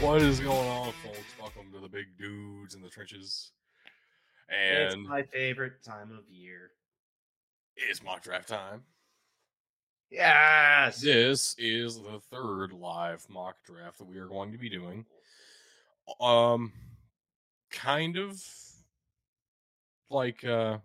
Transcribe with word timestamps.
What 0.00 0.22
is 0.22 0.40
going 0.40 0.68
on, 0.68 0.92
folks? 1.04 1.18
Welcome 1.38 1.70
to 1.74 1.78
the 1.78 1.88
big 1.88 2.06
dudes 2.18 2.74
in 2.74 2.80
the 2.80 2.88
trenches. 2.88 3.52
And 4.48 4.84
it's 4.84 4.96
my 4.96 5.22
favorite 5.22 5.82
time 5.84 6.10
of 6.10 6.24
year. 6.30 6.70
it's 7.76 8.02
mock 8.02 8.22
draft 8.22 8.48
time. 8.48 8.82
Yes. 10.10 11.02
This 11.02 11.54
is 11.58 11.96
the 11.96 12.18
third 12.30 12.72
live 12.72 13.26
mock 13.28 13.56
draft 13.66 13.98
that 13.98 14.06
we 14.06 14.16
are 14.16 14.26
going 14.26 14.52
to 14.52 14.58
be 14.58 14.70
doing. 14.70 15.04
Um, 16.18 16.72
kind 17.70 18.16
of 18.16 18.42
like 20.08 20.42
uh, 20.44 20.78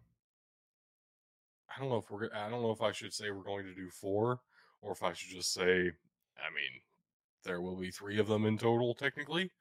I 1.70 1.80
don't 1.80 1.90
know 1.90 1.98
if 1.98 2.12
we're. 2.12 2.30
I 2.36 2.50
don't 2.50 2.62
know 2.62 2.72
if 2.72 2.82
I 2.82 2.92
should 2.92 3.14
say 3.14 3.32
we're 3.32 3.44
going 3.44 3.66
to 3.66 3.74
do 3.74 3.90
four, 3.90 4.42
or 4.82 4.92
if 4.92 5.02
I 5.04 5.14
should 5.14 5.32
just 5.32 5.54
say. 5.54 5.62
I 5.64 6.52
mean, 6.52 6.82
there 7.46 7.62
will 7.62 7.78
be 7.78 7.92
three 7.92 8.20
of 8.20 8.28
them 8.28 8.46
in 8.46 8.58
total, 8.58 8.94
technically. 8.94 9.52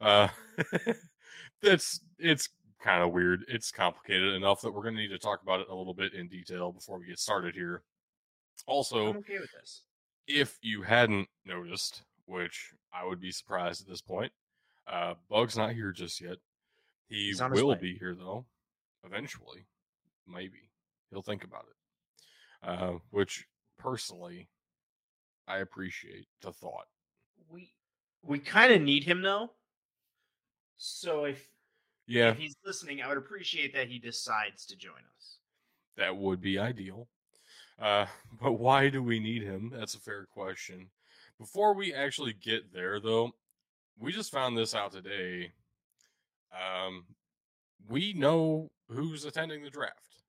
Uh, 0.00 0.28
that's 1.62 2.00
it's 2.18 2.48
kind 2.80 3.02
of 3.02 3.12
weird. 3.12 3.44
It's 3.48 3.70
complicated 3.70 4.34
enough 4.34 4.60
that 4.62 4.72
we're 4.72 4.82
going 4.82 4.94
to 4.94 5.00
need 5.00 5.08
to 5.08 5.18
talk 5.18 5.42
about 5.42 5.60
it 5.60 5.68
a 5.70 5.74
little 5.74 5.94
bit 5.94 6.14
in 6.14 6.28
detail 6.28 6.72
before 6.72 6.98
we 6.98 7.06
get 7.06 7.18
started 7.18 7.54
here. 7.54 7.82
Also, 8.66 9.08
okay 9.08 9.38
with 9.38 9.50
this. 9.52 9.82
if 10.26 10.58
you 10.62 10.82
hadn't 10.82 11.28
noticed, 11.44 12.02
which 12.26 12.72
I 12.92 13.04
would 13.06 13.20
be 13.20 13.30
surprised 13.30 13.82
at 13.82 13.88
this 13.88 14.00
point, 14.00 14.32
uh, 14.86 15.14
Bug's 15.28 15.56
not 15.56 15.72
here 15.72 15.92
just 15.92 16.20
yet. 16.20 16.36
He 17.08 17.26
He's 17.26 17.40
on 17.40 17.52
his 17.52 17.62
will 17.62 17.70
way. 17.70 17.78
be 17.80 17.96
here 17.98 18.14
though, 18.14 18.46
eventually. 19.04 19.66
Maybe 20.26 20.70
he'll 21.10 21.22
think 21.22 21.44
about 21.44 21.64
it. 21.70 22.68
Uh, 22.68 22.98
which 23.10 23.46
personally, 23.78 24.48
I 25.46 25.58
appreciate 25.58 26.26
the 26.40 26.52
thought. 26.52 26.86
We 27.48 27.72
we 28.22 28.38
kind 28.38 28.72
of 28.72 28.82
need 28.82 29.04
him 29.04 29.22
though. 29.22 29.52
So 30.76 31.24
if 31.24 31.48
Yeah, 32.06 32.30
if 32.30 32.38
he's 32.38 32.56
listening, 32.64 33.02
I 33.02 33.08
would 33.08 33.18
appreciate 33.18 33.74
that 33.74 33.88
he 33.88 33.98
decides 33.98 34.66
to 34.66 34.76
join 34.76 35.02
us. 35.16 35.38
that 35.96 36.16
would 36.16 36.40
be 36.40 36.58
ideal. 36.58 37.08
Uh, 37.78 38.06
but 38.40 38.52
why 38.54 38.88
do 38.88 39.02
we 39.02 39.18
need 39.20 39.42
him? 39.42 39.70
That's 39.74 39.94
a 39.94 40.00
fair 40.00 40.26
question. 40.26 40.90
Before 41.38 41.74
we 41.74 41.92
actually 41.94 42.32
get 42.34 42.72
there, 42.72 43.00
though, 43.00 43.32
we 43.98 44.12
just 44.12 44.32
found 44.32 44.56
this 44.56 44.74
out 44.74 44.92
today. 44.92 45.52
Um, 46.52 47.04
we 47.88 48.12
know 48.14 48.70
who's 48.88 49.24
attending 49.24 49.62
the 49.62 49.70
draft. 49.70 50.24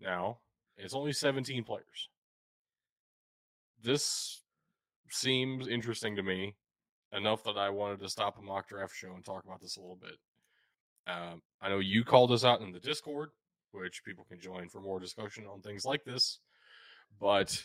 Now, 0.00 0.38
it's 0.76 0.94
only 0.94 1.12
17 1.12 1.64
players. 1.64 2.08
This 3.82 4.42
seems 5.10 5.68
interesting 5.68 6.16
to 6.16 6.22
me 6.22 6.54
enough 7.12 7.42
that 7.44 7.56
I 7.56 7.70
wanted 7.70 8.00
to 8.00 8.08
stop 8.08 8.38
a 8.38 8.42
mock 8.42 8.68
draft 8.68 8.94
show 8.94 9.14
and 9.14 9.24
talk 9.24 9.44
about 9.44 9.60
this 9.60 9.76
a 9.76 9.80
little 9.80 9.98
bit. 10.00 10.18
Um, 11.06 11.42
I 11.62 11.68
know 11.68 11.78
you 11.78 12.04
called 12.04 12.32
us 12.32 12.44
out 12.44 12.60
in 12.60 12.72
the 12.72 12.80
Discord, 12.80 13.30
which 13.72 14.04
people 14.04 14.26
can 14.28 14.40
join 14.40 14.68
for 14.68 14.80
more 14.80 15.00
discussion 15.00 15.44
on 15.46 15.60
things 15.60 15.84
like 15.84 16.04
this, 16.04 16.40
but 17.20 17.64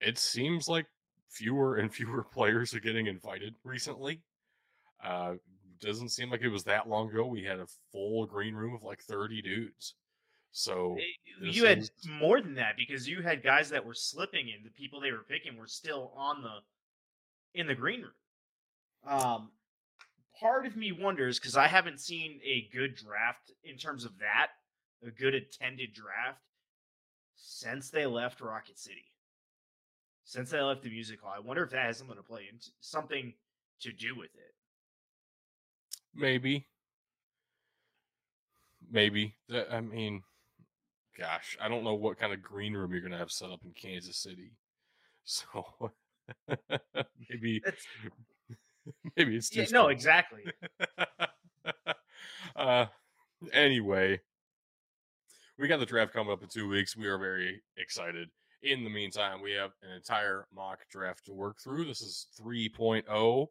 it 0.00 0.18
seems 0.18 0.68
like 0.68 0.86
fewer 1.28 1.76
and 1.76 1.92
fewer 1.94 2.22
players 2.22 2.74
are 2.74 2.80
getting 2.80 3.06
invited 3.06 3.54
recently. 3.64 4.22
Uh, 5.04 5.34
doesn't 5.80 6.08
seem 6.10 6.30
like 6.30 6.40
it 6.42 6.48
was 6.48 6.64
that 6.64 6.88
long 6.88 7.08
ago. 7.08 7.26
We 7.26 7.44
had 7.44 7.60
a 7.60 7.66
full 7.92 8.26
green 8.26 8.54
room 8.54 8.74
of 8.74 8.82
like 8.82 9.00
30 9.02 9.42
dudes. 9.42 9.94
So 10.50 10.96
You 11.40 11.66
had 11.66 11.88
more 12.08 12.40
than 12.40 12.54
that 12.54 12.76
because 12.76 13.08
you 13.08 13.22
had 13.22 13.42
guys 13.42 13.70
that 13.70 13.84
were 13.84 13.94
slipping, 13.94 14.50
and 14.54 14.64
the 14.64 14.70
people 14.70 15.00
they 15.00 15.12
were 15.12 15.24
picking 15.28 15.56
were 15.56 15.66
still 15.66 16.12
on 16.16 16.42
the 16.42 16.58
in 17.54 17.66
the 17.66 17.74
green 17.74 18.02
room. 18.02 18.12
Um, 19.06 19.50
part 20.38 20.66
of 20.66 20.76
me 20.76 20.92
wonders 20.92 21.38
because 21.38 21.56
I 21.56 21.66
haven't 21.66 22.00
seen 22.00 22.40
a 22.44 22.68
good 22.72 22.96
draft 22.96 23.52
in 23.62 23.76
terms 23.76 24.04
of 24.04 24.18
that, 24.18 24.48
a 25.06 25.10
good 25.10 25.34
attended 25.34 25.92
draft 25.92 26.42
since 27.36 27.90
they 27.90 28.06
left 28.06 28.40
Rocket 28.40 28.78
City. 28.78 29.04
Since 30.24 30.50
they 30.50 30.60
left 30.60 30.82
the 30.82 30.90
music 30.90 31.20
hall, 31.22 31.32
I 31.34 31.40
wonder 31.40 31.62
if 31.62 31.70
that 31.70 31.86
has 31.86 31.98
something 31.98 32.16
to 32.16 32.22
play 32.22 32.48
into 32.52 32.70
something 32.80 33.32
to 33.80 33.92
do 33.92 34.16
with 34.16 34.34
it. 34.34 34.54
Maybe. 36.14 36.66
Maybe. 38.90 39.36
I 39.70 39.80
mean, 39.80 40.22
gosh, 41.18 41.56
I 41.60 41.68
don't 41.68 41.84
know 41.84 41.94
what 41.94 42.18
kind 42.18 42.32
of 42.32 42.42
green 42.42 42.74
room 42.74 42.92
you're 42.92 43.00
going 43.00 43.12
to 43.12 43.18
have 43.18 43.32
set 43.32 43.50
up 43.50 43.60
in 43.64 43.72
Kansas 43.72 44.16
City. 44.16 44.52
So 45.30 45.92
maybe 47.28 47.60
That's, 47.62 47.84
maybe 49.16 49.36
it's 49.36 49.54
yeah, 49.54 49.66
no, 49.70 49.88
exactly. 49.88 50.44
uh 52.56 52.86
anyway, 53.52 54.18
we 55.58 55.68
got 55.68 55.80
the 55.80 55.86
draft 55.86 56.14
coming 56.14 56.32
up 56.32 56.42
in 56.42 56.48
2 56.48 56.66
weeks. 56.66 56.96
We 56.96 57.08
are 57.08 57.18
very 57.18 57.60
excited. 57.76 58.30
In 58.62 58.84
the 58.84 58.90
meantime, 58.90 59.42
we 59.42 59.52
have 59.52 59.72
an 59.82 59.90
entire 59.94 60.46
mock 60.54 60.78
draft 60.90 61.26
to 61.26 61.34
work 61.34 61.60
through. 61.60 61.84
This 61.84 62.00
is 62.00 62.28
3.0. 62.40 63.48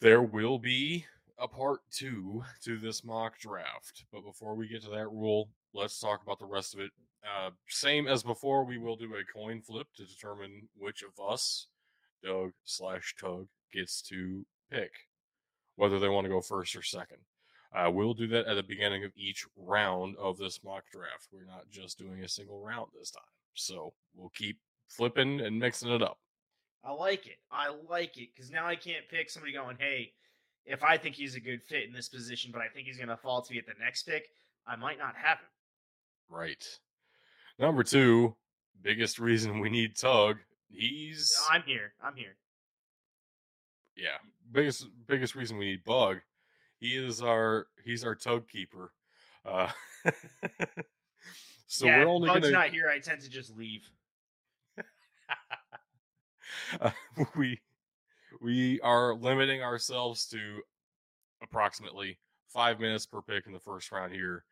There 0.00 0.22
will 0.22 0.58
be 0.58 1.06
a 1.38 1.46
part 1.46 1.82
2 1.92 2.42
to 2.64 2.78
this 2.78 3.04
mock 3.04 3.38
draft. 3.38 4.06
But 4.12 4.24
before 4.24 4.56
we 4.56 4.66
get 4.66 4.82
to 4.82 4.90
that 4.90 5.08
rule, 5.08 5.50
let's 5.74 5.98
talk 5.98 6.22
about 6.22 6.38
the 6.38 6.46
rest 6.46 6.74
of 6.74 6.80
it. 6.80 6.90
Uh, 7.24 7.50
same 7.68 8.08
as 8.08 8.22
before, 8.22 8.64
we 8.64 8.78
will 8.78 8.96
do 8.96 9.14
a 9.14 9.38
coin 9.38 9.62
flip 9.62 9.86
to 9.96 10.04
determine 10.04 10.68
which 10.76 11.02
of 11.02 11.12
us, 11.24 11.68
Doug 12.22 12.52
slash 12.64 13.14
Tug, 13.20 13.46
gets 13.72 14.02
to 14.02 14.44
pick 14.70 14.92
whether 15.76 15.98
they 15.98 16.08
want 16.08 16.24
to 16.24 16.32
go 16.32 16.40
first 16.40 16.76
or 16.76 16.82
second. 16.82 17.18
Uh, 17.74 17.90
we'll 17.90 18.12
do 18.12 18.26
that 18.26 18.46
at 18.46 18.54
the 18.54 18.62
beginning 18.62 19.04
of 19.04 19.12
each 19.16 19.46
round 19.56 20.14
of 20.18 20.36
this 20.36 20.60
mock 20.62 20.84
draft. 20.92 21.28
We're 21.32 21.46
not 21.46 21.70
just 21.70 21.98
doing 21.98 22.22
a 22.22 22.28
single 22.28 22.60
round 22.60 22.88
this 22.98 23.10
time. 23.10 23.22
So 23.54 23.94
we'll 24.14 24.32
keep 24.34 24.58
flipping 24.88 25.40
and 25.40 25.58
mixing 25.58 25.90
it 25.90 26.02
up. 26.02 26.18
I 26.84 26.92
like 26.92 27.26
it. 27.26 27.38
I 27.50 27.72
like 27.88 28.18
it 28.18 28.30
because 28.34 28.50
now 28.50 28.66
I 28.66 28.76
can't 28.76 29.08
pick 29.08 29.30
somebody 29.30 29.52
going, 29.52 29.76
hey, 29.78 30.12
if 30.66 30.84
I 30.84 30.98
think 30.98 31.14
he's 31.14 31.34
a 31.34 31.40
good 31.40 31.62
fit 31.62 31.86
in 31.86 31.92
this 31.92 32.08
position, 32.08 32.50
but 32.52 32.60
I 32.60 32.68
think 32.68 32.86
he's 32.86 32.96
going 32.98 33.08
to 33.08 33.16
fall 33.16 33.40
to 33.40 33.52
me 33.52 33.58
at 33.58 33.66
the 33.66 33.72
next 33.82 34.02
pick, 34.02 34.28
I 34.66 34.76
might 34.76 34.98
not 34.98 35.14
have 35.16 35.38
him. 35.38 35.46
Right. 36.32 36.64
Number 37.58 37.82
two, 37.82 38.34
biggest 38.80 39.18
reason 39.18 39.60
we 39.60 39.68
need 39.68 39.96
Tug. 39.96 40.38
He's 40.70 41.30
I'm 41.50 41.62
here. 41.66 41.92
I'm 42.02 42.16
here. 42.16 42.36
yeah, 43.96 44.16
biggest 44.50 44.86
biggest 45.06 45.34
reason 45.34 45.58
we 45.58 45.66
need 45.66 45.84
Bug. 45.84 46.18
He 46.78 46.96
is 46.96 47.20
our 47.20 47.66
he's 47.84 48.02
our 48.02 48.14
Tug 48.14 48.48
keeper. 48.48 48.92
Uh, 49.44 49.68
so 51.66 51.86
yeah, 51.86 51.98
we're 51.98 52.08
only 52.08 52.28
Bug's 52.28 52.40
gonna 52.40 52.52
not 52.52 52.70
here. 52.70 52.88
I 52.88 52.98
tend 52.98 53.20
to 53.20 53.28
just 53.28 53.54
leave. 53.54 53.90
uh, 56.80 56.90
we 57.36 57.60
we 58.40 58.80
are 58.80 59.14
limiting 59.14 59.62
ourselves 59.62 60.26
to 60.28 60.62
approximately 61.42 62.18
five 62.48 62.80
minutes 62.80 63.04
per 63.04 63.20
pick 63.20 63.46
in 63.46 63.52
the 63.52 63.60
first 63.60 63.92
round 63.92 64.14
here. 64.14 64.44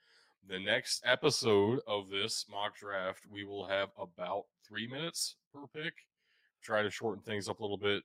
The 0.49 0.59
next 0.59 1.03
episode 1.05 1.81
of 1.87 2.09
this 2.09 2.47
mock 2.51 2.77
draft, 2.77 3.25
we 3.31 3.45
will 3.45 3.67
have 3.67 3.91
about 3.99 4.45
three 4.67 4.89
minutes 4.89 5.37
per 5.53 5.67
pick. 5.67 5.95
Try 6.63 6.83
to 6.83 6.91
shorten 6.91 7.23
things 7.23 7.49
up 7.49 7.61
a 7.61 7.63
little 7.63 7.79
bit. 7.79 8.03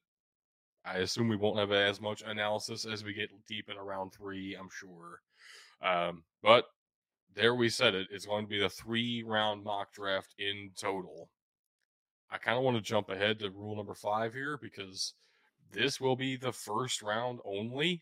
I 0.85 0.97
assume 0.99 1.27
we 1.27 1.35
won't 1.35 1.57
have 1.57 1.71
as 1.71 1.99
much 1.99 2.21
analysis 2.21 2.85
as 2.85 3.03
we 3.03 3.13
get 3.13 3.29
deep 3.47 3.69
in 3.69 3.77
around 3.77 4.11
three, 4.11 4.55
I'm 4.55 4.69
sure. 4.69 5.21
Um, 5.81 6.23
but 6.43 6.65
there 7.33 7.55
we 7.55 7.69
said 7.69 7.95
it. 7.95 8.07
It's 8.11 8.27
going 8.27 8.45
to 8.45 8.49
be 8.49 8.59
the 8.59 8.69
three 8.69 9.23
round 9.23 9.63
mock 9.63 9.91
draft 9.93 10.35
in 10.37 10.71
total. 10.77 11.29
I 12.29 12.37
kind 12.37 12.57
of 12.57 12.63
want 12.63 12.77
to 12.77 12.81
jump 12.81 13.09
ahead 13.09 13.39
to 13.39 13.49
rule 13.49 13.75
number 13.75 13.95
five 13.95 14.33
here 14.33 14.57
because 14.61 15.13
this 15.71 15.99
will 15.99 16.15
be 16.15 16.37
the 16.37 16.51
first 16.51 17.01
round 17.01 17.39
only. 17.43 18.01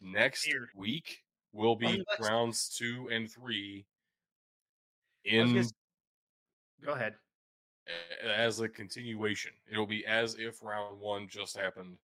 Next 0.00 0.48
week 0.76 1.21
will 1.52 1.76
be 1.76 2.04
rounds 2.20 2.68
two 2.68 3.08
and 3.12 3.30
three 3.30 3.86
in 5.24 5.68
Go 6.84 6.92
ahead. 6.92 7.14
as 8.24 8.60
a 8.60 8.68
continuation. 8.68 9.52
It'll 9.70 9.86
be 9.86 10.04
as 10.06 10.36
if 10.38 10.62
round 10.62 10.98
one 11.00 11.28
just 11.28 11.56
happened. 11.56 11.98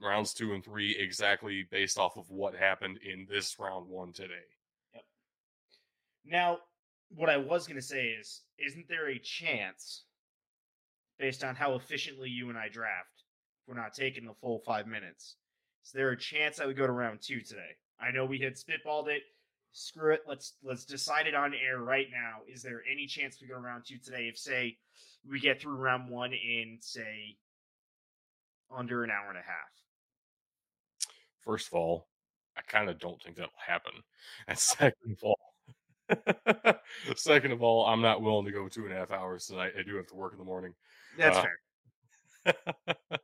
Rounds 0.00 0.32
two 0.32 0.54
and 0.54 0.64
three 0.64 0.96
exactly 0.96 1.66
based 1.70 1.98
off 1.98 2.16
of 2.16 2.30
what 2.30 2.54
happened 2.54 2.98
in 3.04 3.26
this 3.28 3.58
round 3.58 3.88
one 3.88 4.12
today. 4.12 4.46
yep. 4.94 5.04
Now, 6.24 6.58
what 7.10 7.28
I 7.28 7.36
was 7.36 7.66
going 7.66 7.80
to 7.80 7.86
say 7.86 8.06
is, 8.08 8.42
isn't 8.58 8.88
there 8.88 9.08
a 9.08 9.18
chance, 9.18 10.04
based 11.18 11.42
on 11.42 11.56
how 11.56 11.74
efficiently 11.74 12.30
you 12.30 12.48
and 12.48 12.56
I 12.56 12.68
draft, 12.68 13.24
if 13.60 13.68
we're 13.68 13.80
not 13.80 13.92
taking 13.92 14.24
the 14.24 14.34
full 14.34 14.60
five 14.60 14.86
minutes, 14.86 15.36
is 15.84 15.90
there 15.92 16.10
a 16.10 16.16
chance 16.16 16.56
that 16.58 16.68
we 16.68 16.74
go 16.74 16.86
to 16.86 16.92
round 16.92 17.20
two 17.20 17.40
today? 17.40 17.76
I 18.00 18.10
know 18.10 18.24
we 18.24 18.38
had 18.38 18.54
spitballed 18.54 19.08
it. 19.08 19.22
Screw 19.72 20.14
it. 20.14 20.20
Let's 20.26 20.54
let's 20.62 20.84
decide 20.84 21.26
it 21.26 21.34
on 21.34 21.52
air 21.54 21.78
right 21.78 22.06
now. 22.10 22.40
Is 22.52 22.62
there 22.62 22.82
any 22.90 23.06
chance 23.06 23.38
we 23.40 23.48
go 23.48 23.54
to 23.54 23.60
round 23.60 23.84
two 23.86 23.98
today? 23.98 24.28
If 24.28 24.38
say 24.38 24.76
we 25.28 25.40
get 25.40 25.60
through 25.60 25.76
round 25.76 26.08
one 26.08 26.32
in 26.32 26.78
say 26.80 27.36
under 28.74 29.04
an 29.04 29.10
hour 29.10 29.28
and 29.28 29.38
a 29.38 29.42
half. 29.42 29.70
First 31.40 31.68
of 31.68 31.74
all, 31.74 32.08
I 32.56 32.62
kind 32.62 32.88
of 32.90 32.98
don't 32.98 33.22
think 33.22 33.36
that'll 33.36 33.50
happen. 33.66 33.92
And 34.46 34.58
second 34.58 35.12
of 35.12 35.22
all, 35.22 36.74
second 37.16 37.52
of 37.52 37.62
all, 37.62 37.86
I'm 37.86 38.02
not 38.02 38.22
willing 38.22 38.46
to 38.46 38.52
go 38.52 38.68
two 38.68 38.84
and 38.84 38.92
a 38.92 38.96
half 38.96 39.10
hours 39.10 39.46
tonight. 39.46 39.72
I 39.78 39.82
do 39.82 39.96
have 39.96 40.06
to 40.08 40.14
work 40.14 40.32
in 40.32 40.38
the 40.38 40.44
morning. 40.44 40.72
That's 41.16 41.38
Uh, 41.38 41.42
fair. 41.42 41.58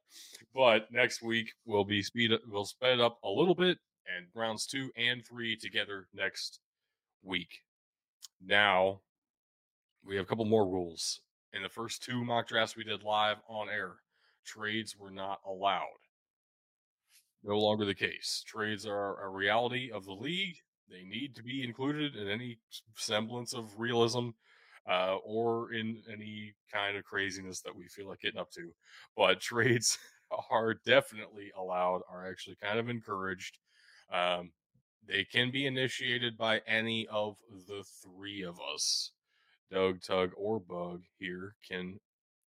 but 0.54 0.92
next 0.92 1.22
week 1.22 1.52
we'll 1.64 1.84
be 1.84 2.02
speed 2.02 2.32
we'll 2.48 2.66
sped 2.66 3.00
up 3.00 3.18
a 3.24 3.28
little 3.28 3.54
bit 3.54 3.78
and 4.16 4.26
rounds 4.34 4.66
two 4.66 4.90
and 4.96 5.24
three 5.24 5.56
together 5.56 6.06
next 6.14 6.60
week. 7.22 7.60
Now 8.44 9.00
we 10.04 10.16
have 10.16 10.24
a 10.24 10.28
couple 10.28 10.44
more 10.44 10.66
rules. 10.66 11.20
In 11.52 11.62
the 11.62 11.68
first 11.68 12.02
two 12.02 12.24
mock 12.24 12.48
drafts 12.48 12.76
we 12.76 12.84
did 12.84 13.02
live 13.02 13.38
on 13.48 13.68
air, 13.68 13.92
trades 14.44 14.96
were 14.98 15.10
not 15.10 15.38
allowed. 15.46 16.00
No 17.42 17.58
longer 17.58 17.84
the 17.84 17.94
case. 17.94 18.42
Trades 18.46 18.86
are 18.86 19.22
a 19.22 19.28
reality 19.28 19.90
of 19.92 20.04
the 20.04 20.12
league. 20.12 20.56
They 20.90 21.04
need 21.04 21.34
to 21.36 21.42
be 21.42 21.62
included 21.62 22.16
in 22.16 22.28
any 22.28 22.58
semblance 22.96 23.54
of 23.54 23.78
realism 23.78 24.30
uh, 24.88 25.16
or 25.24 25.72
in 25.72 26.02
any 26.12 26.54
kind 26.72 26.96
of 26.96 27.04
craziness 27.04 27.60
that 27.60 27.74
we 27.74 27.86
feel 27.88 28.08
like 28.08 28.20
getting 28.20 28.40
up 28.40 28.50
to. 28.52 28.70
But 29.16 29.40
trades 29.40 29.98
are 30.50 30.74
definitely 30.86 31.52
allowed, 31.56 32.02
are 32.10 32.28
actually 32.28 32.56
kind 32.62 32.78
of 32.78 32.88
encouraged. 32.88 33.58
Um, 34.12 34.52
they 35.06 35.24
can 35.24 35.50
be 35.50 35.66
initiated 35.66 36.36
by 36.36 36.60
any 36.66 37.06
of 37.08 37.36
the 37.68 37.84
three 38.02 38.42
of 38.42 38.58
us. 38.74 39.12
Doug, 39.70 40.02
Tug, 40.02 40.30
or 40.36 40.60
Bug 40.60 41.02
here 41.18 41.56
can 41.66 41.98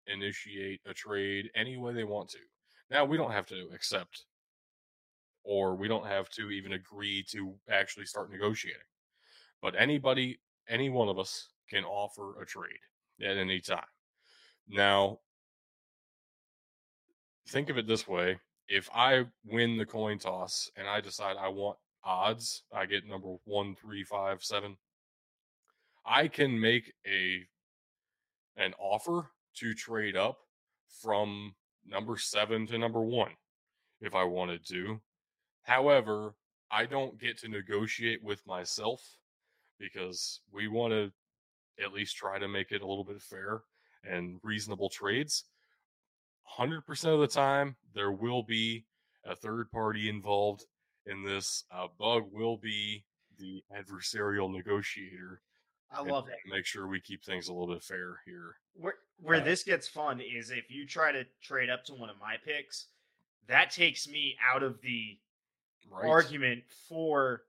initiate 0.06 0.80
a 0.86 0.92
trade 0.92 1.50
any 1.54 1.76
way 1.76 1.94
they 1.94 2.04
want 2.04 2.28
to. 2.30 2.38
Now, 2.90 3.04
we 3.04 3.16
don't 3.16 3.32
have 3.32 3.46
to 3.46 3.68
accept 3.74 4.24
or 5.44 5.74
we 5.74 5.88
don't 5.88 6.06
have 6.06 6.28
to 6.30 6.50
even 6.50 6.72
agree 6.72 7.24
to 7.30 7.54
actually 7.70 8.06
start 8.06 8.30
negotiating. 8.30 8.80
But 9.60 9.74
anybody, 9.78 10.40
any 10.68 10.90
one 10.90 11.08
of 11.08 11.18
us 11.18 11.48
can 11.68 11.84
offer 11.84 12.40
a 12.40 12.46
trade 12.46 12.70
at 13.22 13.36
any 13.36 13.60
time. 13.60 13.80
Now, 14.68 15.18
think 17.48 17.70
of 17.70 17.78
it 17.78 17.86
this 17.86 18.06
way 18.06 18.38
if 18.68 18.88
I 18.94 19.24
win 19.44 19.76
the 19.76 19.86
coin 19.86 20.18
toss 20.18 20.70
and 20.76 20.86
I 20.88 21.00
decide 21.00 21.36
I 21.36 21.48
want 21.48 21.78
odds, 22.04 22.62
I 22.72 22.86
get 22.86 23.06
number 23.06 23.34
one, 23.44 23.74
three, 23.74 24.04
five, 24.04 24.42
seven. 24.42 24.76
I 26.04 26.28
can 26.28 26.58
make 26.58 26.92
a 27.06 27.46
an 28.56 28.74
offer 28.78 29.30
to 29.56 29.74
trade 29.74 30.16
up 30.16 30.38
from 31.00 31.54
number 31.86 32.16
seven 32.16 32.66
to 32.66 32.78
number 32.78 33.00
one 33.00 33.32
if 34.00 34.14
I 34.14 34.24
wanted 34.24 34.66
to. 34.68 35.00
However, 35.62 36.34
I 36.70 36.86
don't 36.86 37.20
get 37.20 37.38
to 37.38 37.48
negotiate 37.48 38.22
with 38.22 38.44
myself 38.46 39.18
because 39.78 40.40
we 40.52 40.68
want 40.68 40.92
to 40.92 41.12
at 41.82 41.92
least 41.92 42.16
try 42.16 42.38
to 42.38 42.48
make 42.48 42.72
it 42.72 42.82
a 42.82 42.86
little 42.86 43.04
bit 43.04 43.20
fair 43.22 43.62
and 44.04 44.38
reasonable 44.42 44.88
trades. 44.88 45.44
100% 46.58 47.04
of 47.14 47.20
the 47.20 47.26
time, 47.26 47.76
there 47.94 48.12
will 48.12 48.42
be 48.42 48.84
a 49.24 49.34
third 49.36 49.70
party 49.70 50.08
involved 50.08 50.64
in 51.06 51.24
this. 51.24 51.64
Uh, 51.70 51.86
Bug 51.98 52.24
will 52.32 52.56
be 52.56 53.04
the 53.38 53.62
adversarial 53.76 54.52
negotiator. 54.52 55.40
I 55.90 56.00
love 56.02 56.28
it. 56.28 56.36
Make 56.50 56.64
sure 56.64 56.86
we 56.86 57.00
keep 57.00 57.22
things 57.24 57.48
a 57.48 57.52
little 57.52 57.72
bit 57.74 57.82
fair 57.82 58.20
here. 58.24 58.56
Where 58.74 58.94
where 59.18 59.40
Uh, 59.40 59.44
this 59.44 59.62
gets 59.62 59.86
fun 59.86 60.20
is 60.20 60.50
if 60.50 60.70
you 60.70 60.86
try 60.86 61.12
to 61.12 61.24
trade 61.42 61.68
up 61.68 61.84
to 61.84 61.94
one 61.94 62.08
of 62.08 62.18
my 62.18 62.36
picks, 62.44 62.86
that 63.46 63.70
takes 63.70 64.08
me 64.08 64.36
out 64.42 64.62
of 64.62 64.80
the 64.80 65.18
Right? 65.90 66.08
argument 66.08 66.64
for 66.88 67.42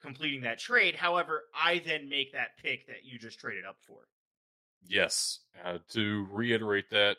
completing 0.00 0.40
that 0.42 0.58
trade. 0.58 0.94
However, 0.96 1.44
I 1.54 1.80
then 1.80 2.08
make 2.08 2.32
that 2.32 2.56
pick 2.56 2.86
that 2.86 3.04
you 3.04 3.18
just 3.18 3.38
traded 3.38 3.64
up 3.66 3.76
for. 3.82 4.08
Yes. 4.86 5.40
Uh, 5.62 5.78
to 5.90 6.26
reiterate 6.30 6.88
that 6.90 7.18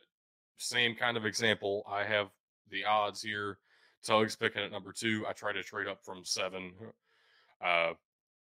same 0.63 0.95
kind 0.95 1.17
of 1.17 1.25
example, 1.25 1.83
I 1.89 2.03
have 2.03 2.27
the 2.69 2.85
odds 2.85 3.21
here. 3.21 3.57
Tug's 4.05 4.35
picking 4.35 4.63
at 4.63 4.71
number 4.71 4.91
two. 4.91 5.25
I 5.27 5.33
try 5.33 5.53
to 5.53 5.63
trade 5.63 5.87
up 5.87 6.03
from 6.03 6.25
seven. 6.25 6.73
Uh, 7.63 7.93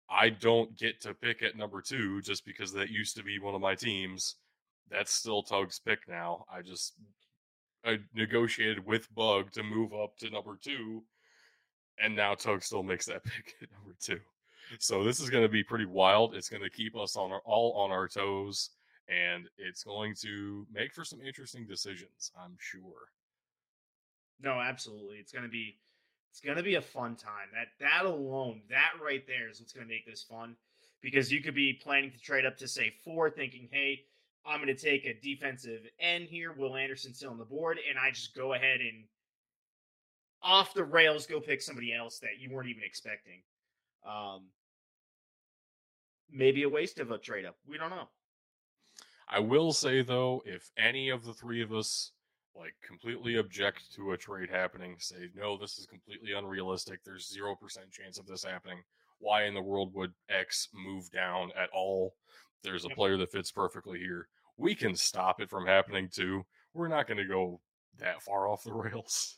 I 0.09 0.29
don't 0.29 0.77
get 0.77 1.01
to 1.01 1.13
pick 1.13 1.43
at 1.43 1.55
number 1.55 1.81
two 1.81 2.21
just 2.21 2.45
because 2.45 2.73
that 2.73 2.89
used 2.89 3.15
to 3.17 3.23
be 3.23 3.39
one 3.39 3.55
of 3.55 3.61
my 3.61 3.75
teams. 3.75 4.35
That's 4.89 5.13
still 5.13 5.43
Tug's 5.43 5.79
pick 5.79 5.99
now. 6.07 6.45
I 6.53 6.61
just 6.61 6.95
I 7.85 7.97
negotiated 8.13 8.85
with 8.85 9.13
Bug 9.13 9.51
to 9.53 9.63
move 9.63 9.93
up 9.93 10.17
to 10.17 10.29
number 10.29 10.57
two, 10.61 11.03
and 12.03 12.15
now 12.15 12.33
Tug 12.35 12.63
still 12.63 12.83
makes 12.83 13.05
that 13.05 13.23
pick 13.23 13.53
at 13.61 13.69
number 13.71 13.95
two. 14.01 14.19
So 14.79 15.03
this 15.03 15.19
is 15.19 15.29
going 15.29 15.43
to 15.43 15.49
be 15.49 15.63
pretty 15.63 15.85
wild. 15.85 16.35
It's 16.35 16.49
going 16.49 16.63
to 16.63 16.69
keep 16.69 16.95
us 16.95 17.15
on 17.15 17.31
our, 17.31 17.41
all 17.45 17.73
on 17.73 17.91
our 17.91 18.07
toes, 18.07 18.69
and 19.09 19.49
it's 19.57 19.83
going 19.83 20.13
to 20.21 20.65
make 20.71 20.93
for 20.93 21.03
some 21.03 21.21
interesting 21.21 21.65
decisions. 21.65 22.31
I'm 22.39 22.55
sure. 22.59 23.09
No, 24.41 24.59
absolutely. 24.59 25.17
It's 25.17 25.31
gonna 25.31 25.49
be 25.49 25.77
it's 26.31 26.39
gonna 26.39 26.63
be 26.63 26.75
a 26.75 26.81
fun 26.81 27.15
time. 27.15 27.49
That 27.53 27.67
that 27.79 28.05
alone, 28.05 28.61
that 28.69 28.91
right 29.03 29.25
there 29.27 29.49
is 29.49 29.59
what's 29.59 29.73
gonna 29.73 29.87
make 29.87 30.05
this 30.05 30.23
fun. 30.23 30.55
Because 31.01 31.31
you 31.31 31.41
could 31.41 31.55
be 31.55 31.73
planning 31.73 32.11
to 32.11 32.19
trade 32.19 32.45
up 32.45 32.57
to 32.57 32.67
say 32.67 32.93
four, 33.03 33.29
thinking, 33.29 33.69
hey, 33.71 34.01
I'm 34.45 34.59
gonna 34.59 34.75
take 34.75 35.05
a 35.05 35.19
defensive 35.21 35.81
end 35.99 36.27
here, 36.27 36.53
Will 36.53 36.75
Anderson 36.75 37.13
still 37.13 37.31
on 37.31 37.37
the 37.37 37.45
board, 37.45 37.79
and 37.89 37.97
I 37.97 38.11
just 38.11 38.35
go 38.35 38.53
ahead 38.53 38.79
and 38.81 39.05
off 40.41 40.73
the 40.73 40.83
rails 40.83 41.25
go 41.25 41.41
pick 41.41 41.61
somebody 41.61 41.93
else 41.93 42.19
that 42.19 42.39
you 42.39 42.49
weren't 42.51 42.69
even 42.69 42.83
expecting. 42.83 43.41
Um 44.07 44.47
maybe 46.31 46.63
a 46.63 46.69
waste 46.69 46.99
of 46.99 47.11
a 47.11 47.17
trade 47.17 47.45
up. 47.45 47.55
We 47.67 47.77
don't 47.77 47.89
know. 47.89 48.07
I 49.29 49.39
will 49.39 49.73
say 49.73 50.01
though, 50.01 50.41
if 50.45 50.71
any 50.77 51.09
of 51.09 51.23
the 51.23 51.33
three 51.33 51.61
of 51.61 51.71
us 51.73 52.11
like 52.55 52.73
completely 52.85 53.37
object 53.37 53.93
to 53.95 54.11
a 54.11 54.17
trade 54.17 54.49
happening, 54.49 54.95
say 54.99 55.29
no, 55.35 55.57
this 55.57 55.77
is 55.77 55.85
completely 55.85 56.33
unrealistic. 56.33 57.03
There's 57.03 57.31
zero 57.31 57.55
percent 57.55 57.91
chance 57.91 58.17
of 58.17 58.25
this 58.25 58.43
happening. 58.43 58.79
Why 59.19 59.43
in 59.45 59.53
the 59.53 59.61
world 59.61 59.93
would 59.93 60.13
X 60.29 60.69
move 60.73 61.11
down 61.11 61.51
at 61.57 61.69
all? 61.73 62.15
There's 62.63 62.85
a 62.85 62.89
player 62.89 63.17
that 63.17 63.31
fits 63.31 63.51
perfectly 63.51 63.99
here. 63.99 64.27
We 64.57 64.75
can 64.75 64.95
stop 64.95 65.41
it 65.41 65.49
from 65.49 65.65
happening 65.65 66.09
too. 66.11 66.45
We're 66.73 66.87
not 66.87 67.07
going 67.07 67.17
to 67.17 67.25
go 67.25 67.61
that 67.99 68.21
far 68.21 68.47
off 68.47 68.63
the 68.63 68.73
rails. 68.73 69.37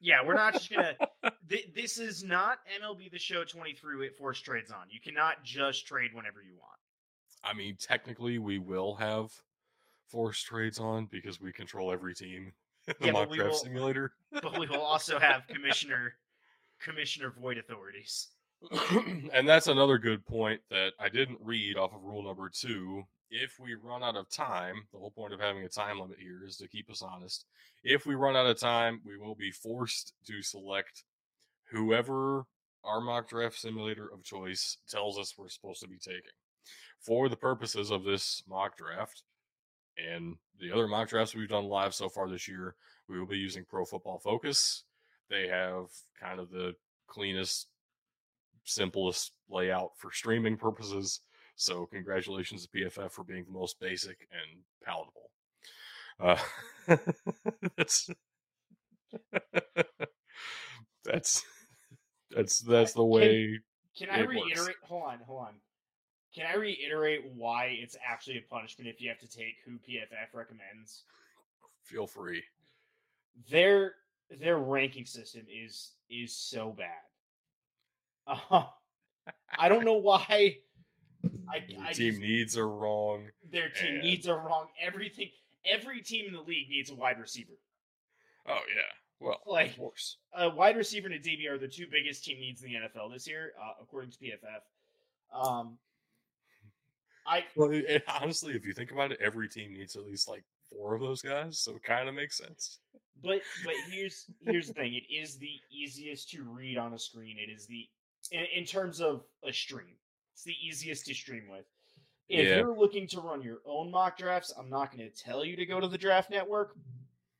Yeah, 0.00 0.24
we're 0.24 0.34
not 0.34 0.54
just 0.54 0.70
gonna. 0.70 0.94
th- 1.48 1.70
this 1.74 1.98
is 1.98 2.24
not 2.24 2.58
MLB 2.82 3.10
The 3.10 3.18
Show 3.18 3.44
23 3.44 3.96
with 3.96 4.16
force 4.16 4.40
trades 4.40 4.70
on. 4.70 4.86
You 4.90 5.00
cannot 5.00 5.44
just 5.44 5.86
trade 5.86 6.10
whenever 6.14 6.42
you 6.42 6.54
want. 6.54 6.79
I 7.42 7.54
mean, 7.54 7.76
technically, 7.80 8.38
we 8.38 8.58
will 8.58 8.94
have 8.96 9.30
force 10.08 10.40
trades 10.42 10.78
on 10.78 11.06
because 11.06 11.40
we 11.40 11.52
control 11.52 11.92
every 11.92 12.14
team 12.14 12.52
in 12.88 12.94
the 13.00 13.06
Yeah, 13.06 13.12
mock 13.12 13.30
draft 13.32 13.50
will- 13.50 13.58
simulator. 13.58 14.12
But 14.32 14.58
we 14.58 14.66
will 14.66 14.80
also 14.82 15.18
have 15.20 15.46
Commissioner 15.48 16.14
Commissioner 16.80 17.32
Void 17.40 17.58
authorities. 17.58 18.28
and 19.32 19.48
that's 19.48 19.68
another 19.68 19.98
good 19.98 20.24
point 20.26 20.60
that 20.70 20.92
I 20.98 21.08
didn't 21.08 21.38
read 21.42 21.76
off 21.76 21.94
of 21.94 22.02
rule 22.02 22.22
number 22.22 22.50
two. 22.50 23.04
If 23.30 23.58
we 23.60 23.74
run 23.74 24.02
out 24.02 24.16
of 24.16 24.28
time, 24.28 24.74
the 24.92 24.98
whole 24.98 25.12
point 25.12 25.32
of 25.32 25.40
having 25.40 25.62
a 25.64 25.68
time 25.68 26.00
limit 26.00 26.18
here 26.18 26.40
is 26.46 26.56
to 26.56 26.68
keep 26.68 26.90
us 26.90 27.00
honest. 27.00 27.44
If 27.84 28.04
we 28.04 28.14
run 28.16 28.36
out 28.36 28.46
of 28.46 28.58
time, 28.58 29.00
we 29.04 29.16
will 29.16 29.34
be 29.36 29.50
forced 29.52 30.14
to 30.26 30.42
select 30.42 31.04
whoever 31.70 32.44
our 32.84 33.00
mock 33.00 33.28
draft 33.28 33.58
simulator 33.58 34.08
of 34.12 34.24
choice 34.24 34.78
tells 34.90 35.18
us 35.18 35.34
we're 35.38 35.48
supposed 35.48 35.80
to 35.82 35.88
be 35.88 35.98
taking. 35.98 36.20
For 37.00 37.28
the 37.28 37.36
purposes 37.36 37.90
of 37.90 38.04
this 38.04 38.42
mock 38.48 38.76
draft 38.76 39.22
and 39.96 40.36
the 40.58 40.70
other 40.70 40.86
mock 40.86 41.08
drafts 41.08 41.34
we've 41.34 41.48
done 41.48 41.64
live 41.64 41.94
so 41.94 42.08
far 42.08 42.28
this 42.28 42.46
year, 42.46 42.74
we 43.08 43.18
will 43.18 43.26
be 43.26 43.38
using 43.38 43.64
Pro 43.64 43.84
Football 43.84 44.18
Focus. 44.18 44.84
They 45.30 45.48
have 45.48 45.86
kind 46.20 46.38
of 46.40 46.50
the 46.50 46.74
cleanest 47.06 47.68
simplest 48.64 49.32
layout 49.48 49.92
for 49.96 50.12
streaming 50.12 50.56
purposes. 50.56 51.20
So 51.56 51.86
congratulations 51.86 52.66
to 52.66 52.78
PFF 52.78 53.10
for 53.12 53.24
being 53.24 53.44
the 53.44 53.52
most 53.52 53.80
basic 53.80 54.28
and 54.32 54.60
palatable. 54.84 55.30
Uh, 56.18 56.36
that's 57.76 58.10
that's 61.04 61.44
that's 62.30 62.58
that's 62.60 62.92
the 62.92 63.04
way. 63.04 63.58
Can 63.98 64.10
I 64.10 64.20
It 64.20 64.28
works. 64.28 64.40
reiterate? 64.44 64.76
Hold 64.84 65.02
on, 65.04 65.18
hold 65.26 65.46
on. 65.46 65.54
Can 66.34 66.46
I 66.46 66.54
reiterate 66.54 67.22
why 67.34 67.76
it's 67.80 67.96
actually 68.06 68.38
a 68.38 68.42
punishment 68.42 68.88
if 68.88 69.00
you 69.00 69.08
have 69.08 69.18
to 69.18 69.28
take 69.28 69.56
who 69.64 69.72
PFF 69.72 70.32
recommends? 70.32 71.02
Feel 71.82 72.06
free. 72.06 72.42
Their 73.50 73.94
their 74.40 74.58
ranking 74.58 75.06
system 75.06 75.42
is 75.50 75.92
is 76.08 76.34
so 76.36 76.70
bad. 76.76 78.36
Uh, 78.50 78.64
I 79.58 79.68
don't 79.68 79.84
know 79.84 79.94
why. 79.96 80.58
I, 81.48 81.64
Your 81.68 81.82
I 81.82 81.92
team 81.92 82.10
just- 82.12 82.20
needs 82.22 82.56
are 82.56 82.68
wrong. 82.68 83.26
their 83.50 83.68
team 83.70 83.94
and- 83.94 84.02
needs 84.02 84.28
are 84.28 84.38
wrong. 84.38 84.66
Everything, 84.80 85.30
every 85.64 86.00
team 86.00 86.26
in 86.28 86.32
the 86.32 86.40
league 86.42 86.68
needs 86.68 86.90
a 86.90 86.94
wide 86.94 87.18
receiver. 87.18 87.54
Oh 88.46 88.60
yeah. 88.74 88.82
Well, 89.26 89.40
Like- 89.46 89.72
of 89.72 89.78
course. 89.78 90.16
uh, 90.32 90.50
wide 90.54 90.76
receiver 90.76 91.08
and 91.08 91.16
a 91.16 91.18
DB 91.18 91.48
are 91.50 91.58
the 91.58 91.66
two 91.68 91.86
biggest 91.90 92.24
team 92.24 92.38
needs 92.38 92.62
in 92.62 92.70
the 92.70 92.76
NFL 92.78 93.12
this 93.12 93.26
year, 93.26 93.52
uh, 93.60 93.72
according 93.82 94.12
to 94.12 94.18
PFF. 94.18 95.36
Um, 95.36 95.76
I 97.30 97.44
Well, 97.54 97.70
it, 97.72 98.02
honestly, 98.08 98.54
if 98.54 98.66
you 98.66 98.72
think 98.72 98.90
about 98.90 99.12
it, 99.12 99.20
every 99.20 99.48
team 99.48 99.72
needs 99.72 99.94
at 99.94 100.04
least 100.04 100.28
like 100.28 100.42
four 100.68 100.94
of 100.94 101.00
those 101.00 101.22
guys, 101.22 101.58
so 101.60 101.76
it 101.76 101.82
kind 101.84 102.08
of 102.08 102.14
makes 102.14 102.36
sense. 102.36 102.80
but 103.22 103.40
but 103.64 103.74
here's 103.90 104.26
here's 104.44 104.66
the 104.66 104.74
thing: 104.74 104.94
it 104.94 105.12
is 105.12 105.38
the 105.38 105.52
easiest 105.70 106.30
to 106.30 106.42
read 106.42 106.76
on 106.76 106.94
a 106.94 106.98
screen. 106.98 107.36
It 107.38 107.50
is 107.50 107.66
the 107.66 107.88
in, 108.32 108.44
in 108.54 108.64
terms 108.64 109.00
of 109.00 109.22
a 109.46 109.52
stream, 109.52 109.94
it's 110.34 110.42
the 110.44 110.56
easiest 110.60 111.06
to 111.06 111.14
stream 111.14 111.48
with. 111.48 111.64
If 112.28 112.48
Yeah. 112.48 112.56
you're 112.58 112.76
looking 112.76 113.06
to 113.08 113.20
run 113.20 113.42
your 113.42 113.58
own 113.64 113.90
mock 113.90 114.18
drafts, 114.18 114.52
I'm 114.56 114.68
not 114.70 114.96
going 114.96 115.08
to 115.08 115.16
tell 115.16 115.44
you 115.44 115.56
to 115.56 115.66
go 115.66 115.80
to 115.80 115.88
the 115.88 115.98
Draft 115.98 116.30
Network, 116.30 116.76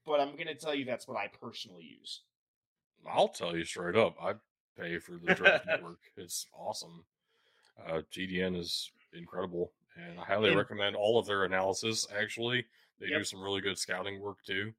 but 0.06 0.20
I'm 0.20 0.32
going 0.32 0.49
to 0.49 0.54
tell 0.54 0.75
you 0.75 0.85
that's 0.85 1.06
what 1.06 1.16
I 1.16 1.28
personally 1.28 1.85
use. 1.85 2.23
I'll 3.09 3.28
tell 3.28 3.56
you 3.56 3.64
straight 3.64 3.97
up, 3.97 4.16
I 4.20 4.35
pay 4.78 4.99
for 4.99 5.12
the 5.12 5.32
draft 5.35 5.66
network. 5.68 5.99
It's 6.16 6.47
awesome. 6.56 7.04
Uh, 7.87 8.02
GDN 8.12 8.56
is 8.59 8.90
incredible, 9.12 9.73
and 9.97 10.18
I 10.18 10.25
highly 10.25 10.49
And- 10.50 10.59
recommend 10.59 10.97
all 10.97 11.18
of 11.18 11.26
their 11.26 11.44
analysis. 11.44 12.06
Actually, 12.12 12.66
they 12.99 13.09
do 13.09 13.25
some 13.25 13.40
really 13.42 13.61
good 13.61 13.78
scouting 13.78 14.20
work 14.20 14.42
too. 14.44 14.75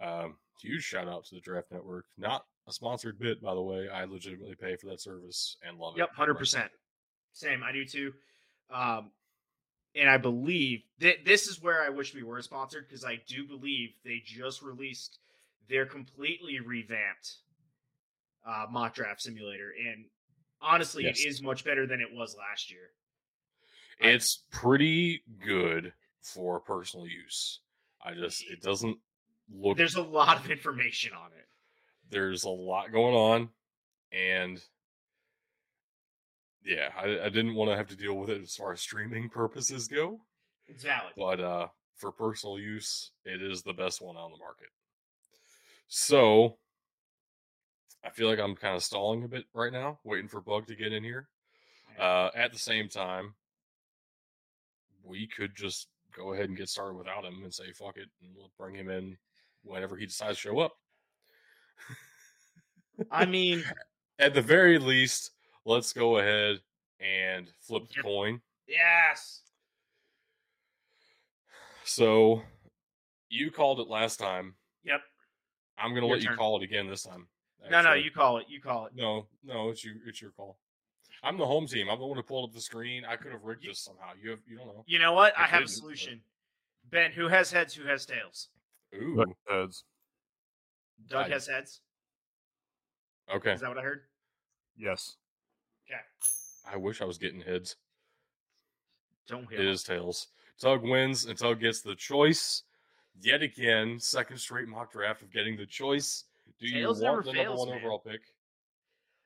Um, 0.00 0.38
huge 0.60 0.82
shout 0.84 1.08
out 1.08 1.24
to 1.26 1.34
the 1.34 1.40
Draft 1.40 1.70
Network. 1.70 2.06
Not 2.16 2.46
a 2.66 2.72
sponsored 2.72 3.18
bit, 3.18 3.40
by 3.42 3.54
the 3.54 3.62
way. 3.62 3.88
I 3.88 4.04
legitimately 4.04 4.54
pay 4.56 4.76
for 4.76 4.86
that 4.88 5.00
service 5.00 5.56
and 5.62 5.78
love 5.78 5.96
it. 5.96 6.00
Yep, 6.00 6.14
hundred 6.14 6.34
percent. 6.34 6.70
Same, 7.32 7.62
I 7.62 7.72
do 7.72 7.84
too. 7.84 8.14
Um, 8.70 9.10
and 9.94 10.08
I 10.10 10.16
believe 10.16 10.82
that 10.98 11.24
this 11.24 11.46
is 11.46 11.60
where 11.62 11.82
I 11.82 11.88
wish 11.88 12.14
we 12.14 12.22
were 12.22 12.40
sponsored 12.42 12.86
because 12.88 13.04
I 13.04 13.16
do 13.26 13.46
believe 13.46 13.90
they 14.04 14.20
just 14.24 14.62
released 14.62 15.18
their 15.68 15.86
completely 15.86 16.58
revamped 16.60 17.36
uh, 18.46 18.66
mock 18.70 18.94
draft 18.94 19.22
simulator, 19.22 19.70
and 19.88 20.04
honestly, 20.60 21.04
Yes. 21.04 21.20
it 21.20 21.28
is 21.28 21.42
much 21.42 21.64
better 21.64 21.86
than 21.86 22.00
it 22.00 22.12
was 22.12 22.36
last 22.36 22.70
year. 22.70 22.90
It's 24.00 24.42
pretty 24.50 25.22
good 25.44 25.92
for 26.22 26.60
personal 26.60 27.06
use. 27.06 27.60
I 28.04 28.14
just 28.14 28.44
it 28.50 28.60
doesn't 28.62 28.98
look 29.52 29.76
There's 29.76 29.94
a 29.96 30.02
lot 30.02 30.36
of 30.38 30.50
information 30.50 31.12
on 31.14 31.30
it. 31.38 31.46
there's 32.10 32.44
a 32.44 32.48
lot 32.50 32.92
going 32.92 33.14
on 33.14 33.48
and 34.12 34.60
yeah 36.64 36.88
I, 36.98 37.26
I 37.26 37.28
didn't 37.28 37.54
want 37.54 37.70
to 37.70 37.76
have 37.76 37.88
to 37.88 37.96
deal 37.96 38.14
with 38.14 38.30
it 38.30 38.40
as 38.42 38.54
far 38.54 38.72
as 38.72 38.80
streaming 38.80 39.28
purposes 39.28 39.86
go 39.88 40.20
It's 40.66 40.82
valid. 40.84 41.12
but 41.16 41.40
uh 41.40 41.66
for 41.96 42.10
personal 42.12 42.58
use 42.58 43.10
it 43.24 43.42
is 43.42 43.62
the 43.62 43.72
best 43.74 44.00
one 44.00 44.16
on 44.16 44.30
the 44.32 44.38
market 44.38 44.68
so 45.88 46.56
i 48.04 48.10
feel 48.10 48.28
like 48.28 48.38
i'm 48.38 48.54
kind 48.56 48.76
of 48.76 48.82
stalling 48.82 49.24
a 49.24 49.28
bit 49.28 49.44
right 49.54 49.72
now 49.72 49.98
waiting 50.04 50.28
for 50.28 50.40
bug 50.40 50.66
to 50.66 50.74
get 50.76 50.92
in 50.92 51.04
here 51.04 51.28
uh 52.00 52.30
at 52.34 52.52
the 52.52 52.58
same 52.58 52.88
time 52.88 53.34
we 55.04 55.26
could 55.26 55.54
just 55.54 55.88
go 56.16 56.32
ahead 56.32 56.48
and 56.48 56.56
get 56.56 56.68
started 56.68 56.96
without 56.96 57.24
him 57.24 57.42
and 57.42 57.52
say 57.52 57.72
fuck 57.72 57.96
it 57.96 58.08
and 58.22 58.30
we'll 58.36 58.50
bring 58.58 58.74
him 58.74 58.88
in 58.88 59.16
whenever 59.62 59.96
he 59.96 60.06
decides 60.06 60.36
to 60.38 60.48
show 60.48 60.60
up 60.60 60.72
I 63.10 63.24
mean, 63.26 63.64
at 64.18 64.34
the 64.34 64.42
very 64.42 64.78
least, 64.78 65.32
let's 65.64 65.92
go 65.92 66.18
ahead 66.18 66.60
and 67.00 67.48
flip 67.60 67.84
the 67.94 68.02
coin. 68.02 68.40
yes. 68.68 69.40
So 71.84 72.42
you 73.28 73.50
called 73.50 73.80
it 73.80 73.88
last 73.88 74.18
time. 74.18 74.54
Yep. 74.84 75.00
I'm 75.76 75.92
gonna 75.94 76.06
Your 76.06 76.16
let 76.16 76.24
you 76.24 76.30
call 76.36 76.56
it 76.58 76.62
again 76.62 76.88
this 76.88 77.02
time. 77.02 77.26
No, 77.70 77.82
no, 77.82 77.94
you 77.94 78.10
call 78.10 78.38
it. 78.38 78.46
You 78.48 78.60
call 78.60 78.86
it. 78.86 78.92
No, 78.94 79.26
no, 79.42 79.70
it's 79.70 79.84
you. 79.84 79.94
It's 80.06 80.22
your 80.22 80.30
call. 80.30 80.58
I'm 81.24 81.38
the 81.38 81.46
home 81.46 81.66
team. 81.66 81.88
I'm 81.88 81.98
the 81.98 82.06
one 82.06 82.16
who 82.16 82.22
pulled 82.22 82.50
up 82.50 82.54
the 82.54 82.60
screen. 82.60 83.04
I 83.04 83.16
could 83.16 83.32
have 83.32 83.42
rigged 83.44 83.64
You- 83.64 83.70
this 83.70 83.80
somehow. 83.80 84.12
You 84.20 84.30
have. 84.30 84.40
You 84.46 84.58
don't 84.58 84.66
know. 84.66 84.84
You 84.86 84.98
know 84.98 85.12
what? 85.12 85.36
I 85.38 85.44
I 85.44 85.46
have 85.46 85.62
a 85.62 85.64
didn't, 85.66 85.76
but- 85.76 85.80
solution. 85.82 86.24
Ben, 86.90 87.12
who 87.12 87.28
has 87.28 87.50
heads? 87.50 87.74
Who 87.74 87.86
has 87.86 88.04
tails? 88.06 88.48
Ooh. 88.94 89.16
Look, 89.16 89.28
heads. 89.48 89.84
Doug 91.08 91.26
I- 91.26 91.28
has 91.30 91.46
heads. 91.46 91.80
Okay. 93.34 93.52
Is 93.52 93.60
that 93.62 93.68
what 93.68 93.78
I 93.78 93.82
heard? 93.82 94.02
Yes. 94.76 95.16
Okay. 95.90 96.00
I 96.66 96.76
wish 96.76 97.00
I 97.00 97.04
was 97.04 97.16
getting 97.18 97.40
heads. 97.40 97.76
Don't 99.26 99.48
hit. 99.50 99.60
It 99.60 99.66
is 99.66 99.82
tails. 99.82 100.28
Tug 100.58 100.82
wins, 100.82 101.24
and 101.24 101.38
Tug 101.38 101.60
gets 101.60 101.80
the 101.80 101.94
choice 101.94 102.62
yet 103.20 103.42
again. 103.42 103.98
Second 103.98 104.36
straight 104.38 104.68
mock 104.68 104.92
draft 104.92 105.22
of 105.22 105.32
getting 105.32 105.56
the 105.56 105.66
choice. 105.66 106.24
Do 106.60 106.68
Tails 106.70 106.98
you 107.00 107.04
never 107.04 107.16
want 107.22 107.26
the 107.26 107.32
number 107.32 107.54
one 107.56 107.68
man. 107.70 107.78
overall 107.78 107.98
pick? 107.98 108.20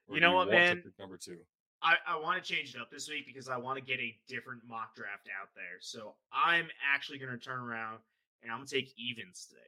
Or 0.07 0.14
You 0.14 0.21
do 0.21 0.26
know 0.26 0.33
what, 0.33 0.49
want 0.49 0.50
to 0.50 0.57
man? 0.57 0.83
pick 0.83 0.99
number 0.99 1.17
two. 1.17 1.38
I, 1.82 1.94
I 2.06 2.18
want 2.18 2.42
to 2.42 2.54
change 2.54 2.75
it 2.75 2.80
up 2.80 2.90
this 2.90 3.08
week 3.08 3.26
because 3.26 3.49
I 3.49 3.56
want 3.56 3.78
to 3.78 3.85
get 3.85 4.00
a 4.00 4.16
different 4.26 4.62
mock 4.68 4.97
draft 4.97 5.28
out 5.40 5.49
there. 5.54 5.78
So 5.80 6.14
I'm 6.32 6.66
actually 6.94 7.18
going 7.18 7.32
to 7.32 7.38
turn 7.38 7.61
around 7.61 7.99
and 8.42 8.50
I'm 8.50 8.58
going 8.58 8.66
to 8.66 8.75
take 8.75 8.92
evens 8.99 9.47
today. 9.49 9.61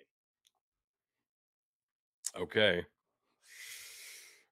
Okay. 2.43 2.85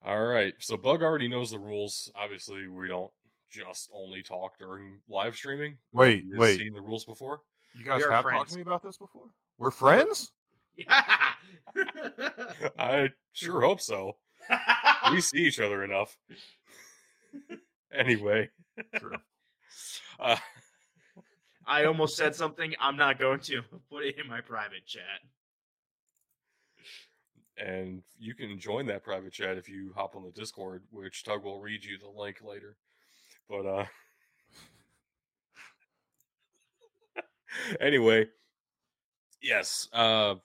All 0.04 0.24
right. 0.24 0.54
So 0.60 0.76
Bug 0.76 1.02
already 1.02 1.28
knows 1.28 1.50
the 1.50 1.58
rules. 1.58 2.10
Obviously, 2.14 2.68
we 2.68 2.88
don't 2.88 3.10
just 3.50 3.90
only 3.92 4.22
talk 4.22 4.58
during 4.58 5.00
live 5.08 5.34
streaming. 5.34 5.78
Wait, 5.92 6.24
You've 6.24 6.38
wait. 6.38 6.58
seen 6.58 6.74
the 6.74 6.80
rules 6.80 7.04
before? 7.04 7.40
You 7.74 7.84
guys 7.84 8.04
have 8.04 8.22
friends. 8.22 8.38
talked 8.38 8.50
to 8.50 8.56
me 8.56 8.62
about 8.62 8.82
this 8.82 8.96
before? 8.96 9.26
We're 9.58 9.70
friends? 9.70 10.32
Yeah. 10.76 11.02
I 12.78 13.10
sure 13.32 13.60
hope 13.62 13.80
so. 13.80 14.16
We 15.10 15.20
see 15.20 15.38
each 15.38 15.60
other 15.60 15.82
enough. 15.84 16.16
anyway. 17.92 18.50
True. 18.96 19.16
Uh, 20.18 20.36
I 21.64 21.84
almost 21.84 22.16
said 22.16 22.34
something. 22.34 22.74
I'm 22.80 22.96
not 22.96 23.18
going 23.20 23.38
to 23.40 23.62
put 23.88 24.04
it 24.04 24.18
in 24.18 24.26
my 24.26 24.40
private 24.40 24.84
chat. 24.86 25.20
and 27.56 28.02
you 28.18 28.34
can 28.34 28.58
join 28.58 28.86
that 28.86 29.02
private 29.04 29.32
chat 29.32 29.56
if 29.58 29.68
you 29.68 29.92
hop 29.94 30.16
on 30.16 30.24
the 30.24 30.30
Discord, 30.30 30.82
which 30.90 31.24
Tug 31.24 31.44
will 31.44 31.60
read 31.60 31.84
you 31.84 31.98
the 31.98 32.08
link 32.08 32.38
later. 32.42 32.76
But 33.48 33.66
uh 33.66 33.84
anyway, 37.80 38.26
yes, 39.42 39.88
uh 39.92 40.36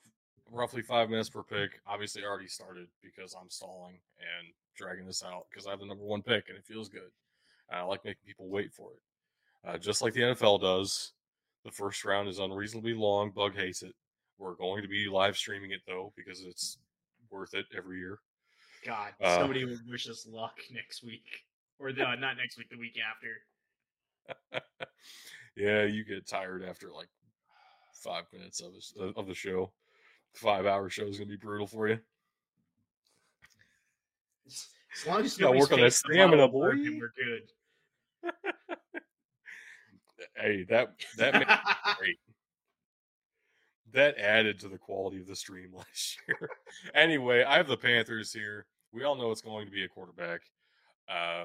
roughly 0.50 0.82
five 0.82 1.10
minutes 1.10 1.30
per 1.30 1.42
pick. 1.42 1.80
Obviously 1.86 2.24
already 2.24 2.48
started 2.48 2.88
because 3.02 3.34
I'm 3.40 3.50
stalling 3.50 3.98
and 4.18 4.48
dragging 4.76 5.06
this 5.06 5.22
out 5.22 5.46
because 5.50 5.66
I 5.66 5.70
have 5.70 5.80
the 5.80 5.86
number 5.86 6.04
one 6.04 6.22
pick 6.22 6.48
and 6.48 6.58
it 6.58 6.66
feels 6.66 6.88
good. 6.88 7.10
And 7.70 7.80
I 7.80 7.82
like 7.82 8.04
making 8.04 8.22
people 8.26 8.48
wait 8.48 8.72
for 8.72 8.90
it. 8.92 9.68
Uh, 9.68 9.78
just 9.78 10.02
like 10.02 10.12
the 10.12 10.20
NFL 10.20 10.60
does. 10.60 11.12
The 11.64 11.70
first 11.70 12.04
round 12.04 12.28
is 12.28 12.38
unreasonably 12.38 12.92
long. 12.92 13.30
Bug 13.30 13.56
hates 13.56 13.82
it. 13.82 13.94
We're 14.38 14.54
going 14.54 14.82
to 14.82 14.88
be 14.88 15.08
live 15.08 15.36
streaming 15.36 15.70
it 15.70 15.80
though 15.86 16.12
because 16.16 16.42
it's 16.42 16.78
worth 17.30 17.54
it 17.54 17.66
every 17.76 17.98
year. 17.98 18.18
God, 18.84 19.12
Uh, 19.22 19.38
somebody 19.38 19.64
would 19.64 19.88
wish 19.88 20.08
us 20.08 20.26
luck 20.30 20.58
next 20.72 21.02
week. 21.02 21.24
Or 21.78 21.90
no, 21.90 22.14
not 22.14 22.36
next 22.36 22.58
week, 22.58 22.68
the 22.70 22.78
week 22.78 22.96
after. 22.98 24.62
yeah, 25.56 25.84
you 25.84 26.04
get 26.04 26.26
tired 26.26 26.64
after 26.64 26.90
like 26.90 27.08
five 27.94 28.24
minutes 28.32 28.60
of 28.60 28.74
this, 28.74 28.92
of 29.16 29.26
the 29.26 29.34
show. 29.34 29.72
Five 30.34 30.66
hour 30.66 30.88
show 30.88 31.04
is 31.06 31.18
gonna 31.18 31.30
be 31.30 31.36
brutal 31.36 31.66
for 31.66 31.88
you. 31.88 31.98
As 34.94 35.06
long 35.06 35.24
as 35.24 35.38
You 35.38 35.50
work 35.50 35.72
on 35.72 35.80
that 35.80 35.92
stamina, 35.92 36.48
boy. 36.48 36.60
we're 36.60 37.12
good. 37.16 38.32
Hey, 40.36 40.64
that 40.68 40.88
that 41.16 41.34
made 41.34 41.42
it 41.42 41.48
great. 41.98 42.18
That 43.92 44.18
added 44.18 44.58
to 44.60 44.68
the 44.68 44.78
quality 44.78 45.20
of 45.20 45.26
the 45.26 45.36
stream 45.36 45.72
last 45.76 46.18
year. 46.26 46.48
anyway, 46.94 47.44
I 47.44 47.56
have 47.56 47.68
the 47.68 47.76
Panthers 47.76 48.32
here. 48.32 48.66
We 48.92 49.04
all 49.04 49.14
know 49.16 49.30
it's 49.30 49.40
going 49.40 49.66
to 49.66 49.72
be 49.72 49.84
a 49.84 49.88
quarterback. 49.88 50.40
Uh, 51.08 51.44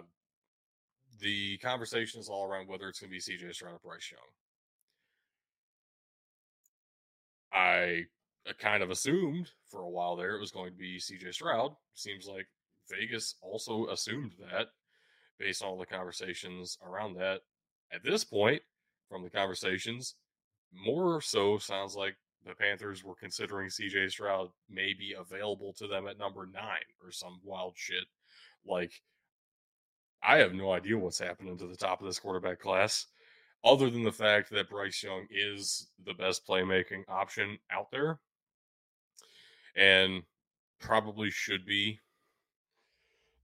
the 1.20 1.58
conversation 1.58 2.20
is 2.20 2.30
all 2.30 2.46
around 2.46 2.68
whether 2.68 2.88
it's 2.88 3.00
going 3.00 3.12
to 3.12 3.16
be 3.16 3.20
CJ 3.22 3.54
Stroud 3.54 3.74
or 3.74 3.80
Bryce 3.84 4.12
Young. 4.12 4.22
I 7.52 8.04
uh, 8.48 8.54
kind 8.60 8.82
of 8.84 8.90
assumed 8.90 9.50
for 9.70 9.82
a 9.82 9.90
while 9.90 10.16
there 10.16 10.36
it 10.36 10.40
was 10.40 10.52
going 10.52 10.72
to 10.72 10.78
be 10.78 10.98
CJ 10.98 11.34
Stroud. 11.34 11.74
Seems 11.94 12.28
like 12.28 12.48
Vegas 12.90 13.36
also 13.42 13.88
assumed 13.90 14.34
that 14.40 14.68
based 15.40 15.64
on 15.64 15.70
all 15.70 15.78
the 15.78 15.86
conversations 15.86 16.78
around 16.86 17.16
that. 17.16 17.42
At 17.92 18.04
this 18.04 18.24
point, 18.24 18.62
from 19.10 19.24
the 19.24 19.30
conversations, 19.30 20.16
more 20.74 21.22
so 21.22 21.58
sounds 21.58 21.96
like 21.96 22.16
the 22.46 22.54
Panthers 22.56 23.04
were 23.04 23.16
considering 23.16 23.70
CJ 23.70 24.12
Stroud 24.12 24.50
may 24.70 24.94
be 24.94 25.16
available 25.18 25.74
to 25.74 25.88
them 25.88 26.08
at 26.08 26.18
number 26.20 26.46
nine 26.46 26.88
or 27.04 27.12
some 27.12 27.40
wild 27.44 27.74
shit. 27.76 28.06
Like, 28.66 29.02
I 30.22 30.38
have 30.38 30.54
no 30.54 30.72
idea 30.74 30.98
what's 30.98 31.20
happening 31.20 31.58
to 31.58 31.68
the 31.68 31.78
top 31.78 32.02
of 32.02 32.08
this 32.08 32.20
quarterback 32.20 32.60
class, 32.60 33.08
other 33.64 33.90
than 33.90 34.04
the 34.04 34.12
fact 34.12 34.50
that 34.52 34.70
Bryce 34.70 35.02
Young 35.02 35.26
is 35.32 35.88
the 36.06 36.14
best 36.14 36.46
playmaking 36.48 37.04
option 37.08 37.58
out 37.72 37.92
there. 37.92 38.20
and 39.76 40.24
probably 40.80 41.30
should 41.30 41.66
be 41.66 42.00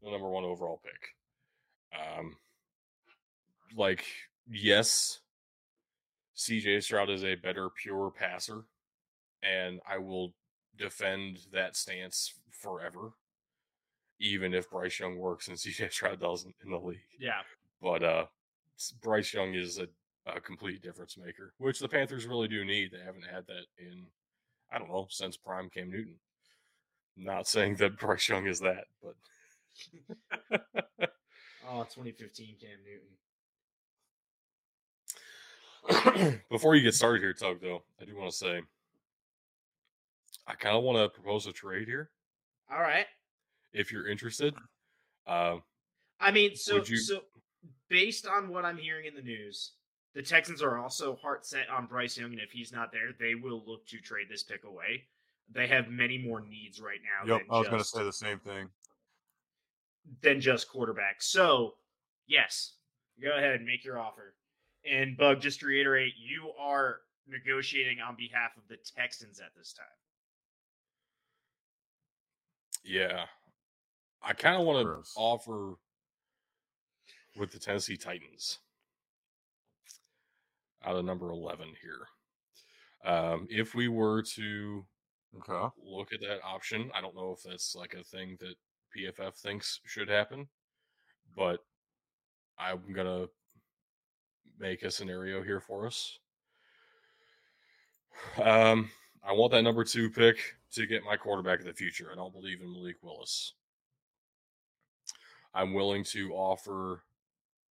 the 0.05 0.11
number 0.11 0.29
one 0.29 0.45
overall 0.45 0.79
pick. 0.83 1.15
Um, 1.99 2.37
like, 3.75 4.05
yes, 4.49 5.19
CJ 6.37 6.83
Stroud 6.83 7.09
is 7.09 7.23
a 7.23 7.35
better 7.35 7.69
pure 7.69 8.11
passer, 8.11 8.63
and 9.43 9.79
I 9.89 9.97
will 9.97 10.33
defend 10.77 11.39
that 11.51 11.75
stance 11.75 12.33
forever, 12.51 13.13
even 14.19 14.53
if 14.53 14.69
Bryce 14.69 14.99
Young 14.99 15.17
works 15.17 15.47
and 15.47 15.57
CJ 15.57 15.91
Stroud 15.91 16.19
doesn't 16.19 16.55
in 16.63 16.71
the 16.71 16.79
league. 16.79 16.99
Yeah. 17.19 17.41
But 17.81 18.03
uh, 18.03 18.25
Bryce 19.01 19.33
Young 19.33 19.55
is 19.55 19.79
a, 19.79 19.87
a 20.27 20.39
complete 20.39 20.81
difference 20.81 21.17
maker, 21.17 21.53
which 21.57 21.79
the 21.79 21.89
Panthers 21.89 22.27
really 22.27 22.47
do 22.47 22.63
need. 22.63 22.91
They 22.91 23.03
haven't 23.03 23.25
had 23.25 23.47
that 23.47 23.65
in, 23.79 24.05
I 24.71 24.77
don't 24.77 24.89
know, 24.89 25.07
since 25.09 25.35
prime 25.35 25.69
Cam 25.69 25.89
Newton. 25.89 26.15
Not 27.17 27.47
saying 27.47 27.77
that 27.77 27.97
Bryce 27.99 28.29
Young 28.29 28.45
is 28.45 28.59
that, 28.59 28.85
but. 29.01 29.15
Oh, 30.51 31.83
2015 31.83 32.55
Cam 32.61 32.69
Newton. 35.91 36.41
Before 36.49 36.75
you 36.75 36.81
get 36.81 36.93
started 36.93 37.21
here, 37.21 37.33
Tug, 37.33 37.61
though, 37.61 37.83
I 38.01 38.05
do 38.05 38.15
want 38.17 38.31
to 38.31 38.37
say 38.37 38.61
I 40.47 40.53
kind 40.53 40.75
of 40.75 40.83
want 40.83 40.97
to 40.97 41.09
propose 41.09 41.47
a 41.47 41.51
trade 41.51 41.87
here. 41.87 42.09
All 42.71 42.81
right. 42.81 43.05
If 43.73 43.91
you're 43.91 44.07
interested. 44.07 44.53
Uh, 45.27 45.57
I 46.19 46.31
mean, 46.31 46.55
so 46.55 46.83
you... 46.85 46.97
so 46.97 47.21
based 47.89 48.27
on 48.27 48.49
what 48.49 48.65
I'm 48.65 48.77
hearing 48.77 49.05
in 49.05 49.15
the 49.15 49.21
news, 49.21 49.73
the 50.13 50.21
Texans 50.21 50.61
are 50.61 50.77
also 50.77 51.15
heart 51.15 51.45
set 51.45 51.69
on 51.69 51.87
Bryce 51.87 52.17
Young, 52.17 52.31
and 52.31 52.39
if 52.39 52.51
he's 52.51 52.71
not 52.71 52.91
there, 52.91 53.09
they 53.19 53.35
will 53.35 53.63
look 53.65 53.85
to 53.87 53.97
trade 53.97 54.27
this 54.29 54.43
pick 54.43 54.63
away. 54.63 55.03
They 55.53 55.67
have 55.67 55.89
many 55.89 56.17
more 56.17 56.41
needs 56.41 56.79
right 56.79 56.99
now. 57.03 57.35
Yep, 57.35 57.41
I 57.51 57.59
was 57.59 57.67
going 57.67 57.79
to 57.79 57.85
say 57.85 58.03
the 58.03 58.13
same 58.13 58.39
thing. 58.39 58.69
Than 60.21 60.39
just 60.39 60.69
quarterback. 60.69 61.21
So, 61.21 61.75
yes, 62.27 62.73
go 63.21 63.35
ahead 63.35 63.55
and 63.55 63.65
make 63.65 63.83
your 63.83 63.99
offer. 63.99 64.35
And 64.89 65.17
Bug, 65.17 65.41
just 65.41 65.61
to 65.61 65.65
reiterate, 65.65 66.13
you 66.17 66.51
are 66.59 66.99
negotiating 67.27 67.99
on 67.99 68.15
behalf 68.15 68.55
of 68.55 68.67
the 68.67 68.77
Texans 68.95 69.39
at 69.39 69.55
this 69.57 69.73
time. 69.73 69.85
Yeah. 72.83 73.25
I 74.21 74.33
kind 74.33 74.59
of 74.59 74.65
want 74.65 74.85
to 74.85 75.11
offer 75.15 75.73
with 77.37 77.51
the 77.51 77.59
Tennessee 77.59 77.97
Titans 77.97 78.59
out 80.83 80.95
of 80.95 81.05
number 81.05 81.29
11 81.29 81.67
here. 81.81 83.11
Um, 83.11 83.47
if 83.49 83.75
we 83.75 83.87
were 83.87 84.21
to 84.35 84.85
okay. 85.37 85.73
look 85.83 86.13
at 86.13 86.21
that 86.21 86.39
option, 86.43 86.91
I 86.95 87.01
don't 87.01 87.15
know 87.15 87.35
if 87.37 87.43
that's 87.43 87.75
like 87.75 87.93
a 87.93 88.03
thing 88.03 88.37
that 88.39 88.55
PFF 88.95 89.35
thinks 89.35 89.79
should 89.85 90.09
happen, 90.09 90.47
but 91.35 91.59
I'm 92.57 92.81
to 93.05 93.29
make 94.59 94.83
a 94.83 94.91
scenario 94.91 95.43
here 95.43 95.59
for 95.59 95.85
us. 95.85 96.19
Um, 98.41 98.89
I 99.23 99.33
want 99.33 99.51
that 99.51 99.63
number 99.63 99.83
two 99.83 100.09
pick 100.09 100.37
to 100.73 100.85
get 100.85 101.03
my 101.03 101.17
quarterback 101.17 101.59
of 101.59 101.65
the 101.65 101.73
future. 101.73 102.09
I 102.11 102.15
don't 102.15 102.33
believe 102.33 102.61
in 102.61 102.71
Malik 102.71 102.97
Willis. 103.01 103.53
I'm 105.53 105.73
willing 105.73 106.03
to 106.05 106.31
offer, 106.33 107.03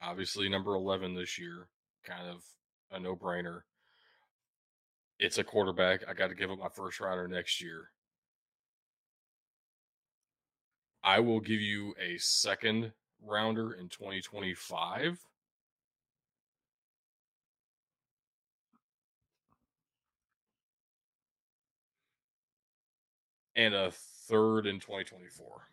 obviously, 0.02 0.48
number 0.48 0.74
11 0.74 1.14
this 1.14 1.38
year, 1.38 1.68
kind 2.04 2.28
of 2.28 2.42
a 2.90 2.98
no 2.98 3.14
brainer. 3.14 3.60
It's 5.18 5.38
a 5.38 5.44
quarterback. 5.44 6.00
I 6.08 6.12
got 6.12 6.28
to 6.28 6.34
give 6.34 6.50
up 6.50 6.58
my 6.58 6.68
first 6.68 7.00
rounder 7.00 7.28
next 7.28 7.60
year. 7.60 7.90
I 11.04 11.20
will 11.20 11.40
give 11.40 11.60
you 11.60 11.94
a 12.00 12.16
second 12.16 12.92
rounder 13.22 13.74
in 13.74 13.90
2025 13.90 15.18
and 23.54 23.74
a 23.74 23.90
third 23.90 24.66
in 24.66 24.80
2024. 24.80 25.68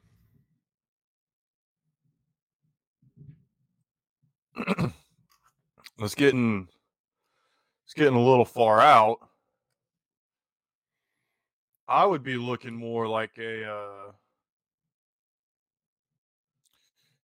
it's 6.00 6.16
getting 6.16 6.68
it's 7.86 7.94
getting 7.94 8.16
a 8.16 8.22
little 8.22 8.44
far 8.44 8.82
out. 8.82 9.20
I 11.88 12.06
would 12.06 12.22
be 12.22 12.36
looking 12.36 12.74
more 12.74 13.08
like 13.08 13.38
a 13.38 13.66
uh, 13.66 14.12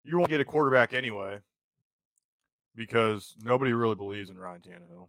you 0.04 0.16
won't 0.16 0.30
get 0.30 0.40
a 0.40 0.44
quarterback 0.44 0.94
anyway 0.94 1.38
because 2.74 3.34
nobody 3.42 3.72
really 3.72 3.94
believes 3.94 4.30
in 4.30 4.38
Ryan 4.38 4.60
Tannehill. 4.60 5.08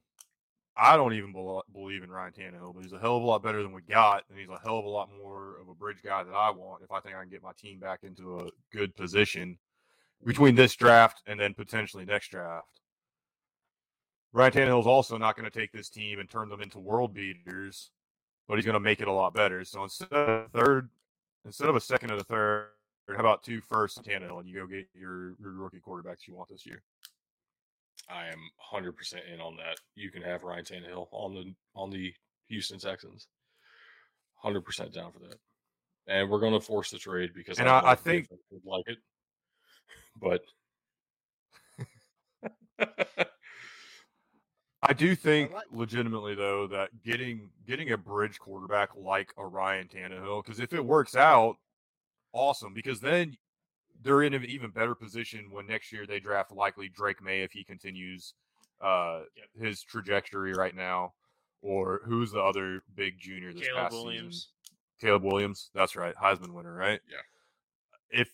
I 0.75 0.95
don't 0.95 1.13
even 1.13 1.33
believe 1.33 2.03
in 2.03 2.09
Ryan 2.09 2.33
Tannehill, 2.33 2.73
but 2.73 2.83
he's 2.83 2.93
a 2.93 2.99
hell 2.99 3.17
of 3.17 3.23
a 3.23 3.25
lot 3.25 3.43
better 3.43 3.61
than 3.61 3.73
we 3.73 3.81
got, 3.81 4.23
and 4.29 4.39
he's 4.39 4.49
a 4.49 4.59
hell 4.63 4.79
of 4.79 4.85
a 4.85 4.89
lot 4.89 5.09
more 5.21 5.59
of 5.61 5.67
a 5.67 5.73
bridge 5.73 6.01
guy 6.03 6.23
that 6.23 6.33
I 6.33 6.51
want 6.51 6.83
if 6.83 6.91
I 6.91 7.01
think 7.01 7.15
I 7.15 7.21
can 7.21 7.29
get 7.29 7.43
my 7.43 7.51
team 7.57 7.79
back 7.79 7.99
into 8.03 8.39
a 8.39 8.49
good 8.71 8.95
position 8.95 9.57
between 10.25 10.55
this 10.55 10.75
draft 10.75 11.21
and 11.27 11.39
then 11.39 11.53
potentially 11.53 12.05
next 12.05 12.29
draft. 12.29 12.79
Ryan 14.31 14.53
Tannehill 14.53 14.79
is 14.79 14.87
also 14.87 15.17
not 15.17 15.35
going 15.35 15.49
to 15.49 15.59
take 15.59 15.71
this 15.71 15.89
team 15.89 16.19
and 16.19 16.29
turn 16.29 16.49
them 16.49 16.61
into 16.61 16.79
world 16.79 17.13
beaters, 17.13 17.91
but 18.47 18.55
he's 18.55 18.65
going 18.65 18.73
to 18.73 18.79
make 18.79 19.01
it 19.01 19.07
a 19.07 19.13
lot 19.13 19.33
better. 19.33 19.65
So 19.65 19.83
instead 19.83 20.11
of 20.13 20.51
third, 20.51 20.89
instead 21.45 21.67
of 21.67 21.75
a 21.75 21.81
second 21.81 22.11
and 22.11 22.21
a 22.21 22.23
third, 22.23 22.67
how 23.15 23.21
about 23.21 23.43
two 23.43 23.61
first 23.61 24.03
Tannehill, 24.03 24.39
and 24.39 24.47
you 24.47 24.55
go 24.55 24.67
get 24.67 24.87
your, 24.93 25.35
your 25.39 25.51
rookie 25.51 25.79
quarterbacks 25.79 26.27
you 26.27 26.35
want 26.35 26.49
this 26.49 26.65
year? 26.65 26.81
I 28.09 28.27
am 28.27 28.39
100% 28.73 28.93
in 29.33 29.39
on 29.39 29.55
that. 29.57 29.77
You 29.95 30.11
can 30.11 30.21
have 30.23 30.43
Ryan 30.43 30.63
Tannehill 30.63 31.07
on 31.11 31.33
the 31.33 31.53
on 31.75 31.91
the 31.91 32.13
Houston 32.47 32.79
Texans. 32.79 33.27
100% 34.43 34.93
down 34.93 35.11
for 35.11 35.19
that. 35.19 35.37
And 36.07 36.29
we're 36.29 36.39
going 36.39 36.53
to 36.53 36.59
force 36.59 36.89
the 36.91 36.97
trade 36.97 37.31
because 37.35 37.59
and 37.59 37.69
I, 37.69 37.79
I, 37.79 37.91
I 37.91 37.95
think 37.95 38.27
would 38.51 38.61
like 38.65 38.87
it. 38.87 38.97
But 40.19 40.41
I 44.81 44.93
do 44.93 45.15
think 45.15 45.51
legitimately 45.71 46.35
though 46.35 46.67
that 46.67 46.89
getting 47.05 47.49
getting 47.65 47.91
a 47.91 47.97
bridge 47.97 48.39
quarterback 48.39 48.89
like 48.97 49.31
a 49.37 49.45
Ryan 49.45 49.87
Tannehill 49.87 50.43
because 50.43 50.59
if 50.59 50.73
it 50.73 50.83
works 50.83 51.15
out, 51.15 51.55
awesome. 52.33 52.73
Because 52.73 52.99
then 52.99 53.37
they're 54.01 54.23
in 54.23 54.33
an 54.33 54.45
even 54.45 54.71
better 54.71 54.95
position 54.95 55.49
when 55.51 55.67
next 55.67 55.91
year 55.91 56.05
they 56.05 56.19
draft 56.19 56.51
likely 56.51 56.89
Drake 56.89 57.21
Maye 57.21 57.41
if 57.41 57.51
he 57.51 57.63
continues 57.63 58.33
uh, 58.81 59.21
yep. 59.35 59.47
his 59.61 59.83
trajectory 59.83 60.53
right 60.53 60.75
now, 60.75 61.13
or 61.61 62.01
who's 62.05 62.31
the 62.31 62.41
other 62.41 62.81
big 62.95 63.19
junior 63.19 63.53
this 63.53 63.67
Caleb 63.67 63.83
past 63.83 63.93
Williams. 63.93 64.35
season? 64.35 64.49
Caleb 65.01 65.23
Williams. 65.23 65.69
That's 65.73 65.95
right, 65.95 66.15
Heisman 66.15 66.53
winner, 66.53 66.73
right? 66.73 66.99
Yeah. 67.09 68.21
If 68.21 68.29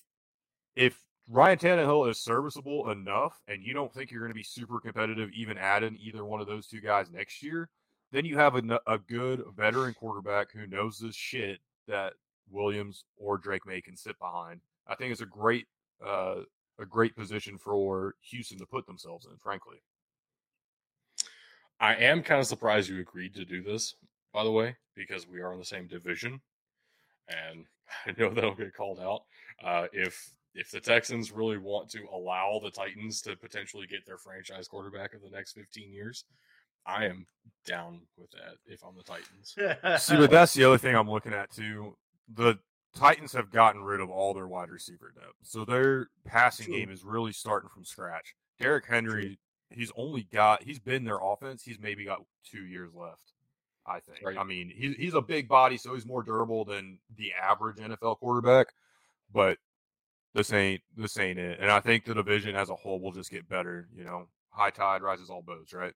if 0.75 0.99
Ryan 1.29 1.57
Tannehill 1.57 2.09
is 2.09 2.19
serviceable 2.19 2.91
enough, 2.91 3.41
and 3.47 3.63
you 3.63 3.73
don't 3.73 3.91
think 3.93 4.11
you're 4.11 4.21
going 4.21 4.31
to 4.31 4.35
be 4.35 4.43
super 4.43 4.79
competitive, 4.79 5.29
even 5.33 5.57
adding 5.57 5.97
either 5.99 6.23
one 6.23 6.41
of 6.41 6.47
those 6.47 6.67
two 6.67 6.81
guys 6.81 7.09
next 7.11 7.41
year, 7.41 7.69
then 8.11 8.25
you 8.25 8.37
have 8.37 8.55
a, 8.55 8.79
a 8.85 8.99
good 8.99 9.43
veteran 9.55 9.93
quarterback 9.93 10.51
who 10.51 10.67
knows 10.67 10.99
this 10.99 11.15
shit 11.15 11.59
that 11.87 12.13
Williams 12.49 13.05
or 13.17 13.37
Drake 13.37 13.65
Maye 13.65 13.81
can 13.81 13.97
sit 13.97 14.17
behind 14.19 14.61
I 14.87 14.95
think 14.95 15.11
it's 15.11 15.21
a 15.21 15.25
great 15.25 15.67
uh, 16.05 16.41
a 16.79 16.85
great 16.85 17.15
position 17.15 17.57
for 17.57 18.15
Houston 18.29 18.57
to 18.59 18.65
put 18.65 18.85
themselves 18.85 19.25
in. 19.25 19.37
Frankly, 19.37 19.77
I 21.79 21.95
am 21.95 22.21
kind 22.21 22.39
of 22.41 22.47
surprised 22.47 22.89
you 22.89 22.99
agreed 22.99 23.33
to 23.35 23.45
do 23.45 23.63
this. 23.63 23.95
By 24.33 24.43
the 24.43 24.51
way, 24.51 24.75
because 24.95 25.27
we 25.27 25.41
are 25.41 25.53
in 25.53 25.59
the 25.59 25.65
same 25.65 25.87
division, 25.87 26.41
and 27.29 27.65
I 28.05 28.19
know 28.19 28.33
that'll 28.33 28.55
get 28.55 28.75
called 28.75 28.99
out. 28.99 29.23
Uh, 29.63 29.87
if 29.93 30.31
if 30.53 30.71
the 30.71 30.79
Texans 30.79 31.31
really 31.31 31.57
want 31.57 31.89
to 31.91 32.03
allow 32.13 32.59
the 32.63 32.71
Titans 32.71 33.21
to 33.23 33.35
potentially 33.35 33.87
get 33.87 34.05
their 34.05 34.17
franchise 34.17 34.67
quarterback 34.67 35.13
of 35.13 35.21
the 35.21 35.29
next 35.29 35.53
15 35.53 35.91
years, 35.91 36.23
I 36.85 37.05
am 37.05 37.25
down 37.65 38.01
with 38.17 38.31
that 38.31 38.55
if 38.65 38.81
I'm 38.83 38.95
the 38.95 39.03
Titans. 39.03 40.01
See, 40.05 40.15
but 40.15 40.31
that's 40.31 40.53
the 40.53 40.63
other 40.63 40.77
thing 40.77 40.95
I'm 40.95 41.09
looking 41.09 41.33
at 41.33 41.51
too. 41.51 41.97
The 42.33 42.59
Titans 42.95 43.33
have 43.33 43.51
gotten 43.51 43.83
rid 43.83 43.99
of 43.99 44.09
all 44.09 44.33
their 44.33 44.47
wide 44.47 44.69
receiver 44.69 45.13
depth. 45.13 45.35
So 45.43 45.65
their 45.65 46.07
passing 46.25 46.67
True. 46.67 46.77
game 46.77 46.89
is 46.89 47.03
really 47.03 47.33
starting 47.33 47.69
from 47.69 47.85
scratch. 47.85 48.35
Derrick 48.59 48.85
Henry, 48.85 49.37
True. 49.69 49.77
he's 49.77 49.91
only 49.97 50.23
got 50.31 50.63
he's 50.63 50.79
been 50.79 51.03
their 51.03 51.19
offense. 51.21 51.63
He's 51.63 51.79
maybe 51.79 52.05
got 52.05 52.23
two 52.49 52.65
years 52.65 52.91
left. 52.95 53.33
I 53.87 53.99
think. 53.99 54.19
Right. 54.23 54.37
I 54.37 54.43
mean, 54.43 54.71
he's 54.75 54.95
he's 54.95 55.13
a 55.13 55.21
big 55.21 55.47
body, 55.47 55.77
so 55.77 55.93
he's 55.93 56.05
more 56.05 56.23
durable 56.23 56.65
than 56.65 56.97
the 57.17 57.33
average 57.33 57.77
NFL 57.77 58.17
quarterback. 58.17 58.67
But 59.31 59.57
this 60.33 60.51
ain't 60.53 60.81
this 60.95 61.17
ain't 61.19 61.37
it. 61.37 61.59
And 61.61 61.69
I 61.69 61.79
think 61.81 62.05
the 62.05 62.13
division 62.15 62.55
as 62.55 62.69
a 62.69 62.75
whole 62.75 62.99
will 62.99 63.11
just 63.11 63.29
get 63.29 63.47
better. 63.47 63.87
You 63.95 64.03
know, 64.03 64.27
high 64.49 64.71
tide 64.71 65.01
rises 65.01 65.29
all 65.29 65.41
boats, 65.41 65.73
right? 65.73 65.93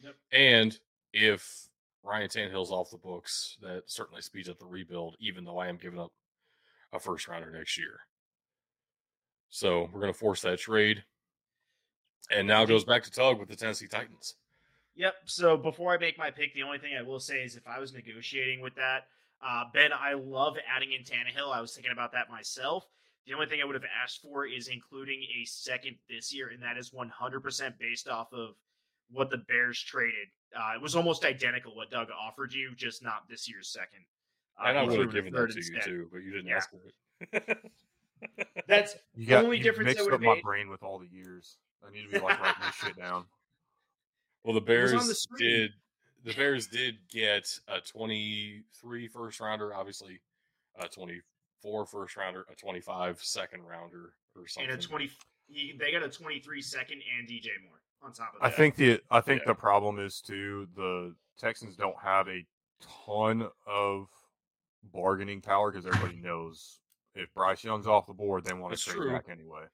Yep. 0.00 0.14
And 0.32 0.78
if 1.12 1.68
Ryan 2.04 2.28
Tannehill's 2.28 2.70
off 2.70 2.90
the 2.90 2.98
books, 2.98 3.56
that 3.62 3.84
certainly 3.86 4.22
speeds 4.22 4.48
up 4.48 4.58
the 4.58 4.66
rebuild, 4.66 5.16
even 5.20 5.44
though 5.44 5.58
I 5.58 5.68
am 5.68 5.78
giving 5.78 5.98
up 5.98 6.12
a 6.92 7.00
first 7.00 7.26
rounder 7.26 7.50
next 7.50 7.78
year. 7.78 8.00
So 9.48 9.88
we're 9.92 10.00
going 10.00 10.12
to 10.12 10.18
force 10.18 10.42
that 10.42 10.58
trade. 10.58 11.04
And 12.30 12.46
now 12.46 12.62
it 12.62 12.68
goes 12.68 12.84
back 12.84 13.02
to 13.04 13.10
Tug 13.10 13.38
with 13.38 13.48
the 13.48 13.56
Tennessee 13.56 13.86
Titans. 13.86 14.34
Yep. 14.96 15.14
So 15.26 15.56
before 15.56 15.92
I 15.92 15.98
make 15.98 16.18
my 16.18 16.30
pick, 16.30 16.54
the 16.54 16.62
only 16.62 16.78
thing 16.78 16.92
I 16.98 17.02
will 17.02 17.20
say 17.20 17.36
is 17.42 17.56
if 17.56 17.66
I 17.66 17.78
was 17.78 17.92
negotiating 17.92 18.60
with 18.60 18.74
that, 18.76 19.06
uh, 19.46 19.64
Ben, 19.72 19.90
I 19.92 20.14
love 20.14 20.56
adding 20.74 20.92
in 20.92 21.02
Tannehill. 21.02 21.54
I 21.54 21.60
was 21.60 21.74
thinking 21.74 21.92
about 21.92 22.12
that 22.12 22.30
myself. 22.30 22.86
The 23.26 23.34
only 23.34 23.46
thing 23.46 23.60
I 23.62 23.64
would 23.64 23.74
have 23.74 23.84
asked 24.02 24.22
for 24.22 24.46
is 24.46 24.68
including 24.68 25.20
a 25.40 25.44
second 25.46 25.96
this 26.08 26.32
year, 26.32 26.50
and 26.50 26.62
that 26.62 26.76
is 26.76 26.92
100% 26.92 27.78
based 27.78 28.08
off 28.08 28.32
of 28.32 28.50
what 29.10 29.30
the 29.30 29.38
Bears 29.38 29.80
traded. 29.80 30.28
Uh, 30.56 30.74
it 30.74 30.80
was 30.82 30.94
almost 30.96 31.24
identical 31.24 31.74
what 31.74 31.90
Doug 31.90 32.08
offered 32.10 32.52
you, 32.52 32.74
just 32.76 33.02
not 33.02 33.28
this 33.28 33.48
year's 33.48 33.68
second. 33.68 34.04
Uh, 34.58 34.68
and 34.68 34.78
I 34.78 34.82
he 34.82 34.88
would 34.88 34.94
threw 34.94 35.02
have 35.04 35.12
given 35.14 35.32
that 35.32 35.38
third 35.38 35.50
to 35.52 35.60
you 35.60 35.80
too, 35.82 36.08
but 36.12 36.18
you 36.18 36.30
didn't 36.32 36.46
Yeah. 36.46 36.56
ask 36.56 36.70
for 36.70 36.80
it. 37.42 37.70
That's 38.68 38.96
You 39.14 39.26
got 39.26 39.44
Only 39.44 39.58
you 39.58 39.62
difference 39.62 39.88
I 39.88 39.90
mixed 39.90 40.04
would've 40.04 40.20
up 40.20 40.24
my 40.24 40.34
made- 40.34 40.42
brain 40.42 40.68
with 40.70 40.82
all 40.82 40.98
the 40.98 41.08
years. 41.08 41.56
I 41.86 41.90
need 41.92 42.04
to 42.04 42.08
be 42.08 42.18
like 42.18 42.40
writing 42.40 42.62
this 42.64 42.74
shit 42.76 42.96
down. 42.96 43.24
well, 44.44 44.54
the 44.54 44.60
Bears 44.60 44.92
the 44.92 45.36
did. 45.38 45.72
The 46.24 46.32
Bears 46.32 46.66
did 46.66 46.96
get 47.10 47.46
a 47.68 47.80
23 47.82 49.08
first 49.08 49.40
rounder, 49.40 49.74
obviously 49.74 50.20
a 50.78 50.88
24 50.88 51.84
first 51.84 52.16
rounder, 52.16 52.46
a 52.50 52.54
25 52.54 53.20
second 53.22 53.62
rounder, 53.64 54.14
or 54.34 54.46
something. 54.48 54.70
and 54.70 54.80
a 54.80 54.82
20. 54.82 55.10
He, 55.48 55.74
they 55.78 55.92
got 55.92 56.02
a 56.02 56.08
23 56.08 56.62
second 56.62 57.02
and 57.18 57.28
DJ 57.28 57.48
Moore 57.62 57.82
on 58.04 58.12
top 58.12 58.34
of 58.34 58.42
I 58.42 58.50
think 58.50 58.76
the 58.76 59.00
I 59.10 59.20
think 59.20 59.40
Yeah. 59.42 59.48
the 59.52 59.54
problem 59.54 59.98
is 59.98 60.20
too 60.20 60.68
the 60.76 61.14
Texans 61.38 61.76
don't 61.76 61.98
have 62.02 62.28
a 62.28 62.44
ton 63.08 63.48
of 63.66 64.08
bargaining 64.92 65.40
power 65.40 65.70
because 65.70 65.86
everybody 65.86 66.16
knows 66.22 66.80
if 67.14 67.32
Bryce 67.34 67.64
Young's 67.64 67.86
off 67.86 68.06
the 68.06 68.12
board, 68.12 68.44
they 68.44 68.52
want 68.54 68.70
That's 68.72 68.84
to 68.84 68.90
trade 68.90 69.02
true. 69.02 69.12
back 69.12 69.26
anyway. 69.30 69.64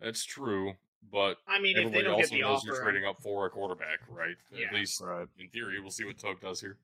That's 0.00 0.24
true, 0.24 0.74
but 1.10 1.38
I 1.48 1.58
mean, 1.60 1.76
if 1.78 1.92
they 1.92 1.98
everybody 2.00 2.04
don't 2.04 2.16
get 2.16 2.24
also 2.24 2.34
the 2.34 2.40
knows 2.42 2.58
offer, 2.58 2.66
you're 2.66 2.82
trading 2.82 3.04
up 3.04 3.22
for 3.22 3.46
a 3.46 3.50
quarterback, 3.50 4.00
right? 4.10 4.36
Yeah. 4.52 4.66
At 4.66 4.74
least 4.74 5.00
Right. 5.00 5.26
in 5.38 5.48
theory, 5.48 5.80
we'll 5.80 5.90
see 5.90 6.04
what 6.04 6.18
Tug 6.18 6.40
does 6.40 6.60
here. 6.60 6.76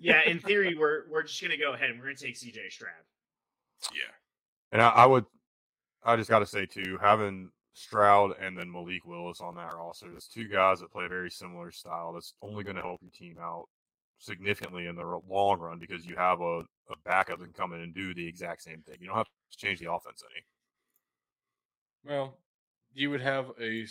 yeah, 0.00 0.22
in 0.26 0.38
theory, 0.40 0.76
we're 0.76 1.08
we're 1.10 1.22
just 1.24 1.40
gonna 1.42 1.56
go 1.56 1.72
ahead 1.72 1.90
and 1.90 1.98
we're 1.98 2.06
gonna 2.06 2.16
take 2.16 2.36
CJ 2.36 2.70
Stroud. 2.70 2.92
Yeah. 3.92 4.12
And 4.70 4.80
I, 4.82 4.88
I 4.90 5.06
would 5.06 5.24
I 6.04 6.16
just 6.16 6.30
gotta 6.30 6.46
say 6.46 6.66
too, 6.66 6.98
having 7.00 7.50
Stroud 7.74 8.36
and 8.40 8.56
then 8.56 8.70
Malik 8.70 9.04
Willis 9.04 9.40
on 9.40 9.56
that 9.56 9.74
roster, 9.74 10.08
there's 10.10 10.28
two 10.28 10.48
guys 10.48 10.80
that 10.80 10.92
play 10.92 11.04
a 11.04 11.08
very 11.08 11.30
similar 11.30 11.70
style. 11.70 12.12
That's 12.12 12.34
only 12.40 12.64
gonna 12.64 12.82
help 12.82 13.02
your 13.02 13.10
team 13.10 13.36
out 13.40 13.66
significantly 14.18 14.86
in 14.86 14.96
the 14.96 15.20
long 15.28 15.58
run 15.58 15.78
because 15.78 16.06
you 16.06 16.16
have 16.16 16.40
a, 16.40 16.60
a 16.60 16.96
backup 17.04 17.38
that 17.38 17.44
can 17.44 17.52
come 17.52 17.72
in 17.72 17.80
and 17.80 17.94
do 17.94 18.14
the 18.14 18.26
exact 18.26 18.62
same 18.62 18.80
thing. 18.82 18.96
You 19.00 19.08
don't 19.08 19.16
have 19.16 19.26
to 19.26 19.58
change 19.58 19.80
the 19.80 19.92
offense 19.92 20.22
any. 20.32 22.14
Well, 22.14 22.38
you 22.92 23.10
would 23.10 23.20
have 23.20 23.50
a 23.60 23.86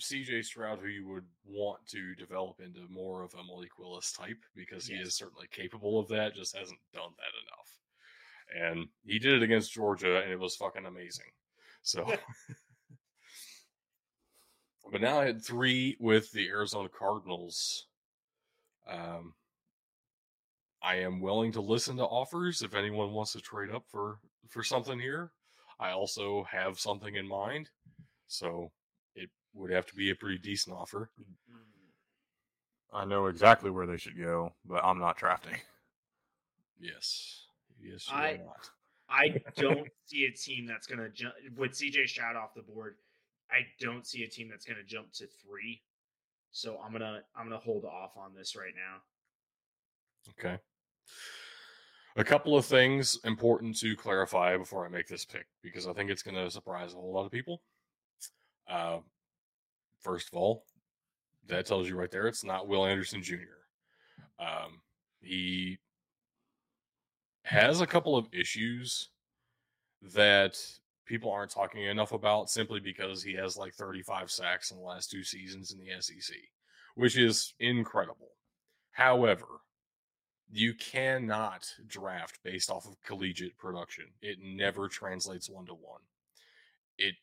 CJ 0.00 0.44
Stroud 0.44 0.80
who 0.80 0.88
you 0.88 1.08
would 1.08 1.24
want 1.44 1.86
to 1.88 2.14
develop 2.14 2.60
into 2.60 2.80
more 2.90 3.22
of 3.22 3.34
a 3.34 3.44
Malik 3.44 3.78
Willis 3.78 4.12
type 4.12 4.38
because 4.54 4.86
he 4.86 4.94
is 4.94 5.16
certainly 5.16 5.46
capable 5.50 5.98
of 5.98 6.08
that, 6.08 6.34
just 6.34 6.56
hasn't 6.56 6.80
done 6.92 7.12
that 7.16 8.60
enough. 8.60 8.74
And 8.74 8.88
he 9.04 9.18
did 9.18 9.34
it 9.34 9.42
against 9.42 9.72
Georgia, 9.72 10.20
and 10.22 10.30
it 10.30 10.38
was 10.38 10.56
fucking 10.56 10.86
amazing. 10.86 11.30
So, 11.82 12.06
but 14.90 15.00
now 15.00 15.20
I 15.20 15.26
had 15.26 15.42
three 15.44 15.96
with 16.00 16.30
the 16.32 16.48
Arizona 16.48 16.88
Cardinals. 16.88 17.86
Um, 18.88 19.34
I 20.82 20.96
am 20.96 21.20
willing 21.20 21.52
to 21.52 21.60
listen 21.60 21.96
to 21.98 22.04
offers 22.04 22.62
if 22.62 22.74
anyone 22.74 23.12
wants 23.12 23.32
to 23.32 23.40
trade 23.40 23.70
up 23.70 23.84
for 23.90 24.18
for 24.48 24.62
something 24.64 24.98
here. 24.98 25.30
I 25.78 25.90
also 25.92 26.44
have 26.50 26.78
something 26.80 27.14
in 27.16 27.26
mind, 27.26 27.70
so 28.26 28.70
it 29.14 29.30
would 29.54 29.70
have 29.70 29.86
to 29.86 29.94
be 29.94 30.10
a 30.10 30.14
pretty 30.14 30.38
decent 30.38 30.76
offer. 30.76 31.10
I 32.92 33.04
know 33.04 33.26
exactly 33.26 33.70
where 33.70 33.86
they 33.86 33.96
should 33.96 34.18
go, 34.18 34.52
but 34.66 34.84
I'm 34.84 34.98
not 34.98 35.16
drafting. 35.16 35.56
Yes, 36.78 37.46
yes, 37.80 38.08
you 38.10 38.16
I- 38.16 38.32
are 38.32 38.38
not. 38.38 38.70
I 39.08 39.28
don't 39.56 39.88
see 40.06 40.24
a 40.24 40.30
team 40.32 40.66
that's 40.66 40.86
gonna 40.86 41.08
jump 41.10 41.34
with 41.56 41.72
CJ 41.72 42.08
Stroud 42.08 42.34
off 42.34 42.54
the 42.54 42.62
board. 42.62 42.96
I 43.52 43.66
don't 43.80 44.06
see 44.06 44.24
a 44.24 44.28
team 44.28 44.48
that's 44.48 44.64
gonna 44.64 44.82
jump 44.84 45.12
to 45.14 45.26
three. 45.26 45.82
So 46.52 46.78
I'm 46.84 46.92
gonna 46.92 47.22
I'm 47.36 47.46
gonna 47.46 47.58
hold 47.58 47.84
off 47.84 48.16
on 48.16 48.34
this 48.34 48.56
right 48.56 48.74
now. 48.74 49.02
Okay. 50.30 50.58
A 52.16 52.24
couple 52.24 52.56
of 52.56 52.66
things 52.66 53.18
important 53.24 53.78
to 53.78 53.96
clarify 53.96 54.56
before 54.56 54.84
I 54.84 54.90
make 54.90 55.08
this 55.08 55.24
pick 55.24 55.46
because 55.62 55.86
I 55.86 55.94
think 55.94 56.10
it's 56.10 56.22
going 56.22 56.34
to 56.34 56.50
surprise 56.50 56.92
a 56.92 56.96
whole 56.96 57.12
lot 57.12 57.24
of 57.24 57.32
people. 57.32 57.62
Uh, 58.68 58.98
first 60.02 60.28
of 60.28 60.34
all, 60.34 60.66
that 61.48 61.64
tells 61.64 61.88
you 61.88 61.96
right 61.96 62.10
there 62.10 62.26
it's 62.26 62.44
not 62.44 62.68
Will 62.68 62.84
Anderson 62.84 63.22
Jr. 63.22 63.36
Um, 64.38 64.82
he 65.20 65.78
has 67.44 67.80
a 67.80 67.86
couple 67.86 68.16
of 68.16 68.28
issues 68.32 69.08
that 70.14 70.58
people 71.12 71.30
aren't 71.30 71.50
talking 71.50 71.82
enough 71.82 72.12
about 72.12 72.48
simply 72.48 72.80
because 72.80 73.22
he 73.22 73.34
has 73.34 73.54
like 73.54 73.74
35 73.74 74.30
sacks 74.30 74.70
in 74.70 74.78
the 74.78 74.82
last 74.82 75.10
two 75.10 75.22
seasons 75.22 75.70
in 75.70 75.78
the 75.78 75.90
SEC, 76.00 76.34
which 76.94 77.18
is 77.18 77.52
incredible. 77.60 78.30
However, 78.92 79.44
you 80.50 80.72
cannot 80.72 81.68
draft 81.86 82.38
based 82.42 82.70
off 82.70 82.86
of 82.86 82.96
collegiate 83.04 83.58
production. 83.58 84.06
It 84.22 84.38
never 84.42 84.88
translates 84.88 85.50
one 85.50 85.66
to 85.66 85.74
one. 85.74 86.00
It 86.96 87.16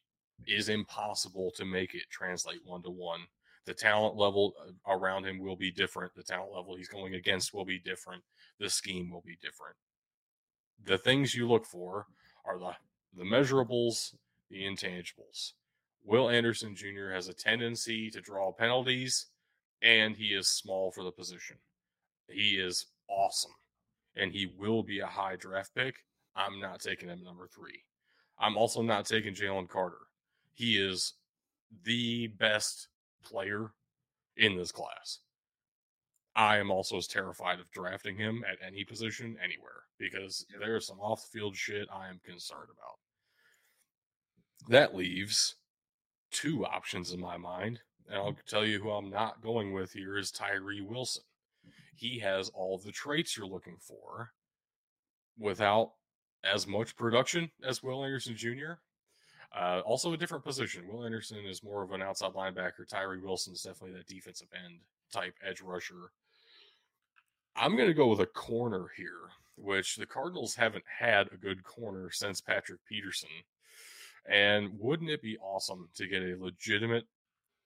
is 0.45 0.69
impossible 0.69 1.49
to 1.56 1.65
make 1.65 1.95
it 1.95 2.04
translate 2.12 2.60
one 2.63 2.84
to 2.84 2.91
one. 2.91 3.21
The 3.65 3.73
talent 3.73 4.15
level 4.15 4.54
uh, 4.62 4.93
around 4.93 5.25
him 5.25 5.39
will 5.39 5.56
be 5.56 5.71
different. 5.71 6.13
The 6.13 6.21
talent 6.21 6.54
level 6.54 6.75
he's 6.75 6.88
going 6.88 7.15
against 7.15 7.56
will 7.56 7.65
be 7.65 7.80
different. 7.80 8.21
The 8.60 8.69
scheme 8.69 9.10
will 9.10 9.23
be 9.25 9.38
different. 9.41 9.78
The 10.86 10.99
things 10.99 11.34
you 11.34 11.47
look 11.47 11.65
for 11.65 12.06
are 12.45 12.60
the 12.60 12.75
the 13.15 13.23
measurables, 13.23 14.15
the 14.49 14.63
intangibles. 14.63 15.53
Will 16.03 16.29
Anderson 16.29 16.75
Jr. 16.75 17.11
has 17.13 17.27
a 17.27 17.33
tendency 17.33 18.09
to 18.11 18.21
draw 18.21 18.51
penalties, 18.51 19.27
and 19.81 20.15
he 20.15 20.27
is 20.27 20.47
small 20.47 20.91
for 20.91 21.03
the 21.03 21.11
position. 21.11 21.57
He 22.27 22.57
is 22.57 22.87
awesome, 23.07 23.55
and 24.15 24.31
he 24.31 24.51
will 24.57 24.83
be 24.83 24.99
a 24.99 25.05
high 25.05 25.35
draft 25.35 25.75
pick. 25.75 25.95
I'm 26.35 26.59
not 26.59 26.79
taking 26.79 27.09
him 27.09 27.23
number 27.23 27.47
three. 27.47 27.83
I'm 28.39 28.57
also 28.57 28.81
not 28.81 29.05
taking 29.05 29.33
Jalen 29.33 29.67
Carter. 29.67 29.97
He 30.53 30.77
is 30.77 31.13
the 31.83 32.27
best 32.27 32.87
player 33.23 33.71
in 34.37 34.57
this 34.57 34.71
class. 34.71 35.19
I 36.35 36.57
am 36.57 36.71
also 36.71 36.97
as 36.97 37.07
terrified 37.07 37.59
of 37.59 37.71
drafting 37.71 38.17
him 38.17 38.43
at 38.49 38.65
any 38.65 38.83
position 38.83 39.37
anywhere 39.43 39.83
because 39.97 40.45
there 40.59 40.77
is 40.77 40.87
some 40.87 40.99
off 40.99 41.21
the 41.23 41.39
field 41.39 41.55
shit 41.55 41.87
I 41.91 42.07
am 42.07 42.19
concerned 42.23 42.69
about. 42.71 42.99
That 44.69 44.95
leaves 44.95 45.55
two 46.31 46.65
options 46.65 47.11
in 47.11 47.19
my 47.19 47.37
mind. 47.37 47.79
And 48.07 48.17
I'll 48.17 48.35
tell 48.47 48.65
you 48.65 48.79
who 48.79 48.89
I'm 48.89 49.09
not 49.09 49.41
going 49.41 49.73
with 49.73 49.91
here 49.91 50.17
is 50.17 50.31
Tyree 50.31 50.81
Wilson. 50.81 51.23
He 51.95 52.19
has 52.19 52.49
all 52.49 52.77
the 52.77 52.91
traits 52.91 53.35
you're 53.35 53.45
looking 53.45 53.77
for 53.79 54.31
without 55.37 55.91
as 56.43 56.67
much 56.67 56.95
production 56.95 57.51
as 57.63 57.83
Will 57.83 58.03
Anderson 58.03 58.35
Jr. 58.35 58.73
Uh, 59.55 59.81
also 59.85 60.13
a 60.13 60.17
different 60.17 60.43
position. 60.43 60.87
Will 60.87 61.05
Anderson 61.05 61.45
is 61.45 61.63
more 61.63 61.83
of 61.83 61.91
an 61.91 62.01
outside 62.01 62.33
linebacker. 62.33 62.87
Tyree 62.87 63.19
Wilson 63.19 63.53
is 63.53 63.63
definitely 63.63 63.97
that 63.97 64.07
defensive 64.07 64.47
end 64.63 64.79
type 65.11 65.35
edge 65.47 65.61
rusher. 65.61 66.11
I'm 67.55 67.75
going 67.75 67.87
to 67.87 67.93
go 67.93 68.07
with 68.07 68.21
a 68.21 68.25
corner 68.25 68.87
here, 68.95 69.29
which 69.55 69.95
the 69.95 70.05
Cardinals 70.05 70.55
haven't 70.55 70.85
had 70.99 71.27
a 71.27 71.37
good 71.37 71.63
corner 71.63 72.09
since 72.11 72.41
Patrick 72.41 72.79
Peterson. 72.87 73.29
And 74.29 74.69
wouldn't 74.79 75.09
it 75.09 75.21
be 75.21 75.37
awesome 75.39 75.89
to 75.95 76.07
get 76.07 76.21
a 76.21 76.37
legitimate, 76.39 77.05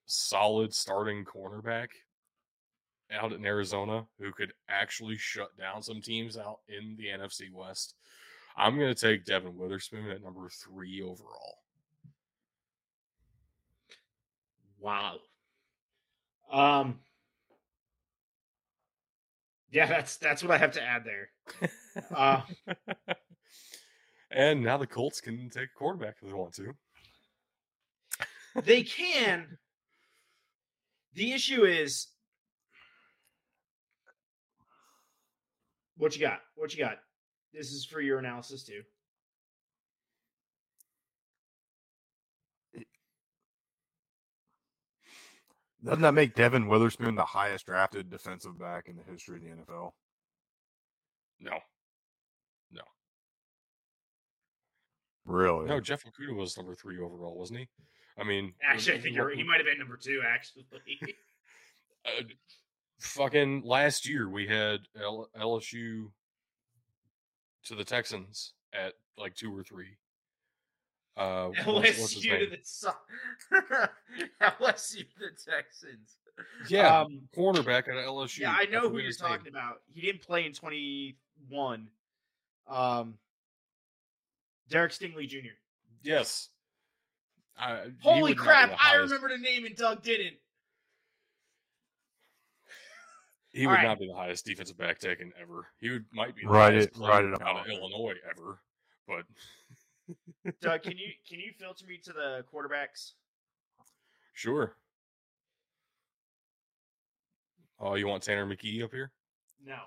solid 0.05 0.73
starting 0.73 1.25
cornerback 1.25 1.89
out 3.11 3.33
in 3.33 3.45
Arizona 3.45 4.05
who 4.19 4.31
could 4.31 4.53
actually 4.69 5.17
shut 5.17 5.55
down 5.57 5.83
some 5.83 6.01
teams 6.01 6.37
out 6.37 6.59
in 6.67 6.95
the 6.97 7.07
NFC 7.07 7.51
West? 7.53 7.95
I'm 8.55 8.77
going 8.77 8.93
to 8.93 8.99
take 8.99 9.25
Devon 9.25 9.57
Witherspoon 9.57 10.09
at 10.09 10.23
number 10.23 10.47
three 10.49 11.01
overall. 11.01 11.57
Wow. 14.79 15.15
Um. 16.51 16.99
Yeah, 19.73 19.87
that's 19.87 20.17
that's 20.17 20.43
what 20.43 20.51
I 20.51 20.57
have 20.59 20.71
to 20.73 20.83
add 20.83 21.03
there. 21.03 21.29
Uh, 22.15 22.41
and 24.31 24.63
now 24.63 24.77
the 24.77 24.85
Colts 24.85 25.19
can 25.19 25.49
take 25.49 25.69
a 25.75 25.77
quarterback 25.77 26.15
if 26.21 26.27
they 26.27 26.33
want 26.33 26.53
to. 26.53 26.73
they 28.63 28.83
can. 28.83 29.57
The 31.15 31.33
issue 31.33 31.65
is 31.65 32.07
What 35.97 36.15
you 36.15 36.21
got? 36.21 36.39
What 36.55 36.73
you 36.73 36.83
got? 36.83 36.97
This 37.53 37.71
is 37.71 37.85
for 37.85 38.01
your 38.01 38.19
analysis 38.19 38.63
too. 38.63 38.81
Doesn't 45.83 46.01
that 46.01 46.13
make 46.13 46.33
Devon 46.35 46.67
Witherspoon 46.67 47.15
the 47.15 47.25
highest 47.25 47.65
drafted 47.65 48.09
defensive 48.09 48.57
back 48.57 48.87
in 48.87 48.95
the 48.95 49.03
history 49.03 49.37
of 49.37 49.43
the 49.43 49.49
NFL? 49.73 49.91
No, 51.41 51.59
No. 52.71 52.81
Really? 55.25 55.65
no. 55.67 55.79
Jeff 55.81 56.03
Okudah 56.05 56.35
was 56.35 56.55
number 56.57 56.73
three 56.75 56.99
overall, 56.99 57.37
wasn't 57.37 57.59
he? 57.59 57.67
I 58.17 58.23
mean, 58.23 58.53
Actually, 58.63 58.97
I 58.97 59.01
think 59.01 59.15
you're, 59.15 59.31
he 59.31 59.43
might 59.43 59.57
have 59.57 59.65
been 59.65 59.79
number 59.79 59.97
two. 59.97 60.21
Actually, 60.25 60.65
uh, 62.05 62.23
fucking 62.99 63.63
last 63.65 64.07
year 64.07 64.29
we 64.29 64.47
had 64.47 64.81
L- 65.01 65.29
LSU 65.37 66.11
to 67.65 67.75
the 67.75 67.83
Texans 67.83 68.53
at 68.73 68.93
like 69.17 69.35
two 69.35 69.55
or 69.55 69.63
three. 69.63 69.97
Uh, 71.15 71.47
what's- 71.65 71.99
what's 71.99 72.15
LSU 72.15 72.21
to 72.21 72.37
name? 72.39 72.49
the 72.49 72.57
Sun- 72.63 72.93
LSU 74.41 74.97
to 74.99 75.19
the 75.19 75.51
Texans. 75.51 76.17
yeah, 76.67 77.01
Um, 77.01 77.21
cornerback 77.35 77.87
at 77.87 77.95
LSU. 77.95 78.39
yeah, 78.39 78.55
I 78.57 78.65
know 78.65 78.81
who 78.81 78.87
forget 78.89 78.97
you're 79.01 79.07
his 79.07 79.21
name. 79.21 79.29
talking 79.31 79.47
about. 79.49 79.81
He 79.93 80.01
didn't 80.01 80.21
play 80.23 80.45
in 80.45 80.53
21. 80.53 81.87
Um, 82.67 83.17
Derek 84.69 84.91
Stingley 84.91 85.27
Jr. 85.27 85.49
Yes. 86.01 86.49
I- 87.57 87.91
Holy 88.01 88.21
would 88.21 88.37
not 88.37 88.37
be 88.37 88.43
crap! 88.43 88.77
I 88.83 88.95
remember 88.95 89.29
the 89.29 89.37
name 89.37 89.65
and 89.65 89.75
Doug 89.75 90.01
didn't. 90.01 90.37
He 93.51 93.67
would 93.67 93.73
right. 93.73 93.83
not 93.83 93.99
be 93.99 94.07
the 94.07 94.15
highest 94.15 94.45
defensive 94.45 94.77
back 94.79 94.97
taken 94.97 95.31
ever. 95.39 95.67
He 95.79 95.91
would 95.91 96.05
might 96.11 96.35
be 96.35 96.41
the 96.41 96.47
Write 96.47 96.73
highest 96.73 96.89
it- 96.89 96.97
write 96.97 97.23
it 97.25 97.35
player 97.35 97.47
out 97.47 97.67
of. 97.67 97.71
Illinois 97.71 98.15
ever. 98.27 98.59
But 99.07 99.25
Doug, 100.61 100.83
can 100.83 100.97
you 100.97 101.07
can 101.29 101.39
you 101.39 101.51
filter 101.57 101.85
me 101.85 101.97
to 102.03 102.13
the 102.13 102.43
quarterbacks? 102.53 103.11
sure. 104.33 104.75
Oh, 107.79 107.95
you 107.95 108.07
want 108.07 108.23
Tanner 108.23 108.45
McKee 108.45 108.83
up 108.83 108.91
here? 108.91 109.11
No. 109.65 109.77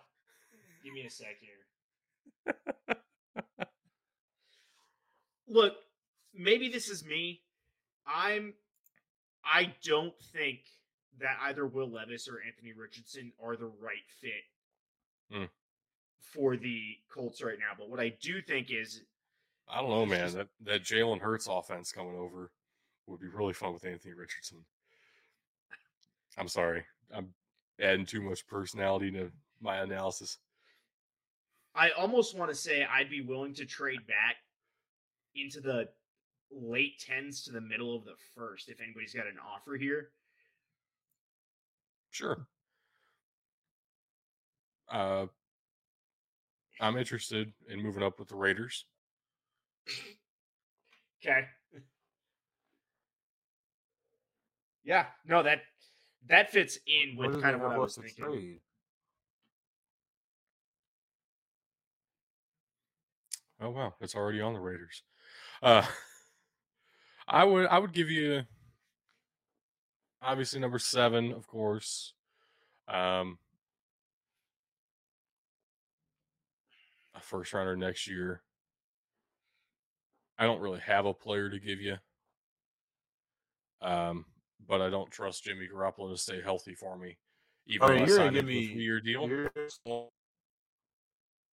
Give 0.84 0.92
me 0.92 1.02
a 1.06 1.10
sec 1.10 1.36
here. 1.40 2.54
Look, 5.48 5.74
maybe 6.34 6.68
this 6.68 6.88
is 6.88 7.04
me. 7.04 7.42
I'm 8.06 8.54
I 9.44 9.72
don't 9.84 10.14
think 10.32 10.60
that 11.18 11.36
either 11.42 11.66
Will 11.66 11.90
Levis 11.90 12.28
or 12.28 12.40
Anthony 12.46 12.72
Richardson 12.76 13.32
are 13.42 13.56
the 13.56 13.66
right 13.66 14.04
fit 14.20 14.44
Hmm. 15.32 15.44
for 16.20 16.56
the 16.56 16.80
Colts 17.12 17.42
right 17.42 17.58
now. 17.58 17.72
But 17.78 17.88
what 17.88 17.98
I 18.00 18.10
do 18.20 18.40
think 18.42 18.70
is 18.70 19.02
I 19.68 19.80
don't 19.80 19.90
know, 19.90 20.06
man. 20.06 20.32
That 20.32 20.48
that 20.64 20.84
Jalen 20.84 21.20
Hurts 21.20 21.48
offense 21.50 21.92
coming 21.92 22.16
over 22.16 22.50
would 23.06 23.20
be 23.20 23.28
really 23.28 23.52
fun 23.52 23.72
with 23.72 23.84
Anthony 23.84 24.14
Richardson. 24.14 24.64
I'm 26.38 26.48
sorry. 26.48 26.84
I'm 27.14 27.28
adding 27.80 28.06
too 28.06 28.22
much 28.22 28.46
personality 28.46 29.10
to 29.12 29.30
my 29.60 29.78
analysis. 29.78 30.38
I 31.74 31.90
almost 31.90 32.36
want 32.36 32.50
to 32.50 32.56
say 32.56 32.84
I'd 32.84 33.10
be 33.10 33.20
willing 33.20 33.54
to 33.54 33.66
trade 33.66 34.06
back 34.06 34.36
into 35.34 35.60
the 35.60 35.88
late 36.50 36.98
tens 36.98 37.42
to 37.44 37.52
the 37.52 37.60
middle 37.60 37.94
of 37.94 38.04
the 38.04 38.14
first 38.34 38.68
if 38.68 38.80
anybody's 38.80 39.14
got 39.14 39.26
an 39.26 39.36
offer 39.54 39.76
here. 39.76 40.10
Sure. 42.10 42.46
Uh, 44.90 45.26
I'm 46.80 46.96
interested 46.96 47.52
in 47.68 47.82
moving 47.82 48.02
up 48.02 48.18
with 48.18 48.28
the 48.28 48.36
Raiders. 48.36 48.86
Okay. 51.22 51.46
Yeah, 54.84 55.06
no 55.24 55.42
that 55.42 55.62
that 56.28 56.50
fits 56.50 56.78
in 56.86 57.16
with 57.16 57.32
does 57.32 57.42
kind 57.42 57.54
of 57.56 57.60
what 57.60 57.72
I 57.72 57.78
was 57.78 57.96
thinking. 57.96 58.24
trade? 58.24 58.60
Oh 63.60 63.70
wow, 63.70 63.94
it's 64.00 64.14
already 64.14 64.40
on 64.40 64.52
the 64.52 64.60
Raiders. 64.60 65.02
Uh, 65.62 65.84
I 67.28 67.44
would 67.44 67.66
I 67.66 67.78
would 67.78 67.92
give 67.92 68.10
you 68.10 68.42
obviously 70.22 70.60
number 70.60 70.78
seven, 70.78 71.32
of 71.32 71.46
course. 71.46 72.12
Um, 72.88 73.38
a 77.14 77.20
first 77.20 77.52
rounder 77.52 77.76
next 77.76 78.06
year. 78.06 78.42
I 80.38 80.44
don't 80.44 80.60
really 80.60 80.80
have 80.80 81.06
a 81.06 81.14
player 81.14 81.48
to 81.50 81.58
give 81.58 81.80
you. 81.80 81.96
Um, 83.80 84.26
but 84.66 84.80
I 84.80 84.90
don't 84.90 85.10
trust 85.10 85.44
Jimmy 85.44 85.68
Garoppolo 85.72 86.12
to 86.12 86.18
stay 86.18 86.40
healthy 86.42 86.74
for 86.74 86.96
me. 86.96 87.18
Even 87.66 87.90
I 87.90 88.04
you're 88.04 88.18
gonna 88.18 88.32
give 88.32 88.44
me 88.44 88.72
three-year 88.72 89.00
deal. 89.00 89.28
You're, 89.28 89.50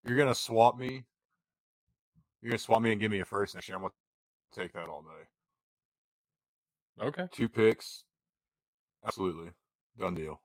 you're 0.06 0.18
gonna 0.18 0.36
swap 0.36 0.78
me. 0.78 1.06
You're 2.42 2.52
gonna 2.52 2.60
swap 2.60 2.82
me 2.82 2.92
and 2.92 3.02
give 3.02 3.12
me 3.12 3.20
a 3.20 3.26
first 3.26 3.56
next 3.56 3.68
year. 3.68 3.78
I'm 3.78 3.84
gonna 3.84 3.94
take 4.54 4.74
that 4.74 4.90
all 4.90 5.02
day. 5.02 5.28
Okay. 7.06 7.28
Two 7.32 7.50
picks, 7.50 8.04
absolutely 9.06 9.52
done 9.98 10.14
deal. 10.16 10.42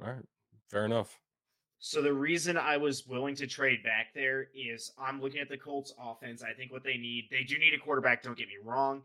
All 0.00 0.10
right. 0.10 0.24
Fair 0.68 0.84
enough. 0.84 1.20
So 1.86 2.02
the 2.02 2.12
reason 2.12 2.56
I 2.56 2.78
was 2.78 3.06
willing 3.06 3.36
to 3.36 3.46
trade 3.46 3.84
back 3.84 4.08
there 4.12 4.48
is 4.56 4.90
I'm 4.98 5.20
looking 5.20 5.38
at 5.38 5.48
the 5.48 5.56
Colts 5.56 5.94
offense. 6.02 6.42
I 6.42 6.52
think 6.52 6.72
what 6.72 6.82
they 6.82 6.96
need, 6.96 7.28
they 7.30 7.44
do 7.44 7.56
need 7.58 7.74
a 7.74 7.78
quarterback, 7.78 8.24
don't 8.24 8.36
get 8.36 8.48
me 8.48 8.56
wrong. 8.60 9.02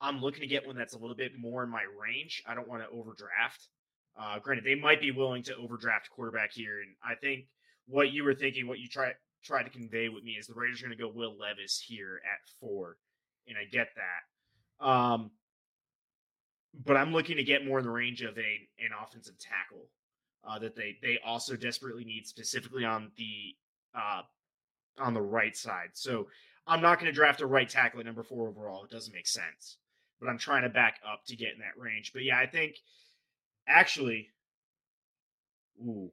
I'm 0.00 0.20
looking 0.20 0.40
to 0.40 0.48
get 0.48 0.66
one 0.66 0.74
that's 0.74 0.94
a 0.94 0.98
little 0.98 1.14
bit 1.14 1.38
more 1.38 1.62
in 1.62 1.70
my 1.70 1.84
range. 1.96 2.42
I 2.44 2.56
don't 2.56 2.66
want 2.66 2.82
to 2.82 2.88
overdraft. 2.88 3.68
Uh, 4.20 4.40
granted, 4.40 4.64
they 4.64 4.74
might 4.74 5.00
be 5.00 5.12
willing 5.12 5.44
to 5.44 5.54
overdraft 5.54 6.08
a 6.08 6.10
quarterback 6.10 6.50
here, 6.52 6.80
and 6.80 6.90
I 7.08 7.14
think 7.14 7.44
what 7.86 8.10
you 8.10 8.24
were 8.24 8.34
thinking, 8.34 8.66
what 8.66 8.80
you 8.80 8.88
try 8.88 9.12
try 9.44 9.62
to 9.62 9.70
convey 9.70 10.08
with 10.08 10.24
me 10.24 10.32
is 10.32 10.48
the 10.48 10.54
Raiders 10.54 10.82
are 10.82 10.86
going 10.86 10.98
to 10.98 11.04
go 11.04 11.12
Will 11.14 11.38
Levis 11.38 11.78
here 11.78 12.20
at 12.24 12.40
four, 12.58 12.96
and 13.46 13.56
I 13.56 13.62
get 13.70 13.90
that. 13.94 14.84
Um, 14.84 15.30
but 16.84 16.96
I'm 16.96 17.12
looking 17.12 17.36
to 17.36 17.44
get 17.44 17.64
more 17.64 17.78
in 17.78 17.84
the 17.84 17.92
range 17.92 18.22
of 18.22 18.36
a 18.36 18.68
an 18.80 18.90
offensive 19.00 19.38
tackle 19.38 19.86
uh, 20.46 20.58
that 20.58 20.76
they 20.76 20.96
they 21.02 21.18
also 21.24 21.56
desperately 21.56 22.04
need, 22.04 22.26
specifically 22.26 22.84
on 22.84 23.10
the 23.16 23.56
uh, 23.94 24.22
on 24.98 25.14
the 25.14 25.22
right 25.22 25.56
side. 25.56 25.90
So 25.94 26.28
I'm 26.66 26.82
not 26.82 26.98
going 26.98 27.06
to 27.06 27.14
draft 27.14 27.40
a 27.40 27.46
right 27.46 27.68
tackle 27.68 28.00
at 28.00 28.06
number 28.06 28.22
four 28.22 28.48
overall. 28.48 28.84
It 28.84 28.90
doesn't 28.90 29.14
make 29.14 29.26
sense. 29.26 29.78
But 30.20 30.28
I'm 30.28 30.38
trying 30.38 30.62
to 30.62 30.68
back 30.68 30.96
up 31.10 31.24
to 31.26 31.36
get 31.36 31.52
in 31.54 31.60
that 31.60 31.80
range. 31.80 32.12
But 32.12 32.24
yeah, 32.24 32.38
I 32.38 32.46
think 32.46 32.76
actually, 33.68 34.28
ooh, 35.80 36.10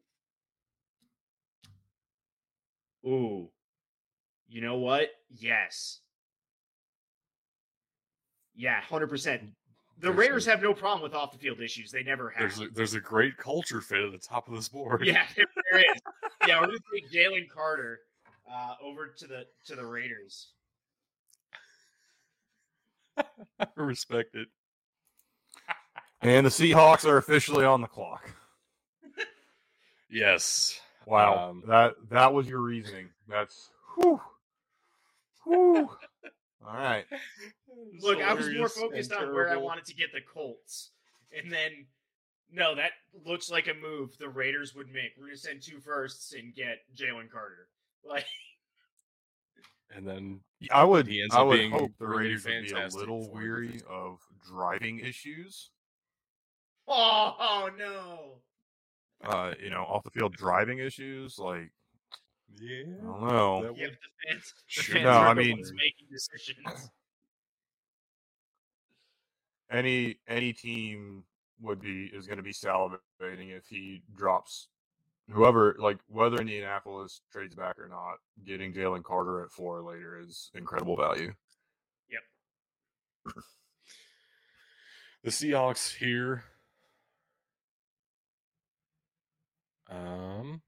ooh, 3.05 3.49
you 4.47 4.61
know 4.61 4.77
what? 4.77 5.09
Yes, 5.29 6.01
yeah, 8.55 8.79
hundred 8.81 9.07
percent. 9.07 9.41
The 9.97 10.07
There's 10.07 10.15
Raiders 10.17 10.47
a- 10.47 10.51
have 10.51 10.61
no 10.61 10.73
problem 10.73 11.01
with 11.03 11.13
off 11.15 11.31
the 11.31 11.37
field 11.37 11.61
issues. 11.61 11.89
They 11.91 12.03
never 12.03 12.29
have. 12.29 12.39
There's 12.55 12.59
a, 12.69 12.73
there's 12.73 12.93
a 12.95 12.99
great 12.99 13.37
culture 13.37 13.79
fit 13.81 13.99
at 14.03 14.11
the 14.11 14.17
top 14.17 14.47
of 14.47 14.55
this 14.55 14.67
board. 14.67 15.05
Yeah, 15.05 15.25
there 15.35 15.45
there 15.71 15.79
is. 15.79 16.01
Yeah, 16.47 16.59
we're 16.59 16.67
gonna 16.67 16.79
take 16.93 17.09
Jalen 17.11 17.49
Carter 17.49 17.99
uh, 18.51 18.75
over 18.83 19.07
to 19.07 19.27
the 19.27 19.45
to 19.67 19.75
the 19.75 19.85
Raiders. 19.85 20.47
I 23.17 23.23
respect 23.75 24.35
it. 24.35 24.47
And 26.21 26.45
the 26.45 26.49
Seahawks 26.49 27.05
are 27.05 27.17
officially 27.17 27.63
on 27.65 27.81
the 27.81 27.87
clock. 27.87 28.29
Yes. 30.09 30.79
Wow, 31.05 31.49
Um, 31.49 31.63
that 31.67 31.93
that 32.09 32.33
was 32.33 32.47
your 32.49 32.59
reasoning. 32.61 33.09
That's 33.29 33.69
whew, 33.95 34.19
whew. 35.43 35.89
All 36.67 36.73
right. 36.73 37.05
Look, 37.99 38.21
I 38.21 38.33
was 38.33 38.49
more 38.53 38.69
focused 38.69 39.13
on 39.13 39.33
where 39.33 39.49
I 39.49 39.57
wanted 39.57 39.85
to 39.85 39.95
get 39.95 40.11
the 40.13 40.21
Colts, 40.21 40.91
and 41.31 41.51
then 41.51 41.85
no, 42.51 42.75
that 42.75 42.91
looks 43.25 43.49
like 43.49 43.67
a 43.67 43.73
move 43.73 44.17
the 44.17 44.29
Raiders 44.29 44.73
would 44.75 44.87
make. 44.91 45.11
We're 45.17 45.27
gonna 45.27 45.37
send 45.37 45.61
two 45.61 45.79
firsts 45.79 46.33
and 46.33 46.53
get 46.53 46.79
Jalen 46.95 47.29
Carter. 47.29 47.67
Like, 48.07 48.25
And 49.95 50.07
then 50.07 50.41
I 50.71 50.83
would 50.83 51.07
He 51.07 51.23
ends 51.23 51.33
I 51.33 51.39
up 51.39 51.47
would 51.47 51.57
being 51.57 51.71
hope 51.71 51.89
the 51.97 52.05
really 52.05 52.25
Raiders 52.25 52.45
would 52.45 52.65
be 52.65 52.71
a 52.71 52.87
little 52.87 53.31
weary 53.31 53.81
of 53.89 54.19
driving 54.47 54.99
issues. 54.99 55.71
oh, 56.87 57.35
oh 57.39 57.69
no. 57.75 58.41
Uh, 59.27 59.55
you 59.59 59.71
know, 59.71 59.81
off 59.85 60.03
the 60.03 60.11
field 60.11 60.35
driving 60.35 60.77
issues. 60.77 61.39
Like 61.39 61.71
yeah, 62.59 62.83
I 63.01 63.03
don't 63.05 63.21
know. 63.27 63.63
that 63.63 63.77
Yeah, 63.77 63.87
the 63.87 64.29
fans, 64.29 64.53
the 64.75 64.81
Sure. 64.81 64.93
fans 64.95 65.03
No, 65.05 65.09
are 65.11 65.27
I 65.27 65.33
mean- 65.33 65.57
making 65.57 66.07
decisions. 66.11 66.89
any 69.71 70.19
any 70.27 70.53
team 70.53 71.23
would 71.61 71.81
be 71.81 72.05
is 72.13 72.27
going 72.27 72.37
to 72.37 72.43
be 72.43 72.53
salivating 72.53 73.49
if 73.55 73.65
he 73.67 74.03
drops 74.15 74.67
whoever, 75.31 75.75
like 75.79 75.97
whether 76.07 76.37
Indianapolis 76.37 77.21
trades 77.31 77.55
back 77.55 77.79
or 77.79 77.87
not, 77.87 78.17
getting 78.45 78.71
Jalen 78.73 79.03
Carter 79.03 79.41
at 79.43 79.51
four 79.51 79.81
later 79.81 80.19
is 80.19 80.51
incredible 80.53 80.95
value. 80.95 81.33
Yep. 82.11 83.33
the 85.23 85.31
Seahawks 85.31 85.95
here. 85.95 86.43
Um, 89.89 90.61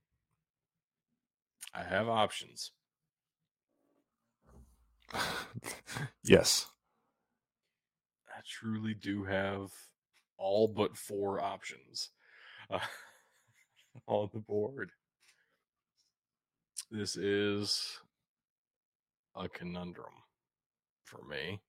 I 1.78 1.84
have 1.84 2.10
options. 2.10 2.72
yes. 6.24 6.66
I 8.28 8.40
truly 8.44 8.96
do 8.96 9.24
have 9.26 9.70
all 10.40 10.68
but 10.68 10.98
four 10.98 11.40
options 11.40 12.10
uh, 12.72 12.80
on 14.08 14.30
the 14.34 14.40
board. 14.40 14.92
This 16.90 17.16
is 17.16 18.00
a 19.36 19.48
conundrum 19.48 20.13
for 21.04 21.24
me. 21.30 21.60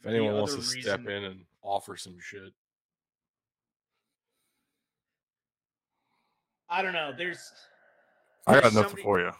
If 0.00 0.06
anyone 0.06 0.34
wants 0.34 0.52
to 0.52 0.58
other 0.58 0.66
step 0.66 1.00
in 1.08 1.24
and 1.24 1.40
offer 1.62 1.96
some 1.96 2.18
shit, 2.20 2.52
I 6.68 6.82
don't 6.82 6.92
know. 6.92 7.12
There's 7.16 7.50
I 8.46 8.54
got 8.54 8.64
nothing 8.64 8.82
somebody- 8.82 9.02
for 9.02 9.20
you. 9.20 9.30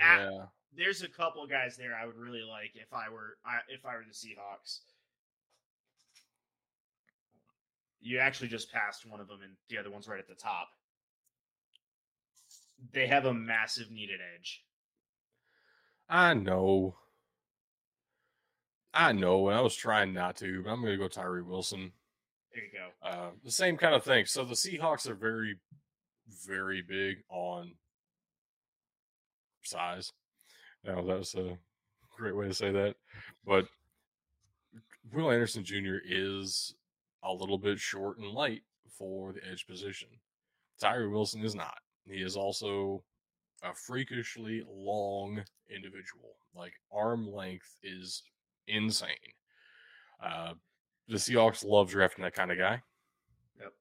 Ah. 0.00 0.18
yeah, 0.18 0.46
there's 0.76 1.02
a 1.02 1.08
couple 1.08 1.42
of 1.42 1.50
guys 1.50 1.76
there 1.76 1.94
I 1.94 2.06
would 2.06 2.16
really 2.16 2.42
like 2.42 2.72
if 2.74 2.92
I 2.92 3.08
were 3.08 3.38
I, 3.44 3.60
if 3.68 3.84
I 3.86 3.96
were 3.96 4.04
the 4.06 4.12
Seahawks. 4.12 4.80
You 8.00 8.18
actually 8.18 8.48
just 8.48 8.70
passed 8.70 9.06
one 9.06 9.20
of 9.20 9.26
them, 9.26 9.40
and 9.42 9.54
the 9.68 9.78
other 9.78 9.90
one's 9.90 10.06
right 10.06 10.20
at 10.20 10.28
the 10.28 10.34
top. 10.34 10.68
They 12.92 13.06
have 13.08 13.24
a 13.24 13.34
massive 13.34 13.90
needed 13.90 14.20
edge. 14.36 14.62
I 16.08 16.34
know. 16.34 16.96
I 18.94 19.12
know, 19.12 19.48
and 19.48 19.58
I 19.58 19.60
was 19.60 19.74
trying 19.74 20.12
not 20.12 20.36
to, 20.36 20.62
but 20.62 20.70
I'm 20.70 20.80
going 20.82 20.92
to 20.92 20.98
go 20.98 21.08
Tyree 21.08 21.42
Wilson. 21.42 21.92
There 22.54 22.62
you 22.62 22.70
go. 22.72 23.08
Uh, 23.08 23.30
the 23.44 23.50
same 23.50 23.76
kind 23.76 23.94
of 23.94 24.04
thing. 24.04 24.24
So 24.26 24.44
the 24.44 24.54
Seahawks 24.54 25.08
are 25.08 25.14
very, 25.14 25.58
very 26.46 26.82
big 26.82 27.18
on 27.28 27.72
size. 29.66 30.12
Now 30.84 31.02
that 31.02 31.18
was 31.18 31.34
a 31.34 31.58
great 32.16 32.36
way 32.36 32.48
to 32.48 32.54
say 32.54 32.70
that, 32.72 32.96
but 33.44 33.66
Will 35.12 35.30
Anderson 35.30 35.64
Jr. 35.64 35.96
is 36.04 36.74
a 37.22 37.32
little 37.32 37.58
bit 37.58 37.78
short 37.78 38.18
and 38.18 38.28
light 38.28 38.62
for 38.90 39.32
the 39.32 39.40
edge 39.50 39.66
position. 39.66 40.08
Tyree 40.80 41.08
Wilson 41.08 41.44
is 41.44 41.54
not. 41.54 41.78
He 42.04 42.22
is 42.22 42.36
also 42.36 43.02
a 43.62 43.74
freakishly 43.74 44.62
long 44.68 45.42
individual. 45.74 46.36
Like 46.54 46.74
arm 46.92 47.30
length 47.32 47.76
is 47.82 48.22
insane. 48.66 49.10
Uh, 50.22 50.54
the 51.08 51.16
Seahawks 51.16 51.64
love 51.64 51.90
drafting 51.90 52.24
that 52.24 52.34
kind 52.34 52.50
of 52.50 52.58
guy. 52.58 52.82
Yep. 53.60 53.72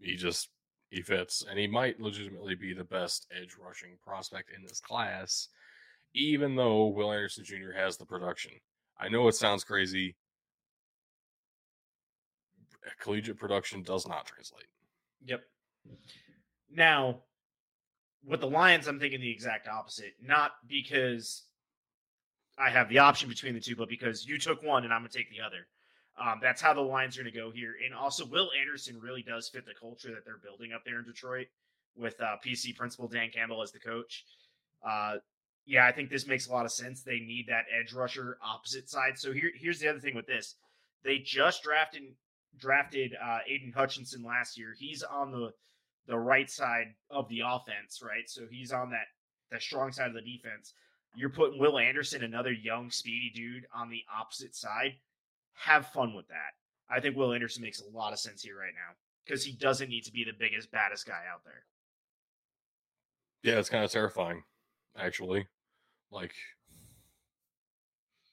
He 0.00 0.16
just 0.16 0.48
he 0.90 1.02
fits, 1.02 1.44
and 1.48 1.58
he 1.58 1.66
might 1.66 2.00
legitimately 2.00 2.56
be 2.56 2.74
the 2.74 2.84
best 2.84 3.26
edge 3.34 3.56
rushing 3.64 3.96
prospect 4.04 4.50
in 4.54 4.62
this 4.64 4.80
class, 4.80 5.48
even 6.14 6.56
though 6.56 6.88
Will 6.88 7.12
Anderson 7.12 7.44
Jr. 7.44 7.72
has 7.76 7.96
the 7.96 8.04
production. 8.04 8.52
I 8.98 9.08
know 9.08 9.28
it 9.28 9.34
sounds 9.34 9.64
crazy. 9.64 10.16
Collegiate 13.00 13.38
production 13.38 13.82
does 13.82 14.06
not 14.06 14.26
translate. 14.26 14.66
Yep. 15.24 15.42
Now, 16.72 17.20
with 18.26 18.40
the 18.40 18.46
Lions, 18.48 18.88
I'm 18.88 18.98
thinking 18.98 19.20
the 19.20 19.30
exact 19.30 19.68
opposite. 19.68 20.14
Not 20.20 20.52
because 20.68 21.44
I 22.58 22.68
have 22.70 22.88
the 22.88 22.98
option 22.98 23.28
between 23.28 23.54
the 23.54 23.60
two, 23.60 23.76
but 23.76 23.88
because 23.88 24.26
you 24.26 24.38
took 24.38 24.62
one 24.62 24.84
and 24.84 24.92
I'm 24.92 25.02
going 25.02 25.10
to 25.10 25.16
take 25.16 25.30
the 25.30 25.44
other. 25.44 25.66
Um, 26.20 26.38
that's 26.42 26.60
how 26.60 26.74
the 26.74 26.80
lines 26.80 27.16
are 27.16 27.22
going 27.22 27.32
to 27.32 27.38
go 27.38 27.50
here. 27.50 27.74
And 27.84 27.94
also, 27.94 28.26
Will 28.26 28.50
Anderson 28.60 29.00
really 29.00 29.22
does 29.22 29.48
fit 29.48 29.64
the 29.64 29.72
culture 29.80 30.08
that 30.08 30.24
they're 30.24 30.40
building 30.42 30.72
up 30.72 30.84
there 30.84 30.98
in 30.98 31.04
Detroit 31.04 31.46
with 31.96 32.20
uh, 32.20 32.36
PC 32.44 32.76
principal 32.76 33.08
Dan 33.08 33.30
Campbell 33.30 33.62
as 33.62 33.72
the 33.72 33.78
coach. 33.78 34.24
Uh, 34.86 35.16
yeah, 35.66 35.86
I 35.86 35.92
think 35.92 36.10
this 36.10 36.26
makes 36.26 36.46
a 36.46 36.52
lot 36.52 36.64
of 36.64 36.72
sense. 36.72 37.02
They 37.02 37.20
need 37.20 37.46
that 37.48 37.64
edge 37.78 37.92
rusher 37.92 38.38
opposite 38.44 38.90
side. 38.90 39.18
So 39.18 39.32
here, 39.32 39.50
here's 39.54 39.78
the 39.78 39.88
other 39.88 40.00
thing 40.00 40.14
with 40.14 40.26
this: 40.26 40.56
they 41.04 41.18
just 41.18 41.62
drafted 41.62 42.02
drafted 42.58 43.14
uh, 43.22 43.38
Aidan 43.46 43.72
Hutchinson 43.72 44.22
last 44.22 44.58
year. 44.58 44.74
He's 44.78 45.02
on 45.02 45.30
the 45.30 45.50
the 46.06 46.18
right 46.18 46.50
side 46.50 46.94
of 47.10 47.28
the 47.28 47.40
offense, 47.46 48.02
right? 48.02 48.28
So 48.28 48.42
he's 48.50 48.72
on 48.72 48.90
that 48.90 49.06
that 49.50 49.62
strong 49.62 49.92
side 49.92 50.08
of 50.08 50.14
the 50.14 50.20
defense. 50.20 50.74
You're 51.14 51.30
putting 51.30 51.58
Will 51.58 51.78
Anderson, 51.78 52.22
another 52.22 52.52
young, 52.52 52.90
speedy 52.90 53.32
dude, 53.34 53.66
on 53.74 53.90
the 53.90 54.02
opposite 54.16 54.54
side. 54.54 54.94
Have 55.64 55.86
fun 55.88 56.14
with 56.14 56.26
that. 56.28 56.52
I 56.88 57.00
think 57.00 57.16
Will 57.16 57.32
Anderson 57.32 57.62
makes 57.62 57.80
a 57.80 57.96
lot 57.96 58.12
of 58.12 58.18
sense 58.18 58.42
here 58.42 58.58
right 58.58 58.72
now 58.74 58.94
because 59.24 59.44
he 59.44 59.52
doesn't 59.52 59.88
need 59.90 60.04
to 60.04 60.12
be 60.12 60.24
the 60.24 60.32
biggest, 60.38 60.70
baddest 60.72 61.06
guy 61.06 61.22
out 61.32 61.44
there. 61.44 61.64
Yeah, 63.42 63.58
it's 63.58 63.68
kind 63.68 63.84
of 63.84 63.90
terrifying, 63.90 64.42
actually. 64.98 65.46
Like 66.10 66.32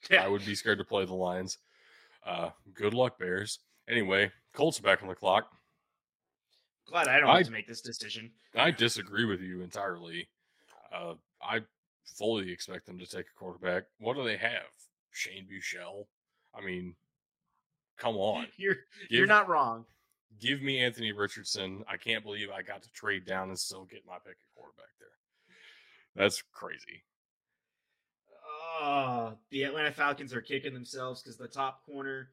Yeah. 0.10 0.24
I 0.24 0.28
would 0.28 0.46
be 0.46 0.56
scared 0.56 0.78
to 0.78 0.86
play 0.86 1.06
the 1.06 1.14
Lions. 1.14 1.58
Uh, 2.26 2.50
good 2.74 2.94
luck, 2.94 3.20
Bears. 3.20 3.60
Anyway, 3.90 4.32
Colts 4.54 4.80
are 4.80 4.84
back 4.84 5.02
on 5.02 5.10
the 5.10 5.16
clock. 5.16 5.50
Glad 6.88 7.08
I 7.08 7.20
don't 7.20 7.30
I- 7.30 7.38
have 7.38 7.46
to 7.48 7.52
make 7.52 7.68
this 7.68 7.82
decision. 7.82 8.32
I 8.56 8.72
disagree 8.72 9.26
with 9.26 9.42
you 9.42 9.62
entirely. 9.62 10.30
Uh, 10.94 11.16
I 11.42 11.62
fully 12.18 12.52
expect 12.52 12.86
them 12.86 12.98
to 13.00 13.06
take 13.06 13.26
a 13.28 13.40
quarterback. 13.40 13.84
What 14.00 14.16
do 14.16 14.24
they 14.24 14.38
have? 14.38 14.64
Shane 15.12 15.46
Buchel? 15.48 16.06
I 16.56 16.66
mean, 16.66 16.96
come 17.98 18.16
on. 18.16 18.48
You're 18.58 18.78
you're 19.10 19.28
not 19.28 19.50
wrong. 19.50 19.86
Give 20.40 20.62
me 20.62 20.80
Anthony 20.80 21.12
Richardson. 21.12 21.84
I 21.90 21.98
can't 21.98 22.24
believe 22.24 22.50
I 22.52 22.62
got 22.62 22.84
to 22.84 22.92
trade 22.92 23.26
down 23.26 23.50
and 23.50 23.58
still 23.58 23.86
get 23.86 24.06
my 24.06 24.18
pick 24.24 24.34
at 24.34 24.56
quarterback 24.56 24.92
there. 25.00 25.10
That's 26.16 26.44
crazy. 26.52 27.04
Uh, 28.80 29.32
the 29.50 29.64
Atlanta 29.64 29.92
Falcons 29.92 30.34
are 30.34 30.42
kicking 30.42 30.74
themselves 30.74 31.24
because 31.24 31.38
the 31.38 31.48
top 31.48 31.84
corner 31.86 32.30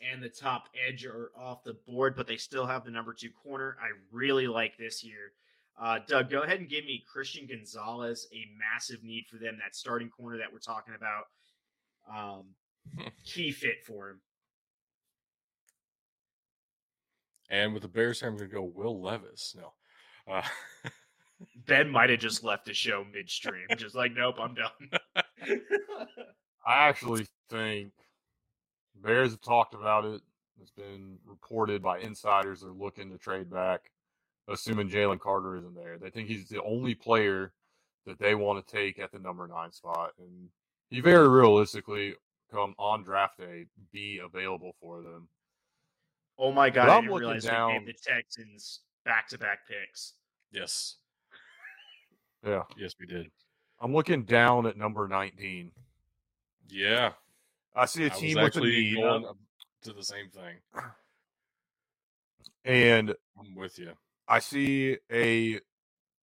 and 0.00 0.22
the 0.22 0.28
top 0.28 0.68
edge 0.88 1.04
are 1.04 1.30
off 1.36 1.62
the 1.64 1.76
board, 1.86 2.16
but 2.16 2.26
they 2.26 2.36
still 2.36 2.66
have 2.66 2.84
the 2.84 2.90
number 2.90 3.12
two 3.12 3.30
corner. 3.30 3.76
I 3.80 3.90
really 4.10 4.46
like 4.46 4.76
this 4.76 4.98
here. 4.98 5.32
Uh, 5.80 6.00
Doug, 6.06 6.28
go 6.30 6.42
ahead 6.42 6.58
and 6.58 6.68
give 6.68 6.84
me 6.84 7.04
Christian 7.10 7.46
Gonzalez, 7.46 8.26
a 8.32 8.46
massive 8.58 9.04
need 9.04 9.26
for 9.30 9.36
them. 9.36 9.58
That 9.62 9.76
starting 9.76 10.10
corner 10.10 10.38
that 10.38 10.52
we're 10.52 10.58
talking 10.58 10.94
about, 10.94 11.24
um, 12.12 13.06
key 13.24 13.52
fit 13.52 13.84
for 13.86 14.10
him. 14.10 14.20
And 17.50 17.72
with 17.72 17.82
the 17.82 17.88
Bears, 17.88 18.22
I'm 18.22 18.36
going 18.36 18.48
to 18.48 18.54
go 18.54 18.62
Will 18.62 19.00
Levis. 19.00 19.56
No. 19.56 19.72
Uh, 20.32 20.42
Ben 21.66 21.88
might 21.88 22.10
have 22.10 22.18
just 22.18 22.44
left 22.44 22.66
the 22.66 22.74
show 22.74 23.04
midstream, 23.12 23.66
just 23.76 23.94
like, 23.94 24.12
nope, 24.12 24.36
I'm 24.40 24.54
done. 24.54 24.90
I 26.66 26.88
actually 26.88 27.26
think 27.48 27.92
Bears 29.02 29.30
have 29.30 29.40
talked 29.40 29.74
about 29.74 30.04
it. 30.04 30.20
It's 30.60 30.70
been 30.72 31.18
reported 31.24 31.82
by 31.82 32.00
insiders 32.00 32.60
they're 32.60 32.72
looking 32.72 33.10
to 33.10 33.18
trade 33.18 33.48
back, 33.48 33.92
assuming 34.48 34.90
Jalen 34.90 35.20
Carter 35.20 35.56
isn't 35.56 35.74
there. 35.74 35.98
They 35.98 36.10
think 36.10 36.28
he's 36.28 36.48
the 36.48 36.62
only 36.62 36.94
player 36.94 37.52
that 38.06 38.18
they 38.18 38.34
want 38.34 38.66
to 38.66 38.76
take 38.76 38.98
at 38.98 39.12
the 39.12 39.18
number 39.18 39.46
nine 39.46 39.70
spot, 39.70 40.10
and 40.18 40.48
he 40.90 41.00
very 41.00 41.28
realistically 41.28 42.14
come 42.50 42.74
on 42.78 43.04
draft 43.04 43.38
day 43.38 43.66
be 43.92 44.20
available 44.24 44.72
for 44.80 45.02
them. 45.02 45.28
Oh 46.38 46.52
my 46.52 46.70
god, 46.70 46.86
But 46.86 46.92
I 46.92 46.96
I'm 46.96 47.02
didn't 47.02 47.12
looking 47.14 47.26
realize 47.28 47.44
down- 47.44 47.72
we 47.72 47.78
gave 47.78 47.86
the 47.86 47.92
Texans 47.94 48.80
back 49.04 49.28
to 49.28 49.38
back 49.38 49.60
picks. 49.68 50.14
yes. 50.50 50.96
Yeah, 52.46 52.62
Yes, 52.76 52.94
we 53.00 53.06
did. 53.06 53.30
I'm 53.80 53.92
looking 53.92 54.22
down 54.24 54.66
at 54.66 54.76
number 54.76 55.08
19. 55.08 55.72
Yeah. 56.68 57.12
I 57.74 57.86
see 57.86 58.04
a 58.04 58.06
I 58.06 58.08
was 58.10 58.18
team 58.20 58.34
with 58.36 58.42
a 58.42 58.46
actually 58.46 58.70
need, 58.70 58.94
going 58.96 59.24
up 59.26 59.36
to 59.82 59.92
the 59.92 60.02
same 60.04 60.28
thing. 60.30 60.56
and 62.64 63.14
I'm 63.38 63.54
with 63.54 63.78
you. 63.78 63.92
I 64.28 64.38
see 64.40 64.98
a 65.10 65.60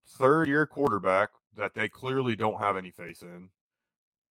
third 0.07 0.47
year 0.47 0.65
quarterback 0.65 1.29
that 1.55 1.73
they 1.73 1.89
clearly 1.89 2.35
don't 2.35 2.59
have 2.59 2.77
any 2.77 2.91
faith 2.91 3.21
in. 3.21 3.49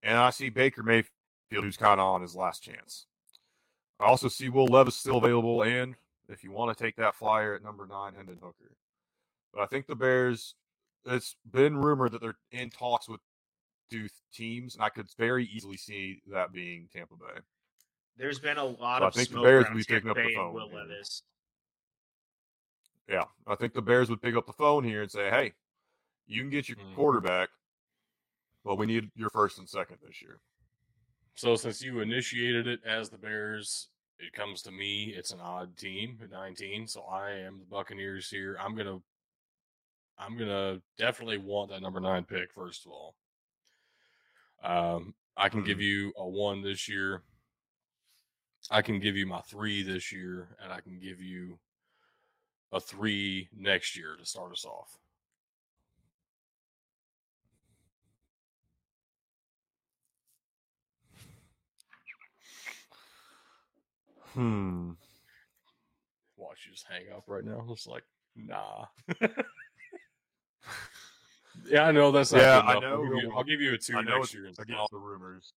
And 0.02 0.16
I 0.18 0.30
see 0.30 0.48
Baker 0.50 0.82
Mayfield, 0.82 1.10
who's 1.50 1.76
kind 1.76 2.00
of 2.00 2.06
on 2.06 2.22
his 2.22 2.34
last 2.36 2.62
chance. 2.62 3.06
I 4.00 4.04
also 4.04 4.28
see 4.28 4.48
Will 4.48 4.66
Levis 4.66 4.96
still 4.96 5.18
available. 5.18 5.62
And 5.62 5.94
if 6.28 6.42
you 6.44 6.50
want 6.50 6.76
to 6.76 6.84
take 6.84 6.96
that 6.96 7.14
flyer 7.14 7.54
at 7.54 7.62
number 7.62 7.86
nine, 7.86 8.14
Hendon 8.14 8.38
Hooker. 8.42 8.76
But 9.52 9.62
I 9.62 9.66
think 9.66 9.86
the 9.86 9.94
Bears, 9.94 10.54
it's 11.06 11.36
been 11.50 11.76
rumored 11.76 12.12
that 12.12 12.20
they're 12.20 12.38
in 12.50 12.70
talks 12.70 13.08
with 13.08 13.20
two 13.90 14.08
teams. 14.32 14.74
And 14.74 14.82
I 14.82 14.88
could 14.88 15.08
very 15.16 15.46
easily 15.46 15.76
see 15.76 16.22
that 16.26 16.52
being 16.52 16.88
Tampa 16.92 17.14
Bay. 17.16 17.40
There's 18.16 18.38
been 18.38 18.58
a 18.58 18.64
lot 18.64 19.00
So 19.00 19.04
I 19.04 19.08
of 19.08 19.14
think 19.14 19.30
the 19.30 19.40
Bears 19.40 19.66
would 19.68 19.76
be 19.76 19.84
picking 19.84 20.10
up 20.10 20.16
the 20.16 20.34
phone 20.34 20.54
Will 20.54 20.68
here. 20.68 20.80
Levis. 20.80 21.22
Yeah, 23.08 23.24
I 23.46 23.54
think 23.54 23.74
the 23.74 23.82
Bears 23.82 24.08
would 24.08 24.22
pick 24.22 24.34
up 24.34 24.46
the 24.46 24.52
phone 24.52 24.82
here 24.82 25.02
and 25.02 25.10
say, 25.10 25.28
"Hey, 25.28 25.52
you 26.26 26.40
can 26.40 26.48
get 26.48 26.68
your 26.68 26.78
Mhm. 26.78 26.94
quarterback, 26.94 27.50
but 28.64 28.76
we 28.76 28.86
need 28.86 29.10
your 29.14 29.28
first 29.30 29.58
and 29.58 29.68
second 29.68 29.98
this 30.00 30.22
year." 30.22 30.40
So 31.34 31.56
since 31.56 31.82
you 31.82 32.00
initiated 32.00 32.66
it 32.66 32.80
as 32.84 33.10
the 33.10 33.18
Bears, 33.18 33.88
it 34.18 34.32
comes 34.32 34.62
to 34.62 34.70
me. 34.70 35.14
It's 35.16 35.32
an 35.32 35.40
odd 35.40 35.76
team 35.76 36.18
at 36.22 36.30
19, 36.30 36.86
so 36.86 37.02
I 37.02 37.32
am 37.32 37.58
the 37.58 37.64
Buccaneers 37.64 38.30
here. 38.30 38.56
I'm 38.60 38.76
gonna, 38.76 38.98
I'm 40.16 40.38
gonna 40.38 40.80
definitely 40.96 41.38
want 41.38 41.70
that 41.70 41.82
number 41.82 42.00
nine 42.00 42.24
pick 42.24 42.52
first 42.52 42.86
of 42.86 42.92
all. 42.92 43.16
Um, 44.62 45.14
I 45.36 45.48
can 45.48 45.64
give 45.64 45.78
Mhm. 45.78 45.82
you 45.82 46.12
a 46.16 46.26
one 46.26 46.62
this 46.62 46.88
year. 46.88 47.24
I 48.70 48.80
can 48.80 49.00
give 49.00 49.16
you 49.16 49.26
my 49.26 49.40
three 49.42 49.82
this 49.82 50.12
year, 50.12 50.56
and 50.60 50.72
I 50.72 50.80
can 50.80 50.98
give 50.98 51.20
you 51.20 51.58
a 52.72 52.80
three 52.80 53.48
next 53.52 53.96
year 53.96 54.16
to 54.16 54.24
start 54.24 54.52
us 54.52 54.64
off. 54.64 54.98
Hmm. 64.34 64.90
Watch 66.36 66.66
you 66.66 66.72
just 66.72 66.86
hang 66.88 67.04
up 67.16 67.24
right 67.28 67.44
now. 67.44 67.64
It's 67.70 67.86
like, 67.86 68.02
nah. 68.36 68.86
yeah, 71.66 71.84
I 71.84 71.92
know 71.92 72.10
that's 72.10 72.32
not 72.32 72.40
Yeah, 72.42 72.60
I 72.60 72.80
know 72.80 72.86
I'll 72.88 73.02
give, 73.04 73.22
you, 73.22 73.32
I'll 73.36 73.44
give 73.44 73.60
you 73.60 73.74
a 73.74 73.78
two 73.78 73.96
I 73.96 74.02
know 74.02 74.18
next 74.18 74.34
year 74.34 74.46
instead. 74.46 74.68
against 74.68 74.90
the 74.90 74.98
rumors. 74.98 75.52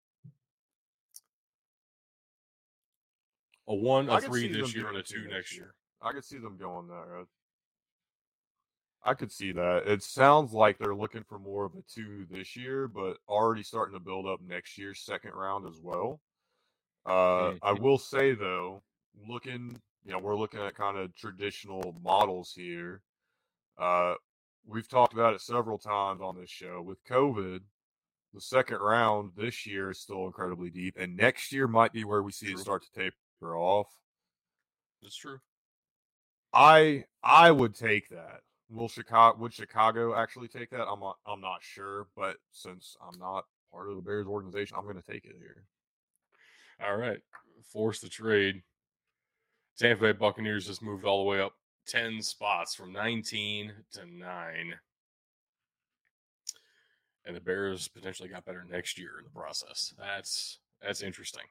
A 3.66 3.74
one, 3.74 4.08
a 4.08 4.20
three 4.20 4.50
this 4.50 4.74
year, 4.74 4.88
and 4.88 4.96
a 4.96 5.02
two 5.02 5.26
next 5.28 5.52
year. 5.54 5.64
year. 5.64 5.74
I 6.00 6.12
could 6.12 6.24
see 6.24 6.38
them 6.38 6.56
going 6.56 6.88
that 6.88 7.06
route. 7.06 7.28
I 9.04 9.14
could 9.14 9.30
see 9.30 9.52
that. 9.52 9.86
It 9.86 10.02
sounds 10.02 10.52
like 10.52 10.78
they're 10.78 10.94
looking 10.94 11.24
for 11.28 11.38
more 11.38 11.64
of 11.64 11.72
a 11.74 11.82
two 11.92 12.26
this 12.30 12.56
year, 12.56 12.88
but 12.88 13.18
already 13.28 13.62
starting 13.62 13.94
to 13.94 14.00
build 14.00 14.26
up 14.26 14.40
next 14.46 14.78
year's 14.78 15.00
second 15.00 15.32
round 15.34 15.66
as 15.66 15.80
well. 15.82 16.20
Uh, 17.08 17.54
I 17.62 17.72
Mhm. 17.72 17.80
will 17.80 17.98
say 17.98 18.34
though, 18.34 18.82
looking, 19.26 19.80
you 20.04 20.12
know, 20.12 20.18
we're 20.18 20.36
looking 20.36 20.60
at 20.60 20.74
kind 20.74 20.98
of 20.98 21.14
traditional 21.14 21.98
models 22.02 22.52
here. 22.52 23.02
Uh, 23.78 24.16
we've 24.66 24.88
talked 24.88 25.14
about 25.14 25.32
it 25.34 25.40
several 25.40 25.78
times 25.78 26.20
on 26.20 26.36
this 26.36 26.50
show. 26.50 26.82
With 26.82 27.02
COVID, 27.04 27.64
the 28.34 28.40
second 28.42 28.78
round 28.80 29.32
this 29.36 29.66
year 29.66 29.90
is 29.90 30.00
still 30.00 30.26
incredibly 30.26 30.68
deep, 30.68 30.96
and 30.98 31.16
next 31.16 31.50
year 31.50 31.66
might 31.66 31.92
be 31.94 32.04
where 32.04 32.22
we 32.22 32.30
see 32.30 32.48
True. 32.48 32.56
it 32.56 32.60
start 32.60 32.82
to 32.82 32.92
taper 32.92 33.56
off. 33.56 33.88
That's 35.00 35.16
true. 35.16 35.40
I 36.52 37.06
I 37.22 37.50
would 37.50 37.74
take 37.74 38.08
that. 38.10 38.42
Will 38.68 38.88
Chicago 38.88 39.38
would 39.38 39.54
Chicago 39.54 40.14
actually 40.14 40.48
take 40.48 40.70
that? 40.70 40.86
I'm 40.86 41.00
not 41.00 41.18
I'm 41.24 41.40
not 41.40 41.62
sure, 41.62 42.08
but 42.14 42.36
since 42.52 42.96
I'm 43.00 43.18
not 43.18 43.46
part 43.72 43.88
of 43.88 43.96
the 43.96 44.02
Bears 44.02 44.26
organization, 44.26 44.76
I'm 44.76 44.84
going 44.84 45.00
to 45.00 45.02
take 45.02 45.24
it 45.24 45.36
here. 45.38 45.64
All 46.84 46.96
right. 46.96 47.20
Force 47.72 48.00
the 48.00 48.08
trade. 48.08 48.62
Tampa 49.78 50.02
Bay 50.02 50.12
Buccaneers 50.12 50.66
just 50.66 50.82
moved 50.82 51.04
all 51.04 51.22
the 51.22 51.28
way 51.30 51.40
up 51.40 51.52
10 51.86 52.20
spots 52.22 52.74
from 52.74 52.92
19 52.92 53.72
to 53.92 54.06
9. 54.06 54.74
And 57.24 57.36
the 57.36 57.40
Bears 57.40 57.88
potentially 57.88 58.28
got 58.28 58.44
better 58.44 58.64
next 58.68 58.98
year 58.98 59.18
in 59.18 59.24
the 59.24 59.30
process. 59.30 59.94
That's 59.98 60.58
that's 60.82 61.02
interesting. 61.02 61.44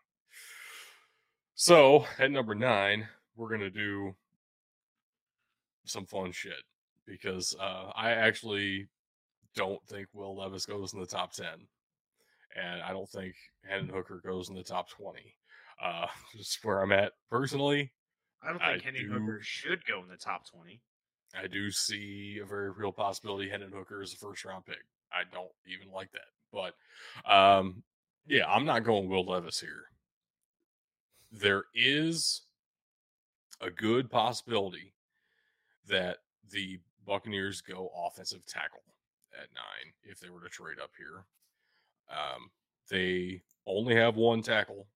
So, 1.56 2.06
at 2.20 2.32
number 2.32 2.56
9, 2.56 3.08
we're 3.36 3.50
to 3.58 3.70
do 3.70 4.16
some 5.86 6.06
fun 6.06 6.32
shit 6.32 6.64
because 7.06 7.56
uh, 7.60 7.92
I 7.96 8.12
actually 8.12 8.88
don't 9.56 9.84
think 9.88 10.08
Will 10.14 10.38
Levis 10.38 10.66
goes 10.66 10.94
in 10.94 11.00
the 11.00 11.06
top 11.06 11.34
10. 11.34 11.46
And 12.58 12.82
I 12.82 12.92
don't 12.92 13.10
think 13.10 13.36
Hendon 13.64 13.94
Hooker 13.94 14.22
goes 14.26 14.50
in 14.50 14.56
the 14.56 14.64
top 14.64 14.90
20. 14.90 15.36
Uh, 15.82 16.08
just 16.36 16.64
where 16.64 16.82
I'm 16.82 16.92
at 16.92 17.14
personally. 17.30 17.92
I 18.44 18.50
don't 18.50 18.62
I 18.62 18.72
think 18.74 18.84
Henry 18.84 19.04
do- 19.04 19.12
Hooker 19.12 19.40
should 19.42 19.86
go 19.86 20.02
in 20.02 20.10
the 20.10 20.18
top 20.18 20.50
twenty. 20.50 20.82
I 21.36 21.48
do 21.48 21.72
see 21.72 22.40
a 22.42 22.46
very 22.46 22.72
real 22.72 22.92
possibility 22.92 23.50
Hendon 23.50 23.72
Hooker 23.72 24.02
is 24.02 24.14
a 24.14 24.18
first 24.18 24.46
round 24.46 24.66
pick. 24.66 24.78
I 25.12 25.24
don't 25.32 25.52
even 25.66 25.92
like 25.92 26.12
that. 26.12 26.22
But 26.54 26.74
um, 27.32 27.84
yeah, 28.28 28.46
I'm 28.48 28.66
not 28.66 28.84
going 28.84 29.10
Will 29.10 29.26
Levis 29.26 29.60
here. 29.60 29.86
There 31.32 31.66
is 31.76 32.44
a 33.60 33.70
good 33.70 34.10
possibility 34.10 34.94
that 35.88 36.18
the 36.50 36.80
Buccaneers 37.06 37.62
go 37.62 37.92
offensive 38.06 38.46
tackle 38.46 38.84
at 39.34 39.48
nine 39.54 39.94
if 40.04 40.20
they 40.20 40.30
were 40.30 40.42
to 40.42 40.50
trade 40.50 40.80
up 40.82 40.92
here. 40.98 41.26
Um, 42.10 42.50
they 42.90 43.42
only 43.66 43.96
have 43.96 44.16
one 44.16 44.42
tackle. 44.42 44.88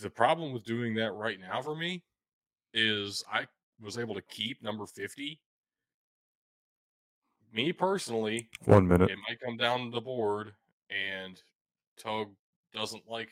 The 0.00 0.10
problem 0.10 0.52
with 0.52 0.64
doing 0.64 0.94
that 0.96 1.12
right 1.12 1.38
now 1.40 1.62
for 1.62 1.74
me 1.74 2.02
is 2.74 3.24
I 3.32 3.46
was 3.80 3.98
able 3.98 4.14
to 4.14 4.22
keep 4.22 4.62
number 4.62 4.86
50. 4.86 5.40
Me 7.52 7.72
personally, 7.72 8.48
One 8.64 8.86
minute. 8.86 9.10
it 9.10 9.18
might 9.28 9.40
come 9.40 9.56
down 9.56 9.84
to 9.86 9.90
the 9.90 10.00
board 10.00 10.52
and 10.90 11.40
Tug 11.98 12.28
doesn't 12.74 13.08
like 13.08 13.30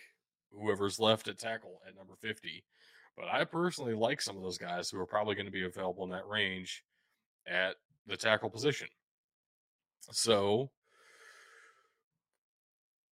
whoever's 0.51 0.99
left 0.99 1.29
at 1.29 1.39
tackle 1.39 1.81
at 1.87 1.97
number 1.97 2.15
50. 2.21 2.65
But 3.17 3.27
I 3.29 3.45
personally 3.45 3.95
like 3.95 4.21
some 4.23 4.37
of 4.37 4.43
those 4.43 4.59
guys 4.59 4.89
who 4.91 4.99
are 4.99 5.07
probably 5.07 5.35
going 5.35 5.47
to 5.47 5.53
be 5.53 5.65
available 5.67 6.05
in 6.05 6.11
that 6.11 6.27
range 6.27 6.83
at 7.47 7.77
the 8.07 8.17
tackle 8.17 8.49
position. 8.51 8.89
So 10.11 10.71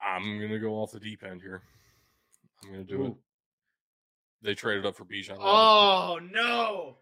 I'm 0.05 0.39
going 0.39 0.51
to 0.51 0.59
go 0.59 0.75
off 0.75 0.93
the 0.93 1.01
deep 1.01 1.23
end 1.23 1.43
here. 1.43 1.63
I'm 2.63 2.73
going 2.73 2.87
to 2.87 2.93
do 2.93 3.05
it. 3.07 3.15
They 4.43 4.55
traded 4.55 4.85
up 4.87 4.97
for 4.97 5.05
Bijan. 5.05 5.39
Robinson. 5.39 5.47
Oh 5.47 6.19
no! 6.33 6.97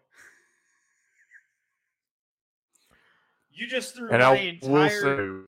You 3.51 3.67
just 3.67 3.95
threw 3.95 4.09
And 4.09 4.21
my 4.21 4.27
I 4.27 4.31
will 4.61 4.77
entire. 4.83 5.45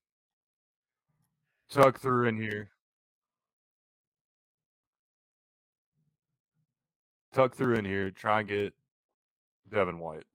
say, 1.70 1.80
Tuck 1.82 2.00
through 2.00 2.28
in 2.28 2.42
here. 2.42 2.70
Tuck 7.34 7.56
through 7.56 7.76
in 7.76 7.86
here, 7.86 8.12
try 8.12 8.42
and 8.42 8.50
get 8.50 8.74
Devin 9.72 9.98
White. 9.98 10.26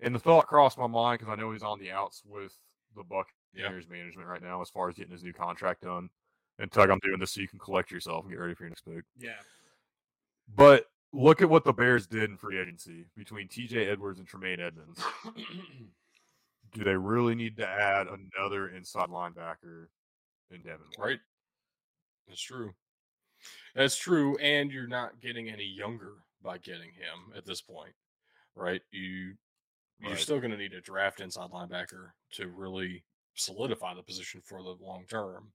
And 0.00 0.14
the 0.14 0.18
thought 0.18 0.46
crossed 0.46 0.76
my 0.76 0.86
mind 0.86 1.18
because 1.20 1.32
I 1.32 1.40
know 1.40 1.52
he's 1.52 1.62
on 1.62 1.78
the 1.78 1.90
outs 1.90 2.22
with 2.26 2.52
the 2.94 3.02
Buccaneers 3.02 3.88
management 3.88 4.28
right 4.28 4.42
now 4.42 4.60
as 4.60 4.68
far 4.68 4.88
as 4.88 4.96
getting 4.96 5.12
his 5.12 5.22
new 5.22 5.32
contract 5.32 5.82
done. 5.82 6.10
And 6.58 6.70
Tug, 6.70 6.90
I'm 6.90 7.00
doing 7.02 7.18
this 7.18 7.32
so 7.32 7.40
you 7.40 7.48
can 7.48 7.58
collect 7.58 7.90
yourself 7.90 8.24
and 8.24 8.32
get 8.32 8.40
ready 8.40 8.54
for 8.54 8.62
your 8.64 8.70
next 8.70 8.84
pick. 8.84 9.04
yeah. 9.18 9.32
But 10.54 10.86
look 11.12 11.42
at 11.42 11.48
what 11.48 11.64
the 11.64 11.72
Bears 11.72 12.06
did 12.06 12.24
in 12.30 12.36
free 12.36 12.58
agency 12.60 13.06
between 13.16 13.48
TJ 13.48 13.88
Edwards 13.90 14.18
and 14.18 14.28
Tremaine 14.28 14.60
Edmunds. 14.60 15.00
Do 16.72 16.82
they 16.84 16.96
really 16.96 17.34
need 17.34 17.56
to 17.58 17.66
add 17.68 18.06
another 18.08 18.68
inside 18.68 19.08
linebacker 19.08 19.86
in 20.50 20.60
Devin 20.62 20.86
White? 20.96 21.06
right? 21.06 21.18
That's 22.28 22.40
true. 22.42 22.72
That's 23.74 23.96
true, 23.96 24.36
and 24.38 24.70
you're 24.72 24.86
not 24.86 25.20
getting 25.20 25.48
any 25.48 25.64
younger 25.66 26.14
by 26.42 26.58
getting 26.58 26.90
him 26.92 27.32
at 27.36 27.44
this 27.44 27.60
point, 27.60 27.94
right? 28.54 28.80
You 28.90 29.34
you're 30.00 30.10
Right. 30.10 30.18
still 30.18 30.40
going 30.40 30.50
to 30.50 30.56
need 30.56 30.72
a 30.72 30.80
draft 30.80 31.20
inside 31.20 31.50
linebacker 31.50 32.10
to 32.32 32.48
really 32.48 33.04
solidify 33.34 33.94
the 33.94 34.02
position 34.02 34.40
for 34.44 34.62
the 34.62 34.70
long 34.80 35.04
term. 35.08 35.52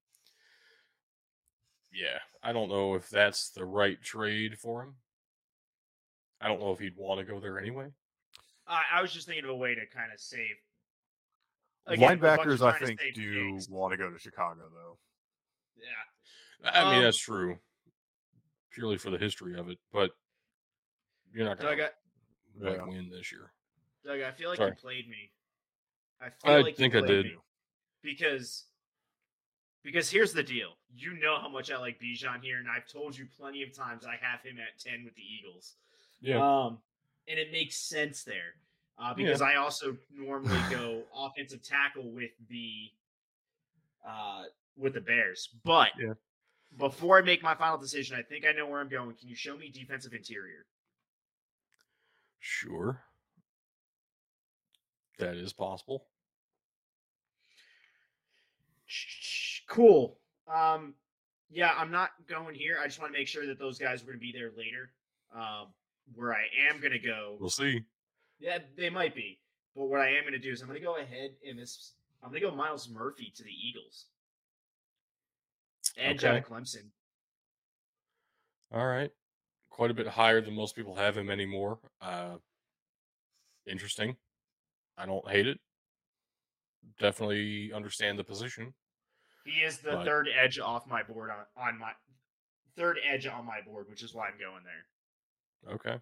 Yeah, 1.91 2.19
I 2.43 2.51
don't 2.53 2.69
know 2.69 2.93
if 2.95 3.09
that's 3.09 3.49
the 3.49 3.65
right 3.65 4.01
trade 4.01 4.57
for 4.57 4.83
him. 4.83 4.95
I 6.41 6.47
don't 6.47 6.59
know 6.59 6.71
if 6.71 6.79
he'd 6.79 6.95
want 6.95 7.19
to 7.19 7.25
go 7.31 7.39
there 7.39 7.59
anyway. 7.59 7.87
I, 8.67 8.83
I 8.95 9.01
was 9.01 9.11
just 9.11 9.27
thinking 9.27 9.43
of 9.45 9.49
a 9.49 9.55
way 9.55 9.73
to 9.75 9.85
kind 9.87 10.13
of 10.13 10.19
save. 10.19 10.55
Again, 11.87 12.19
the 12.19 12.27
Linebackers, 12.27 12.61
I 12.61 12.77
think, 12.77 12.99
do 13.15 13.53
picks. 13.55 13.67
want 13.67 13.91
to 13.93 13.97
go 13.97 14.09
to 14.11 14.19
Chicago, 14.19 14.61
though. 14.71 14.97
Yeah. 15.77 16.69
I 16.71 16.83
mean, 16.89 16.97
Um, 16.99 17.03
that's 17.03 17.17
true, 17.17 17.57
purely 18.71 18.97
for 18.97 19.09
the 19.09 19.17
history 19.17 19.57
of 19.57 19.69
it, 19.69 19.79
but 19.91 20.11
you're 21.33 21.45
not 21.45 21.59
going 21.59 21.77
to 21.77 21.91
Yeah. 22.61 22.83
win 22.85 23.09
this 23.09 23.31
year. 23.31 23.51
Doug, 24.05 24.21
I 24.21 24.31
feel 24.31 24.49
like 24.49 24.57
Sorry. 24.57 24.69
you 24.71 24.75
played 24.75 25.09
me. 25.09 25.31
I 26.21 26.29
feel 26.29 26.51
I 26.53 26.57
like 26.57 26.67
you 26.67 26.75
think 26.75 26.95
I 26.95 27.01
did. 27.01 27.25
me. 27.25 27.37
because 28.03 28.65
because 29.83 30.09
here's 30.09 30.33
the 30.33 30.43
deal. 30.43 30.69
You 30.95 31.13
know 31.19 31.37
how 31.39 31.49
much 31.49 31.71
I 31.71 31.77
like 31.77 31.99
Bijan 31.99 32.41
here, 32.41 32.57
and 32.59 32.67
I've 32.69 32.87
told 32.87 33.17
you 33.17 33.25
plenty 33.37 33.63
of 33.63 33.73
times 33.75 34.05
I 34.05 34.15
have 34.21 34.41
him 34.41 34.57
at 34.59 34.79
ten 34.79 35.03
with 35.03 35.15
the 35.15 35.21
Eagles. 35.21 35.75
Yeah. 36.21 36.37
Um, 36.37 36.79
and 37.27 37.39
it 37.39 37.51
makes 37.51 37.77
sense 37.77 38.23
there 38.23 38.55
uh, 38.97 39.13
because 39.13 39.41
I 39.41 39.55
also 39.55 39.95
normally 40.11 40.59
go 40.69 41.03
offensive 41.15 41.61
tackle 41.63 42.11
with 42.11 42.31
the 42.49 42.91
uh, 44.07 44.43
with 44.77 44.93
the 44.93 45.01
Bears. 45.01 45.49
But 45.63 45.89
Yeah. 45.99 46.13
before 46.77 47.17
I 47.17 47.21
make 47.21 47.43
my 47.43 47.55
final 47.55 47.77
decision, 47.77 48.17
I 48.17 48.23
think 48.23 48.45
I 48.45 48.51
know 48.51 48.67
where 48.67 48.79
I'm 48.79 48.89
going. 48.89 49.15
Can 49.15 49.29
you 49.29 49.35
show 49.35 49.55
me 49.57 49.69
defensive 49.69 50.13
interior? 50.13 50.65
Sure. 52.39 53.01
That 55.19 55.35
is 55.35 55.51
possible. 55.51 56.05
Cool. 59.69 60.17
Um, 60.53 60.95
yeah, 61.49 61.71
I'm 61.77 61.91
not 61.91 62.09
going 62.27 62.55
here. 62.55 62.77
I 62.81 62.85
just 62.85 62.99
want 62.99 63.13
to 63.13 63.17
make 63.17 63.27
sure 63.27 63.45
that 63.45 63.57
those 63.57 63.79
guys 63.79 64.01
are 64.01 64.05
going 64.05 64.17
to 64.17 64.21
be 64.21 64.33
there 64.33 64.51
later. 64.57 64.91
Um, 65.33 65.67
where 66.15 66.33
I 66.33 66.45
am 66.69 66.79
going 66.79 66.91
to 66.91 66.99
go. 66.99 67.37
We'll 67.39 67.51
see. 67.51 67.83
Yeah, 68.39 68.57
they 68.75 68.89
might 68.89 69.15
be. 69.15 69.39
But 69.75 69.85
what 69.85 70.01
I 70.01 70.09
am 70.09 70.23
going 70.23 70.33
to 70.33 70.39
do 70.39 70.51
is 70.51 70.61
I'm 70.61 70.67
going 70.67 70.79
to 70.79 70.85
go 70.85 70.97
ahead 70.97 71.31
and 71.47 71.57
this. 71.57 71.93
I'm 72.23 72.29
going 72.29 72.41
to 72.41 72.49
go 72.49 72.55
Myles 72.55 72.89
Murphy 72.89 73.31
to 73.35 73.43
the 73.43 73.51
Eagles. 73.51 74.05
Edge 75.97 76.23
out 76.23 76.37
of 76.37 76.45
Clemson. 76.45 76.85
All 78.73 78.87
right. 78.87 79.11
Quite 79.69 79.91
a 79.91 79.93
bit 79.93 80.07
higher 80.07 80.41
than 80.41 80.55
most 80.55 80.75
people 80.75 80.95
have 80.95 81.15
him 81.15 81.29
anymore. 81.29 81.79
Uh, 82.01 82.37
interesting. 83.67 84.15
I 84.97 85.05
don't 85.05 85.27
hate 85.29 85.47
it. 85.47 85.59
Definitely 86.99 87.71
understand 87.73 88.17
the 88.17 88.23
position. 88.23 88.73
He 89.45 89.61
is 89.61 89.79
the 89.79 89.91
But- 89.91 90.05
third 90.05 90.27
edge 90.27 90.59
off 90.59 90.85
my 90.87 91.03
board 91.03 91.29
on, 91.31 91.45
on 91.55 91.77
my 91.77 91.93
third 92.75 92.99
edge 93.03 93.25
on 93.27 93.45
my 93.45 93.61
board, 93.61 93.89
which 93.89 94.03
is 94.03 94.13
why 94.13 94.27
I'm 94.27 94.37
going 94.39 94.63
there. 94.63 95.73
Okay. 95.75 95.99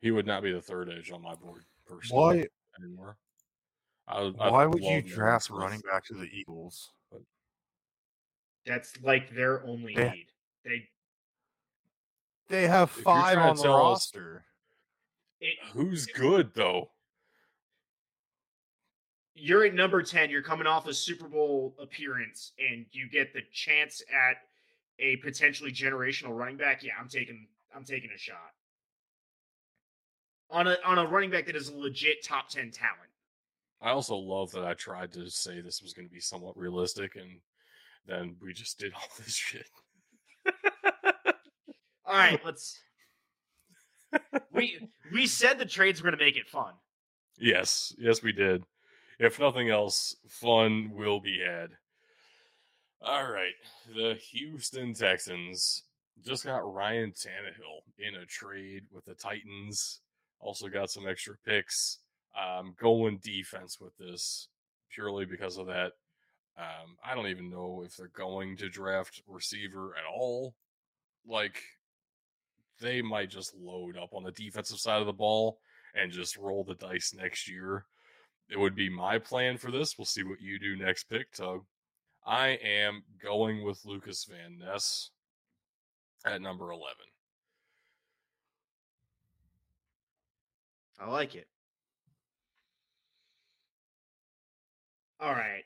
He 0.00 0.10
would 0.10 0.26
not 0.26 0.42
be 0.42 0.52
the 0.52 0.62
third 0.62 0.88
edge 0.90 1.10
on 1.10 1.22
my 1.22 1.34
board 1.34 1.64
personally 1.86 2.38
Why? 2.40 2.46
anymore. 2.82 3.18
I, 4.08 4.22
would- 4.22 4.40
I'd 4.40 4.52
Why 4.52 4.66
would 4.66 4.82
you 4.82 5.02
draft 5.02 5.44
Smith. 5.46 5.58
running 5.60 5.80
back 5.80 6.04
to 6.06 6.14
the 6.14 6.24
Eagles? 6.24 6.92
That's 8.66 9.00
like 9.02 9.30
their 9.30 9.64
only 9.64 9.94
Yeah. 9.94 10.10
need. 10.12 10.32
They 10.64 10.90
They 12.48 12.66
have 12.66 12.90
five 12.90 13.34
trying 13.34 13.36
to 13.44 13.50
on 13.50 13.56
the 13.56 13.62
tell 13.62 13.74
us- 13.92 14.14
roster. 14.14 14.44
it, 15.40 15.58
Who's 15.72 16.06
good 16.06 16.52
though? 16.54 16.92
You're 19.40 19.64
at 19.64 19.74
number 19.74 20.02
10 20.02 20.30
you're 20.30 20.42
coming 20.42 20.66
off 20.66 20.86
a 20.86 20.94
super 20.94 21.28
bowl 21.28 21.74
appearance 21.80 22.52
and 22.58 22.84
you 22.92 23.08
get 23.08 23.32
the 23.32 23.40
chance 23.52 24.02
at 24.12 24.36
a 24.98 25.16
potentially 25.16 25.72
generational 25.72 26.36
running 26.36 26.56
back 26.56 26.82
yeah 26.82 26.92
i'm 27.00 27.08
taking 27.08 27.46
i'm 27.74 27.84
taking 27.84 28.10
a 28.14 28.18
shot 28.18 28.52
on 30.50 30.66
a 30.66 30.76
on 30.84 30.98
a 30.98 31.06
running 31.06 31.30
back 31.30 31.46
that 31.46 31.56
is 31.56 31.68
a 31.68 31.76
legit 31.76 32.22
top 32.24 32.48
10 32.48 32.70
talent 32.70 32.96
I 33.82 33.92
also 33.92 34.14
love 34.14 34.50
that 34.52 34.66
I 34.66 34.74
tried 34.74 35.10
to 35.14 35.30
say 35.30 35.62
this 35.62 35.80
was 35.80 35.94
going 35.94 36.06
to 36.06 36.12
be 36.12 36.20
somewhat 36.20 36.54
realistic, 36.54 37.16
and 37.16 37.40
then 38.06 38.36
we 38.38 38.52
just 38.52 38.78
did 38.78 38.92
all 38.92 39.08
this 39.16 39.34
shit. 39.34 39.64
all 42.04 42.14
right 42.14 42.44
let's 42.44 42.78
we 44.52 44.86
we 45.14 45.26
said 45.26 45.58
the 45.58 45.64
trades 45.64 46.02
were 46.02 46.10
going 46.10 46.18
to 46.18 46.22
make 46.22 46.36
it 46.36 46.46
fun 46.46 46.74
Yes, 47.40 47.94
yes, 47.98 48.22
we 48.22 48.32
did. 48.32 48.62
If 49.20 49.38
nothing 49.38 49.68
else, 49.68 50.16
fun 50.26 50.92
will 50.94 51.20
be 51.20 51.40
had. 51.40 51.72
All 53.02 53.30
right, 53.30 53.52
the 53.94 54.14
Houston 54.32 54.94
Texans 54.94 55.82
just 56.24 56.46
got 56.46 56.72
Ryan 56.72 57.12
Tannehill 57.12 57.82
in 57.98 58.14
a 58.14 58.24
trade 58.24 58.84
with 58.90 59.04
the 59.04 59.12
Titans. 59.12 60.00
Also 60.40 60.68
got 60.68 60.90
some 60.90 61.06
extra 61.06 61.34
picks. 61.44 61.98
Um, 62.34 62.74
going 62.80 63.18
defense 63.18 63.78
with 63.78 63.94
this 63.98 64.48
purely 64.88 65.26
because 65.26 65.58
of 65.58 65.66
that. 65.66 65.92
Um, 66.56 66.96
I 67.04 67.14
don't 67.14 67.26
even 67.26 67.50
know 67.50 67.82
if 67.84 67.96
they're 67.96 68.08
going 68.08 68.56
to 68.56 68.70
draft 68.70 69.20
receiver 69.26 69.94
at 69.98 70.10
all. 70.10 70.54
Like, 71.28 71.62
they 72.80 73.02
might 73.02 73.28
just 73.28 73.54
load 73.54 73.98
up 73.98 74.14
on 74.14 74.22
the 74.22 74.32
defensive 74.32 74.78
side 74.78 75.00
of 75.00 75.06
the 75.06 75.12
ball 75.12 75.58
and 75.94 76.10
just 76.10 76.38
roll 76.38 76.64
the 76.64 76.74
dice 76.74 77.14
next 77.14 77.50
year. 77.50 77.84
It 78.50 78.58
would 78.58 78.74
be 78.74 78.90
my 78.90 79.18
plan 79.18 79.56
for 79.58 79.70
this. 79.70 79.96
We'll 79.96 80.04
see 80.04 80.24
what 80.24 80.40
you 80.40 80.58
do 80.58 80.76
next 80.76 81.04
pick, 81.04 81.32
Tug. 81.32 81.64
I 82.26 82.58
am 82.62 83.04
going 83.22 83.64
with 83.64 83.84
Lucas 83.84 84.24
Van 84.24 84.58
Ness 84.58 85.10
at 86.26 86.42
number 86.42 86.70
11. 86.70 86.94
i 91.02 91.08
like 91.08 91.34
it 91.34 91.46
all 95.18 95.32
right 95.32 95.64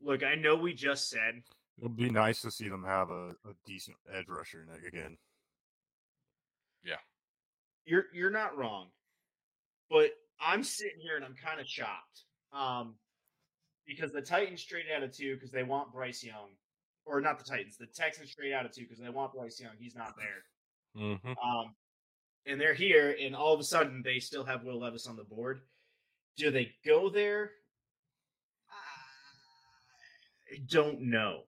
look 0.00 0.22
i 0.22 0.34
know 0.34 0.56
we 0.56 0.72
just 0.72 1.10
said 1.10 1.42
It 1.76 1.82
would 1.82 1.94
be 1.96 2.08
nice 2.08 2.40
to 2.40 2.50
see 2.50 2.66
them 2.70 2.82
have 2.82 3.10
a, 3.10 3.34
a 3.44 3.52
decent 3.66 3.98
edge 4.10 4.28
rusher 4.28 4.66
ne- 4.66 4.88
again. 4.88 5.18
Yeah. 6.82 7.02
You're 7.84 8.06
you're 8.14 8.30
not 8.30 8.56
wrong, 8.56 8.86
but 9.90 10.10
I'm 10.40 10.62
sitting 10.62 11.00
here 11.00 11.16
and 11.16 11.24
I'm 11.24 11.34
kind 11.34 11.60
of 11.60 11.66
shocked. 11.66 12.24
Um, 12.52 12.94
because 13.86 14.12
the 14.12 14.22
Titans 14.22 14.64
traded 14.64 14.92
out 14.92 15.02
of 15.02 15.16
two 15.16 15.34
because 15.34 15.50
they 15.50 15.62
want 15.62 15.92
Bryce 15.92 16.22
Young, 16.22 16.50
or 17.04 17.20
not 17.20 17.38
the 17.38 17.44
Titans, 17.44 17.76
the 17.76 17.86
Texans 17.86 18.34
traded 18.34 18.54
out 18.54 18.64
of 18.64 18.72
two 18.72 18.82
because 18.82 18.98
they 18.98 19.08
want 19.08 19.32
Bryce 19.34 19.60
Young. 19.60 19.72
He's 19.78 19.96
not 19.96 20.14
there. 20.16 21.02
Mm-hmm. 21.02 21.28
Um, 21.28 21.74
and 22.46 22.60
they're 22.60 22.74
here, 22.74 23.16
and 23.20 23.34
all 23.34 23.52
of 23.52 23.60
a 23.60 23.64
sudden 23.64 24.02
they 24.04 24.18
still 24.18 24.44
have 24.44 24.64
Will 24.64 24.80
Levis 24.80 25.06
on 25.06 25.16
the 25.16 25.24
board. 25.24 25.60
Do 26.36 26.50
they 26.50 26.72
go 26.84 27.10
there? 27.10 27.50
I 30.52 30.58
don't 30.68 31.02
know. 31.02 31.42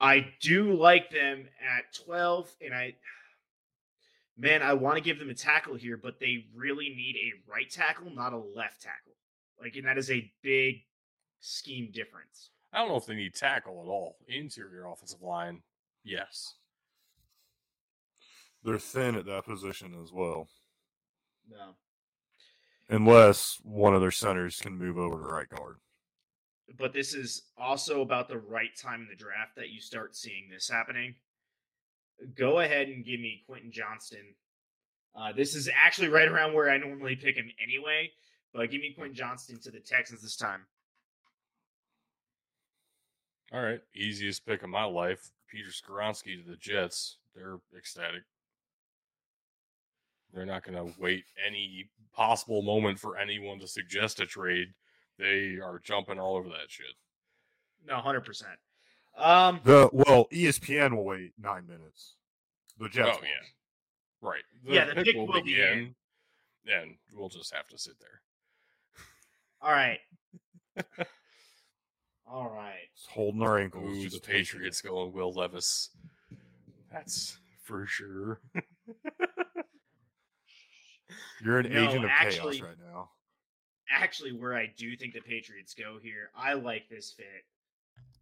I 0.00 0.26
do 0.40 0.74
like 0.74 1.10
them 1.10 1.46
at 1.60 1.92
12, 2.06 2.50
and 2.64 2.74
I, 2.74 2.94
man, 4.40 4.62
I 4.62 4.72
want 4.72 4.96
to 4.96 5.02
give 5.02 5.18
them 5.18 5.28
a 5.30 5.34
tackle 5.34 5.74
here, 5.76 5.96
but 5.96 6.18
they 6.18 6.46
really 6.54 6.88
need 6.88 7.16
a 7.16 7.50
right 7.50 7.68
tackle, 7.70 8.10
not 8.10 8.32
a 8.32 8.38
left 8.38 8.80
tackle. 8.80 9.12
Like, 9.60 9.76
and 9.76 9.86
that 9.86 9.98
is 9.98 10.10
a 10.10 10.32
big 10.42 10.76
scheme 11.40 11.90
difference. 11.92 12.50
I 12.72 12.78
don't 12.78 12.88
know 12.88 12.96
if 12.96 13.06
they 13.06 13.14
need 13.14 13.34
tackle 13.34 13.82
at 13.84 13.88
all. 13.88 14.16
Interior 14.28 14.86
offensive 14.86 15.20
line, 15.22 15.60
yes. 16.04 16.54
They're 18.64 18.78
thin 18.78 19.14
at 19.16 19.26
that 19.26 19.44
position 19.44 19.94
as 20.02 20.12
well, 20.12 20.48
No. 21.48 21.74
unless 22.88 23.58
one 23.62 23.94
of 23.94 24.00
their 24.00 24.10
centers 24.10 24.58
can 24.60 24.76
move 24.78 24.98
over 24.98 25.16
to 25.16 25.32
right 25.32 25.48
guard. 25.48 25.76
but 26.78 26.92
this 26.92 27.14
is 27.14 27.50
also 27.58 28.00
about 28.00 28.28
the 28.28 28.38
right 28.38 28.76
time 28.76 29.02
in 29.02 29.08
the 29.08 29.16
draft 29.16 29.56
that 29.56 29.70
you 29.70 29.80
start 29.80 30.14
seeing 30.14 30.48
this 30.48 30.68
happening. 30.68 31.16
Go 32.36 32.60
ahead 32.60 32.88
and 32.88 33.04
give 33.04 33.20
me 33.20 33.42
Quentin 33.46 33.72
Johnston. 33.72 34.34
Uh, 35.14 35.32
this 35.32 35.54
is 35.54 35.68
actually 35.74 36.08
right 36.08 36.28
around 36.28 36.54
where 36.54 36.70
I 36.70 36.78
normally 36.78 37.16
pick 37.16 37.36
him 37.36 37.50
anyway, 37.62 38.10
but 38.52 38.70
give 38.70 38.80
me 38.80 38.92
Quentin 38.96 39.14
Johnston 39.14 39.58
to 39.60 39.70
the 39.70 39.80
Texans 39.80 40.22
this 40.22 40.36
time. 40.36 40.66
All 43.52 43.62
right, 43.62 43.80
easiest 43.94 44.46
pick 44.46 44.62
of 44.62 44.70
my 44.70 44.84
life. 44.84 45.30
Peter 45.48 45.70
Skoronski 45.70 46.42
to 46.42 46.48
the 46.48 46.56
Jets. 46.56 47.16
They're 47.34 47.58
ecstatic. 47.76 48.22
They're 50.32 50.46
not 50.46 50.64
going 50.64 50.76
to 50.76 50.94
wait 51.00 51.24
any 51.44 51.90
possible 52.14 52.62
moment 52.62 53.00
for 53.00 53.16
anyone 53.18 53.58
to 53.58 53.66
suggest 53.66 54.20
a 54.20 54.26
trade. 54.26 54.68
They 55.18 55.58
are 55.62 55.80
jumping 55.82 56.20
all 56.20 56.36
over 56.36 56.48
that 56.50 56.68
shit. 56.70 56.94
No, 57.86 57.96
hundred 57.96 58.24
percent. 58.24 58.58
Um, 59.16 59.60
The 59.64 59.88
well, 59.92 60.26
ESPN 60.32 60.96
will 60.96 61.04
wait 61.04 61.32
nine 61.38 61.66
minutes. 61.66 62.16
The 62.78 62.88
Jets. 62.88 63.18
Oh, 63.20 63.24
yeah. 63.24 64.28
Right. 64.28 64.42
Yeah, 64.64 64.92
the 64.92 65.02
pick 65.02 65.14
will 65.16 65.32
be 65.32 65.40
begin, 65.42 65.94
and 66.66 66.94
we'll 67.14 67.28
just 67.28 67.54
have 67.54 67.68
to 67.68 67.78
sit 67.78 67.94
there. 68.00 68.20
all 69.62 69.72
right, 69.72 69.98
all 72.30 72.50
right. 72.50 72.88
It's 72.94 73.06
holding 73.06 73.42
our 73.42 73.58
ankles. 73.58 73.96
Ooh, 73.96 74.08
the 74.10 74.20
Patriots 74.20 74.80
going 74.82 75.12
Will 75.12 75.32
Levis. 75.32 75.90
That's 76.92 77.38
for 77.62 77.86
sure. 77.86 78.40
You're 81.42 81.58
an 81.60 81.72
No, 81.72 81.88
agent 81.88 82.04
of 82.04 82.10
actually- 82.10 82.58
chaos 82.58 82.68
right 82.68 82.78
now. 82.92 83.10
Actually, 83.92 84.32
where 84.32 84.54
I 84.54 84.66
do 84.76 84.94
think 84.96 85.14
the 85.14 85.20
Patriots 85.20 85.74
go 85.74 85.98
here, 86.00 86.30
I 86.36 86.52
like 86.52 86.88
this 86.88 87.10
fit. 87.16 87.26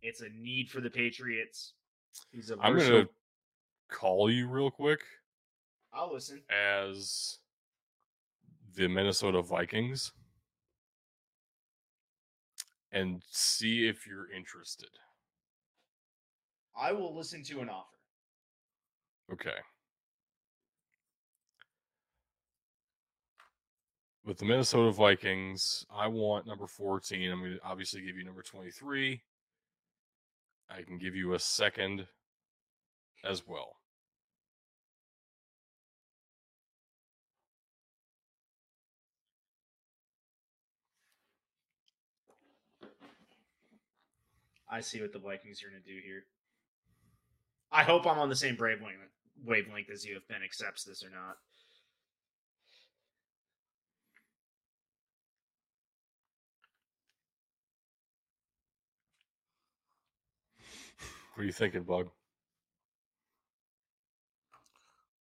It's 0.03 0.21
a 0.21 0.29
need 0.29 0.71
for 0.71 0.81
the 0.81 0.91
Patriots. 0.91 1.75
He's 2.33 2.51
a 2.51 2.57
I'm 2.61 2.77
going 2.77 2.91
to 2.91 3.09
call 3.91 4.31
you 4.31 4.49
real 4.49 4.71
quick 4.71 5.01
I'll 5.93 6.13
listen. 6.13 6.43
as 6.51 7.39
the 8.75 8.89
Minnesota 8.89 9.43
Vikings 9.43 10.13
and 12.93 13.23
see 13.31 13.89
if 13.89 14.07
you're 14.07 14.31
interested. 14.31 14.89
I 16.77 16.93
will 16.93 17.17
listen 17.17 17.43
to 17.45 17.61
an 17.61 17.69
offer. 17.69 17.87
Okay. 19.33 19.59
With 24.25 24.39
the 24.39 24.45
Minnesota 24.45 24.93
Vikings, 24.93 25.87
I 25.91 26.07
want 26.07 26.47
number 26.47 26.67
14. 26.67 27.31
I'm 27.31 27.41
going 27.41 27.53
to 27.53 27.59
obviously 27.65 28.03
give 28.03 28.17
you 28.17 28.25
number 28.25 28.43
23. 28.43 29.21
I 30.71 30.83
can 30.83 30.99
give 30.99 31.15
you 31.15 31.35
a 31.35 31.39
second 31.39 32.07
as 33.25 33.43
well. 33.47 33.77
I 44.71 44.81
see 44.81 45.01
what 45.01 45.13
the 45.13 45.19
Vikings 45.19 45.63
are 45.63 45.71
going 45.71 45.83
to 45.83 45.89
do 45.89 45.99
here. 46.05 46.25
I 47.73 47.83
hope 47.83 48.07
I'm 48.07 48.19
on 48.19 48.29
the 48.29 48.37
same 48.37 48.57
wavelength 48.59 48.99
wavelength 49.45 49.91
as 49.91 50.05
you 50.05 50.17
if 50.17 50.27
Ben 50.29 50.43
accepts 50.43 50.85
this 50.85 51.03
or 51.03 51.11
not. 51.11 51.37
What 61.39 61.45
are 61.45 61.47
you 61.47 61.53
thinking, 61.53 61.85
Bug? 61.85 62.09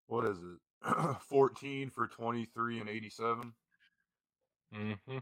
What 0.07 0.25
is 0.25 0.39
it? 0.39 1.15
14 1.29 1.91
for 1.91 2.07
23 2.07 2.79
and 2.79 2.89
87. 2.89 3.53
Mm-hmm. 4.75 5.17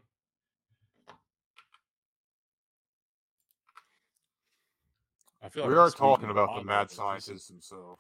I 5.44 5.50
feel 5.50 5.68
we 5.68 5.76
like 5.76 5.94
are 5.94 5.98
talking 5.98 6.30
about 6.30 6.56
the 6.56 6.64
mad 6.64 6.90
scientist 6.90 7.50
himself. 7.50 8.00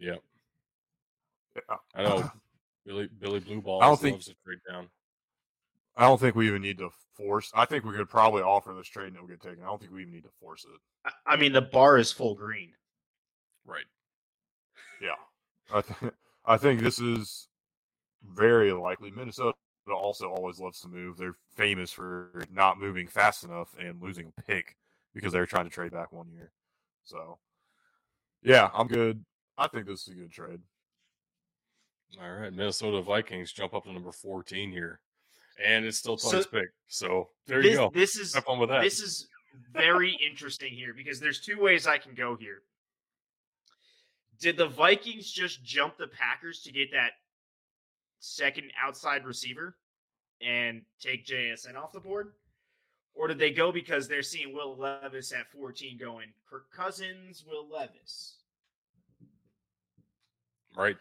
Yep. 0.00 0.20
Yeah. 1.54 1.76
I 1.94 2.02
know. 2.02 2.28
Billy 2.84 3.08
Billy 3.20 3.38
Blue 3.38 3.60
Balls 3.60 3.84
I 3.84 3.86
don't 3.86 4.00
think- 4.00 4.14
loves 4.14 4.26
to 4.26 4.34
trade 4.44 4.58
down. 4.68 4.88
I 5.96 6.06
don't 6.06 6.20
think 6.20 6.34
we 6.36 6.46
even 6.48 6.62
need 6.62 6.78
to 6.78 6.90
force. 7.14 7.50
I 7.54 7.64
think 7.64 7.84
we 7.84 7.94
could 7.94 8.08
probably 8.08 8.42
offer 8.42 8.72
this 8.74 8.88
trade 8.88 9.08
and 9.08 9.16
it'll 9.16 9.28
get 9.28 9.40
taken. 9.40 9.62
I 9.62 9.66
don't 9.66 9.80
think 9.80 9.92
we 9.92 10.02
even 10.02 10.14
need 10.14 10.24
to 10.24 10.30
force 10.40 10.64
it. 10.64 10.80
I- 11.04 11.34
I 11.34 11.36
mean, 11.36 11.52
the 11.52 11.62
bar 11.62 11.98
is 11.98 12.12
full 12.12 12.34
green. 12.34 12.72
Right. 13.64 13.84
Yeah, 15.00 15.16
I, 15.72 15.80
th- 15.82 16.12
I 16.44 16.56
think 16.56 16.80
this 16.80 16.98
is 16.98 17.48
very 18.24 18.72
likely. 18.72 19.10
Minnesota 19.10 19.54
also 19.92 20.28
always 20.30 20.58
loves 20.60 20.80
to 20.80 20.88
move. 20.88 21.16
They're 21.16 21.36
famous 21.56 21.90
for 21.90 22.44
not 22.52 22.78
moving 22.78 23.06
fast 23.08 23.44
enough 23.44 23.74
and 23.78 24.00
losing 24.00 24.32
a 24.36 24.42
pick 24.42 24.76
because 25.14 25.32
they're 25.32 25.46
trying 25.46 25.64
to 25.64 25.70
trade 25.70 25.92
back 25.92 26.12
one 26.12 26.30
year. 26.30 26.52
So, 27.04 27.38
yeah, 28.42 28.70
I'm 28.74 28.86
good. 28.86 29.24
I 29.58 29.66
think 29.68 29.86
this 29.86 30.02
is 30.02 30.08
a 30.08 30.14
good 30.14 30.30
trade. 30.32 30.60
All 32.22 32.30
right. 32.30 32.52
Minnesota 32.52 33.02
Vikings 33.02 33.52
jump 33.52 33.74
up 33.74 33.84
to 33.84 33.92
number 33.92 34.12
14 34.12 34.70
here. 34.70 35.00
And 35.64 35.84
it's 35.84 35.98
still 35.98 36.16
So- 36.16 36.30
Tony's 36.30 36.46
pick. 36.46 36.68
So 36.88 37.30
there 37.46 37.62
this, 37.62 37.72
you 37.72 37.76
go. 37.76 37.90
This 37.92 38.16
is 38.16 38.34
Have 38.34 38.44
fun 38.44 38.58
with 38.58 38.70
that. 38.70 38.82
this 38.82 39.00
is 39.00 39.28
very 39.72 40.12
interesting 40.26 40.72
here 40.72 40.94
because 40.94 41.20
there's 41.20 41.40
two 41.40 41.60
ways 41.60 41.86
I 41.86 41.98
can 41.98 42.14
go 42.14 42.36
here. 42.36 42.62
Did 44.40 44.56
the 44.56 44.66
Vikings 44.68 45.30
just 45.30 45.62
jump 45.62 45.98
the 45.98 46.08
Packers 46.08 46.62
to 46.62 46.72
get 46.72 46.92
that 46.92 47.12
second 48.20 48.72
outside 48.82 49.24
receiver 49.26 49.76
and 50.40 50.82
take 50.98 51.26
JSN 51.26 51.76
off 51.76 51.92
the 51.92 52.00
board? 52.00 52.32
Or 53.14 53.28
did 53.28 53.38
they 53.38 53.50
go 53.50 53.70
because 53.70 54.08
they're 54.08 54.22
seeing 54.22 54.54
Will 54.54 54.76
Levis 54.78 55.32
at 55.32 55.50
14 55.50 55.98
going, 55.98 56.32
Kirk 56.48 56.70
Cousins, 56.72 57.44
Will 57.46 57.68
Levis? 57.68 58.36
right. 60.76 60.96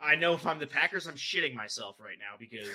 I 0.00 0.16
know 0.16 0.34
if 0.34 0.46
I'm 0.46 0.58
the 0.58 0.66
Packers, 0.66 1.06
I'm 1.06 1.14
shitting 1.14 1.54
myself 1.54 1.96
right 1.98 2.18
now 2.18 2.36
because 2.38 2.68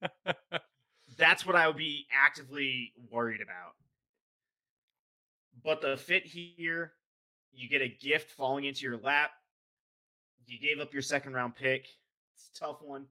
that's 1.18 1.46
what 1.46 1.56
I 1.56 1.66
would 1.66 1.76
be 1.76 2.06
actively 2.12 2.92
worried 3.10 3.40
about. 3.40 3.74
But 5.62 5.80
the 5.80 5.96
fit 5.96 6.24
here, 6.24 6.92
you 7.52 7.68
get 7.68 7.82
a 7.82 7.88
gift 7.88 8.30
falling 8.30 8.64
into 8.64 8.82
your 8.82 8.96
lap. 8.96 9.30
You 10.46 10.58
gave 10.58 10.80
up 10.80 10.92
your 10.92 11.02
second 11.02 11.34
round 11.34 11.54
pick. 11.54 11.86
It's 12.34 12.50
a 12.56 12.60
tough 12.64 12.82
one. 12.82 13.06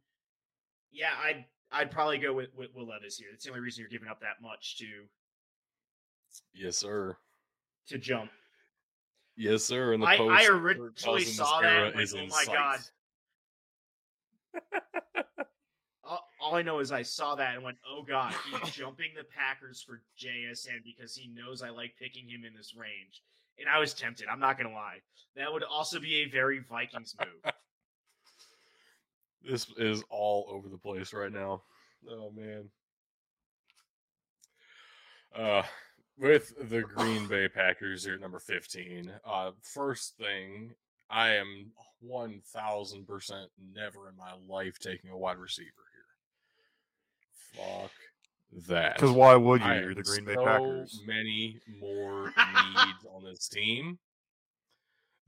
Yeah, 0.91 1.11
I'd 1.23 1.45
I'd 1.71 1.91
probably 1.91 2.17
go 2.17 2.33
with, 2.33 2.49
with 2.57 2.73
Will 2.73 2.87
Levis 2.87 3.17
here. 3.17 3.27
That's 3.31 3.43
the 3.43 3.51
only 3.51 3.61
reason 3.61 3.81
you're 3.81 3.89
giving 3.89 4.09
up 4.09 4.19
that 4.21 4.41
much 4.41 4.77
to 4.79 4.85
yes, 6.53 6.77
sir. 6.77 7.15
to 7.87 7.97
jump. 7.97 8.31
Yes, 9.35 9.63
sir. 9.63 9.93
And 9.93 10.03
the 10.03 10.07
I- 10.07 10.13
I 10.15 10.17
post 10.17 10.47
Kirk 10.47 10.77
originally 10.77 11.23
saw 11.25 11.61
that 11.61 11.71
era 11.71 11.87
and 11.87 11.95
went, 11.95 12.11
"Oh 12.13 12.25
my 12.27 12.43
sight. 12.43 12.55
God." 12.55 12.79
all, 16.39 16.55
I 16.55 16.61
know 16.61 16.79
is 16.79 16.91
I 16.91 17.01
saw 17.01 17.35
that 17.35 17.55
and 17.55 17.63
went, 17.63 17.77
"Oh 17.87 18.03
God, 18.03 18.33
he's 18.49 18.71
jumping 18.73 19.11
the 19.15 19.23
Packers 19.23 19.81
for 19.81 20.01
JSN 20.17 20.83
because 20.83 21.15
he 21.15 21.29
knows 21.29 21.61
I 21.61 21.69
like 21.69 21.93
picking 21.99 22.27
him 22.27 22.43
in 22.45 22.53
this 22.55 22.75
range." 22.75 23.21
And 23.59 23.67
I 23.67 23.79
was 23.79 23.93
tempted. 23.93 24.27
I'm 24.27 24.39
not 24.39 24.57
gonna 24.57 24.73
lie. 24.73 24.99
That 25.35 25.51
would 25.51 25.63
also 25.63 25.99
be 25.99 26.21
a 26.21 26.29
very 26.29 26.59
Vikings 26.59 27.15
move. 27.19 27.53
This 29.41 29.67
is 29.77 30.03
all 30.09 30.47
over 30.49 30.67
the 30.67 30.77
place 30.77 31.13
right 31.13 31.31
now. 31.31 31.61
Oh 32.09 32.29
man. 32.31 32.69
Uh 35.33 35.63
with 36.17 36.53
the 36.69 36.81
Green 36.81 37.25
Bay 37.27 37.47
Packers 37.53 38.03
here 38.03 38.15
at 38.15 38.21
number 38.21 38.39
15. 38.39 39.11
Uh 39.25 39.51
first 39.61 40.17
thing, 40.17 40.73
I 41.09 41.35
am 41.35 41.71
1000% 42.05 43.47
never 43.73 44.09
in 44.09 44.17
my 44.17 44.33
life 44.47 44.77
taking 44.79 45.09
a 45.09 45.17
wide 45.17 45.37
receiver. 45.37 45.88
Fuck 47.55 47.91
that. 48.67 48.95
Because 48.95 49.11
why 49.11 49.35
would 49.35 49.61
you? 49.61 49.67
I 49.67 49.79
You're 49.79 49.95
the 49.95 50.03
Green 50.03 50.25
Bay 50.25 50.35
so 50.35 50.45
Packers. 50.45 51.01
many 51.05 51.59
more 51.79 52.25
needs 52.75 53.05
on 53.13 53.23
this 53.23 53.47
team 53.47 53.99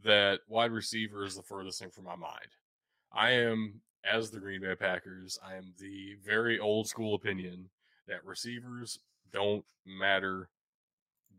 that 0.04 0.40
wide 0.48 0.72
receiver 0.72 1.24
is 1.24 1.36
the 1.36 1.44
furthest 1.44 1.80
thing 1.80 1.92
from 1.92 2.06
my 2.06 2.16
mind. 2.16 2.48
I 3.14 3.32
am, 3.32 3.82
as 4.10 4.32
the 4.32 4.40
Green 4.40 4.62
Bay 4.62 4.76
Packers, 4.76 5.38
I 5.46 5.56
am 5.56 5.74
the 5.80 6.16
very 6.26 6.60
old 6.60 6.88
school 6.88 7.14
opinion 7.14 7.70
that 8.08 8.26
receivers 8.26 9.00
don't 9.32 9.64
matter 9.86 10.50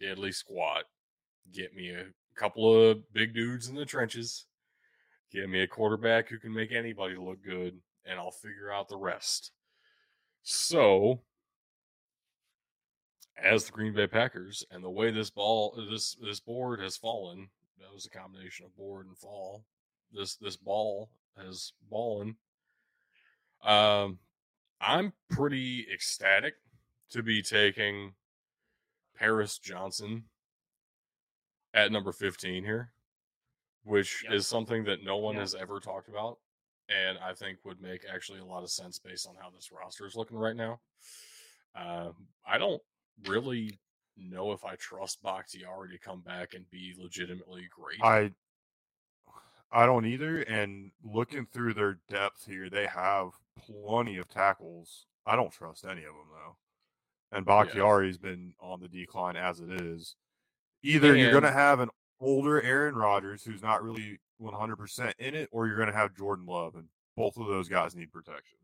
deadly 0.00 0.32
squat. 0.32 0.84
Get 1.52 1.74
me 1.74 1.90
a 1.90 2.06
couple 2.36 2.90
of 2.90 3.12
big 3.12 3.34
dudes 3.34 3.68
in 3.68 3.74
the 3.74 3.84
trenches. 3.84 4.46
Get 5.32 5.48
me 5.48 5.62
a 5.62 5.66
quarterback 5.66 6.28
who 6.28 6.38
can 6.38 6.52
make 6.52 6.72
anybody 6.72 7.16
look 7.16 7.42
good, 7.42 7.78
and 8.04 8.18
I'll 8.18 8.30
figure 8.30 8.70
out 8.70 8.88
the 8.88 8.96
rest. 8.96 9.50
So, 10.43 11.22
as 13.36 13.64
the 13.64 13.72
Green 13.72 13.95
Bay 13.95 14.07
Packers 14.07 14.64
and 14.70 14.82
the 14.82 14.90
way 14.90 15.11
this 15.11 15.30
ball 15.30 15.74
this 15.90 16.14
this 16.16 16.40
board 16.40 16.80
has 16.80 16.97
fallen, 16.97 17.49
that 17.78 17.93
was 17.93 18.07
a 18.07 18.11
combination 18.11 18.66
of 18.66 18.76
board 18.76 19.07
and 19.07 19.16
fall. 19.16 19.64
This 20.12 20.36
this 20.36 20.57
ball 20.57 21.11
has 21.36 21.72
fallen. 21.88 22.36
Um 23.62 24.18
I'm 24.80 25.12
pretty 25.30 25.86
ecstatic 25.93 26.55
to 27.11 27.22
be 27.22 27.40
taking 27.40 28.14
Paris 29.16 29.59
Johnson 29.59 30.24
at 31.72 31.93
number 31.93 32.11
15 32.12 32.64
here, 32.64 32.93
which 33.84 34.24
Yep. 34.24 34.32
is 34.32 34.47
something 34.49 34.84
that 34.84 35.05
no 35.05 35.18
one 35.18 35.34
Yeah. 35.36 35.43
has 35.43 35.55
ever 35.55 35.78
talked 35.78 36.09
about 36.09 36.40
and 36.88 37.18
I 37.18 37.34
think 37.34 37.58
would 37.64 37.80
make 37.80 38.02
actually 38.12 38.40
a 38.40 38.44
lot 38.44 38.62
of 38.62 38.70
sense 38.70 38.98
based 38.98 39.26
on 39.26 39.34
how 39.40 39.50
this 39.50 39.70
roster 39.72 40.06
is 40.06 40.16
looking 40.16 40.36
right 40.36 40.56
now. 40.56 40.80
Uh, 41.74 42.10
I 42.46 42.58
don't 42.58 42.82
really 43.26 43.78
know 44.16 44.52
if 44.52 44.64
I 44.64 44.74
trust 44.76 45.22
Bakhtiari 45.22 45.90
to 45.90 45.98
come 45.98 46.20
back 46.20 46.54
and 46.54 46.68
be 46.70 46.94
legitimately 46.98 47.68
great. 47.70 48.02
I 48.02 48.32
I 49.72 49.86
don't 49.86 50.04
either. 50.04 50.42
And 50.42 50.90
looking 51.02 51.46
through 51.46 51.74
their 51.74 51.98
depth 52.08 52.44
here, 52.46 52.68
they 52.68 52.86
have 52.86 53.30
plenty 53.66 54.18
of 54.18 54.28
tackles. 54.28 55.06
I 55.26 55.34
don't 55.34 55.52
trust 55.52 55.84
any 55.84 56.02
of 56.02 56.14
them 56.14 56.28
though. 56.30 56.56
And 57.36 57.46
Bakhtiari's 57.46 58.18
been 58.18 58.52
on 58.60 58.80
the 58.80 58.88
decline 58.88 59.36
as 59.36 59.60
it 59.60 59.80
is. 59.80 60.16
Either 60.82 61.16
you're 61.16 61.30
going 61.30 61.44
to 61.44 61.52
have 61.52 61.80
an 61.80 61.88
older 62.20 62.60
Aaron 62.60 62.94
Rodgers 62.94 63.42
who's 63.44 63.62
not 63.62 63.82
really 63.82 64.18
100% 64.43 65.12
in 65.18 65.34
it, 65.34 65.49
or 65.53 65.66
you're 65.66 65.76
going 65.76 65.90
to 65.90 65.95
have 65.95 66.16
Jordan 66.16 66.47
Love, 66.47 66.74
and 66.74 66.88
both 67.16 67.36
of 67.36 67.47
those 67.47 67.68
guys 67.68 67.95
need 67.95 68.12
protection. 68.12 68.59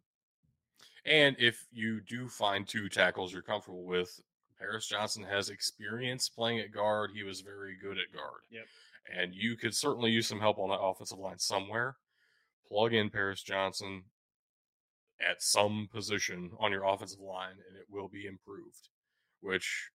And 1.04 1.36
if 1.38 1.66
you 1.72 2.00
do 2.00 2.28
find 2.28 2.66
two 2.66 2.88
tackles 2.88 3.32
you're 3.32 3.42
comfortable 3.42 3.84
with, 3.84 4.20
Paris 4.58 4.88
Johnson 4.88 5.22
has 5.22 5.48
experience 5.48 6.28
playing 6.28 6.58
at 6.58 6.72
guard. 6.72 7.10
He 7.14 7.22
was 7.22 7.40
very 7.40 7.76
good 7.80 7.96
at 7.98 8.12
guard. 8.12 8.42
Yep. 8.50 8.66
And 9.16 9.34
you 9.34 9.56
could 9.56 9.74
certainly 9.74 10.10
use 10.10 10.26
some 10.26 10.40
help 10.40 10.58
on 10.58 10.68
that 10.70 10.80
offensive 10.80 11.18
line 11.18 11.38
somewhere. 11.38 11.96
Plug 12.68 12.92
in 12.92 13.08
Paris 13.08 13.42
Johnson 13.42 14.02
at 15.20 15.42
some 15.42 15.88
position 15.92 16.50
on 16.58 16.72
your 16.72 16.84
offensive 16.84 17.20
line, 17.20 17.56
and 17.68 17.78
it 17.78 17.86
will 17.88 18.08
be 18.08 18.26
improved. 18.26 18.90
Which 19.40 19.90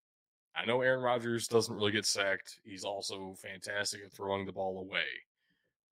I 0.56 0.66
know 0.66 0.82
Aaron 0.82 1.04
Rodgers 1.04 1.48
doesn't 1.48 1.76
really 1.76 1.92
get 1.92 2.06
sacked. 2.06 2.60
He's 2.64 2.84
also 2.84 3.36
fantastic 3.42 4.02
at 4.06 4.14
throwing 4.14 4.46
the 4.46 4.52
ball 4.52 4.80
away. 4.80 5.06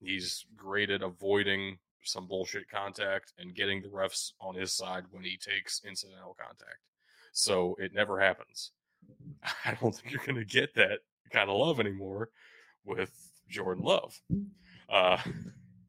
He's 0.01 0.45
great 0.55 0.89
at 0.89 1.01
avoiding 1.03 1.77
some 2.03 2.27
bullshit 2.27 2.67
contact 2.69 3.33
and 3.37 3.53
getting 3.53 3.81
the 3.81 3.87
refs 3.87 4.31
on 4.41 4.55
his 4.55 4.73
side 4.73 5.03
when 5.11 5.23
he 5.23 5.37
takes 5.37 5.81
incidental 5.87 6.35
contact. 6.39 6.79
So 7.31 7.75
it 7.79 7.93
never 7.93 8.19
happens. 8.19 8.71
I 9.65 9.77
don't 9.79 9.93
think 9.93 10.11
you're 10.11 10.25
going 10.25 10.35
to 10.35 10.45
get 10.45 10.73
that 10.75 10.99
kind 11.31 11.49
of 11.49 11.57
love 11.57 11.79
anymore 11.79 12.29
with 12.83 13.11
Jordan 13.49 13.83
Love. 13.83 14.19
Uh, 14.89 15.17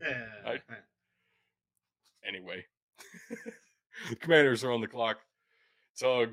I- 0.46 0.60
anyway, 2.26 2.64
the 4.10 4.16
Commanders 4.16 4.62
are 4.64 4.72
on 4.72 4.80
the 4.80 4.86
clock. 4.88 5.18
Tug, 5.98 6.30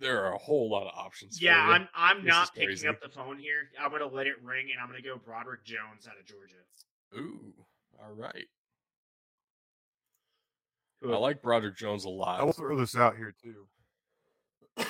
there 0.00 0.24
are 0.24 0.32
a 0.34 0.38
whole 0.38 0.68
lot 0.70 0.86
of 0.86 0.92
options. 0.98 1.40
Yeah, 1.40 1.62
for 1.64 1.68
you. 1.70 1.74
I'm 1.76 1.88
I'm 1.94 2.24
This 2.24 2.28
not 2.30 2.52
picking 2.54 2.68
crazy. 2.68 2.88
up 2.88 3.00
the 3.00 3.08
phone 3.08 3.38
here. 3.38 3.70
I'm 3.80 3.90
gonna 3.90 4.06
let 4.06 4.26
it 4.26 4.42
ring, 4.42 4.68
and 4.72 4.80
I'm 4.80 4.88
gonna 4.88 5.02
go 5.02 5.16
Broderick 5.18 5.64
Jones 5.64 6.08
out 6.08 6.18
of 6.18 6.26
Georgia. 6.26 6.56
Ooh, 7.16 7.54
all 8.02 8.12
right. 8.14 8.46
Who- 11.02 11.12
I 11.14 11.16
like 11.18 11.40
Broderick 11.42 11.76
Jones 11.76 12.04
a 12.04 12.08
lot. 12.10 12.40
I 12.40 12.44
will 12.44 12.52
throw 12.52 12.76
this 12.76 12.96
out 12.96 13.16
here 13.16 13.32
too. 13.42 13.66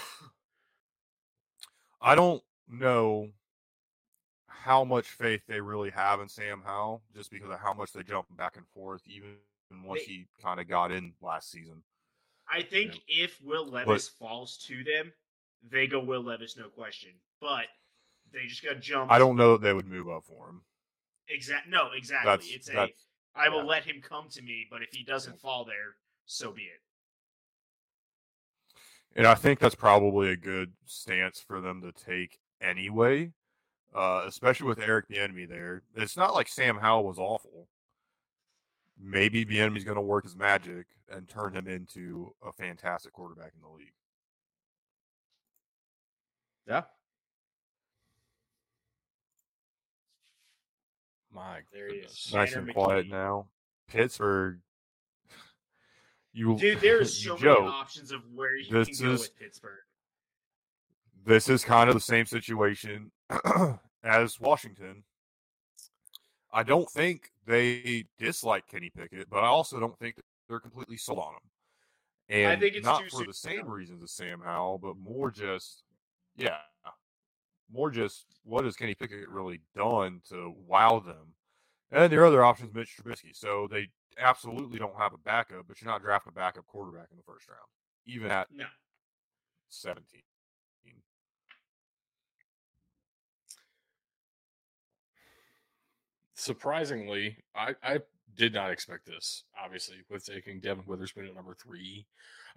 I 2.00 2.14
don't 2.14 2.42
know 2.68 3.28
how 4.46 4.84
much 4.84 5.06
faith 5.08 5.42
they 5.46 5.60
really 5.60 5.90
have 5.90 6.20
in 6.20 6.28
Sam 6.28 6.62
Howell, 6.64 7.02
just 7.14 7.30
because 7.30 7.50
of 7.50 7.60
how 7.60 7.72
much 7.74 7.92
they 7.92 8.02
jump 8.02 8.26
back 8.36 8.56
and 8.56 8.66
forth, 8.68 9.02
even 9.06 9.36
once 9.84 10.00
They- 10.06 10.12
he 10.12 10.26
kind 10.42 10.60
of 10.60 10.68
got 10.68 10.92
in 10.92 11.14
last 11.20 11.50
season. 11.50 11.82
I 12.52 12.62
think 12.62 13.00
if 13.06 13.40
Will 13.44 13.66
Levis 13.66 14.08
falls 14.08 14.56
to 14.66 14.82
them, 14.84 15.12
they 15.70 15.86
go 15.86 16.00
Will 16.00 16.22
Levis, 16.22 16.56
no 16.56 16.68
question. 16.68 17.10
But 17.40 17.66
they 18.32 18.46
just 18.46 18.64
got 18.64 18.80
jumped. 18.80 19.12
I 19.12 19.18
don't 19.18 19.36
know 19.36 19.52
that 19.52 19.62
they 19.62 19.72
would 19.72 19.86
move 19.86 20.08
up 20.08 20.24
for 20.24 20.48
him. 20.48 20.62
exact. 21.28 21.68
No, 21.68 21.88
exactly. 21.96 22.30
That's 22.30 22.50
it's 22.50 22.70
a. 22.70 22.88
I 23.34 23.48
will 23.48 23.58
yeah. 23.58 23.64
let 23.64 23.84
him 23.84 24.02
come 24.02 24.28
to 24.30 24.42
me, 24.42 24.66
but 24.70 24.82
if 24.82 24.90
he 24.92 25.04
doesn't 25.04 25.40
fall 25.40 25.64
there, 25.64 25.94
so 26.26 26.50
be 26.50 26.62
it. 26.62 26.80
And 29.14 29.26
I 29.26 29.34
think 29.34 29.58
that's 29.58 29.74
probably 29.74 30.30
a 30.30 30.36
good 30.36 30.72
stance 30.84 31.40
for 31.40 31.60
them 31.60 31.82
to 31.82 31.92
take 31.92 32.38
anyway, 32.60 33.32
uh, 33.94 34.22
especially 34.26 34.68
with 34.68 34.80
Eric 34.80 35.08
Bieniemy 35.08 35.48
there. 35.48 35.82
It's 35.96 36.16
not 36.16 36.34
like 36.34 36.48
Sam 36.48 36.78
Howell 36.78 37.04
was 37.04 37.18
awful. 37.18 37.68
Maybe 39.02 39.46
Bieniemy's 39.46 39.84
going 39.84 39.94
to 39.96 40.00
work 40.02 40.24
his 40.24 40.36
magic 40.36 40.86
and 41.10 41.26
turn 41.28 41.54
him 41.54 41.66
into 41.66 42.34
a 42.46 42.52
fantastic 42.52 43.12
quarterback 43.12 43.52
in 43.54 43.62
the 43.62 43.68
league. 43.76 43.92
Yeah. 46.68 46.82
My 51.32 51.60
There 51.72 51.88
he 51.88 51.96
is. 52.00 52.30
Nice 52.34 52.50
Tanner 52.52 52.64
and 52.66 52.74
quiet 52.74 53.06
McKee. 53.06 53.10
now. 53.10 53.46
Pittsburgh. 53.88 54.58
You, 56.32 56.56
Dude, 56.56 56.78
there's 56.80 57.24
so 57.24 57.36
Joe, 57.36 57.54
many 57.62 57.66
options 57.72 58.12
of 58.12 58.20
where 58.32 58.56
you 58.56 58.70
this 58.70 58.96
can 58.96 59.06
go 59.08 59.12
is- 59.14 59.20
with 59.22 59.36
Pittsburgh. 59.36 59.80
this 61.26 61.48
is 61.48 61.64
kind 61.64 61.88
of 61.90 61.94
the 61.94 62.00
same 62.00 62.24
situation 62.24 63.10
as 64.04 64.38
Washington. 64.38 65.02
I 66.52 66.62
don't 66.62 66.88
think 66.88 67.32
they 67.46 68.04
dislike 68.18 68.66
Kenny 68.66 68.90
Pickett, 68.90 69.28
but 69.30 69.42
I 69.44 69.46
also 69.46 69.80
don't 69.80 69.98
think 69.98 70.16
they're 70.48 70.60
completely 70.60 70.96
sold 70.96 71.18
on 71.18 71.34
him. 71.34 71.50
And 72.28 72.52
I 72.52 72.56
think 72.56 72.76
it's 72.76 72.86
not 72.86 73.02
for 73.04 73.10
soon 73.10 73.26
the 73.26 73.34
same 73.34 73.68
reasons 73.68 74.02
as 74.02 74.12
Sam 74.12 74.40
Howell, 74.44 74.78
but 74.78 74.96
more 74.96 75.30
just, 75.30 75.82
yeah, 76.36 76.58
more 77.72 77.90
just 77.90 78.26
what 78.44 78.64
has 78.64 78.76
Kenny 78.76 78.94
Pickett 78.94 79.28
really 79.28 79.60
done 79.74 80.20
to 80.28 80.54
wow 80.66 81.00
them? 81.00 81.34
And 81.90 82.12
their 82.12 82.24
other 82.24 82.44
options, 82.44 82.70
is 82.70 82.74
Mitch 82.74 82.96
Trubisky. 82.96 83.34
So 83.34 83.66
they 83.68 83.88
absolutely 84.18 84.78
don't 84.78 84.96
have 84.96 85.12
a 85.12 85.18
backup, 85.18 85.66
but 85.66 85.80
you're 85.80 85.90
not 85.90 86.02
drafting 86.02 86.32
a 86.32 86.38
backup 86.38 86.66
quarterback 86.66 87.08
in 87.10 87.16
the 87.16 87.24
first 87.24 87.48
round, 87.48 87.60
even 88.06 88.30
at 88.30 88.46
No. 88.52 88.66
17. 89.70 90.22
Surprisingly, 96.40 97.36
I, 97.54 97.74
I 97.82 97.98
did 98.34 98.54
not 98.54 98.70
expect 98.70 99.04
this. 99.04 99.44
Obviously, 99.62 99.96
with 100.08 100.24
taking 100.24 100.58
Devon 100.58 100.84
Witherspoon 100.86 101.26
at 101.26 101.34
number 101.34 101.54
three, 101.54 102.06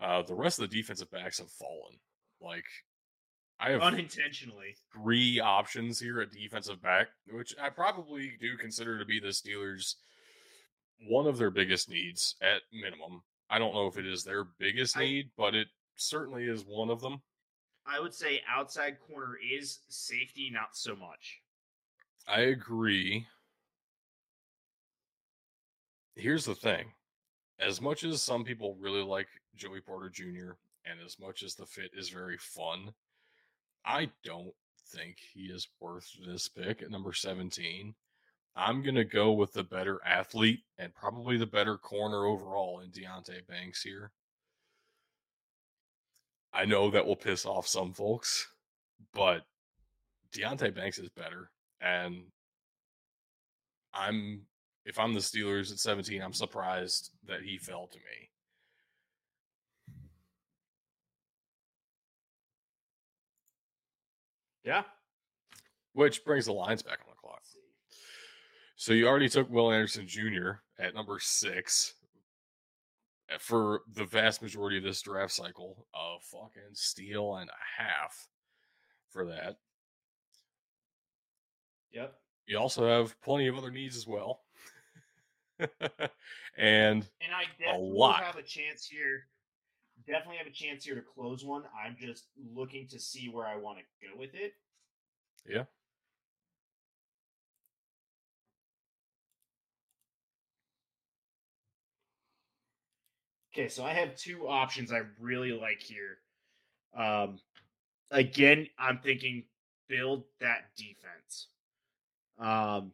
uh, 0.02 0.22
the 0.22 0.34
rest 0.36 0.58
of 0.58 0.70
the 0.70 0.76
defensive 0.78 1.12
backs 1.12 1.40
have 1.40 1.50
fallen. 1.50 1.98
Like, 2.40 2.64
I 3.60 3.72
have 3.72 3.82
Unintentionally. 3.82 4.78
three 4.94 5.42
options 5.42 6.00
here 6.00 6.22
at 6.22 6.32
defensive 6.32 6.82
back, 6.82 7.08
which 7.30 7.54
I 7.62 7.70
probably 7.70 8.32
do 8.40 8.56
consider 8.56 8.98
to 8.98 9.06
be 9.06 9.20
the 9.20 9.28
Steelers' 9.28 9.96
one 11.10 11.28
of 11.28 11.38
their 11.38 11.52
biggest 11.52 11.90
needs 11.90 12.36
at 12.42 12.62
minimum. 12.72 13.22
I 13.50 13.60
don't 13.60 13.74
know 13.74 13.88
if 13.88 13.98
it 13.98 14.08
is 14.08 14.24
their 14.24 14.46
biggest 14.60 14.96
I- 14.96 15.02
need, 15.02 15.32
but 15.38 15.56
it 15.56 15.68
certainly 15.98 16.46
is 16.46 16.64
one 16.66 16.90
of 16.90 17.02
them. 17.02 17.22
I 17.86 18.00
would 18.00 18.14
say 18.14 18.42
outside 18.48 18.96
corner 19.02 19.36
is 19.54 19.80
safety, 19.90 20.50
not 20.50 20.70
so 20.72 20.96
much. 20.96 21.42
I 22.26 22.44
agree. 22.44 23.28
Here's 26.16 26.46
the 26.46 26.56
thing. 26.56 26.94
As 27.60 27.82
much 27.82 28.04
as 28.04 28.22
some 28.22 28.44
people 28.44 28.78
really 28.80 29.04
like 29.04 29.28
Joey 29.56 29.82
Porter 29.82 30.10
Jr., 30.10 30.54
and 30.86 31.00
as 31.06 31.18
much 31.20 31.44
as 31.44 31.56
the 31.56 31.66
fit 31.66 31.92
is 31.98 32.10
very 32.10 32.38
fun, 32.38 32.94
I 33.86 34.10
don't 34.24 34.54
think 34.90 35.18
he 35.34 35.46
is 35.46 35.68
worth 35.80 36.10
this 36.26 36.48
pick 36.48 36.82
at 36.82 36.92
number 36.92 37.14
17. 37.14 37.96
I'm 38.56 38.84
going 38.84 38.96
to 38.96 39.04
go 39.04 39.32
with 39.32 39.54
the 39.54 39.64
better 39.64 40.00
athlete 40.06 40.62
and 40.78 40.94
probably 40.94 41.38
the 41.38 41.48
better 41.48 41.78
corner 41.78 42.26
overall 42.26 42.82
in 42.82 42.92
Deonte 42.92 43.48
Banks 43.48 43.82
here. 43.82 44.12
I 46.54 46.66
know 46.66 46.92
that 46.92 47.06
will 47.06 47.16
piss 47.16 47.46
off 47.46 47.68
some 47.68 47.94
folks, 47.94 48.48
but 49.14 49.42
Deonte 50.32 50.76
Banks 50.76 51.00
is 51.00 51.10
better. 51.10 51.50
And 51.82 52.26
I'm 53.94 54.44
if 54.86 55.00
I'm 55.00 55.14
the 55.14 55.20
Steelers 55.20 55.72
at 55.72 55.80
17, 55.80 56.22
I'm 56.22 56.34
surprised 56.34 57.12
that 57.28 57.42
he 57.42 57.58
fell 57.58 57.88
to 57.88 57.98
me. 57.98 58.30
Yeah. 64.64 64.84
Which 65.94 66.24
brings 66.26 66.46
the 66.46 66.54
lines 66.54 66.82
back 66.82 67.00
on 67.02 67.10
the 67.10 67.16
clock. 67.16 67.42
So 68.76 68.94
you 68.94 69.08
already 69.08 69.30
took 69.30 69.50
Will 69.50 69.72
Anderson 69.72 70.08
Jr. 70.08 70.52
at 70.80 70.94
number 70.94 71.20
six 71.20 71.94
uh, 73.34 73.38
for 73.40 73.82
the 73.94 74.06
vast 74.06 74.42
majority 74.42 74.78
of 74.78 74.84
this 74.84 75.02
draft 75.02 75.32
cycle. 75.32 75.86
A 75.94 76.18
fucking 76.22 76.74
steal 76.74 77.36
and 77.36 77.50
a 77.50 77.82
half 77.82 78.28
for 79.10 79.26
that. 79.26 79.58
Yep. 81.94 82.14
You 82.48 82.58
also 82.58 82.88
have 82.88 83.20
plenty 83.22 83.48
of 83.48 83.58
other 83.58 83.72
needs 83.72 83.96
as 83.96 84.08
well. 84.08 84.42
And 86.58 87.04
And 87.22 87.34
I 87.34 87.44
definitely 87.60 87.90
lot. 87.98 88.24
have 88.24 88.36
a 88.38 88.44
chance 88.44 88.86
here. 88.86 89.28
Definitely 90.08 90.38
have 90.38 90.48
a 90.48 90.52
chance 90.52 90.84
here 90.84 90.96
to 90.96 91.02
close 91.02 91.46
one. 91.46 91.64
I'm 91.86 91.96
just 92.00 92.26
looking 92.56 92.88
to 92.90 93.00
see 93.00 93.30
where 93.30 93.48
I 93.48 93.56
want 93.56 93.78
to 93.78 93.84
go 94.08 94.20
with 94.20 94.34
it. 94.34 94.54
Yeah. 95.48 95.64
Okay, 103.54 103.70
so 103.70 103.86
I 103.86 103.94
have 103.94 104.16
two 104.16 104.48
options 104.48 104.92
I 104.92 105.02
really 105.20 105.52
like 105.52 105.80
here. 105.80 106.18
Um, 106.98 107.38
again, 108.10 108.68
I'm 108.80 108.98
thinking 108.98 109.44
build 109.88 110.24
that 110.40 110.72
defense. 110.76 111.50
Um, 112.40 112.92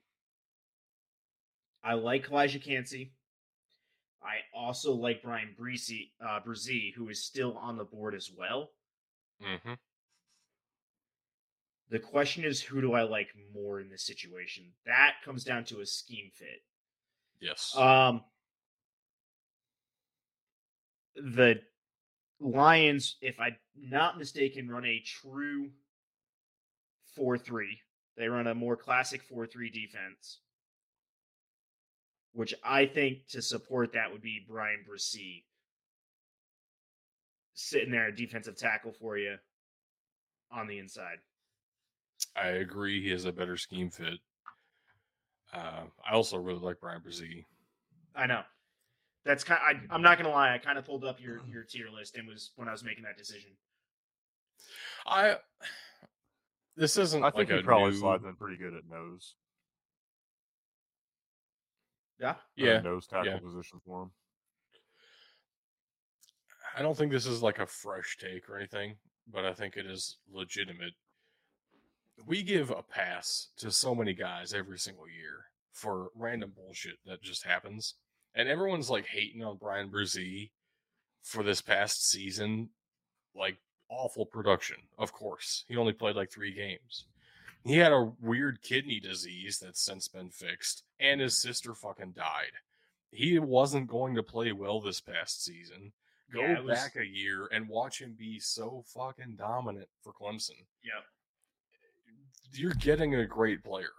I 1.84 1.93
like 1.93 2.27
Calijah 2.27 2.63
Kancey. 2.63 3.13
I 4.21 4.39
also 4.53 4.93
like 4.93 5.21
Bryan 5.23 5.55
Bresee, 5.57 6.11
uh, 6.21 6.39
Bresee, 6.45 6.93
who 6.93 7.09
is 7.09 7.23
still 7.25 7.57
on 7.57 7.77
the 7.77 7.86
board 7.86 8.13
as 8.15 8.30
well. 8.36 8.71
mhm. 9.41 9.77
The 11.89 11.99
question 11.99 12.43
is, 12.43 12.61
who 12.61 12.82
do 12.82 12.93
I 12.93 13.01
like 13.03 13.30
more 13.53 13.80
in 13.80 13.89
this 13.89 14.05
situation? 14.05 14.65
That 14.86 15.15
comes 15.25 15.43
down 15.43 15.63
to 15.65 15.80
a 15.80 15.86
scheme 15.86 16.30
fit. 16.34 16.61
yes. 17.39 17.75
Um, 17.75 18.23
the 21.15 21.61
Lions, 22.39 23.17
if 23.21 23.39
I'm 23.39 23.57
not 23.75 24.17
mistaken, 24.17 24.69
run 24.69 24.86
a 24.86 24.99
true 24.99 25.71
4 27.15 27.38
3. 27.38 27.82
They 28.17 28.27
run 28.27 28.47
a 28.47 28.53
more 28.55 28.75
classic 28.77 29.21
4 29.23 29.47
3 29.47 29.69
defense, 29.69 30.39
which 32.34 32.53
I 32.63 32.86
think 32.86 33.27
to 33.30 33.41
support 33.41 33.93
that 33.93 34.11
would 34.11 34.21
be 34.21 34.45
Bryan 34.47 34.86
Bresee 34.89 35.43
sitting 37.53 37.91
there 37.91 38.11
defensive 38.11 38.55
tackle 38.55 38.93
for 38.93 39.17
you 39.17 39.36
on 40.51 40.67
the 40.67 40.80
inside. 40.80 41.17
I 42.36 42.47
agree. 42.47 43.01
He 43.01 43.09
has 43.09 43.25
a 43.25 43.32
better 43.32 43.57
scheme 43.57 43.89
fit. 43.89 44.19
Uh, 45.53 45.84
I 46.07 46.13
also 46.13 46.38
really 46.38 46.59
like 46.59 46.80
Bryan 46.80 47.01
Bresee. 47.01 47.45
I 48.15 48.27
know. 48.27 48.41
That's 49.25 49.43
kind. 49.43 49.59
I, 49.63 49.93
I'm 49.93 50.01
not 50.01 50.17
gonna 50.17 50.30
lie. 50.30 50.53
I 50.53 50.57
kind 50.57 50.77
of 50.77 50.86
pulled 50.86 51.03
up 51.03 51.19
your 51.21 51.41
your 51.51 51.63
tier 51.63 51.88
list 51.93 52.15
and 52.15 52.27
was 52.27 52.51
when 52.55 52.67
I 52.67 52.71
was 52.71 52.84
making 52.84 53.03
that 53.03 53.17
decision. 53.17 53.51
I 55.05 55.36
this 56.77 56.97
isn't 56.97 57.23
I 57.23 57.32
think 57.32 57.49
like 57.49 57.57
he 57.57 57.61
a 57.61 57.63
probably 57.63 57.91
new, 57.91 57.97
slides 57.97 58.23
in 58.25 58.36
pretty 58.36 58.57
good 58.57 58.73
at 58.73 58.89
nose. 58.89 59.36
Yeah. 62.20 62.36
Yeah, 62.55 62.82
nose 62.82 63.07
tackle 63.07 63.32
yeah. 63.32 63.39
position 63.39 63.80
for 63.86 64.03
him. 64.03 64.11
I 66.78 66.82
don't 66.82 66.97
think 66.97 67.11
this 67.11 67.26
is 67.26 67.41
like 67.41 67.59
a 67.59 67.65
fresh 67.65 68.17
take 68.20 68.49
or 68.49 68.57
anything, 68.57 68.95
but 69.32 69.45
I 69.45 69.53
think 69.53 69.76
it 69.76 69.86
is 69.86 70.17
legitimate. 70.32 70.93
We 72.26 72.43
give 72.43 72.70
a 72.70 72.84
pass 72.84 73.47
to 73.57 73.72
so 73.72 73.95
many 73.95 74.13
guys 74.13 74.53
every 74.53 74.78
single 74.78 75.07
year 75.07 75.45
for 75.72 76.09
random 76.15 76.51
bullshit 76.55 76.97
that 77.05 77.22
just 77.22 77.45
happens. 77.45 77.95
And 78.36 78.47
everyone's 78.47 78.89
like 78.89 79.07
hating 79.07 79.43
on 79.43 79.57
Bryan 79.57 79.89
Bresee 79.89 80.51
for 81.24 81.43
this 81.43 81.61
past 81.61 82.09
season. 82.09 82.70
Like 83.36 83.57
awful 83.89 84.26
production, 84.26 84.78
of 84.97 85.13
course. 85.13 85.65
He 85.67 85.78
only 85.78 85.93
played 85.93 86.15
like 86.15 86.32
three 86.32 86.53
games. 86.53 87.05
He 87.66 87.76
had 87.78 87.91
a 87.91 88.12
weird 88.22 88.62
kidney 88.62 88.99
disease 88.99 89.60
that's 89.60 89.82
since 89.82 90.07
been 90.07 90.30
fixed, 90.30 90.84
and 90.99 91.20
his 91.22 91.38
sister 91.38 91.74
fucking 91.76 92.14
died. 92.14 92.53
He 93.12 93.38
wasn't 93.39 93.88
going 93.88 94.16
to 94.16 94.24
play 94.24 94.51
well 94.51 94.80
this 94.82 95.01
past 95.01 95.43
season. 95.43 95.91
Go 96.32 96.41
Yeah, 96.41 96.60
was- 96.62 96.80
back 96.80 96.95
a 96.95 97.05
year 97.05 97.47
and 97.51 97.68
watch 97.68 97.99
him 98.01 98.16
be 98.18 98.39
so 98.39 98.84
fucking 98.93 99.36
dominant 99.38 99.89
for 100.03 100.14
Clemson. 100.14 100.66
Yep. 100.84 101.03
You're 102.53 102.74
getting 102.76 103.16
a 103.16 103.26
great 103.26 103.64
player. 103.64 103.89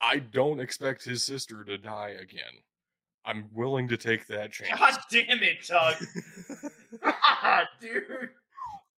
I 0.00 0.18
don't 0.18 0.60
expect 0.60 1.04
his 1.04 1.22
sister 1.22 1.62
to 1.64 1.76
die 1.78 2.16
again. 2.20 2.62
I'm 3.24 3.48
willing 3.52 3.86
to 3.88 3.96
take 3.98 4.26
that 4.28 4.52
chance. 4.52 4.78
God 4.80 4.98
damn 5.10 5.42
it, 5.42 5.66
Tug. 5.66 5.96
Dude. 7.80 8.30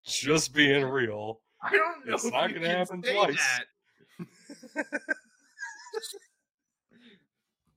Just 0.05 0.53
being 0.53 0.83
real. 0.85 1.41
I 1.63 1.71
don't 1.71 2.05
know. 2.05 2.13
It's 2.15 2.25
not 2.25 2.53
gonna 2.53 2.69
happen 2.69 3.01
twice. 3.01 3.61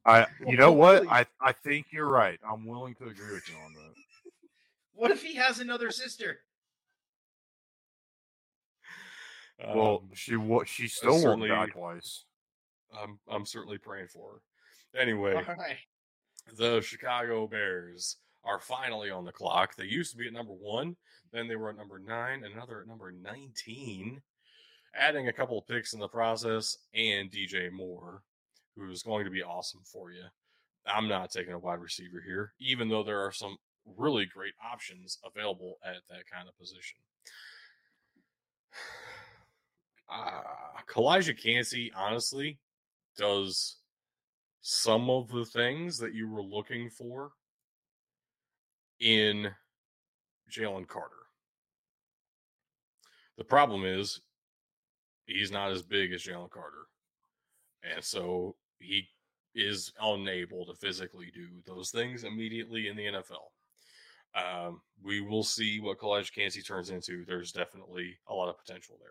I, 0.07 0.27
you 0.47 0.57
know 0.59 0.73
what? 0.73 1.07
I, 1.09 1.25
I 1.41 1.53
think 1.53 1.87
you're 1.91 2.09
right. 2.09 2.39
I'm 2.49 2.67
willing 2.67 2.95
to 2.97 3.05
agree 3.05 3.33
with 3.33 3.49
you 3.49 3.57
on 3.65 3.73
that. 3.75 3.95
What 4.97 5.11
if 5.11 5.25
he 5.25 5.35
has 5.35 5.59
another 5.59 5.91
sister? 5.91 6.39
Well, 9.59 10.03
Um, 10.05 10.11
she 10.15 10.37
wa- 10.37 10.63
she 10.65 10.87
still 10.87 11.11
won't 11.13 11.23
certainly- 11.23 11.49
die 11.49 11.67
twice. 11.67 12.27
I'm 12.97 13.19
I'm 13.29 13.45
certainly 13.45 13.79
praying 13.79 14.07
for 14.07 14.35
her. 14.35 15.01
Anyway, 15.01 15.35
All 15.35 15.43
right. 15.43 15.79
the 16.57 16.81
Chicago 16.81 17.49
Bears 17.49 18.19
are 18.45 18.61
finally 18.61 19.11
on 19.11 19.25
the 19.25 19.33
clock. 19.33 19.77
They 19.77 19.85
used 19.85 20.13
to 20.13 20.19
be 20.19 20.27
at 20.27 20.33
number 20.33 20.53
one, 20.53 20.97
then 21.33 21.49
they 21.49 21.57
were 21.57 21.71
at 21.71 21.77
number 21.77 21.99
nine, 21.99 22.45
another 22.45 22.81
at 22.81 22.87
number 22.87 23.11
19, 23.13 24.21
adding 24.95 25.29
a 25.29 25.33
couple 25.33 25.59
of 25.59 25.67
picks 25.67 25.93
in 25.93 26.01
the 26.01 26.09
process, 26.09 26.77
and 26.95 27.31
DJ 27.31 27.71
Moore, 27.73 28.23
who's 28.77 29.03
going 29.03 29.25
to 29.25 29.31
be 29.31 29.43
awesome 29.43 29.83
for 29.85 30.13
you. 30.13 30.25
I'm 30.87 31.09
not 31.09 31.31
taking 31.31 31.55
a 31.55 31.59
wide 31.59 31.81
receiver 31.81 32.23
here, 32.25 32.53
even 32.61 32.89
though 32.89 33.03
there 33.03 33.25
are 33.25 33.33
some 33.33 33.57
really 33.97 34.27
great 34.27 34.55
options 34.73 35.19
available 35.25 35.79
at 35.85 36.03
that 36.09 36.27
kind 36.31 36.49
of 36.49 36.59
position. 36.59 36.99
Uh, 40.11 40.43
Calijah 40.89 41.41
Kancey, 41.41 41.91
honestly, 41.97 42.59
does 43.17 43.77
some 44.61 45.11
of 45.11 45.29
the 45.29 45.45
things 45.45 45.99
that 45.99 46.15
you 46.15 46.29
were 46.29 46.43
looking 46.43 46.91
for 46.91 47.33
in 49.01 49.51
Jalen 50.51 50.87
Carter. 50.87 51.11
The 53.37 53.45
problem 53.45 53.85
is 53.85 54.21
he's 55.27 55.51
not 55.51 55.73
as 55.73 55.83
big 55.83 56.13
as 56.13 56.23
Jalen 56.23 56.51
Carter. 56.51 56.87
And 57.83 58.03
so 58.03 58.57
he 58.79 59.09
is 59.55 59.93
unable 60.01 60.67
to 60.67 60.75
physically 60.75 61.31
do 61.35 61.49
those 61.67 61.91
things 61.91 62.25
immediately 62.25 62.89
in 62.89 62.97
the 62.97 63.05
NFL. 63.07 63.51
Um, 64.35 64.81
we 65.03 65.21
will 65.21 65.45
see 65.45 65.79
what 65.81 65.99
Calijah 65.99 66.33
Kancey 66.35 66.63
turns 66.63 66.91
into. 66.91 67.25
There's 67.25 67.53
definitely 67.53 68.17
a 68.29 68.35
lot 68.35 68.49
of 68.49 68.59
potential 68.59 68.97
there. 69.01 69.11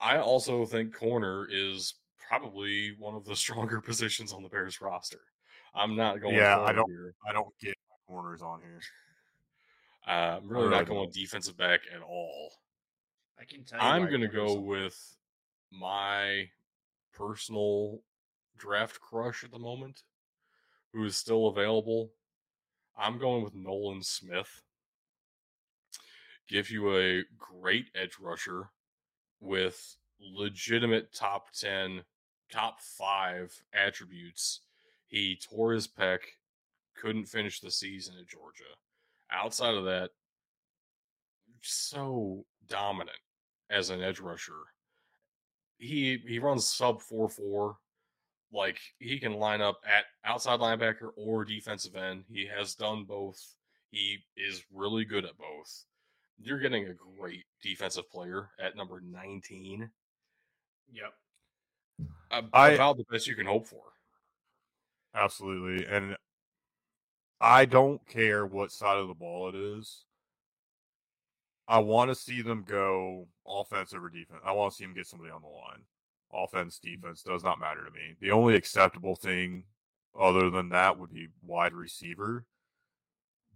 I 0.00 0.18
also 0.18 0.64
think 0.64 0.94
corner 0.94 1.46
is 1.50 1.94
probably 2.26 2.94
one 2.98 3.14
of 3.14 3.24
the 3.24 3.36
stronger 3.44 3.80
positions 3.80 4.32
on 4.32 4.42
the 4.42 4.48
Bears 4.48 4.80
roster. 4.80 5.20
I'm 5.74 5.96
not 5.96 6.20
going. 6.20 6.34
Yeah, 6.34 6.60
I 6.60 6.72
don't- 6.72 6.90
Here. 6.90 7.14
I 7.28 7.32
don't 7.32 7.52
get 7.60 7.74
corners 8.12 8.42
on 8.42 8.60
here. 8.60 8.80
Uh, 10.06 10.36
I'm 10.36 10.48
really 10.48 10.64
really 10.64 10.76
not 10.76 10.86
going 10.86 11.04
don't. 11.04 11.14
defensive 11.14 11.56
back 11.56 11.80
at 11.94 12.02
all. 12.02 12.52
I 13.40 13.44
can 13.44 13.64
tell 13.64 13.80
you. 13.80 13.84
I'm 13.86 14.08
going 14.08 14.20
to 14.20 14.28
corners- 14.28 14.54
go 14.54 14.60
with 14.60 15.16
my 15.70 16.48
personal 17.14 18.00
draft 18.58 19.00
crush 19.00 19.44
at 19.44 19.50
the 19.50 19.58
moment, 19.58 20.02
who 20.92 21.04
is 21.04 21.16
still 21.16 21.46
available. 21.46 22.10
I'm 22.96 23.18
going 23.18 23.42
with 23.42 23.54
Nolan 23.54 24.02
Smith. 24.02 24.62
Give 26.48 26.70
you 26.70 26.94
a 26.94 27.22
great 27.38 27.86
edge 27.94 28.16
rusher 28.20 28.70
with 29.40 29.96
legitimate 30.20 31.14
top 31.14 31.52
10, 31.52 32.02
top 32.50 32.80
five 32.80 33.62
attributes. 33.72 34.60
He 35.06 35.36
tore 35.36 35.72
his 35.72 35.88
pec, 35.88 36.18
couldn't 37.00 37.26
finish 37.26 37.60
the 37.60 37.70
season 37.70 38.14
at 38.20 38.28
Georgia. 38.28 38.64
Outside 39.30 39.74
of 39.74 39.84
that, 39.84 40.10
so 41.62 42.44
dominant 42.68 43.16
as 43.70 43.90
an 43.90 44.02
edge 44.02 44.20
rusher. 44.20 44.52
He 45.78 46.18
he 46.26 46.38
runs 46.38 46.66
sub 46.66 47.00
four 47.00 47.28
four, 47.28 47.76
like 48.52 48.78
he 48.98 49.18
can 49.18 49.34
line 49.34 49.60
up 49.60 49.80
at 49.86 50.04
outside 50.24 50.60
linebacker 50.60 51.10
or 51.16 51.44
defensive 51.44 51.96
end. 51.96 52.24
He 52.28 52.46
has 52.46 52.74
done 52.74 53.04
both. 53.04 53.40
He 53.90 54.18
is 54.36 54.62
really 54.72 55.04
good 55.04 55.24
at 55.24 55.36
both. 55.36 55.84
You're 56.40 56.60
getting 56.60 56.86
a 56.86 56.94
great 57.18 57.44
defensive 57.62 58.10
player 58.10 58.50
at 58.60 58.76
number 58.76 59.00
19. 59.00 59.90
Yep. 60.92 61.14
Uh, 62.30 62.42
I- 62.52 62.70
about 62.70 62.96
the 62.96 63.04
best 63.10 63.26
you 63.26 63.34
can 63.34 63.46
hope 63.46 63.66
for. 63.66 63.92
Absolutely. 65.14 65.86
And 65.86 66.16
I 67.42 67.64
don't 67.64 68.06
care 68.06 68.46
what 68.46 68.70
side 68.70 68.98
of 68.98 69.08
the 69.08 69.14
ball 69.14 69.48
it 69.48 69.56
is. 69.56 70.04
I 71.66 71.80
want 71.80 72.08
to 72.10 72.14
see 72.14 72.40
them 72.40 72.64
go 72.64 73.26
offense 73.44 73.92
over 73.92 74.08
defense. 74.08 74.40
I 74.44 74.52
want 74.52 74.72
to 74.72 74.76
see 74.76 74.84
them 74.84 74.94
get 74.94 75.08
somebody 75.08 75.32
on 75.32 75.42
the 75.42 75.48
line. 75.48 75.82
Offense, 76.32 76.78
mm. 76.78 76.92
defense 76.92 77.22
does 77.22 77.42
not 77.42 77.58
matter 77.58 77.84
to 77.84 77.90
me. 77.90 78.14
The 78.20 78.30
only 78.30 78.54
acceptable 78.54 79.16
thing 79.16 79.64
other 80.18 80.50
than 80.50 80.68
that 80.68 81.00
would 81.00 81.12
be 81.12 81.28
wide 81.44 81.74
receiver. 81.74 82.46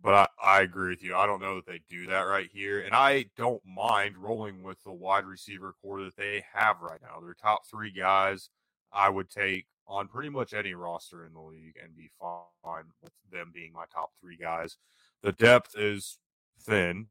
But 0.02 0.14
I, 0.42 0.58
I 0.58 0.62
agree 0.62 0.90
with 0.90 1.02
you. 1.04 1.14
I 1.14 1.26
don't 1.26 1.40
know 1.40 1.54
that 1.54 1.66
they 1.66 1.80
do 1.88 2.06
that 2.06 2.22
right 2.22 2.50
here. 2.52 2.80
And 2.80 2.92
I 2.92 3.26
don't 3.36 3.62
mind 3.64 4.16
rolling 4.18 4.64
with 4.64 4.82
the 4.82 4.92
wide 4.92 5.26
receiver 5.26 5.74
corps 5.80 6.02
that 6.02 6.16
they 6.16 6.44
have 6.54 6.80
right 6.80 7.00
now. 7.00 7.20
Their 7.20 7.34
top 7.34 7.66
three 7.66 7.92
guys 7.92 8.50
I 8.92 9.10
would 9.10 9.30
take 9.30 9.66
on 9.88 10.08
pretty 10.08 10.28
much 10.28 10.52
any 10.52 10.74
roster 10.74 11.24
in 11.24 11.32
the 11.32 11.40
league 11.40 11.76
and 11.82 11.96
be 11.96 12.10
fine 12.20 12.84
with 13.02 13.12
them 13.30 13.52
being 13.54 13.72
my 13.72 13.84
top 13.92 14.10
three 14.20 14.36
guys. 14.36 14.76
The 15.22 15.32
depth 15.32 15.76
is 15.76 16.18
thin. 16.60 17.06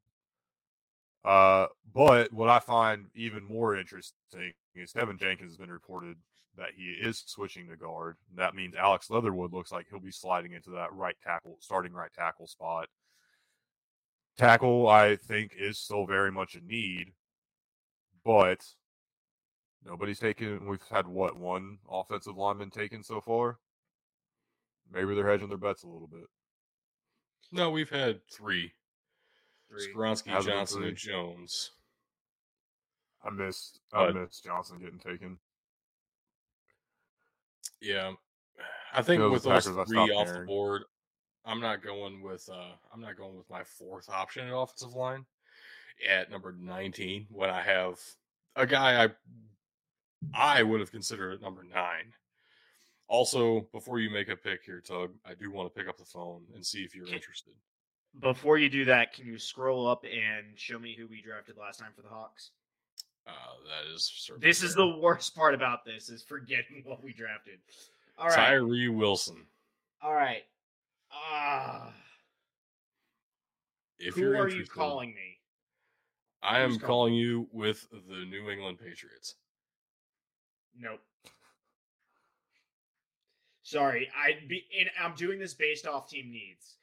Uh, 1.24 1.68
but 1.94 2.32
what 2.32 2.50
I 2.50 2.60
find 2.60 3.06
even 3.16 3.44
more 3.44 3.76
interesting 3.76 4.54
is 4.76 4.94
Teven 4.94 5.20
Jenkins 5.20 5.52
has 5.52 5.58
been 5.58 5.72
reported 5.72 6.18
that 6.58 6.70
he 6.76 6.84
is 6.84 7.24
switching 7.26 7.68
to 7.68 7.76
guard. 7.76 8.18
That 8.36 8.56
means 8.56 8.76
Alex 8.76 9.10
Leatherwood 9.10 9.52
looks 9.52 9.72
like 9.72 9.88
he'll 9.90 10.00
be 10.00 10.12
sliding 10.12 10.54
into 10.54 10.70
that 10.72 10.94
right 10.94 11.16
tackle, 11.24 11.58
starting 11.60 11.94
right 11.94 12.14
tackle 12.14 12.48
spot. 12.48 12.88
Tackle, 14.38 14.88
I 14.88 15.16
think, 15.16 15.54
is 15.58 15.80
still 15.80 16.06
very 16.06 16.32
much 16.32 16.56
a 16.56 16.62
need, 16.62 17.14
but 18.24 18.60
nobody's 19.86 20.20
taken. 20.20 20.68
We've 20.68 20.82
had 20.90 21.08
what 21.08 21.38
one 21.38 21.78
offensive 21.90 22.36
lineman 22.38 22.72
taken 22.72 23.04
so 23.04 23.22
far. 23.22 23.60
Maybe 24.92 25.16
they're 25.16 25.30
hedging 25.30 25.50
their 25.50 25.58
bets 25.58 25.84
a 25.84 25.88
little 25.88 26.08
bit. 26.08 26.26
No, 27.52 27.70
we've 27.72 27.90
had 27.90 28.20
three. 28.30 28.72
Three. 29.70 29.94
Skoronski, 29.94 30.44
Johnson, 30.44 30.84
and. 30.84 30.96
Jones. 30.98 31.72
I 33.24 33.30
missed. 33.32 33.80
I 33.94 34.08
But- 34.08 34.16
missed 34.16 34.44
Johnson 34.44 34.80
getting 34.80 35.00
taken. 35.00 35.40
Yeah, 37.82 38.14
I 38.94 39.02
think 39.02 39.20
Those 39.20 39.32
with 39.32 39.44
those 39.44 39.66
Packers 39.68 39.88
three 39.90 39.98
off 40.14 40.28
the 40.28 40.46
board, 40.46 40.84
I'm 41.44 41.60
not 41.60 41.84
going 41.84 42.22
with 42.22 42.48
uh 42.50 42.72
I'm 42.94 43.02
not 43.02 43.18
going 43.18 43.38
with 43.38 43.50
my 43.50 43.64
fourth 43.64 44.10
option 44.10 44.48
at 44.48 44.54
offensive 44.56 44.94
line 44.94 45.26
at 46.08 46.32
number 46.32 46.52
19 46.52 47.28
when 47.30 47.50
I 47.50 47.62
have 47.62 48.00
a 48.56 48.66
guy 48.66 49.04
I 49.04 49.10
I 50.34 50.64
would 50.64 50.80
have 50.80 50.92
considered 50.92 51.34
at 51.34 51.42
number 51.42 51.64
nine. 51.64 52.14
Also, 53.08 53.68
before 53.72 54.00
you 54.00 54.10
make 54.10 54.30
a 54.30 54.36
pick 54.36 54.64
here, 54.64 54.82
Tug, 54.82 55.12
I 55.26 55.36
do 55.36 55.52
want 55.52 55.72
to 55.72 55.80
pick 55.80 55.88
up 55.88 55.98
the 55.98 56.06
phone 56.06 56.44
and 56.56 56.66
see 56.66 56.80
if 56.84 56.96
you're 56.96 57.08
interested. 57.08 57.54
Before 58.20 58.58
you 58.58 58.70
do 58.70 58.86
that, 58.86 59.14
can 59.14 59.28
you 59.28 59.38
scroll 59.38 59.88
up 59.88 60.04
and 60.06 60.58
show 60.58 60.80
me 60.80 60.96
who 60.98 61.06
we 61.08 61.22
drafted 61.22 61.58
last 61.58 61.80
time 61.80 61.92
for 61.96 62.02
the 62.02 62.08
Hawks? 62.08 62.52
Uh, 63.28 63.32
that 63.68 63.94
is 63.94 64.10
certainly 64.16 64.48
This 64.48 64.64
is 64.64 64.74
the 64.76 64.98
worst 64.98 65.36
part 65.36 65.54
about 65.54 65.84
this 65.86 66.10
is 66.10 66.24
forgetting 66.24 66.82
what 66.86 67.04
we 67.04 67.14
drafted. 67.14 67.60
All 68.18 68.28
right. 68.28 68.36
Tyree 68.36 68.88
Wilson. 68.90 69.46
All 70.02 70.14
right. 70.14 70.44
Ah, 71.12 71.94
If 74.00 74.16
who 74.16 74.22
you're 74.22 74.38
are 74.38 74.50
you 74.50 74.66
calling 74.66 75.10
me? 75.10 75.40
I 76.44 76.60
am 76.60 76.78
calling 76.78 77.14
you 77.14 77.48
with 77.52 77.88
the 77.92 78.26
New 78.26 78.50
England 78.50 78.78
Patriots. 78.80 79.36
Nope. 80.80 81.00
Sorry, 83.64 84.10
I 84.16 84.46
be 84.48 84.66
and 84.80 84.90
I'm 85.02 85.16
doing 85.16 85.40
this 85.40 85.54
based 85.54 85.88
off 85.88 86.08
team 86.08 86.32
needs. 86.32 86.76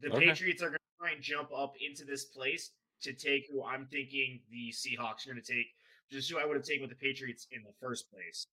The 0.00 0.10
Okay. 0.10 0.26
Patriots 0.26 0.62
are 0.62 0.68
going 0.68 0.78
to 0.78 0.98
try 0.98 1.12
and 1.12 1.22
jump 1.22 1.50
up 1.56 1.74
into 1.80 2.04
this 2.04 2.24
place 2.24 2.72
to 3.02 3.12
take 3.12 3.46
who 3.50 3.64
I'm 3.64 3.86
thinking 3.86 4.40
the 4.50 4.72
Seahawks 4.72 5.26
are 5.26 5.32
going 5.32 5.42
to 5.42 5.52
take, 5.52 5.66
just 6.10 6.30
who 6.30 6.38
I 6.38 6.44
would 6.44 6.56
have 6.56 6.64
taken 6.64 6.82
with 6.82 6.90
the 6.90 6.96
Patriots 6.96 7.46
in 7.52 7.62
the 7.62 7.72
first 7.80 8.10
place. 8.10 8.46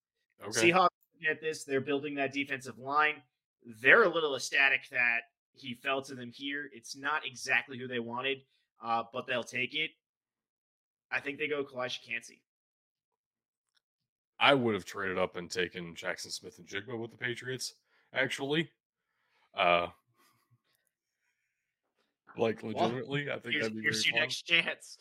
Okay. 0.44 0.72
Seahawks 0.72 0.90
at 1.30 1.42
this, 1.42 1.64
they're 1.64 1.82
building 1.82 2.16
that 2.16 2.34
defensive 2.34 2.78
line. 2.78 3.16
They're 3.82 4.04
a 4.04 4.10
little 4.10 4.36
ecstatic 4.36 4.82
that 4.92 5.22
he 5.54 5.74
fell 5.74 6.02
to 6.04 6.16
them 6.16 6.32
here. 6.34 6.70
It's 6.74 6.96
not 6.96 7.26
exactly 7.26 7.78
who 7.78 7.88
they 7.88 8.00
wanted, 8.00 8.40
uh, 8.84 9.04
but 9.12 9.28
they'll 9.28 9.44
take 9.44 9.74
it. 9.74 9.92
I 11.12 11.20
think 11.20 11.38
they 11.40 11.48
go 11.48 11.64
Calijah 11.64 12.00
Kancey. 12.08 12.42
I 14.44 14.56
would 14.56 14.74
have 14.74 14.86
traded 14.86 15.20
up 15.20 15.36
and 15.38 15.50
taken 15.50 15.94
Jaxon 15.94 16.32
Smith-Njigba 16.32 16.98
with 17.00 17.12
the 17.12 17.18
Patriots, 17.18 17.76
actually. 18.12 18.70
Uh 19.56 19.88
like 22.38 22.64
Well, 22.64 22.74
legitimately, 22.74 23.30
I 23.30 23.38
think 23.40 23.54
Here's, 23.54 23.66
that'd 23.66 23.78
be 23.78 23.84
here's 23.84 24.06
your 24.06 24.14
fun. 24.14 24.22
next 24.22 24.42
chance. 24.44 24.98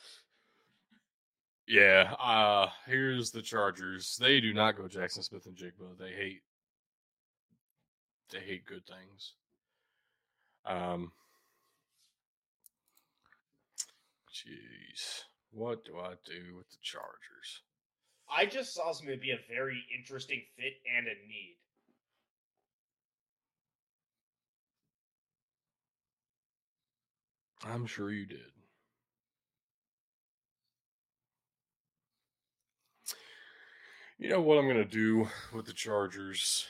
Yeah, 1.66 2.12
uh 2.18 2.68
here's 2.86 3.30
the 3.30 3.40
Chargers. 3.42 4.18
They 4.20 4.40
do 4.40 4.52
not 4.52 4.76
go 4.76 4.82
Jaxon 4.84 5.24
Smith-Njigba. 5.24 5.96
They 5.98 6.10
hate 6.12 6.42
they 8.30 8.40
hate 8.40 8.66
good 8.66 8.84
things. 8.86 9.34
Um 10.66 11.12
Jeez. 14.32 15.22
What 15.52 15.84
do 15.84 15.98
I 15.98 16.14
do 16.26 16.56
with 16.56 16.68
the 16.70 16.76
Chargers? 16.82 17.62
I 18.34 18.46
just 18.46 18.74
saw 18.74 18.92
something 18.92 19.14
to 19.14 19.20
be 19.20 19.32
a 19.32 19.52
very 19.52 19.84
interesting 19.96 20.42
fit 20.56 20.74
and 20.96 21.06
a 21.06 21.10
need. 21.10 21.56
I'm 27.62 27.86
sure 27.86 28.10
you 28.10 28.26
did. 28.26 28.38
You 34.18 34.28
know 34.28 34.40
what 34.40 34.58
I'm 34.58 34.66
going 34.66 34.76
to 34.76 34.84
do 34.84 35.28
with 35.52 35.66
the 35.66 35.72
Chargers? 35.72 36.66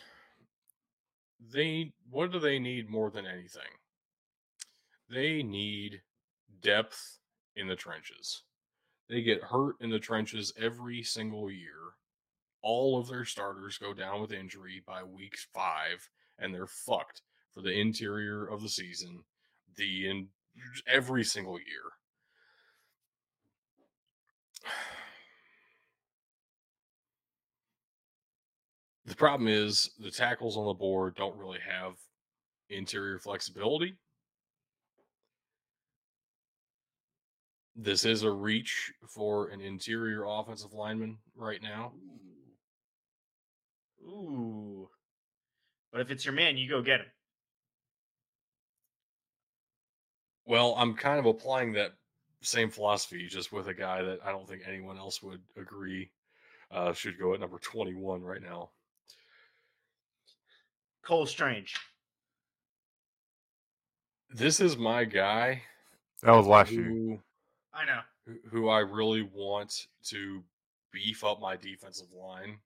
They 1.53 1.93
what 2.09 2.33
do 2.33 2.39
they 2.39 2.59
need 2.59 2.89
more 2.89 3.11
than 3.11 3.27
anything? 3.27 3.63
They 5.09 5.43
need 5.43 6.03
depth 6.63 7.19
in 7.57 7.67
the 7.67 7.77
trenches. 7.77 8.43
They 9.11 9.23
get 9.23 9.43
hurt 9.43 9.75
in 9.81 9.91
the 9.91 9.99
trenches 9.99 10.53
every 10.57 11.03
single 11.03 11.51
year. 11.51 11.97
All 12.63 12.97
of 12.97 13.09
their 13.09 13.25
starters 13.25 13.77
go 13.77 13.93
down 13.93 14.21
with 14.21 14.31
injury 14.31 14.81
by 14.87 15.03
week 15.03 15.37
5 15.53 16.09
and 16.39 16.55
they're 16.55 16.69
fucked 16.69 17.23
for 17.53 17.61
the 17.61 17.73
interior 17.73 18.47
of 18.47 18.63
the 18.63 18.69
season. 18.69 19.25
The 19.77 20.09
in 20.09 20.29
every 20.87 21.25
single 21.25 21.59
year. 21.59 21.91
The 29.07 29.17
problem 29.17 29.49
is 29.49 29.91
the 29.99 30.13
tackles 30.13 30.57
on 30.57 30.67
the 30.67 30.75
board 30.75 31.17
don't 31.17 31.37
really 31.37 31.59
have 31.69 31.95
interior 32.69 33.19
flexibility. 33.19 33.97
This 37.83 38.05
is 38.05 38.25
a 38.25 38.31
reach 38.31 38.93
for 39.09 39.49
an 39.49 39.63
interior 39.63 40.25
offensive 40.27 40.75
lineman 40.75 41.17
right 41.35 41.63
now. 41.63 41.93
Ooh. 44.05 44.11
Ooh. 44.11 44.89
But 45.91 46.03
if 46.03 46.11
it's 46.11 46.27
your 46.27 46.35
man, 46.35 46.59
you 46.59 46.69
go 46.69 46.83
get 46.83 47.01
him. 47.01 47.07
Well, 50.45 50.75
I'm 50.77 50.93
kind 50.93 51.19
of 51.19 51.25
applying 51.25 51.73
that 51.73 51.93
same 52.43 52.69
philosophy 52.69 53.27
just 53.27 53.51
with 53.51 53.69
a 53.69 53.75
guy 53.75 54.03
that 54.03 54.19
I 54.23 54.31
don't 54.31 54.47
think 54.47 54.61
anyone 54.67 54.99
else 54.99 55.23
would 55.23 55.41
agree 55.57 56.11
uh, 56.71 56.93
should 56.93 57.19
go 57.19 57.33
at 57.33 57.41
number 57.41 57.59
21 57.59 58.23
right 58.23 58.43
now. 58.43 58.69
Cole 61.03 61.25
Strange. 61.25 61.77
This 64.29 64.61
is 64.61 64.77
my 64.77 65.05
guy 65.05 65.63
That 66.23 66.33
was 66.33 66.47
last 66.47 66.73
year. 66.73 67.19
I 67.73 67.85
know. 67.85 68.01
who- 68.27 68.49
who 68.51 68.69
I 68.69 68.81
really 68.81 69.23
want 69.23 69.89
to 70.05 70.45
beef 70.93 71.25
up 71.25 71.41
my 71.41 71.57
defensive 71.57 72.13
line. 72.13 72.61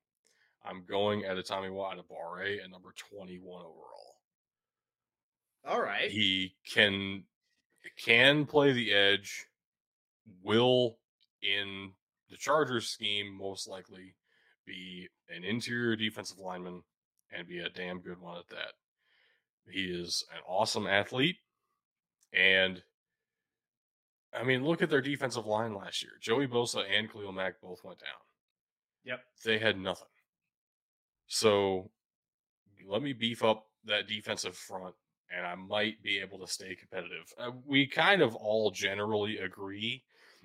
I'm 0.63 0.85
going 0.85 1.23
at 1.25 1.37
Adetomiwa 1.37 1.95
Adebawore 1.95 2.63
at 2.63 2.69
number 2.69 2.91
21 2.91 3.65
overall. 3.65 4.21
All 5.63 5.81
right. 5.81 6.11
He 6.11 6.57
can 6.65 7.27
can 7.97 8.45
play 8.45 8.73
the 8.73 8.91
edge, 8.91 9.47
will 10.41 10.99
in 11.41 11.93
the 12.29 12.37
Chargers 12.37 12.89
scheme 12.89 13.31
most 13.31 13.67
likely 13.67 14.15
be 14.65 15.07
an 15.29 15.43
interior 15.43 15.95
defensive 15.95 16.39
lineman 16.39 16.83
and 17.31 17.47
be 17.47 17.59
a 17.59 17.69
damn 17.69 17.99
good 18.01 18.19
one 18.19 18.37
at 18.37 18.47
that. 18.49 18.73
He 19.69 19.85
is 19.85 20.23
an 20.33 20.41
awesome 20.47 20.87
athlete 20.87 21.37
and 22.33 22.83
I 24.37 24.43
mean, 24.43 24.65
look 24.65 24.81
at 24.81 24.89
their 24.89 25.01
defensive 25.01 25.45
line 25.45 25.73
last 25.73 26.03
year. 26.03 26.13
Joey 26.21 26.47
Bosa 26.47 26.83
and 26.91 27.11
Khalil 27.11 27.31
Mack 27.31 27.61
both 27.61 27.83
went 27.83 27.99
down. 27.99 28.09
Yep. 29.05 29.19
They 29.43 29.59
had 29.59 29.77
nothing. 29.77 30.07
So 31.27 31.89
let 32.87 33.01
me 33.01 33.13
beef 33.13 33.43
up 33.43 33.65
that 33.85 34.07
defensive 34.07 34.55
front 34.55 34.95
and 35.35 35.45
I 35.45 35.55
might 35.55 36.01
be 36.03 36.19
able 36.19 36.39
to 36.39 36.51
stay 36.51 36.75
competitive. 36.75 37.33
Uh, 37.37 37.51
we 37.65 37.87
kind 37.87 38.21
of 38.21 38.35
all 38.35 38.71
generally 38.71 39.37
agree 39.37 40.03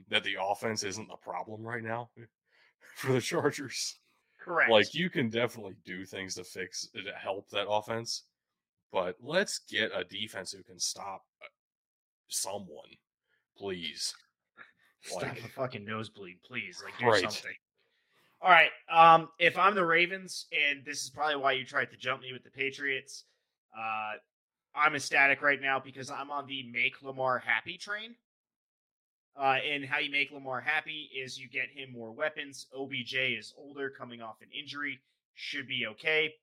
that 0.08 0.24
the 0.24 0.36
offense 0.42 0.82
isn't 0.82 1.08
the 1.08 1.16
problem 1.16 1.62
right 1.62 1.82
now 1.82 2.10
for 2.96 3.12
the 3.12 3.20
Chargers. 3.20 3.98
Correct. 4.40 4.70
Like 4.70 4.94
you 4.94 5.10
can 5.10 5.28
definitely 5.28 5.76
do 5.84 6.04
things 6.04 6.34
to 6.36 6.44
fix 6.44 6.88
to 6.94 7.12
help 7.12 7.50
that 7.50 7.68
offense, 7.68 8.24
but 8.90 9.16
let's 9.20 9.60
get 9.70 9.90
a 9.94 10.04
defense 10.04 10.52
who 10.52 10.62
can 10.62 10.78
stop 10.78 11.24
uh, 11.42 11.48
someone, 12.28 12.88
please. 13.60 14.14
Stop 15.02 15.22
like- 15.22 15.42
the 15.42 15.48
fucking 15.48 15.84
nosebleed, 15.84 16.42
please. 16.42 16.82
Like 16.82 16.96
do 16.98 17.06
Right. 17.06 17.22
something. 17.22 17.56
All 18.40 18.50
right. 18.50 18.70
Um, 18.88 19.30
if 19.38 19.56
I'm 19.58 19.74
the 19.74 19.84
Ravens, 19.84 20.46
and 20.52 20.84
this 20.84 21.02
is 21.04 21.10
probably 21.10 21.36
why 21.36 21.52
you 21.52 21.64
tried 21.64 21.90
to 21.90 21.96
jump 21.96 22.22
me 22.22 22.32
with 22.32 22.42
the 22.42 22.50
Patriots, 22.50 23.24
uh, 23.76 24.14
I'm 24.74 24.94
ecstatic 24.94 25.42
right 25.42 25.60
now 25.60 25.78
because 25.78 26.10
I'm 26.10 26.30
on 26.30 26.46
the 26.46 26.62
make 26.70 27.02
Lamar 27.02 27.38
happy 27.38 27.76
train. 27.76 28.16
Uh, 29.36 29.58
and 29.64 29.84
how 29.84 29.98
you 29.98 30.10
make 30.10 30.30
Lamar 30.32 30.60
happy 30.60 31.10
is 31.14 31.38
you 31.38 31.48
get 31.48 31.68
him 31.70 31.92
more 31.92 32.12
weapons. 32.12 32.66
OBJ 32.74 33.14
is 33.36 33.52
older, 33.56 33.90
coming 33.90 34.20
off 34.22 34.40
an 34.42 34.50
injury, 34.52 35.00
should 35.34 35.66
be 35.68 35.86
okay. 35.86 36.34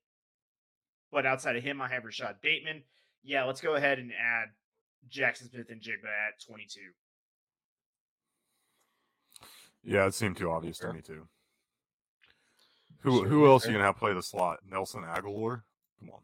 But 1.10 1.26
outside 1.26 1.56
of 1.56 1.62
him, 1.64 1.80
I 1.80 1.88
have 1.88 2.04
Rashod 2.04 2.40
Bateman. 2.40 2.84
Yeah, 3.22 3.44
let's 3.44 3.60
go 3.60 3.74
ahead 3.74 3.98
and 3.98 4.12
add 4.12 4.48
Jaxon 5.08 5.50
Smith-Njigba 5.50 6.06
at 6.06 6.40
22. 6.46 6.80
Yeah, 9.88 10.06
it 10.06 10.14
seemed 10.14 10.36
too 10.36 10.50
obvious 10.50 10.76
Sure. 10.76 10.88
to 10.88 10.94
me 10.94 11.00
too. 11.00 11.26
Who 13.00 13.20
Sure, 13.20 13.28
who 13.28 13.46
else 13.46 13.62
okay. 13.62 13.70
are 13.70 13.72
you 13.72 13.78
gonna 13.78 13.86
have 13.86 13.96
play 13.96 14.12
the 14.12 14.22
slot? 14.22 14.58
Nelson 14.66 15.02
Agholor? 15.02 15.62
Come 15.98 16.10
on. 16.10 16.20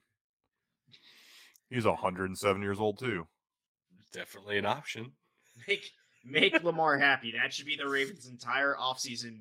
He's 1.70 1.86
107 1.86 2.60
years 2.62 2.78
old 2.78 2.98
too. 2.98 3.26
Definitely 4.12 4.58
an 4.58 4.66
option. 4.66 5.12
Make 5.66 5.90
make 6.24 6.62
Lamar 6.62 6.98
happy. 6.98 7.32
That 7.32 7.54
should 7.54 7.66
be 7.66 7.76
the 7.76 7.88
Ravens' 7.88 8.26
entire 8.26 8.74
offseason 8.74 9.40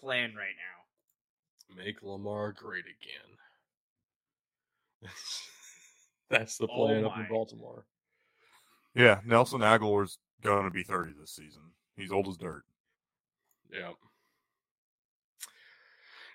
plan 0.00 0.34
right 0.36 0.54
now. 0.56 1.74
Make 1.82 2.02
Lamar 2.02 2.52
great 2.52 2.84
again. 2.84 3.38
That's 6.30 6.58
the 6.58 6.68
Oh 6.68 6.86
plan 6.86 7.04
up 7.04 7.16
in. 7.18 7.26
Baltimore. 7.28 7.86
Yeah, 8.94 9.20
Nelson 9.24 9.60
Agholor's 9.60 10.18
gonna 10.42 10.70
be 10.70 10.84
30 10.84 11.14
this 11.18 11.32
season. 11.32 11.62
He's 11.96 12.12
old 12.12 12.28
as 12.28 12.36
dirt. 12.36 12.64
Yeah. 13.72 13.92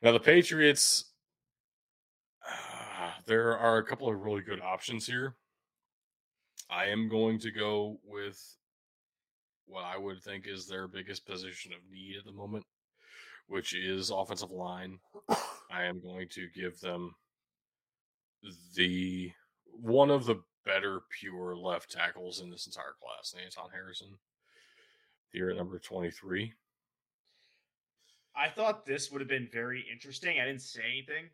Now 0.01 0.11
the 0.11 0.19
Patriots, 0.19 1.05
uh, 2.45 3.11
there 3.25 3.57
are 3.57 3.77
a 3.77 3.85
couple 3.85 4.09
of 4.09 4.19
really 4.19 4.41
good 4.41 4.61
options 4.61 5.07
here. 5.07 5.35
I 6.69 6.87
am 6.87 7.07
going 7.07 7.39
to 7.39 7.51
go 7.51 7.99
with 8.03 8.57
what 9.65 9.85
I 9.85 9.97
would 9.97 10.21
think 10.21 10.45
is 10.47 10.67
their 10.67 10.87
biggest 10.87 11.25
position 11.25 11.71
of 11.73 11.79
need 11.91 12.17
at 12.17 12.25
the 12.25 12.31
moment, 12.31 12.65
which 13.47 13.73
is 13.73 14.09
offensive 14.09 14.51
line. 14.51 14.99
I 15.71 15.83
am 15.83 16.01
going 16.01 16.27
to 16.31 16.47
give 16.53 16.79
them 16.79 17.15
the 18.75 19.31
one 19.65 20.11
of 20.11 20.25
the 20.25 20.41
better 20.65 21.01
pure 21.19 21.55
left 21.55 21.91
tackles 21.91 22.41
in 22.41 22.49
this 22.49 22.67
entire 22.67 22.95
class, 23.01 23.33
Anton 23.43 23.69
Harrison, 23.71 24.17
here 25.31 25.49
at 25.49 25.57
number 25.57 25.79
23. 25.79 26.53
I 28.35 28.49
thought 28.49 28.85
this 28.85 29.11
would 29.11 29.21
have 29.21 29.29
been 29.29 29.47
very 29.51 29.85
interesting. 29.91 30.39
I 30.39 30.45
didn't 30.45 30.61
say 30.61 30.81
anything, 30.89 31.29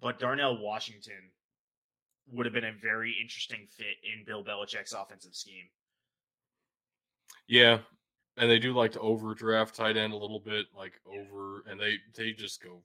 but 0.00 0.18
Darnell 0.18 0.60
Washington 0.60 1.30
would 2.32 2.46
have 2.46 2.52
been 2.52 2.64
a 2.64 2.72
very 2.72 3.14
interesting 3.20 3.66
fit 3.70 3.96
in 4.02 4.24
Bill 4.24 4.44
Belichick's 4.44 4.92
offensive 4.92 5.34
scheme. 5.34 5.68
Yeah, 7.46 7.78
and 8.36 8.50
they 8.50 8.58
do 8.58 8.74
like 8.74 8.92
to 8.92 9.00
overdraft 9.00 9.74
tight 9.74 9.96
end 9.96 10.12
a 10.12 10.16
little 10.16 10.40
bit, 10.40 10.66
like 10.76 11.00
over, 11.06 11.62
and 11.70 11.80
they 11.80 11.96
they 12.16 12.32
just 12.32 12.62
go 12.62 12.82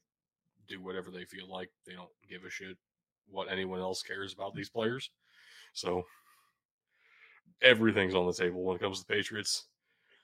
do 0.68 0.82
whatever 0.82 1.12
they 1.12 1.26
feel 1.26 1.50
like. 1.50 1.70
They 1.86 1.94
don't 1.94 2.10
give 2.30 2.44
a 2.46 2.50
shit 2.50 2.78
what 3.30 3.52
anyone 3.52 3.80
else 3.80 4.02
cares 4.02 4.34
about 4.34 4.54
these 4.54 4.70
players. 4.70 5.10
So 5.74 6.04
everything's 7.62 8.16
on 8.16 8.28
the 8.28 8.34
table 8.34 8.64
when 8.64 8.76
it 8.76 8.82
comes 8.82 9.02
to 9.02 9.08
the 9.08 9.14
Patriots. 9.14 9.66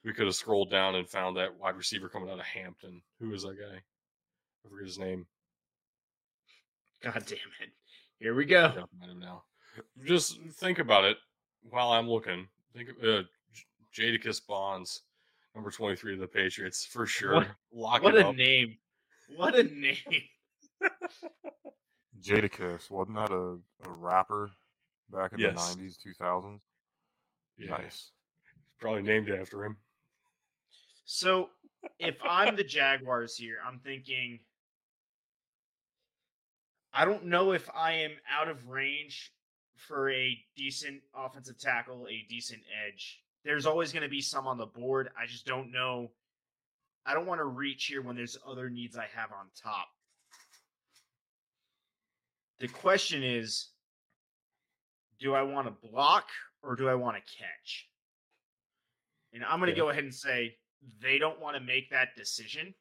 We 0.04 0.14
could 0.14 0.26
have 0.28 0.36
scrolled 0.36 0.70
down 0.72 0.96
and 0.96 1.08
found 1.10 1.36
that 1.38 1.58
wide 1.60 1.76
receiver 1.76 2.08
coming 2.10 2.30
out 2.30 2.40
of 2.40 2.46
Hampton. 2.46 3.02
Who 3.20 3.34
is 3.34 3.44
that 3.44 3.58
guy? 3.60 3.78
I 3.78 4.70
forget 4.70 4.86
his 4.88 4.98
name. 5.00 5.26
God 7.04 7.24
damn 7.26 7.38
it! 7.62 7.70
Here 8.20 8.36
we 8.36 8.46
go. 8.46 8.74
Yeah, 8.76 9.14
now. 9.18 9.44
Just 10.06 10.40
think 10.54 10.80
about 10.80 11.06
it 11.06 11.18
while 11.70 11.92
I'm 11.92 12.10
looking. 12.10 12.48
Think 12.76 12.90
of 12.90 12.96
uh, 13.04 13.24
Jadakis 13.98 14.46
Bonds, 14.46 15.02
number 15.56 15.72
23 15.72 16.14
of 16.16 16.20
the 16.20 16.28
Patriots, 16.28 16.86
for 16.86 17.06
sure. 17.06 17.36
What, 17.36 17.48
Lock 17.74 18.04
what 18.04 18.16
it 18.16 18.22
a 18.26 18.28
up. 18.30 18.36
name! 18.36 18.78
What 19.36 19.56
a 19.56 19.64
name! 19.64 19.96
Jadakiss, 22.22 22.90
wasn't 22.92 23.16
that 23.18 23.32
a, 23.32 23.58
a 23.88 23.90
rapper 23.90 24.52
back 25.10 25.32
in 25.34 25.40
Yes. 25.40 25.76
the 25.76 25.82
90s, 25.84 25.98
2000s? 26.20 26.60
Yeah, 27.58 27.70
Nice. 27.72 28.12
Probably 28.80 29.02
named 29.04 29.30
after 29.30 29.64
him. 29.66 29.78
So, 31.12 31.50
if 31.98 32.18
I'm 32.24 32.56
the 32.56 32.64
Jaguars 32.78 33.36
here, 33.36 33.58
I'm 33.68 33.80
thinking 33.80 34.42
I 36.94 37.04
don't 37.04 37.26
know 37.26 37.52
if 37.52 37.68
I 37.76 37.94
am 37.94 38.12
out 38.32 38.48
of 38.48 38.68
range 38.68 39.32
for 39.76 40.12
a 40.12 40.38
decent 40.56 41.02
offensive 41.16 41.58
tackle, 41.58 42.06
a 42.08 42.28
decent 42.30 42.62
edge. 42.88 43.24
There's 43.44 43.66
always 43.66 43.92
going 43.92 44.04
to 44.04 44.10
be 44.10 44.22
some 44.22 44.46
on 44.46 44.60
the 44.60 44.68
board. 44.68 45.10
I 45.20 45.26
just 45.26 45.48
don't 45.48 45.72
know. 45.72 46.12
I 47.08 47.16
don't 47.16 47.26
want 47.26 47.40
to 47.40 47.46
reach 47.46 47.86
here 47.86 48.04
when 48.04 48.16
there's 48.16 48.38
other 48.48 48.70
needs 48.70 48.96
I 48.96 49.08
have 49.16 49.32
on 49.32 49.48
top. 49.60 49.88
The 52.60 52.68
question 52.68 53.24
is 53.24 53.70
do 55.20 55.34
I 55.34 55.42
want 55.42 55.66
to 55.66 55.90
block 55.90 56.28
or 56.62 56.76
do 56.76 56.88
I 56.88 56.94
want 56.94 57.18
to 57.18 57.36
catch? 57.36 57.90
And 59.34 59.44
I'm 59.44 59.58
going 59.60 59.72
to 59.72 59.76
Yeah. 59.76 59.86
go 59.86 59.90
ahead 59.90 60.04
and 60.04 60.14
say 60.14 60.59
they 61.02 61.18
don't 61.18 61.40
want 61.40 61.56
to 61.56 61.62
make 61.62 61.90
that 61.92 62.16
decision. 62.16 62.74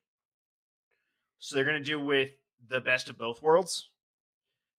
So 1.39 1.55
they're 1.55 1.65
going 1.65 1.83
to 1.83 1.85
do 1.85 2.01
with 2.01 2.31
the 2.69 2.81
best 2.81 3.09
of 3.09 3.19
both 3.19 3.43
worlds. 3.43 3.91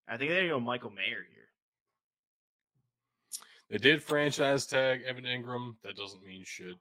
I 0.07 0.17
think 0.17 0.30
they're 0.30 0.39
going 0.39 0.49
to 0.49 0.55
go 0.55 0.59
Michael 0.59 0.89
Mayer 0.89 1.26
here. 1.32 1.49
They 3.70 3.78
did 3.78 4.01
franchise 4.01 4.65
tag 4.65 5.01
Evan 5.07 5.26
Engram. 5.26 5.76
That 5.84 5.95
doesn't 5.95 6.26
mean 6.26 6.43
shit. 6.43 6.76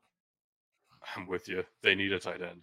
I'm 1.16 1.26
with 1.26 1.48
you. 1.48 1.64
They 1.82 1.94
need 1.94 2.12
a 2.12 2.18
tight 2.18 2.42
end. 2.42 2.62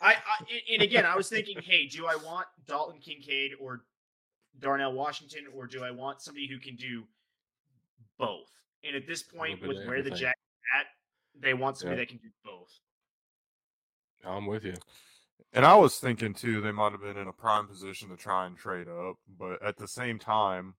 I, 0.00 0.12
I 0.12 0.44
and 0.72 0.82
again, 0.82 1.04
I 1.04 1.16
was 1.16 1.28
thinking, 1.28 1.58
hey, 1.62 1.86
do 1.86 2.06
I 2.06 2.16
want 2.16 2.46
Dalton 2.66 3.00
Kincaid 3.00 3.52
or 3.60 3.82
Darnell 4.58 4.92
Washington, 4.92 5.44
or 5.54 5.66
do 5.66 5.84
I 5.84 5.90
want 5.90 6.22
somebody 6.22 6.46
who 6.46 6.58
can 6.58 6.76
do 6.76 7.04
both? 8.18 8.48
And 8.82 8.96
at 8.96 9.06
this 9.06 9.22
point, 9.22 9.60
with 9.66 9.86
where 9.86 10.02
the. 10.02 10.10
Jack 10.10 10.36
at, 10.78 10.86
they 11.38 11.52
want 11.54 11.76
somebody 11.76 12.00
Yeah. 12.00 12.04
that 12.04 12.08
can 12.08 12.18
do 12.18 12.30
both. 12.44 12.70
I'm 14.24 14.46
with 14.46 14.64
you. 14.64 14.74
And 15.52 15.64
I 15.64 15.74
was 15.74 15.98
thinking 15.98 16.34
too, 16.34 16.60
they 16.60 16.70
might 16.72 16.92
have 16.92 17.00
been 17.00 17.16
in 17.16 17.26
a 17.28 17.32
prime 17.32 17.66
position 17.66 18.08
to 18.10 18.16
try 18.16 18.46
and 18.46 18.56
trade 18.56 18.88
up, 18.88 19.16
but 19.38 19.62
at 19.62 19.76
the 19.76 19.88
same 19.88 20.18
time, 20.18 20.74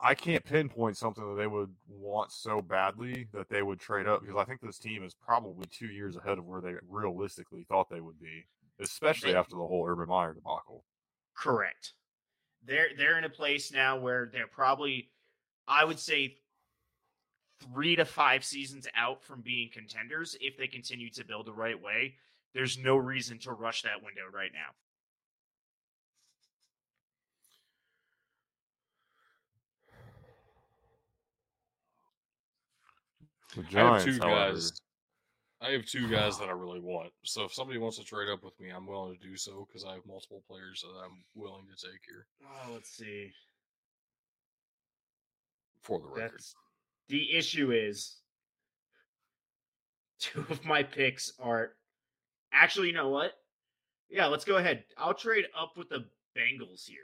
I 0.00 0.14
can't 0.14 0.44
pinpoint 0.44 0.96
something 0.96 1.28
that 1.28 1.40
they 1.40 1.46
would 1.46 1.74
want 1.88 2.32
so 2.32 2.60
badly 2.60 3.28
that 3.32 3.48
they 3.48 3.62
would 3.62 3.80
trade 3.80 4.06
up 4.06 4.20
because 4.20 4.36
I 4.36 4.44
think 4.44 4.60
this 4.60 4.78
team 4.78 5.02
is 5.04 5.14
probably 5.14 5.66
two 5.66 5.86
years 5.86 6.16
ahead 6.16 6.38
of 6.38 6.44
where 6.44 6.60
they 6.60 6.74
realistically 6.88 7.64
thought 7.68 7.88
they 7.90 8.00
would 8.00 8.20
be, 8.20 8.44
especially 8.80 9.32
They- 9.32 9.38
after 9.38 9.56
the 9.56 9.66
whole 9.66 9.86
Urban 9.88 10.08
Meyer 10.08 10.34
debacle. 10.34 10.84
Correct. 11.34 11.94
They're 12.62 12.90
they're 12.96 13.18
in 13.18 13.24
a 13.24 13.30
place 13.30 13.72
now 13.72 13.98
where 13.98 14.26
they're 14.32 14.46
probably, 14.46 15.10
I 15.66 15.84
would 15.84 15.98
say, 15.98 16.38
three 17.60 17.96
to 17.96 18.04
five 18.04 18.44
seasons 18.44 18.86
out 18.94 19.22
from 19.22 19.42
being 19.42 19.70
contenders 19.70 20.36
if 20.40 20.56
they 20.56 20.66
continue 20.66 21.10
to 21.10 21.24
build 21.24 21.46
the 21.46 21.52
right 21.52 21.80
way. 21.80 22.16
There's 22.54 22.78
no 22.78 22.96
reason 22.96 23.38
to 23.40 23.52
rush 23.52 23.82
that 23.82 24.02
window 24.02 24.22
right 24.32 24.52
now. 24.52 24.74
The 33.56 33.80
I 33.80 33.94
have 33.94 34.04
two 34.04 34.18
however, 34.20 34.52
guys. 34.52 34.72
I 35.60 35.70
have 35.70 35.86
two 35.86 36.08
guys 36.08 36.38
that 36.38 36.48
I 36.48 36.52
really 36.52 36.80
want. 36.80 37.10
So 37.24 37.44
if 37.44 37.54
somebody 37.54 37.78
wants 37.78 37.98
to 37.98 38.04
trade 38.04 38.28
up 38.28 38.42
with 38.44 38.58
me, 38.60 38.70
I'm 38.70 38.86
willing 38.86 39.16
to 39.16 39.26
do 39.28 39.36
so 39.36 39.66
because 39.66 39.84
I 39.84 39.94
have 39.94 40.06
multiple 40.06 40.42
players 40.48 40.82
that 40.82 40.98
I'm 41.04 41.24
willing 41.34 41.64
to 41.74 41.86
take 41.86 42.00
here 42.06 42.26
Oh, 42.42 42.72
let's 42.72 42.90
see. 42.90 43.30
for 45.82 46.00
the 46.00 46.06
record. 46.08 46.32
That's 46.34 46.54
the 47.08 47.32
issue 47.34 47.70
is 47.72 48.16
two 50.18 50.44
of 50.50 50.64
my 50.64 50.82
picks 50.82 51.32
are 51.40 51.72
actually 52.54 52.88
you 52.88 52.94
know 52.94 53.08
what? 53.08 53.32
Yeah, 54.08 54.26
let's 54.26 54.44
go 54.44 54.56
ahead. 54.56 54.84
I'll 54.96 55.14
trade 55.14 55.46
up 55.58 55.76
with 55.76 55.88
the 55.88 56.06
Bengals 56.36 56.86
here. 56.86 56.98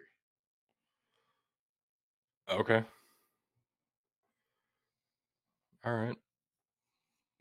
Okay. 2.50 2.82
All 5.84 5.94
right. 5.94 6.16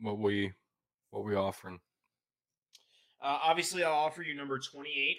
What 0.00 0.18
we 0.18 0.52
what 1.10 1.24
we 1.24 1.34
offering? 1.34 1.80
Uh, 3.22 3.38
obviously, 3.42 3.84
I'll 3.84 3.92
offer 3.92 4.22
you 4.22 4.34
number 4.34 4.58
28. 4.58 5.16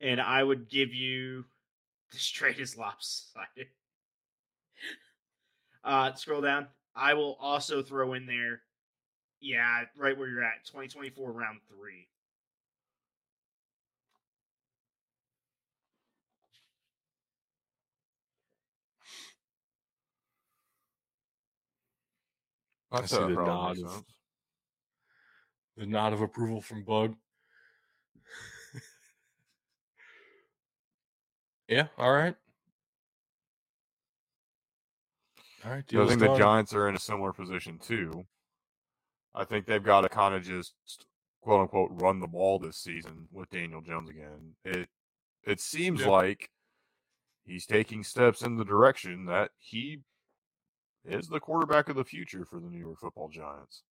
And 0.00 0.20
I 0.20 0.44
would 0.44 0.68
give 0.68 0.94
you 0.94 1.44
this 2.12 2.26
trade 2.26 2.58
is 2.60 2.76
lopsided. 2.76 3.66
Uh, 5.84 6.12
scroll 6.14 6.42
down. 6.42 6.66
I 6.94 7.14
will 7.14 7.38
also 7.40 7.82
throw 7.82 8.12
in 8.12 8.26
there, 8.26 8.60
yeah, 9.40 9.84
right 9.96 10.16
where 10.16 10.28
you're 10.28 10.44
at, 10.44 10.64
2024 10.64 11.32
round 11.32 11.60
three. 11.68 12.08
I 22.90 22.98
I'd 22.98 23.08
see 23.08 23.16
the 23.16 23.28
nod 23.28 23.78
of- 23.78 24.04
The 25.76 25.86
nod 25.86 26.12
of 26.12 26.22
approval 26.22 26.60
from 26.60 26.82
Bug. 26.82 27.16
yeah. 31.68 31.88
All 31.96 32.12
right. 32.12 32.34
All 35.64 35.70
right. 35.70 35.84
I 35.84 36.06
think 36.06 36.08
done. 36.08 36.18
the 36.18 36.38
Giants 36.38 36.74
are 36.74 36.88
in 36.88 36.96
a 36.96 36.98
similar 36.98 37.32
position 37.32 37.78
too. 37.78 38.26
I 39.38 39.44
think 39.44 39.66
they've 39.66 39.82
got 39.82 40.00
to 40.00 40.08
kind 40.08 40.34
of 40.34 40.42
just 40.42 40.74
quote 41.40 41.60
unquote 41.62 41.90
run 41.94 42.18
the 42.18 42.26
ball 42.26 42.58
this 42.58 42.76
season 42.76 43.28
with 43.30 43.48
Daniel 43.50 43.80
Jones 43.80 44.10
again. 44.10 44.54
It 44.64 44.88
it 45.44 45.60
seems 45.60 46.00
Yeah. 46.00 46.08
like 46.08 46.50
he's 47.44 47.64
taking 47.64 48.02
steps 48.02 48.42
in 48.42 48.56
the 48.56 48.64
direction 48.64 49.24
that 49.26 49.52
he 49.58 50.00
is 51.04 51.28
the 51.28 51.38
quarterback 51.40 51.88
of 51.88 51.94
the 51.96 52.04
future 52.04 52.44
for 52.44 52.58
the 52.58 52.66
New 52.68 52.80
York 52.80 52.98
Football 52.98 53.28
Giants. 53.28 53.82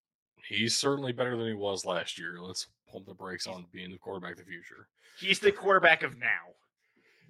He's 0.49 0.77
certainly 0.77 1.13
better 1.13 1.37
than 1.37 1.47
he 1.47 1.55
was 1.55 1.85
last 1.85 2.19
year. 2.19 2.39
Let's 2.41 2.67
pump 2.91 3.07
the 3.07 3.15
brakes 3.15 3.47
on 3.47 3.67
being 3.73 3.91
the 3.93 3.99
quarterback 3.99 4.33
of 4.33 4.39
the 4.39 4.45
future. 4.45 4.89
He's 5.19 5.39
the 5.39 5.53
quarterback 5.53 6.03
of 6.03 6.19
now. 6.19 6.55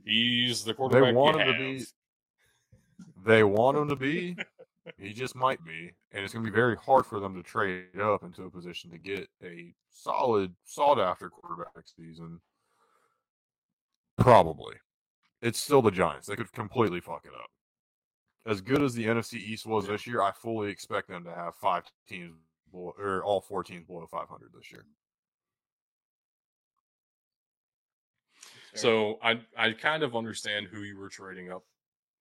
He's 0.04 0.64
the 0.64 0.72
They 0.72 0.76
quarterback. 0.76 1.14
want 1.14 1.36
we 1.36 1.42
him 1.42 1.52
to 1.52 1.58
be. 1.78 1.84
They 3.24 3.44
want 3.44 3.76
him 3.78 3.88
to 3.90 3.96
be. 3.96 4.36
He 4.98 5.12
just 5.12 5.34
might 5.34 5.64
be, 5.64 5.92
and 6.12 6.24
it's 6.24 6.32
going 6.32 6.44
to 6.44 6.50
be 6.50 6.54
very 6.54 6.76
hard 6.76 7.06
for 7.06 7.20
them 7.20 7.34
to 7.34 7.42
trade 7.42 8.00
up 8.00 8.22
into 8.22 8.44
a 8.44 8.50
position 8.50 8.90
to 8.90 8.98
get 8.98 9.28
a 9.42 9.74
solid, 9.90 10.54
sought-after 10.64 11.28
quarterback 11.28 11.84
season. 11.96 12.40
Probably, 14.18 14.76
it's 15.42 15.60
still 15.60 15.82
the 15.82 15.90
Giants. 15.90 16.26
They 16.26 16.36
could 16.36 16.52
completely 16.52 17.00
fuck 17.00 17.24
it 17.24 17.34
up. 17.34 17.50
As 18.46 18.60
good 18.60 18.82
as 18.82 18.94
the 18.94 19.06
NFC 19.06 19.34
East 19.34 19.66
was 19.66 19.88
this 19.88 20.06
year, 20.06 20.22
I 20.22 20.30
fully 20.30 20.70
expect 20.70 21.08
them 21.08 21.24
to 21.24 21.34
have 21.34 21.56
five 21.56 21.82
teams, 22.08 22.34
below, 22.70 22.94
or 22.96 23.24
all 23.24 23.40
four 23.40 23.64
teams 23.64 23.84
below 23.86 24.06
500 24.08 24.50
this 24.54 24.70
year. 24.70 24.84
So 28.74 29.18
I 29.22 29.40
I 29.56 29.72
kind 29.72 30.02
of 30.02 30.14
understand 30.14 30.66
who 30.70 30.82
you 30.82 30.98
were 30.98 31.08
trading 31.08 31.50
up 31.50 31.64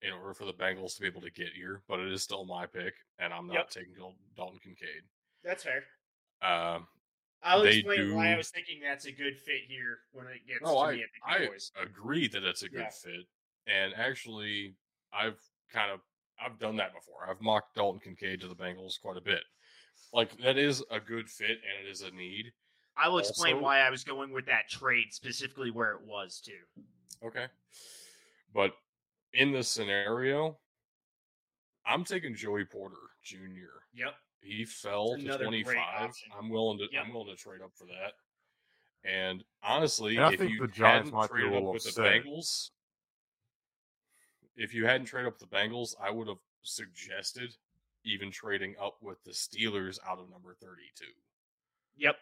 in 0.02 0.12
order 0.12 0.34
for 0.34 0.46
the 0.46 0.54
Bengals 0.54 0.96
to 0.96 1.02
be 1.02 1.08
able 1.08 1.22
to 1.22 1.32
get 1.32 1.50
here, 1.56 1.82
but 1.88 2.00
it 2.00 2.12
is 2.12 2.22
still 2.22 2.46
my 2.46 2.66
pick, 2.66 2.94
and 3.20 3.34
I'm 3.34 3.48
not 3.48 3.54
Yep. 3.56 3.70
taking 3.72 3.96
Dalton 4.36 4.60
Kincaid. 4.60 5.04
That's 5.44 5.64
fair. 5.64 5.84
Um, 6.42 6.88
I'll 7.42 7.64
explain 7.64 8.14
why 8.16 8.32
I 8.34 8.36
was 8.38 8.50
thinking 8.50 8.80
that's 8.82 9.06
a 9.06 9.12
good 9.12 9.40
fit 9.40 9.62
here 9.68 10.00
when 10.12 10.28
it 10.28 10.46
gets 10.48 10.62
Oh, 10.64 10.74
to 10.84 10.90
I, 10.90 10.96
me 10.96 11.04
at 11.04 11.10
the 11.14 11.32
I 11.32 11.38
Cowboys. 11.46 11.72
agree 11.76 12.28
that 12.28 12.44
it's 12.44 12.64
a 12.64 12.70
good 12.70 12.80
Yeah. 12.82 12.90
fit. 12.90 13.28
And 13.68 13.94
actually, 13.96 14.76
I've 15.14 15.40
kind 15.70 15.92
of 15.92 16.02
I've 16.38 16.60
done 16.60 16.76
that 16.76 16.94
before. 16.94 17.30
I've 17.30 17.40
mocked 17.40 17.76
Dalton 17.76 18.02
Kincaid 18.02 18.42
to 18.42 18.50
the 18.50 18.56
Bengals 18.56 19.00
quite 19.00 19.16
a 19.16 19.22
bit. 19.22 19.42
Like 20.12 20.36
that 20.40 20.58
is 20.58 20.84
a 20.92 21.00
good 21.00 21.30
fit 21.30 21.62
and 21.64 21.88
it 21.88 21.90
is 21.90 22.02
a 22.02 22.12
need. 22.12 22.52
I 22.98 23.08
will 23.08 23.20
explain 23.20 23.54
also- 23.56 23.64
why 23.64 23.80
I 23.80 23.90
was 23.90 24.04
going 24.04 24.32
with 24.34 24.46
that 24.48 24.68
trade 24.70 25.14
specifically 25.14 25.72
where 25.72 25.94
it 25.94 26.02
was 26.02 26.42
too. 26.42 26.66
Okay. 27.24 27.48
But 28.54 28.76
in 29.36 29.52
this 29.52 29.70
scenario, 29.70 30.58
I'm 31.86 32.04
taking 32.04 32.36
Joey 32.36 32.66
Porter 32.66 32.96
Jr. 33.24 33.84
Yep. 33.94 34.16
He 34.42 34.66
fell 34.66 35.18
to 35.18 35.38
25. 35.38 36.12
I'm 36.38 36.50
willing 36.50 36.78
to 36.80 36.88
Yep. 36.92 37.04
I'm 37.06 37.14
willing 37.14 37.36
to 37.36 37.42
trade 37.42 37.62
up 37.62 37.72
for 37.76 37.86
that. 37.86 38.14
And 39.04 39.44
honestly, 39.64 40.16
And 40.16 40.26
I 40.26 40.34
if 40.34 40.40
think 40.40 40.52
you 40.52 40.62
the 40.62 40.68
Giants 40.68 41.10
hadn't 41.10 41.14
might 41.14 41.32
be 41.34 41.40
a 41.40 41.44
traded 41.44 41.48
up 41.48 41.54
little 41.54 41.74
with 41.74 41.84
the. 41.96 42.02
Bengals, 42.02 42.70
if 44.56 44.74
you 44.74 44.86
hadn't 44.86 45.06
traded 45.06 45.28
up 45.28 45.40
with 45.40 45.50
the 45.50 45.56
Bengals, 45.56 45.96
I 46.02 46.10
would 46.12 46.28
have 46.28 46.38
suggested 46.64 47.56
even 48.04 48.32
trading 48.32 48.76
up 48.82 48.98
with 49.02 49.24
the 49.24 49.32
Steelers 49.32 50.00
out 50.08 50.20
of 50.20 50.30
number 50.30 50.56
32. 50.62 51.06
Yep. 51.98 52.16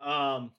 Um. 0.00 0.52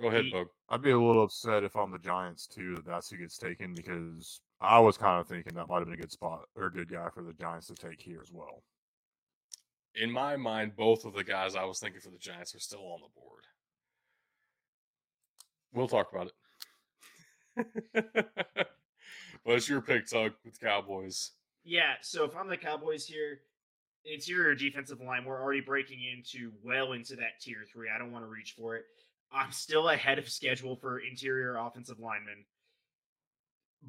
Go 0.00 0.08
ahead, 0.08 0.24
He- 0.26 0.30
Bug. 0.32 0.48
I'd 0.68 0.82
be 0.82 0.90
a 0.90 0.98
little 1.00 1.24
upset 1.24 1.64
if 1.64 1.74
I'm 1.76 1.90
the 1.90 1.98
Giants 1.98 2.46
too 2.46 2.74
that 2.76 2.84
that's 2.86 3.10
who 3.10 3.16
gets 3.16 3.36
taken 3.38 3.74
because 3.74 4.40
I 4.60 4.78
was 4.78 4.96
kind 4.96 5.20
of 5.20 5.26
thinking 5.26 5.54
that 5.54 5.68
might 5.68 5.78
have 5.78 5.86
been 5.86 5.94
a 5.94 6.00
good 6.00 6.12
spot 6.12 6.48
or 6.54 6.66
a 6.66 6.72
good 6.72 6.88
guy 6.90 7.08
for 7.12 7.22
the 7.22 7.32
Giants 7.32 7.66
to 7.68 7.74
take 7.74 8.00
here 8.00 8.20
as 8.22 8.30
well. 8.32 8.62
In 9.94 10.10
my 10.10 10.36
mind, 10.36 10.76
both 10.76 11.04
of 11.04 11.14
the 11.14 11.24
guys 11.24 11.56
I 11.56 11.64
was 11.64 11.80
thinking 11.80 12.00
for 12.00 12.10
the 12.10 12.18
Giants 12.18 12.54
are 12.54 12.60
still 12.60 12.92
on 12.92 13.00
the 13.00 13.08
board. 13.20 13.44
We'll 15.72 15.88
talk 15.88 16.12
about 16.12 16.32
it. 17.56 18.26
What's 19.42 19.68
your 19.68 19.80
pick, 19.80 20.06
Tug, 20.06 20.32
with 20.44 20.60
Cowboys? 20.60 21.32
Yeah. 21.64 21.94
So 22.02 22.24
if 22.24 22.36
I'm 22.36 22.48
the 22.48 22.56
Cowboys 22.56 23.06
here, 23.06 23.40
interior 24.04 24.54
defensive 24.54 25.00
line, 25.00 25.24
we're 25.24 25.40
already 25.40 25.60
breaking 25.60 26.00
into 26.04 26.52
well 26.62 26.92
into 26.92 27.16
that 27.16 27.40
tier 27.40 27.64
three. 27.72 27.88
I 27.94 27.98
don't 27.98 28.12
want 28.12 28.24
to 28.24 28.28
reach 28.30 28.54
for 28.56 28.76
it. 28.76 28.84
I'm 29.32 29.52
still 29.52 29.88
ahead 29.90 30.18
of 30.18 30.28
schedule 30.28 30.76
for 30.76 31.00
interior 31.00 31.56
offensive 31.56 31.98
linemen, 31.98 32.44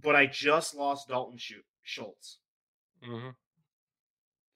but 0.02 0.16
I 0.16 0.26
just 0.26 0.76
lost 0.76 1.08
Dalton 1.08 1.40
Schultz. 1.84 2.40
Mm-hmm. 3.08 3.30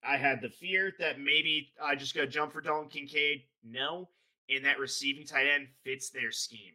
I 0.05 0.17
had 0.17 0.41
the 0.41 0.49
fear 0.49 0.91
that 0.99 1.19
maybe 1.19 1.71
I 1.81 1.95
just 1.95 2.13
go 2.15 2.25
jump 2.25 2.51
for 2.51 2.59
Dalton 2.61 2.89
Kincaid. 2.89 3.43
No, 3.63 4.09
and 4.49 4.65
that 4.65 4.79
receiving 4.79 5.25
tight 5.25 5.47
end 5.47 5.67
fits 5.83 6.09
their 6.09 6.31
scheme. 6.31 6.73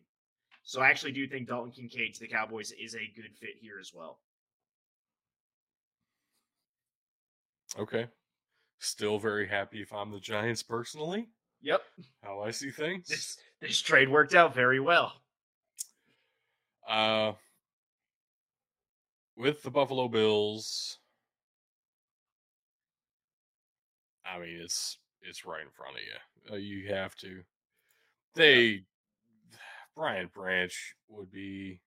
So 0.62 0.80
I 0.80 0.88
actually 0.88 1.12
do 1.12 1.26
think 1.26 1.48
Dalton 1.48 1.72
Kincaid 1.72 2.14
to 2.14 2.20
the 2.20 2.28
Cowboys 2.28 2.72
is 2.72 2.94
a 2.94 3.12
good 3.14 3.34
fit 3.38 3.56
here 3.60 3.78
as 3.78 3.92
well. 3.94 4.20
Okay. 7.78 8.06
Still 8.78 9.18
very 9.18 9.46
happy 9.46 9.82
if 9.82 9.92
I'm 9.92 10.10
the 10.10 10.20
Giants 10.20 10.62
personally. 10.62 11.28
Yep, 11.60 11.82
How 12.22 12.40
I 12.40 12.52
see 12.52 12.70
things. 12.70 13.08
this 13.08 13.36
this 13.60 13.80
trade 13.80 14.08
worked 14.08 14.34
out 14.34 14.54
very 14.54 14.80
well. 14.80 15.12
Uh, 16.88 17.32
with 19.36 19.62
the 19.62 19.70
Buffalo 19.70 20.08
Bills, 20.08 20.98
I 24.24 24.38
mean 24.38 24.60
it's 24.62 24.98
it's 25.22 25.44
right 25.44 25.62
in 25.62 25.70
front 25.70 25.96
of 25.96 26.02
you. 26.02 26.54
Uh, 26.54 26.56
you 26.56 26.92
have 26.92 27.14
to. 27.16 27.42
They 28.34 28.84
Brian 29.96 30.30
Branch 30.32 30.94
would 31.08 31.30
be 31.30 31.80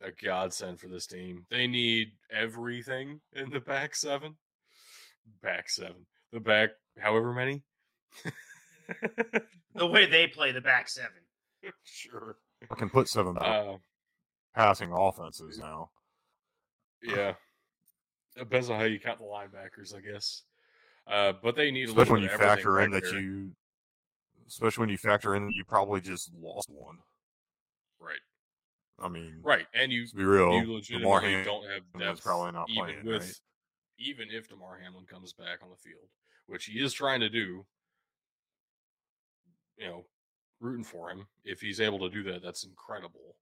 a 0.00 0.10
godsend 0.10 0.80
for 0.80 0.88
this 0.88 1.06
team. 1.06 1.44
They 1.50 1.66
need 1.66 2.12
everything 2.30 3.20
in 3.32 3.50
the 3.50 3.60
back 3.60 3.94
seven. 3.94 4.36
Back 5.42 5.68
seven. 5.68 6.06
The 6.32 6.40
back, 6.40 6.70
however 6.98 7.32
many. 7.32 7.62
The 9.74 9.86
way 9.86 10.06
they 10.06 10.26
play 10.26 10.52
the 10.52 10.60
back 10.60 10.88
seven. 10.88 11.22
sure. 11.84 12.36
I 12.70 12.74
can 12.74 12.90
put 12.90 13.08
seven 13.08 13.34
back 13.34 13.44
Uh, 13.44 13.76
passing 14.54 14.92
offenses 14.92 15.58
now. 15.58 15.90
Yeah. 17.02 17.34
Depends 18.36 18.70
on 18.70 18.78
how 18.78 18.84
you 18.86 19.00
count 19.00 19.18
the 19.18 19.24
linebackers, 19.24 19.94
I 19.94 20.00
guess. 20.00 20.42
Uh, 21.06 21.32
but 21.42 21.56
they 21.56 21.70
need 21.70 21.88
a 21.88 21.90
Especially 21.90 21.98
little 22.00 22.12
when 22.14 22.22
you 22.22 22.28
bit 22.28 22.34
of 22.34 22.40
factor 22.40 22.80
in 22.80 22.90
back 22.90 23.02
that 23.02 23.10
there. 23.10 23.20
you, 23.20 23.52
especially 24.46 24.82
when 24.82 24.88
you 24.90 24.98
factor 24.98 25.34
in 25.34 25.46
that 25.46 25.54
you 25.54 25.64
probably 25.64 26.00
just 26.00 26.30
lost 26.40 26.68
one. 26.70 26.98
right, 27.98 28.20
I 28.98 29.08
mean, 29.08 29.40
right, 29.42 29.66
and 29.74 29.90
you 29.90 30.06
to 30.06 30.14
be 30.14 30.24
real, 30.24 30.52
you 30.52 30.72
legitimately 30.74 31.06
Hamlin 31.32 31.44
don't 31.44 31.64
have 31.64 31.82
is 31.94 32.00
depth 32.00 32.22
probably 32.22 32.52
not 32.52 32.68
even 32.70 32.84
playing, 32.84 33.04
with 33.06 33.22
right? 33.22 33.40
even 33.98 34.28
if 34.30 34.48
Damar 34.48 34.78
Hamlin 34.82 35.06
comes 35.06 35.32
back 35.32 35.60
on 35.62 35.70
the 35.70 35.76
field, 35.76 36.08
which 36.46 36.66
he 36.66 36.78
is 36.80 36.92
trying 36.92 37.20
to 37.20 37.28
do. 37.28 37.64
You 39.80 39.86
know, 39.86 40.04
rooting 40.60 40.84
for 40.84 41.10
him. 41.10 41.26
If 41.42 41.60
he's 41.60 41.80
able 41.80 41.98
to 42.00 42.10
do 42.10 42.22
that, 42.24 42.42
that's 42.42 42.64
incredible. 42.64 43.34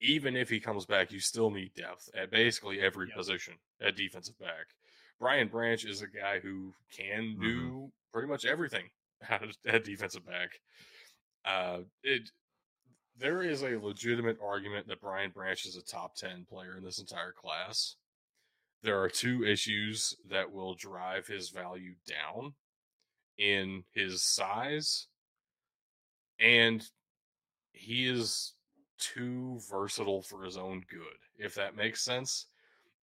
Even 0.00 0.36
if 0.36 0.48
he 0.48 0.60
comes 0.60 0.86
back, 0.86 1.10
you 1.10 1.18
still 1.18 1.50
need 1.50 1.74
depth 1.74 2.08
at 2.14 2.30
basically 2.30 2.80
every 2.80 3.08
Yep. 3.08 3.16
position 3.16 3.54
at 3.80 3.96
defensive 3.96 4.38
back. 4.38 4.66
Brian 5.18 5.48
Branch 5.48 5.84
is 5.84 6.02
a 6.02 6.06
guy 6.06 6.38
who 6.38 6.74
can 6.90 7.36
Mhm. 7.36 7.40
do 7.40 7.92
pretty 8.12 8.28
much 8.28 8.44
everything 8.44 8.90
at, 9.28 9.56
at 9.66 9.84
defensive 9.84 10.24
back. 10.24 10.60
Uh, 11.44 11.82
it 12.02 12.30
there 13.18 13.42
is 13.42 13.62
a 13.62 13.78
legitimate 13.78 14.38
argument 14.40 14.86
that 14.86 15.00
Brian 15.00 15.30
Branch 15.30 15.64
is 15.64 15.74
a 15.74 15.82
top 15.82 16.14
10 16.16 16.44
player 16.44 16.76
in 16.76 16.84
this 16.84 16.98
entire 16.98 17.32
class. 17.32 17.96
There 18.82 19.00
are 19.00 19.08
two 19.08 19.42
issues 19.42 20.14
that 20.26 20.52
will 20.52 20.74
drive 20.74 21.26
his 21.26 21.48
value 21.48 21.94
down 22.06 22.54
in 23.38 23.84
his 23.92 24.22
size, 24.22 25.08
and 26.40 26.88
he 27.72 28.06
is 28.06 28.54
too 28.98 29.60
versatile 29.70 30.22
for 30.22 30.42
his 30.42 30.56
own 30.56 30.82
good, 30.88 31.18
if 31.38 31.54
that 31.54 31.76
makes 31.76 32.02
sense. 32.02 32.46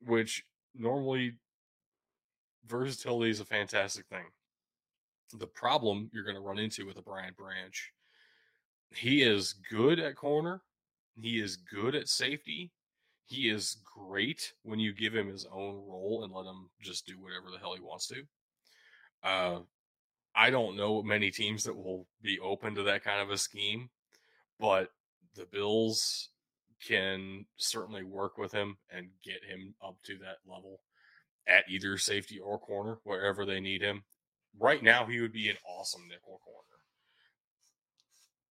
Which 0.05 0.43
normally, 0.76 1.35
versatility 2.68 3.31
is 3.31 3.39
a 3.39 3.45
fantastic 3.45 4.05
thing. 4.07 4.26
The 5.38 5.47
problem 5.47 6.10
you're 6.14 6.26
going 6.26 6.35
to 6.35 6.41
run 6.41 6.60
into 6.60 6.85
with 6.85 6.97
a 6.97 7.01
Brian 7.01 7.34
Branch 7.38 7.93
he 8.95 9.23
is 9.23 9.53
good 9.69 9.99
at 9.99 10.15
corner. 10.15 10.61
He 11.19 11.39
is 11.39 11.57
good 11.57 11.95
at 11.95 12.10
safety. 12.10 12.72
He 13.26 13.49
is 13.49 13.77
great 13.97 14.53
when 14.64 14.80
you 14.80 14.93
give 14.93 15.15
him 15.15 15.30
his 15.30 15.45
own 15.51 15.76
role 15.88 16.22
and 16.23 16.34
let 16.34 16.45
him 16.45 16.69
just 16.81 17.05
do 17.05 17.19
whatever 17.19 17.49
the 17.51 17.57
hell 17.57 17.73
he 17.73 17.81
wants 17.81 18.07
to. 18.07 18.23
Uh, 19.23 19.60
I 20.35 20.49
don't 20.49 20.76
know 20.77 21.03
many 21.03 21.31
teams 21.31 21.64
that 21.64 21.76
will 21.76 22.07
be 22.22 22.39
open 22.39 22.76
to 22.76 22.84
that 22.84 23.03
kind 23.03 23.22
of 23.22 23.30
a 23.30 23.38
scheme, 23.38 23.89
but 24.60 24.89
the 25.35 25.45
Bills 25.45 26.30
can 26.85 27.45
certainly 27.57 28.03
work 28.03 28.38
with 28.38 28.51
him 28.51 28.77
and 28.91 29.07
get 29.23 29.43
him 29.47 29.76
up 29.85 29.97
to 30.05 30.18
that 30.18 30.38
level 30.45 30.81
at 31.47 31.65
either 31.69 31.97
safety 31.97 32.39
or 32.39 32.60
corner, 32.60 32.97
wherever 33.03 33.45
they 33.45 33.60
need 33.60 33.81
him. 33.81 34.03
Right 34.60 34.84
now, 34.84 35.05
he 35.05 35.19
would 35.19 35.34
be 35.34 35.49
an 35.49 35.57
awesome 35.68 36.03
nickel 36.07 36.39
corner 36.43 36.64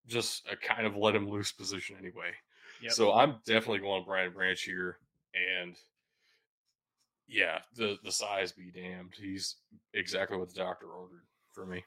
just 0.07 0.47
a 0.51 0.57
kind 0.57 0.87
of 0.87 0.97
let 0.97 1.15
him 1.15 1.29
loose 1.29 1.53
position 1.53 1.97
anyway. 1.99 2.33
Yep. 2.83 2.93
So 2.93 3.13
I'm 3.13 3.37
definitely 3.47 3.79
going 3.79 4.05
Brian 4.05 4.33
Branch 4.33 4.61
here, 4.61 4.99
and 5.35 5.77
yeah, 7.29 7.59
the 7.77 7.97
the 8.03 8.13
size 8.13 8.53
be 8.53 8.71
damned. 8.73 9.15
He's 9.17 9.57
exactly 9.95 10.37
what 10.37 10.49
the 10.49 10.61
doctor 10.61 10.87
ordered 10.87 11.23
for 11.53 11.67
me. 11.67 11.85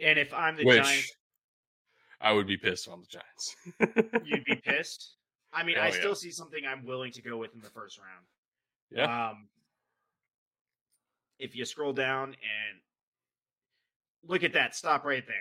And 0.00 0.18
if 0.18 0.32
I'm 0.32 0.56
the 0.56 0.64
Which 0.64 0.82
Giants, 0.82 1.12
I 2.20 2.32
would 2.32 2.46
be 2.46 2.56
pissed 2.56 2.88
on 2.88 3.00
the 3.02 3.06
Giants. 3.06 3.56
you'd 4.24 4.44
be 4.44 4.56
pissed. 4.64 5.16
I 5.52 5.62
mean, 5.62 5.76
Oh, 5.78 5.82
I 5.82 5.86
yeah. 5.88 5.92
still 5.94 6.14
see 6.14 6.30
something 6.30 6.64
I'm 6.66 6.84
willing 6.86 7.12
to 7.12 7.22
go 7.22 7.36
with 7.36 7.54
in 7.54 7.60
the 7.60 7.70
first 7.70 7.98
round. 7.98 8.26
yeah, 8.90 9.30
Um, 9.30 9.48
if 11.38 11.56
you 11.56 11.64
scroll 11.64 11.92
down 11.92 12.28
and 12.28 12.80
look 14.22 14.44
at 14.44 14.52
that, 14.52 14.74
stop 14.76 15.04
right 15.04 15.26
there. 15.26 15.36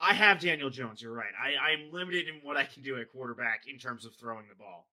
I 0.00 0.12
have 0.12 0.38
Daniel 0.40 0.68
Jones. 0.70 1.00
You're 1.02 1.12
right. 1.14 1.32
I, 1.42 1.70
I'm 1.72 1.90
limited 1.90 2.28
in 2.28 2.34
what 2.42 2.56
I 2.56 2.64
can 2.64 2.82
do 2.82 2.96
at 3.00 3.10
quarterback 3.10 3.62
in 3.66 3.78
terms 3.78 4.04
of 4.04 4.14
throwing 4.14 4.46
the 4.48 4.54
ball. 4.54 4.86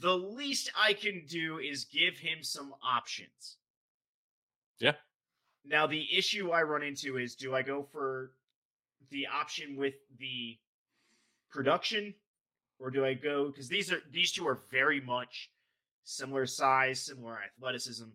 The 0.00 0.16
least 0.16 0.70
I 0.80 0.92
can 0.92 1.24
do 1.28 1.58
is 1.58 1.84
give 1.84 2.18
him 2.18 2.42
some 2.42 2.74
options. 2.82 3.58
Yeah. 4.80 4.94
Now, 5.64 5.86
the 5.86 6.06
issue 6.16 6.50
I 6.50 6.62
run 6.62 6.82
into 6.82 7.16
is 7.16 7.34
do 7.34 7.54
I 7.54 7.62
go 7.62 7.82
for 7.82 8.32
the 9.10 9.26
option 9.26 9.76
with 9.76 9.94
the 10.18 10.58
production 11.50 12.14
or 12.78 12.90
do 12.90 13.04
I 13.04 13.14
go 13.14 13.46
because 13.46 13.68
these 13.68 13.92
are 13.92 14.00
these 14.10 14.32
two 14.32 14.46
are 14.46 14.58
very 14.70 15.00
much 15.00 15.50
similar 16.04 16.46
size, 16.46 17.00
similar 17.00 17.38
athleticism. 17.42 18.06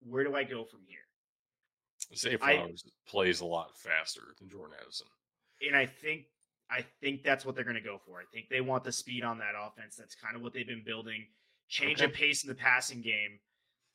Where 0.00 0.24
do 0.24 0.34
I 0.34 0.44
go 0.44 0.64
from 0.64 0.80
here? 0.86 0.98
Zay 2.16 2.36
I- 2.42 2.68
plays 3.06 3.40
a 3.40 3.46
lot 3.46 3.76
faster 3.76 4.34
than 4.38 4.48
Jordan 4.48 4.76
Addison. 4.80 5.06
and 5.66 5.76
I 5.76 5.86
think 5.86 6.24
I 6.70 6.84
think 7.00 7.22
that's 7.22 7.44
what 7.44 7.54
they're 7.54 7.64
going 7.64 7.76
to 7.76 7.82
go 7.82 8.00
for. 8.06 8.18
I 8.18 8.24
think 8.32 8.48
they 8.48 8.62
want 8.62 8.82
the 8.82 8.92
speed 8.92 9.24
on 9.24 9.38
that 9.38 9.52
offense. 9.60 9.94
That's 9.96 10.14
kind 10.14 10.34
of 10.34 10.42
what 10.42 10.54
they've 10.54 10.66
been 10.66 10.84
building. 10.84 11.26
Change 11.68 12.00
of 12.00 12.12
pace 12.12 12.44
in 12.44 12.48
the 12.48 12.54
passing 12.54 13.02
game. 13.02 13.38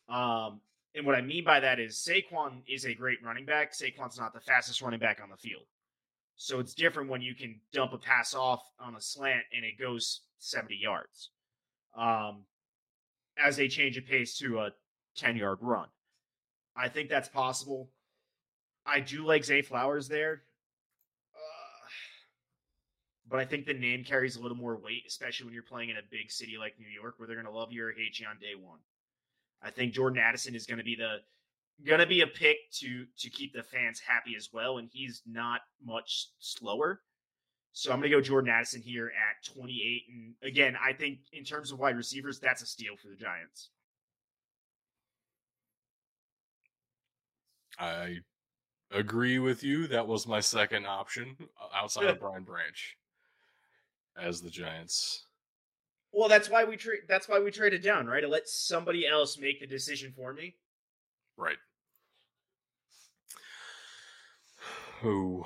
Um, 0.10 0.62
and 0.98 1.06
what 1.06 1.16
I 1.16 1.22
mean 1.22 1.44
by 1.44 1.60
that 1.60 1.80
is 1.80 1.96
Saquon 1.96 2.64
is 2.68 2.86
a 2.86 2.94
great 2.94 3.20
running 3.24 3.46
back. 3.46 3.72
Saquon's 3.72 4.18
not 4.18 4.34
the 4.34 4.40
fastest 4.40 4.82
running 4.82 5.00
back 5.00 5.20
on 5.22 5.30
the 5.30 5.38
field. 5.38 5.64
So 6.36 6.60
it's 6.60 6.74
different 6.74 7.10
when 7.10 7.22
you 7.22 7.36
can 7.36 7.60
dump 7.72 7.94
a 7.94 7.98
pass 7.98 8.34
off 8.34 8.64
on 8.80 8.96
a 8.96 9.02
slant 9.02 9.44
and 9.56 9.64
it 9.64 9.80
goes 9.80 10.22
70 10.40 10.76
yards. 10.76 11.30
Um, 11.96 12.46
as 13.38 13.60
a 13.60 13.68
change 13.68 13.98
of 13.98 14.06
pace 14.06 14.38
to 14.40 14.60
a 14.60 14.72
10 15.18 15.38
yard 15.38 15.60
run. 15.62 15.88
I 16.76 16.90
think 16.90 17.10
that's 17.10 17.30
possible. 17.30 17.90
I 18.86 19.00
do 19.00 19.26
like 19.26 19.46
Zay 19.46 19.62
Flowers 19.62 20.08
there. 20.08 20.42
Uh, 21.36 21.88
but 23.30 23.40
I 23.40 23.46
think 23.46 23.66
the 23.66 23.74
name 23.74 24.04
carries 24.04 24.36
a 24.36 24.42
little 24.42 24.58
more 24.58 24.78
weight, 24.78 25.04
especially 25.08 25.46
when 25.46 25.54
you're 25.54 25.64
playing 25.64 25.90
in 25.90 25.98
a 25.98 26.02
big 26.10 26.32
city 26.32 26.56
like 26.58 26.80
New 26.80 26.88
York, 26.88 27.16
where 27.18 27.28
they're 27.28 27.36
going 27.36 27.52
to 27.52 27.60
love 27.60 27.72
you 27.72 27.86
or 27.86 27.92
hate 27.92 28.20
you 28.20 28.28
on 28.28 28.40
day 28.40 28.56
one. 28.60 28.80
I 29.62 29.72
think 29.72 29.94
Jordan 29.94 30.20
Addison 30.20 30.56
is 30.56 30.66
going 30.66 30.78
to 30.78 30.84
be 30.84 30.96
the 30.96 31.18
going 31.86 32.00
to 32.00 32.08
be 32.08 32.22
a 32.22 32.28
pick 32.28 32.58
to 32.74 33.06
to 33.18 33.30
keep 33.30 33.54
the 33.54 33.64
fans 33.64 34.00
happy 34.00 34.36
as 34.36 34.50
well, 34.52 34.78
and 34.78 34.90
he's 34.92 35.22
not 35.26 35.62
much 35.86 36.30
slower. 36.40 37.02
So 37.74 37.92
I'm 37.92 38.00
going 38.00 38.10
to 38.10 38.18
go 38.18 38.22
Jordan 38.22 38.50
Addison 38.50 38.82
here 38.82 39.08
at 39.08 39.54
28. 39.54 40.04
And 40.10 40.34
again, 40.42 40.76
I 40.84 40.94
think 40.94 41.20
in 41.32 41.44
terms 41.44 41.72
of 41.72 41.78
wide 41.78 41.96
receivers, 41.96 42.40
that's 42.40 42.64
a 42.64 42.66
steal 42.66 42.96
for 42.96 43.10
the 43.10 43.16
Giants. 43.16 43.70
I 47.78 48.18
agree 48.92 49.38
with 49.38 49.64
you. 49.64 49.86
That 49.86 50.08
was 50.08 50.26
my 50.26 50.40
second 50.40 50.88
option 50.88 51.36
outside 51.76 52.06
of 52.06 52.20
Brian 52.20 52.44
Branch 52.44 52.98
as 54.20 54.42
the 54.42 54.50
Giants. 54.50 55.27
Well, 56.18 56.30
that's 56.30 56.50
why 56.50 56.64
we 56.64 56.78
tra- 56.78 57.06
that's 57.08 57.30
why 57.30 57.40
we 57.40 57.52
traded 57.52 57.84
down, 57.84 58.08
right? 58.08 58.22
To 58.22 58.28
let 58.28 58.50
somebody 58.50 59.08
else 59.08 59.38
make 59.38 59.60
the 59.60 59.68
decision 59.68 60.12
for 60.16 60.34
me. 60.34 60.56
Right. 61.38 61.58
Who? 65.02 65.46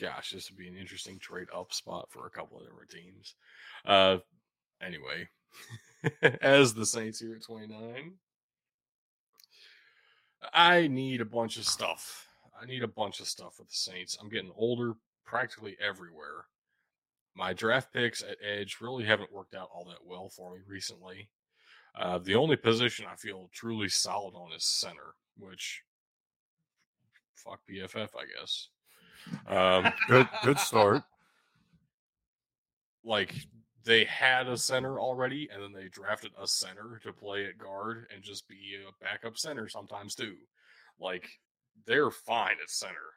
Gosh, 0.00 0.30
this 0.30 0.48
would 0.48 0.56
be 0.56 0.68
an 0.68 0.76
interesting 0.76 1.18
trade 1.18 1.48
up 1.52 1.72
spot 1.72 2.06
for 2.12 2.28
a 2.28 2.30
couple 2.30 2.60
of 2.60 2.68
different 2.68 2.90
teams. 2.90 3.34
Uh, 3.84 4.18
anyway, 4.80 5.28
as 6.40 6.72
the 6.72 6.86
Saints 6.86 7.18
here 7.18 7.34
at 7.34 7.42
29, 7.42 8.12
I 10.54 10.86
need 10.86 11.20
a 11.20 11.24
bunch 11.24 11.56
of 11.56 11.66
stuff. 11.66 12.28
I 12.60 12.64
need 12.64 12.84
a 12.84 12.88
bunch 12.88 13.18
of 13.18 13.26
stuff 13.26 13.54
with 13.58 13.70
the 13.70 13.74
Saints. 13.74 14.16
I'm 14.20 14.28
getting 14.28 14.52
older 14.54 14.94
practically 15.32 15.78
everywhere. 15.82 16.44
My 17.34 17.54
draft 17.54 17.90
picks 17.90 18.20
at 18.22 18.36
edge 18.46 18.76
really 18.82 19.04
haven't 19.04 19.32
worked 19.32 19.54
out 19.54 19.70
all 19.74 19.86
that 19.86 20.04
well 20.06 20.28
for 20.28 20.54
me 20.54 20.60
recently. 20.68 21.30
Uh, 21.98 22.18
the 22.18 22.34
only 22.34 22.56
position 22.56 23.06
I 23.10 23.16
feel 23.16 23.48
truly 23.50 23.88
solid 23.88 24.34
on 24.34 24.52
is 24.54 24.62
center, 24.62 25.14
which 25.38 25.80
fuck 27.34 27.60
PFF, 27.66 28.10
I 28.14 28.26
guess. 28.38 28.68
Um, 29.46 29.90
Good 30.08 30.28
good 30.44 30.58
start. 30.58 31.02
like 33.04 33.34
they 33.84 34.04
had 34.04 34.48
a 34.48 34.58
center 34.58 35.00
already, 35.00 35.48
and 35.50 35.62
then 35.62 35.72
they 35.72 35.88
drafted 35.88 36.32
a 36.38 36.46
center 36.46 37.00
to 37.04 37.12
play 37.12 37.46
at 37.46 37.56
guard 37.56 38.06
and 38.14 38.22
just 38.22 38.46
be 38.48 38.76
a 38.76 39.02
backup 39.02 39.38
center 39.38 39.66
sometimes 39.66 40.14
too. 40.14 40.34
Like 41.00 41.26
they're 41.86 42.10
fine 42.10 42.56
at 42.62 42.68
center. 42.68 43.16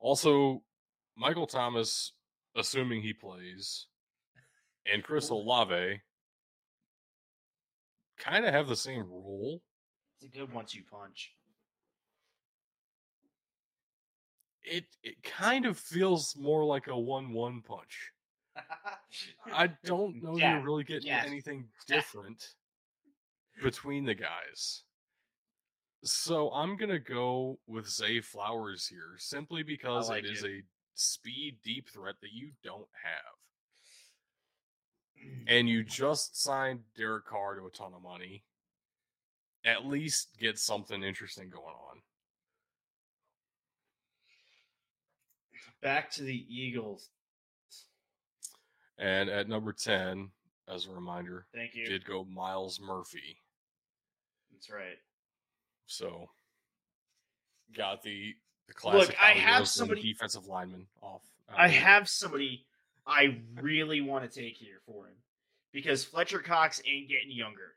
Also, 0.00 0.62
Michael 1.16 1.46
Thomas, 1.46 2.12
assuming 2.56 3.02
he 3.02 3.12
plays, 3.12 3.86
and 4.90 5.02
Chris 5.02 5.28
Olave 5.30 6.00
kind 8.18 8.44
of 8.44 8.52
have 8.54 8.68
the 8.68 8.76
same 8.76 9.02
role. 9.02 9.62
It's 10.20 10.34
a 10.34 10.38
good 10.38 10.52
one-two 10.52 10.82
punch. 10.90 11.32
It 14.62 14.84
it 15.02 15.22
kind 15.22 15.64
of 15.66 15.78
feels 15.78 16.36
more 16.36 16.64
like 16.64 16.88
a 16.88 16.98
one-one 16.98 17.62
punch. 17.62 18.12
I 19.52 19.66
don't 19.84 20.22
know 20.22 20.36
Yeah, 20.36 20.54
you're 20.56 20.64
really 20.64 20.84
getting 20.84 21.06
yeah. 21.08 21.22
anything 21.26 21.68
different 21.86 22.54
between 23.62 24.04
the 24.04 24.14
guys. 24.14 24.82
So 26.04 26.50
I'm 26.50 26.76
gonna 26.76 26.98
go 26.98 27.58
with 27.66 27.88
Zay 27.88 28.20
Flowers 28.20 28.86
here, 28.86 29.16
simply 29.18 29.62
because 29.62 30.08
like 30.08 30.24
it 30.24 30.30
is 30.30 30.44
it. 30.44 30.50
a 30.50 30.62
speed 30.94 31.58
deep 31.64 31.88
threat 31.88 32.14
that 32.22 32.32
you 32.32 32.50
don't 32.62 32.88
have. 33.02 33.38
Mm. 35.26 35.44
And 35.48 35.68
you 35.68 35.82
just 35.82 36.40
signed 36.40 36.80
Derek 36.96 37.26
Carr 37.26 37.56
to 37.56 37.66
a 37.66 37.70
ton 37.70 37.92
of 37.94 38.02
money. 38.02 38.44
At 39.64 39.86
least 39.86 40.36
get 40.38 40.58
something 40.58 41.02
interesting 41.02 41.50
going 41.50 41.64
on. 41.64 42.00
Back 45.82 46.10
to 46.12 46.22
the 46.22 46.46
Eagles. 46.48 47.10
And 48.98 49.30
at 49.30 49.48
number 49.48 49.72
10, 49.72 50.30
as 50.68 50.86
a 50.86 50.90
reminder, 50.90 51.46
Thank 51.54 51.74
you. 51.74 51.86
did 51.86 52.04
go 52.04 52.24
Myles 52.24 52.80
Murphy. 52.80 53.38
That's 54.52 54.70
right. 54.70 54.98
So 55.88 56.28
got 57.74 58.02
the 58.02 58.36
the 58.68 58.74
classic. 58.74 59.16
I 59.20 59.30
have 59.32 59.66
somebody- 59.66 60.02
defensive 60.02 60.46
lineman 60.46 60.86
off. 61.02 61.22
I 61.48 61.64
of 61.66 61.70
the 61.70 61.76
way. 61.76 61.80
have 61.82 62.08
somebody 62.08 62.66
I 63.06 63.40
really 63.60 64.02
want 64.02 64.30
to 64.30 64.40
take 64.40 64.54
here 64.54 64.80
for 64.84 65.06
him 65.06 65.14
because 65.72 66.04
Fletcher 66.04 66.40
Cox 66.40 66.80
ain't 66.86 67.08
getting 67.08 67.30
younger. 67.30 67.74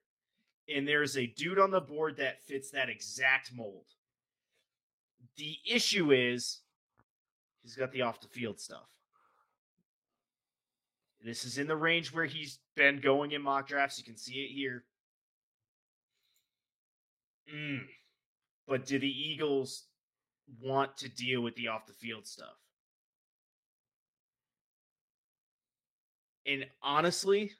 And 0.68 0.86
there's 0.88 1.18
a 1.18 1.26
dude 1.26 1.58
on 1.58 1.72
the 1.72 1.80
board 1.80 2.18
that 2.18 2.44
fits 2.44 2.70
that 2.72 2.90
exact 2.90 3.54
mold. 3.54 3.86
The 5.38 5.58
issue 5.66 6.12
is 6.12 6.60
he's 7.64 7.76
got 7.76 7.92
the 7.94 8.02
off 8.02 8.20
the 8.20 8.28
field 8.28 8.60
stuff. 8.60 8.90
This 11.24 11.46
is 11.46 11.58
in 11.58 11.68
the 11.68 11.78
range 11.78 12.14
where 12.14 12.26
he's 12.26 12.60
been 12.76 13.00
going 13.00 13.32
in 13.32 13.42
mock 13.42 13.68
drafts. 13.68 13.98
You 13.98 14.04
can 14.04 14.18
see 14.18 14.42
it 14.42 14.50
here. 14.50 14.84
Mm. 17.54 17.86
But 18.68 18.86
do 18.86 19.00
the 19.00 19.08
Eagles 19.08 19.86
want 20.62 20.98
to 20.98 21.10
deal 21.10 21.42
with 21.42 21.56
the 21.56 21.68
off 21.68 21.86
the 21.86 21.94
field 21.94 22.26
stuff? 22.26 22.58
And 26.46 26.66
honestly, 26.82 27.52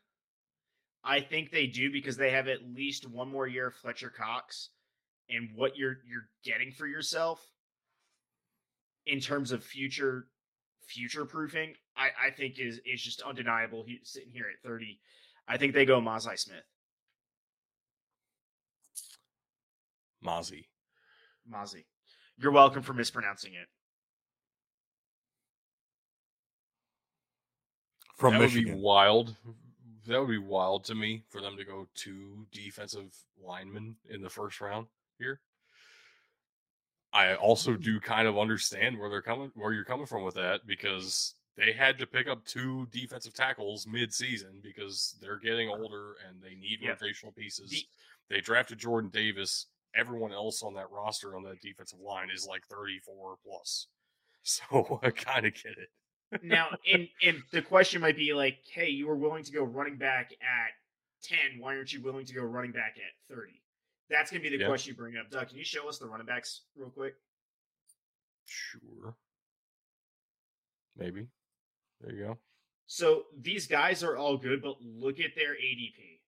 I 1.04 1.20
think 1.22 1.52
they 1.52 1.68
do 1.68 1.92
because 1.92 2.18
they 2.18 2.32
have 2.32 2.48
at 2.48 2.64
least 2.76 3.10
one 3.10 3.30
more 3.30 3.48
year 3.48 3.68
of 3.68 3.76
Fletcher 3.76 4.10
Cox 4.10 4.70
and 5.30 5.50
what 5.56 5.78
you're 5.78 5.98
you're 6.08 6.30
getting 6.44 6.72
for 6.72 6.88
yourself 6.88 7.42
in 9.06 9.20
terms 9.20 9.52
of 9.52 9.64
future 9.64 10.28
future 10.88 11.26
proofing, 11.26 11.74
I, 11.96 12.10
I 12.28 12.32
think 12.32 12.60
is 12.60 12.80
is 12.86 13.02
just 13.02 13.22
undeniable. 13.22 13.84
He's 13.86 14.00
sitting 14.04 14.32
here 14.32 14.46
at 14.52 14.68
30. 14.68 15.00
I 15.48 15.58
think 15.58 15.74
they 15.74 15.86
go 15.86 16.00
Mazi 16.00 16.38
Smith. 16.38 16.64
Mozzie. 20.24 20.66
Mozzie. 21.50 21.86
You're 22.38 22.52
welcome 22.52 22.82
for 22.82 22.94
mispronouncing 22.94 23.54
it. 23.54 23.68
From 28.18 28.34
that 28.34 28.40
would 28.40 28.54
be 28.54 28.66
Michigan. 28.66 28.82
wild. 28.82 29.36
That 30.08 30.20
would 30.20 30.30
be 30.30 30.38
wild 30.38 30.84
to 30.86 30.96
me 30.96 31.24
for 31.30 31.42
them 31.42 31.58
to 31.58 31.66
go 31.66 31.88
two 31.96 32.46
defensive 32.52 33.14
linemen 33.44 33.96
in 34.10 34.22
the 34.22 34.30
first 34.30 34.62
round 34.62 34.88
here. 35.18 35.40
I 37.14 37.36
also 37.36 37.74
hmm. 37.74 37.82
do 37.82 38.00
kind 38.00 38.28
of 38.28 38.38
understand 38.38 38.98
where 38.98 39.10
they're 39.10 39.22
coming, 39.22 39.52
where 39.56 39.74
you're 39.74 39.86
coming 39.86 40.06
from 40.06 40.24
with 40.24 40.36
that, 40.36 40.62
because 40.66 41.36
they 41.58 41.74
had 41.74 41.98
to 42.00 42.08
pick 42.08 42.28
up 42.28 42.46
two 42.46 42.88
defensive 42.92 43.34
tackles 43.34 43.86
mid-season 43.86 44.60
because 44.64 45.16
they're 45.22 45.40
getting 45.40 45.70
uh-huh. 45.70 45.82
older 45.82 46.16
and 46.28 46.42
they 46.42 46.56
need 46.56 46.80
Yeah. 46.82 46.96
rotational 46.96 47.36
pieces. 47.36 47.70
The- 47.70 47.86
they 48.30 48.40
drafted 48.40 48.80
Jordan 48.80 49.10
Davis. 49.10 49.68
Everyone 49.96 50.32
else 50.32 50.64
on 50.64 50.74
that 50.76 50.90
roster 50.92 51.36
on 51.36 51.44
that 51.44 51.62
defensive 51.62 52.00
line 52.00 52.30
is 52.34 52.46
like 52.48 52.64
34 52.68 53.36
plus. 53.46 53.88
So 54.44 55.00
I 55.04 55.12
kind 55.12 55.46
of 55.46 55.54
get 55.54 55.74
it. 55.78 56.42
now, 56.44 56.70
and 56.92 57.08
and 57.22 57.38
the 57.52 57.62
question 57.62 58.02
might 58.02 58.16
be 58.16 58.34
like, 58.34 58.58
hey, 58.74 58.90
you 58.90 59.06
were 59.06 59.16
willing 59.16 59.44
to 59.44 59.52
go 59.52 59.64
running 59.64 59.98
back 59.98 60.32
at 60.42 60.72
10. 61.30 61.60
Why 61.60 61.76
aren't 61.76 61.94
you 61.94 62.02
willing 62.02 62.26
to 62.26 62.34
go 62.34 62.42
running 62.42 62.72
back 62.72 62.96
at 62.98 63.36
30? 63.36 63.62
That's 64.10 64.32
gonna 64.32 64.42
be 64.42 64.50
the 64.50 64.58
Yeah. 64.58 64.66
question 64.68 64.94
you 64.94 64.98
bring 64.98 65.16
up. 65.16 65.30
Doug, 65.30 65.50
can 65.50 65.60
you 65.60 65.64
show 65.64 65.88
us 65.88 66.00
the 66.00 66.08
running 66.08 66.26
backs 66.26 66.62
real 66.76 66.90
quick? 66.90 67.14
Sure. 68.46 69.16
Maybe. 70.98 71.28
There 72.00 72.14
you 72.16 72.24
go. 72.24 72.38
So 72.88 73.26
these 73.40 73.68
guys 73.68 74.04
are 74.04 74.18
all 74.18 74.38
good, 74.38 74.62
but 74.64 74.82
look 74.82 75.20
at 75.20 75.36
their 75.36 75.54
ADP. 75.54 76.20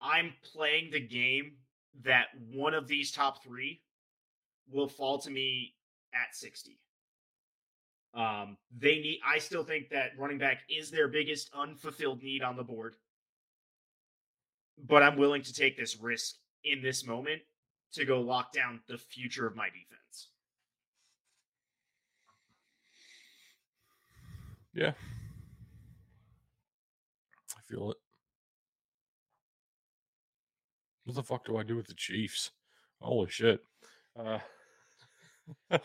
I'm 0.00 0.32
playing 0.54 0.90
the 0.90 1.00
game 1.00 1.52
that 2.04 2.26
one 2.50 2.74
of 2.74 2.88
these 2.88 3.12
top 3.12 3.42
three 3.42 3.82
will 4.70 4.88
fall 4.88 5.18
to 5.18 5.30
me 5.30 5.74
at 6.14 6.34
60. 6.34 6.78
Um, 8.14 8.58
they 8.78 8.96
need. 8.96 9.20
I 9.26 9.38
still 9.38 9.64
think 9.64 9.88
that 9.90 10.10
running 10.18 10.38
back 10.38 10.62
is 10.68 10.90
their 10.90 11.08
biggest 11.08 11.50
unfulfilled 11.54 12.22
need 12.22 12.42
on 12.42 12.56
the 12.56 12.62
board, 12.62 12.96
but 14.86 15.02
I'm 15.02 15.16
willing 15.16 15.42
to 15.42 15.52
take 15.52 15.78
this 15.78 15.98
risk 15.98 16.36
in 16.64 16.82
this 16.82 17.06
moment 17.06 17.40
to 17.92 18.04
go 18.04 18.20
lock 18.20 18.52
down 18.52 18.80
the 18.86 18.98
future 18.98 19.46
of 19.46 19.56
my 19.56 19.66
defense. 19.66 20.28
Yeah. 24.74 24.92
I 27.56 27.60
feel 27.68 27.92
it. 27.92 28.01
What 31.04 31.16
the 31.16 31.22
fuck 31.22 31.44
do 31.44 31.56
I 31.56 31.62
do 31.62 31.76
with 31.76 31.86
the 31.86 31.94
Chiefs? 31.94 32.50
Holy 33.00 33.30
shit. 33.30 33.60
Uh, 34.18 34.38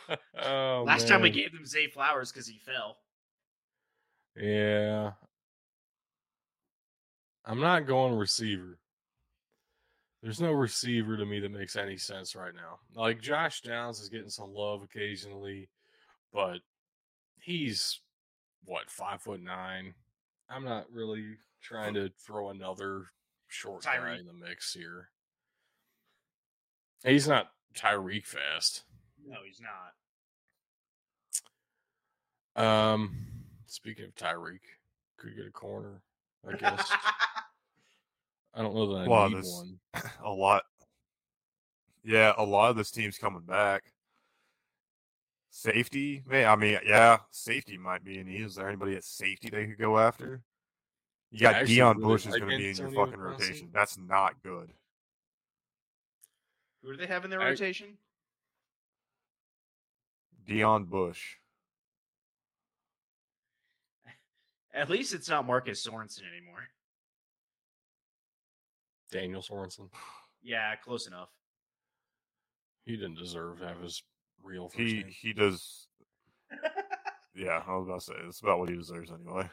oh, 0.43 0.83
Last 0.85 1.07
time 1.07 1.21
we 1.21 1.29
gave 1.29 1.51
them 1.51 1.65
Zay 1.65 1.87
Flowers 1.87 2.31
because 2.31 2.47
he 2.47 2.59
fell. 2.59 2.97
Yeah. 4.35 5.11
I'm 7.45 7.59
not 7.59 7.87
going 7.87 8.15
receiver. 8.15 8.77
There's 10.21 10.41
no 10.41 10.51
receiver 10.51 11.15
to 11.15 11.25
me 11.25 11.39
that 11.39 11.51
makes 11.51 11.75
any 11.75 11.97
sense 11.97 12.35
right 12.35 12.53
now. 12.53 12.79
Like 12.95 13.21
Josh 13.21 13.61
Downs 13.61 13.99
is 13.99 14.09
getting 14.09 14.29
some 14.29 14.53
love 14.53 14.83
occasionally, 14.83 15.69
but 16.33 16.59
he's 17.39 18.01
what 18.65 18.89
five 18.89 19.21
foot 19.21 19.41
nine. 19.41 19.93
I'm 20.49 20.65
not 20.65 20.91
really 20.91 21.23
trying 21.61 21.93
to 21.93 22.09
throw 22.25 22.49
another 22.49 23.05
short 23.47 23.83
guy 23.83 24.17
in 24.17 24.25
the 24.25 24.33
mix 24.33 24.73
here. 24.73 25.09
He's 27.03 27.27
not 27.27 27.47
Tyreek 27.75 28.25
fast. 28.25 28.83
No, 29.25 29.37
he's 29.45 29.61
not. 32.55 32.63
Um, 32.63 33.15
speaking 33.65 34.05
of 34.05 34.15
Tyreek, 34.15 34.61
could 35.17 35.35
get 35.35 35.45
a 35.47 35.51
corner. 35.51 36.01
I 36.47 36.55
guess 36.55 36.91
I 38.53 38.61
don't 38.61 38.73
know 38.73 38.93
that 38.93 39.01
I 39.01 39.07
Well, 39.07 39.29
need 39.29 39.43
one. 39.43 39.79
a 40.23 40.31
lot. 40.31 40.63
Yeah, 42.03 42.33
a 42.37 42.43
lot 42.43 42.71
of 42.71 42.77
this 42.77 42.89
team's 42.91 43.17
coming 43.17 43.41
back. 43.41 43.83
Safety, 45.49 46.23
man. 46.27 46.47
I 46.47 46.55
mean, 46.55 46.79
yeah, 46.85 47.17
safety 47.31 47.77
might 47.77 48.03
be 48.03 48.17
an 48.19 48.27
need. 48.27 48.41
Is 48.41 48.55
there 48.55 48.67
anybody 48.67 48.95
at 48.95 49.03
safety 49.03 49.49
they 49.49 49.65
could 49.67 49.77
go 49.77 49.97
after? 49.99 50.41
You 51.31 51.39
got 51.41 51.55
I 51.55 51.59
actually 51.59 51.75
Deon 51.75 52.01
Bush 52.01 52.25
is 52.25 52.35
going 52.35 52.41
to 52.41 52.57
be 52.57 52.69
in 52.69 52.75
your 52.75 52.91
fucking 52.91 53.15
Brown 53.19 53.31
rotation. 53.33 53.69
That's 53.73 53.97
not 53.97 54.41
good. 54.43 54.69
Who 56.83 56.91
do 56.93 56.97
they 56.97 57.07
have 57.07 57.25
in 57.25 57.29
their 57.31 57.41
I- 57.41 57.49
rotation? 57.49 57.97
Deon 60.47 60.87
Bush. 60.87 61.35
At 64.73 64.89
least 64.89 65.13
it's 65.13 65.27
not 65.27 65.45
Marcus 65.45 65.85
Sorensen 65.85 66.21
anymore. 66.31 66.69
Daniel 69.11 69.41
Sorensen. 69.41 69.89
Yeah, 70.43 70.75
close 70.75 71.07
enough. 71.07 71.29
He 72.85 72.95
didn't 72.95 73.15
deserve 73.17 73.59
to 73.59 73.67
have 73.67 73.81
his 73.81 74.03
real 74.43 74.69
first 74.69 74.79
He 74.79 74.93
name. 74.95 75.05
he 75.09 75.33
does. 75.33 75.87
Yeah, 77.35 77.61
I 77.67 77.75
was 77.75 77.85
about 77.85 77.99
to 77.99 78.05
say 78.05 78.13
it's 78.27 78.39
about 78.41 78.57
what 78.57 78.67
he 78.69 78.75
deserves 78.75 79.11
anyway. 79.11 79.47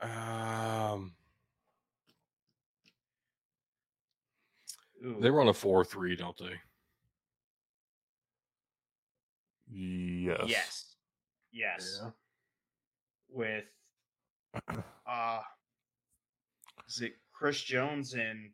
Um, 0.00 1.12
Ooh. 5.04 5.16
they 5.20 5.30
run 5.30 5.48
a 5.48 5.54
four-three, 5.54 6.16
don't 6.16 6.36
they? 6.38 6.54
Yes. 9.70 10.44
Yes. 10.46 10.96
Yes. 11.52 12.02
With 13.28 13.64
uh 15.06 15.40
is 16.88 17.02
it 17.02 17.12
Chris 17.32 17.60
Jones 17.60 18.14
and 18.14 18.50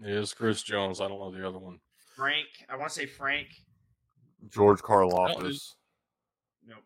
It 0.00 0.10
is 0.10 0.32
Chris 0.32 0.62
Jones. 0.62 1.00
I 1.00 1.08
don't 1.08 1.18
know 1.18 1.32
the 1.32 1.46
other 1.46 1.58
one. 1.58 1.80
Frank? 2.16 2.46
I 2.68 2.76
want 2.76 2.90
to 2.90 2.94
say 2.94 3.06
Frank. 3.06 3.48
George 4.48 4.80
Karlaftis. 4.80 5.74
Nope. 6.66 6.78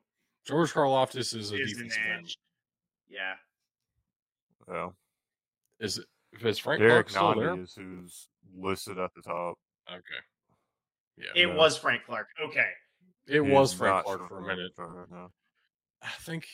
George 0.46 0.72
Karlaftis 0.72 1.34
is 1.36 1.52
a 1.52 1.60
is 1.60 1.72
defensive 1.72 2.02
end. 2.10 2.36
Yeah. 3.08 3.34
Yeah. 4.68 4.88
Is 5.80 5.98
it? 5.98 6.06
Is 6.44 6.58
Frank 6.58 6.80
Derek 6.80 7.08
Clark 7.08 7.34
still 7.34 7.40
there? 7.42 7.54
Nandi 7.56 7.70
who's 7.76 8.28
listed 8.56 8.98
at 8.98 9.10
the 9.14 9.22
top. 9.22 9.56
Okay. 9.90 10.00
Yeah. 11.16 11.42
It 11.42 11.46
No. 11.48 11.56
was 11.56 11.76
Frank 11.78 12.02
Clark. 12.06 12.28
Okay. 12.42 12.70
It 13.26 13.34
He 13.34 13.40
was 13.40 13.72
Frank 13.72 14.04
Clark 14.04 14.28
for 14.28 14.38
a 14.38 14.40
up 14.40 14.46
minute. 14.48 14.72
right 14.78 15.10
now. 15.10 15.30
I 16.02 16.08
think 16.20 16.46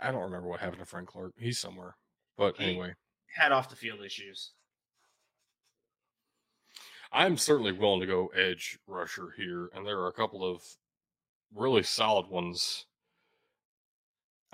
I 0.00 0.10
don't 0.10 0.22
remember 0.22 0.48
what 0.48 0.60
happened 0.60 0.80
to 0.80 0.86
Frank 0.86 1.08
Clark. 1.08 1.32
He's 1.38 1.58
somewhere. 1.58 1.96
But 2.36 2.56
He- 2.58 2.64
anyway, 2.64 2.94
Had 3.34 3.52
off 3.52 3.68
the 3.68 3.76
field 3.76 4.02
issues. 4.02 4.52
I'm 7.12 7.36
certainly 7.36 7.72
willing 7.72 8.00
to 8.00 8.06
go 8.06 8.28
edge 8.28 8.78
rusher 8.86 9.30
here, 9.36 9.68
and 9.74 9.86
there 9.86 9.98
are 10.00 10.08
a 10.08 10.12
couple 10.12 10.44
of 10.44 10.62
really 11.52 11.82
solid 11.82 12.26
ones. 12.28 12.85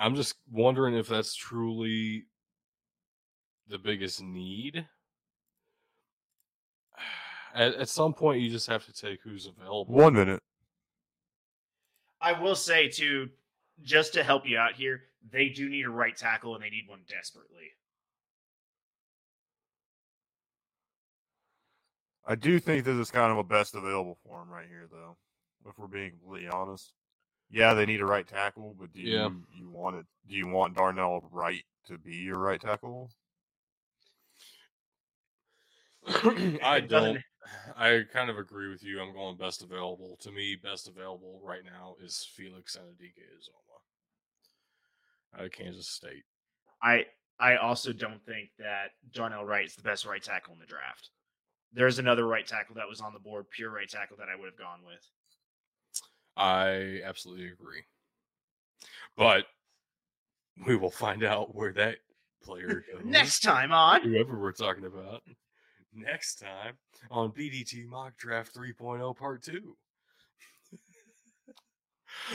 I'm 0.03 0.17
just 0.17 0.35
wondering 0.51 0.97
if 0.97 1.07
that's 1.07 1.33
truly 1.33 2.25
the 3.69 3.79
biggest 3.79 4.21
need. 4.21 4.85
At, 7.55 7.75
at 7.75 7.89
some 7.89 8.15
point, 8.15 8.41
you 8.41 8.51
just 8.51 8.67
have 8.67 8.85
to 8.87 8.93
take 8.93 9.21
who's 9.23 9.47
available. 9.47 9.95
One 9.95 10.15
minute. 10.15 10.41
I 12.21 12.33
will 12.33 12.57
say 12.57 12.89
too, 12.89 13.29
just 13.83 14.15
to 14.15 14.25
help 14.25 14.49
you 14.49 14.57
out 14.57 14.73
here, 14.73 15.03
they 15.31 15.51
do 15.51 15.69
need 15.69 15.85
a 15.85 15.91
right 15.91 16.17
tackle 16.17 16.55
and 16.55 16.65
they 16.65 16.71
need 16.71 16.89
one 16.89 17.03
desperately. 17.07 17.69
I 22.27 22.37
do 22.37 22.59
think 22.59 22.85
this 22.85 22.97
is 22.97 23.11
kind 23.11 23.31
of 23.31 23.39
a 23.39 23.45
best 23.45 23.75
available 23.75 24.17
form 24.27 24.49
right 24.49 24.67
here, 24.67 24.89
though. 24.91 25.17
If 25.69 25.79
we're 25.79 25.89
being 25.89 26.13
completely 26.13 26.49
honest, 26.49 26.95
yeah, 27.53 27.75
they 27.75 27.87
need 27.87 28.01
a 28.01 28.07
right 28.07 28.27
tackle, 28.27 28.75
but 28.79 28.93
do 28.93 29.01
Yeah. 29.01 29.29
you 29.29 29.45
you 29.53 29.71
want 29.71 29.97
it? 29.97 30.07
Do 30.27 30.35
you 30.35 30.49
want 30.49 30.75
Darnell 30.75 31.29
Wright 31.31 31.65
to 31.87 31.99
be 31.99 32.17
your 32.17 32.39
right 32.39 32.61
tackle? 32.61 33.11
I 36.63 36.81
don't. 36.81 37.19
I 37.77 38.05
kind 38.13 38.31
of 38.31 38.39
agree 38.39 38.69
with 38.69 38.83
you. 38.83 39.01
I'm 39.01 39.13
going 39.13 39.37
best 39.37 39.63
available. 39.63 40.17
To 40.23 40.31
me, 40.33 40.57
best 40.57 40.89
available 40.89 41.41
right 41.45 41.65
now 41.65 41.97
is 42.03 42.27
Felix 42.35 42.77
Anudike-Uzomah 42.77 43.81
out 45.39 45.45
of 45.47 45.53
Kansas 45.53 45.89
State. 45.89 46.25
I 46.83 47.07
I 47.39 47.57
also 47.57 47.93
don't 47.93 48.25
think 48.25 48.51
that 48.59 48.93
Darnell 49.13 49.45
Wright 49.45 49.67
is 49.67 49.75
the 49.75 49.83
best 49.83 50.07
right 50.07 50.23
tackle 50.23 50.55
in 50.55 50.61
the 50.61 50.67
draft. 50.67 51.11
There's 51.73 51.99
another 51.99 52.27
right 52.27 52.47
tackle 52.47 52.77
that 52.77 52.89
was 52.89 53.01
on 53.01 53.13
the 53.13 53.19
board, 53.19 53.47
pure 53.51 53.71
right 53.71 53.89
tackle 53.89 54.17
that 54.19 54.29
I 54.29 54.37
would 54.39 54.47
have 54.47 54.59
gone 54.59 54.81
with. 54.87 55.05
I 56.37 57.01
absolutely 57.05 57.49
agree. 57.49 57.83
But 59.17 59.45
we 60.67 60.77
will 60.77 60.91
find 60.91 61.23
out 61.25 61.55
where 61.55 61.73
that 61.73 61.97
player 62.43 62.85
goes. 62.93 63.05
Next 63.05 63.41
time 63.41 63.73
on 63.73 64.03
whoever 64.03 64.39
we're 64.39 64.53
talking 64.53 64.85
about 64.85 65.23
next 65.95 66.37
time 66.37 66.75
on 67.11 67.31
BDT 67.31 67.87
Mock 67.87 68.17
Draft 68.17 68.55
3.0 68.55 69.17
Part 69.17 69.43
2. 69.43 69.77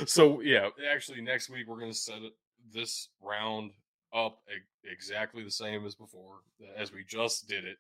so, 0.05 0.41
yeah, 0.41 0.69
actually, 0.91 1.21
next 1.21 1.49
week 1.49 1.67
we're 1.67 1.79
going 1.79 1.91
to 1.91 1.97
set 1.97 2.19
this 2.73 3.09
round 3.21 3.71
up 4.13 4.39
exactly 4.89 5.43
the 5.43 5.51
same 5.51 5.85
as 5.85 5.95
before, 5.95 6.37
as 6.75 6.91
we 6.91 7.03
just 7.07 7.47
did 7.47 7.65
it, 7.65 7.77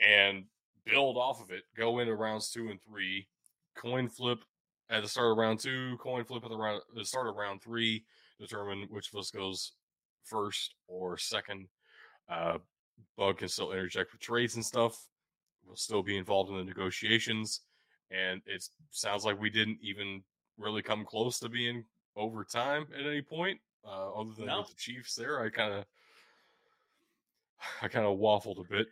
and 0.00 0.44
build 0.84 1.16
off 1.16 1.42
of 1.42 1.50
it. 1.50 1.62
Go 1.76 1.98
into 1.98 2.14
rounds 2.14 2.50
two 2.50 2.70
and 2.70 2.80
three, 2.82 3.28
coin 3.76 4.08
flip 4.08 4.40
at 4.90 5.02
the 5.02 5.08
start 5.08 5.32
of 5.32 5.36
round 5.38 5.60
two, 5.60 5.96
coin 6.00 6.24
flip 6.24 6.44
at 6.44 6.50
the, 6.50 6.56
round, 6.56 6.82
the 6.94 7.04
start 7.04 7.26
of 7.28 7.36
round 7.36 7.62
three, 7.62 8.04
determine 8.40 8.86
which 8.90 9.12
of 9.12 9.18
us 9.18 9.30
goes 9.30 9.72
first 10.24 10.74
or 10.86 11.16
second. 11.18 11.68
Uh, 12.28 12.58
Bug 13.16 13.38
can 13.38 13.48
still 13.48 13.72
interject 13.72 14.12
with 14.12 14.20
trades 14.20 14.54
and 14.56 14.64
stuff. 14.64 15.08
We'll 15.66 15.76
still 15.76 16.02
be 16.02 16.16
involved 16.16 16.50
in 16.50 16.56
the 16.56 16.64
negotiations. 16.64 17.60
And 18.10 18.40
it 18.46 18.66
sounds 18.90 19.24
like 19.24 19.40
we 19.40 19.50
didn't 19.50 19.78
even 19.82 20.22
really 20.56 20.82
come 20.82 21.04
close 21.04 21.38
to 21.40 21.48
being 21.48 21.84
over 22.16 22.42
time 22.44 22.86
at 22.98 23.06
any 23.06 23.22
point. 23.22 23.60
Uh, 23.86 24.12
other 24.12 24.30
than 24.36 24.46
No. 24.46 24.60
with 24.60 24.68
the 24.68 24.74
Chiefs 24.76 25.14
there, 25.14 25.40
I 25.40 25.50
kind 25.50 25.72
of, 25.72 25.84
I 27.82 27.88
kind 27.88 28.06
of 28.06 28.18
waffled 28.18 28.58
a 28.64 28.68
bit. 28.68 28.88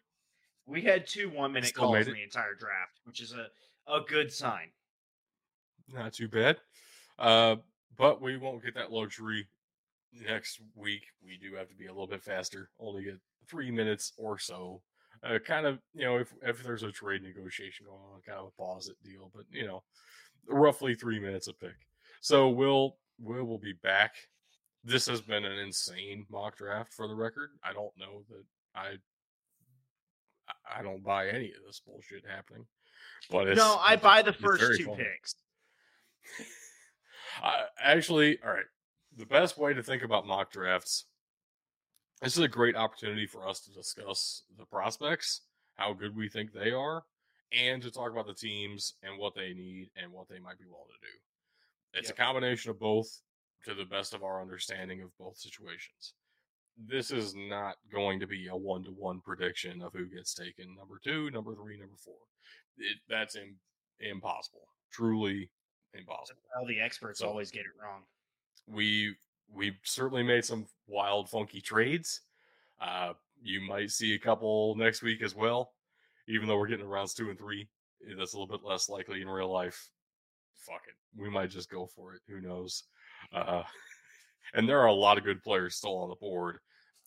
we 0.67 0.83
had 0.83 1.07
two 1.07 1.29
one 1.31 1.53
minute 1.53 1.75
calls 1.75 2.07
in 2.07 2.15
the 2.15 2.23
entire 2.23 2.55
draft, 2.55 3.01
which 3.05 3.21
is 3.21 3.33
a, 3.33 3.49
a 3.93 4.01
good 4.09 4.33
sign. 4.33 4.69
Not 5.93 6.13
too 6.13 6.29
bad. 6.29 6.57
Uh, 7.19 7.57
but 7.97 8.21
we 8.21 8.37
won't 8.37 8.65
get 8.65 8.75
that 8.75 8.93
luxury 8.93 9.47
next 10.13 10.61
week. 10.75 11.07
We 11.25 11.39
do 11.39 11.57
have 11.57 11.69
to 11.69 11.75
be 11.75 11.87
a 11.87 11.93
little 11.93 12.07
bit 12.07 12.23
faster. 12.23 12.71
Only 12.79 13.05
get 13.05 13.19
three 13.49 13.71
minutes 13.71 14.13
or 14.19 14.39
so. 14.39 14.83
Uh, 15.23 15.39
kind 15.39 15.67
of, 15.67 15.79
you 15.95 16.05
know, 16.05 16.19
if 16.19 16.33
if 16.43 16.63
there's 16.63 16.83
a 16.83 16.93
trade 16.93 17.23
negotiation 17.23 17.87
going 17.87 18.03
on, 18.13 18.21
kind 18.27 18.39
of 18.39 18.49
a 18.49 18.63
pause 18.63 18.89
it 18.89 18.97
deal. 19.03 19.31
But 19.35 19.45
you 19.51 19.67
know, 19.67 19.83
roughly 20.49 20.95
three 20.95 21.19
minutes 21.19 21.49
a 21.49 21.53
pick. 21.53 21.77
So 22.21 22.49
we'll 22.49 22.97
we 23.23 23.43
will 23.43 23.59
be 23.59 23.75
back. 23.83 24.15
This 24.85 25.07
has 25.07 25.21
been 25.21 25.45
an 25.45 25.59
insane 25.59 26.27
mock 26.31 26.57
draft 26.59 26.93
for 26.93 27.09
the 27.09 27.15
record. 27.15 27.51
I 27.65 27.73
don't 27.73 27.97
know 27.99 28.23
that 28.29 28.45
I 28.75 28.97
I 30.79 30.83
don't 30.83 31.03
buy 31.03 31.29
any 31.29 31.47
of 31.47 31.65
this 31.67 31.81
bullshit 31.85 32.25
happening. 32.29 32.67
But 33.31 33.49
it's, 33.49 33.59
no, 33.59 33.79
I 33.81 33.97
buy 33.97 34.23
the 34.23 34.33
first 34.33 34.79
two 34.79 34.85
fun. 34.85 34.97
picks. 34.97 35.35
I, 37.43 37.65
actually, 37.83 38.39
all 38.43 38.53
right. 38.53 38.65
The 39.17 39.27
best 39.27 39.57
way 39.57 39.73
to 39.73 39.83
think 39.83 40.03
about 40.03 40.27
mock 40.27 40.51
drafts. 40.51 41.07
This 42.23 42.37
is 42.37 42.43
a 42.43 42.49
great 42.49 42.77
opportunity 42.77 43.27
for 43.27 43.49
us 43.49 43.61
to 43.61 43.73
discuss 43.73 44.43
the 44.59 44.65
prospects, 44.67 45.43
how 45.75 45.93
good 45.93 46.17
we 46.17 46.29
think 46.29 46.53
they 46.53 46.71
are, 46.71 47.05
and 47.53 47.83
to 47.83 47.91
talk 47.91 48.11
about 48.13 48.27
the 48.27 48.35
teams 48.35 48.95
and 49.03 49.19
what 49.19 49.35
they 49.35 49.53
need 49.53 49.91
and 49.97 50.13
what 50.13 50.29
they 50.29 50.39
might 50.39 50.59
be 50.59 50.65
willing 50.67 50.87
to 51.01 51.07
do. 51.07 51.99
It's 51.99 52.09
Yep. 52.11 52.19
a 52.19 52.23
combination 52.23 52.71
of 52.71 52.79
both 52.79 53.21
to 53.65 53.75
the 53.75 53.85
best 53.85 54.15
of 54.15 54.23
our 54.23 54.41
understanding 54.41 55.03
of 55.03 55.17
both 55.19 55.37
situations. 55.37 56.15
This 56.79 57.11
is 57.11 57.35
not 57.35 57.77
going 57.91 58.21
to 58.21 58.27
be 58.27 58.49
a 58.49 58.57
one 58.57 58.85
to 58.85 58.91
one 58.91 59.21
prediction 59.21 59.81
of 59.83 59.93
who 59.95 60.07
gets 60.07 60.35
taken 60.35 60.75
number 60.75 60.99
two, 61.03 61.31
number 61.31 61.55
three, 61.55 61.79
number 61.79 61.97
four. 61.97 62.19
It, 62.77 62.99
that's 63.09 63.37
Im- 63.37 63.59
impossible. 64.01 64.69
Truly 64.91 65.51
impossible. 65.99 66.41
All 66.59 66.67
the 66.67 66.81
experts 66.81 67.21
So- 67.21 67.29
always 67.29 67.51
get 67.51 67.67
it 67.67 67.73
wrong. 67.83 68.03
we 68.67 69.17
we 69.49 69.79
certainly 69.85 70.23
made 70.25 70.45
some 70.45 70.67
wild 70.87 71.29
funky 71.31 71.61
trades. 71.61 72.23
Uh 72.81 73.15
you 73.43 73.61
might 73.61 73.91
see 73.91 74.15
a 74.15 74.19
couple 74.19 74.75
next 74.77 75.03
week 75.03 75.23
as 75.23 75.35
well 75.35 75.73
even 76.29 76.49
though 76.49 76.59
we're 76.59 76.67
getting 76.67 76.85
to 76.85 76.89
rounds 76.91 77.15
two 77.15 77.29
and 77.31 77.39
three 77.39 77.69
eh, 78.09 78.15
that's 78.19 78.33
a 78.33 78.39
little 78.39 78.57
bit 78.59 78.67
less 78.67 78.89
likely 78.89 79.21
in 79.23 79.29
real 79.29 79.51
life. 79.53 79.91
Fuck 80.55 80.83
it 80.89 80.95
we 81.21 81.31
might 81.31 81.51
just 81.51 81.71
go 81.71 81.87
for 81.87 82.15
it 82.15 82.23
who 82.29 82.41
knows? 82.41 82.85
Uh 83.33 83.63
and 84.55 84.69
there 84.69 84.81
are 84.81 84.87
a 84.87 84.93
lot 84.93 85.19
of 85.19 85.25
good 85.25 85.43
players 85.43 85.77
still 85.77 85.97
on 85.99 86.09
the 86.09 86.17
board 86.17 86.59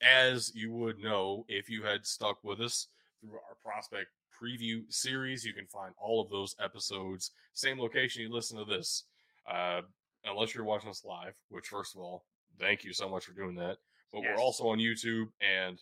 as 0.02 0.54
you 0.56 0.72
would 0.72 0.98
know 1.00 1.46
if 1.50 1.70
you 1.70 1.84
had 1.84 2.06
stuck 2.06 2.42
with 2.44 2.62
us 2.62 2.88
through 3.20 3.34
our 3.38 3.56
prospect 3.62 4.08
preview 4.42 4.82
series 4.92 5.44
you 5.44 5.54
can 5.54 5.66
find 5.68 5.94
all 6.02 6.22
of 6.22 6.30
those 6.30 6.56
episodes 6.64 7.32
same 7.54 7.80
location 7.80 8.22
you 8.22 8.32
listen 8.32 8.58
to 8.58 8.66
this 8.66 9.04
uh 9.52 9.82
unless 10.26 10.54
you're 10.54 10.66
watching 10.66 10.90
us 10.90 11.06
live, 11.06 11.34
which 11.50 11.68
first 11.68 11.96
of 11.96 12.02
all, 12.02 12.26
thank 12.60 12.84
you 12.84 12.92
so 12.92 13.08
much 13.08 13.24
for 13.24 13.32
doing 13.32 13.56
that. 13.56 13.78
But 14.12 14.22
Yes. 14.22 14.34
we're 14.36 14.44
also 14.44 14.68
on 14.68 14.78
YouTube 14.78 15.28
and 15.40 15.82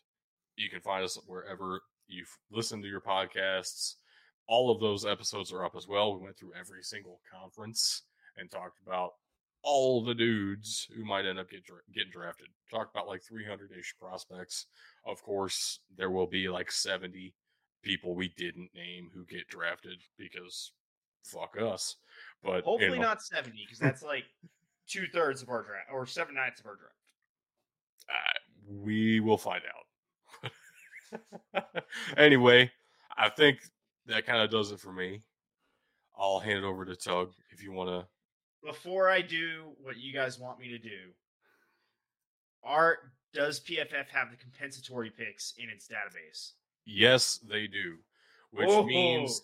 you 0.55 0.69
can 0.69 0.79
find 0.79 1.03
us 1.03 1.17
wherever 1.25 1.81
you've 2.07 2.37
listened 2.51 2.83
to 2.83 2.87
your 2.89 3.01
podcasts. 3.01 3.95
All 4.47 4.69
of 4.69 4.79
those 4.79 5.05
episodes 5.07 5.51
are 5.51 5.65
up 5.65 5.75
as 5.75 5.87
well. 5.87 6.13
We 6.15 6.23
went 6.23 6.37
through 6.37 6.53
every 6.53 6.83
single 6.83 7.19
conference 7.31 8.03
and 8.37 8.49
talked 8.51 8.79
about 8.85 9.13
all 9.63 10.03
the 10.05 10.13
dudes 10.13 10.87
who 10.95 11.03
might 11.03 11.25
end 11.25 11.39
up 11.39 11.49
get, 11.49 11.65
dra- 11.65 11.77
getting 11.91 12.11
drafted. 12.11 12.47
Talked 12.69 12.93
about 12.95 13.07
like 13.07 13.23
300 13.23 13.71
ish 13.77 13.95
prospects. 13.99 14.67
Of 15.03 15.21
course, 15.23 15.79
there 15.97 16.11
will 16.11 16.27
be 16.27 16.47
like 16.47 16.71
70 16.71 17.33
people 17.87 18.15
we 18.15 18.27
didn't 18.37 18.69
name 18.75 19.09
who 19.13 19.23
get 19.25 19.47
drafted 19.47 19.99
because 20.17 20.73
fuck 21.23 21.55
us. 21.59 21.95
But 22.43 22.57
you 22.57 22.63
Hopefully 22.63 22.99
know. 22.99 23.05
not 23.05 23.21
70, 23.21 23.57
because 23.65 23.79
that's 23.79 24.03
like 24.03 24.25
two 24.87 25.05
thirds 25.13 25.41
of 25.41 25.49
our 25.49 25.63
draft, 25.63 25.89
or 25.91 26.05
seven 26.05 26.35
ninths 26.35 26.59
of 26.59 26.65
our 26.65 26.75
draft. 26.75 26.93
Uh, 28.09 28.83
we 28.83 29.21
will 29.21 29.37
find 29.37 29.63
out. 31.53 31.63
anyway, 32.17 32.69
I 33.17 33.29
think 33.29 33.59
that 34.07 34.25
kind 34.25 34.41
of 34.41 34.51
does 34.51 34.71
it 34.71 34.79
for 34.79 34.91
me. 34.91 35.23
I'll 36.19 36.39
hand 36.39 36.59
it 36.59 36.63
over 36.65 36.83
to 36.83 36.95
Tug 36.95 37.31
if 37.51 37.63
you 37.63 37.71
want 37.71 37.89
to. 37.89 38.07
Before 38.67 39.09
I 39.09 39.21
do 39.21 39.71
what 39.81 39.97
you 39.97 40.13
guys 40.13 40.39
want 40.39 40.59
me 40.59 40.67
to 40.69 40.77
do, 40.77 41.13
are 42.63 42.97
does 43.33 43.61
PFF 43.61 44.07
have 44.11 44.31
the 44.31 44.37
compensatory 44.37 45.09
picks 45.09 45.53
in 45.57 45.69
its 45.69 45.87
database? 45.87 46.53
Yes, 46.87 47.37
they 47.39 47.67
do, 47.67 47.97
which 48.51 48.69
Oh. 48.69 48.83
means 48.85 49.41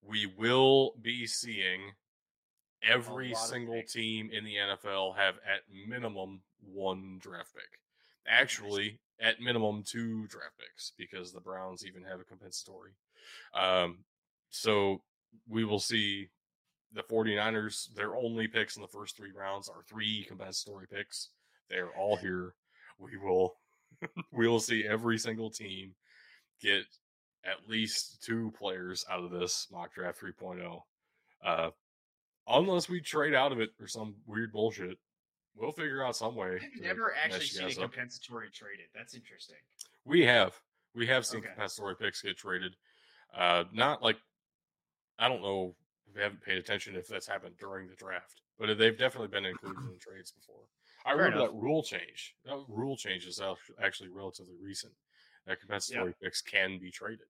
we 0.00 0.24
will 0.24 0.96
be 1.02 1.26
seeing 1.26 1.94
every 2.82 3.34
single 3.34 3.82
team 3.82 4.30
in 4.30 4.44
the 4.44 4.56
NFL 4.56 5.12
have 5.16 5.38
at 5.44 5.68
minimum 5.70 6.42
one 6.60 7.18
draft 7.18 7.54
pick. 7.54 7.80
Actually, 8.26 8.98
at 9.20 9.40
minimum 9.40 9.82
two 9.82 10.26
draft 10.28 10.56
picks 10.58 10.92
because 10.96 11.32
the 11.32 11.40
Browns 11.40 11.84
even 11.84 12.02
have 12.02 12.20
a 12.20 12.24
compensatory. 12.24 12.92
Um, 13.52 14.04
so 14.48 15.02
we 15.46 15.64
will 15.64 15.80
see 15.80 16.30
the 16.92 17.02
49ers, 17.02 17.92
their 17.94 18.16
only 18.16 18.48
picks 18.48 18.76
in 18.76 18.82
the 18.82 18.88
first 18.88 19.16
three 19.16 19.32
rounds 19.32 19.68
are 19.68 19.82
three 19.82 20.24
compensatory 20.24 20.86
picks. 20.86 21.30
They're 21.68 21.90
all 21.90 22.16
here. 22.16 22.54
We 22.98 23.18
will 23.18 23.58
we 24.32 24.48
will 24.48 24.60
see 24.60 24.86
every 24.86 25.18
single 25.18 25.50
team 25.50 25.94
get 26.60 26.84
at 27.44 27.68
least 27.68 28.22
two 28.24 28.52
players 28.58 29.04
out 29.10 29.22
of 29.24 29.30
this 29.30 29.68
mock 29.70 29.94
draft 29.94 30.20
3.0. 30.20 30.80
Uh, 31.44 31.70
unless 32.48 32.88
we 32.88 33.00
trade 33.00 33.34
out 33.34 33.52
of 33.52 33.60
it 33.60 33.70
or 33.80 33.86
some 33.86 34.14
weird 34.26 34.52
bullshit, 34.52 34.98
we'll 35.54 35.72
figure 35.72 36.04
out 36.04 36.16
some 36.16 36.34
way. 36.34 36.58
I've 36.62 36.80
never 36.82 37.14
actually 37.14 37.46
seen 37.46 37.66
a 37.66 37.70
up. 37.84 37.92
compensatory 37.92 38.50
traded. 38.50 38.86
That's 38.94 39.14
interesting. 39.14 39.56
We 40.04 40.22
have. 40.22 40.54
We 40.94 41.06
have 41.08 41.26
seen 41.26 41.40
Okay. 41.40 41.48
compensatory 41.48 41.96
picks 41.96 42.22
get 42.22 42.36
traded. 42.36 42.74
Uh, 43.36 43.64
not 43.72 44.02
like 44.02 44.16
I 45.18 45.28
don't 45.28 45.42
know. 45.42 45.74
If 46.08 46.14
we 46.14 46.22
haven't 46.22 46.42
paid 46.42 46.56
attention 46.58 46.94
if 46.96 47.08
that's 47.08 47.26
happened 47.26 47.56
during 47.58 47.88
the 47.88 47.94
draft, 47.96 48.40
but 48.58 48.76
they've 48.78 48.96
definitely 48.98 49.28
been 49.28 49.44
included 49.44 49.82
in 49.90 49.98
trades 50.00 50.30
before. 50.32 50.62
I 51.04 51.10
Fair 51.10 51.16
remember 51.18 51.38
enough. 51.44 51.50
that 51.52 51.58
rule 51.60 51.82
change. 51.82 52.34
That 52.44 52.64
rule 52.68 52.96
change 52.96 53.26
is 53.26 53.40
actually 53.82 54.08
relatively 54.08 54.54
recent. 54.62 54.92
That 55.46 55.60
compensatory 55.60 56.14
picks 56.22 56.42
can 56.42 56.78
be 56.78 56.90
traded. 56.90 57.26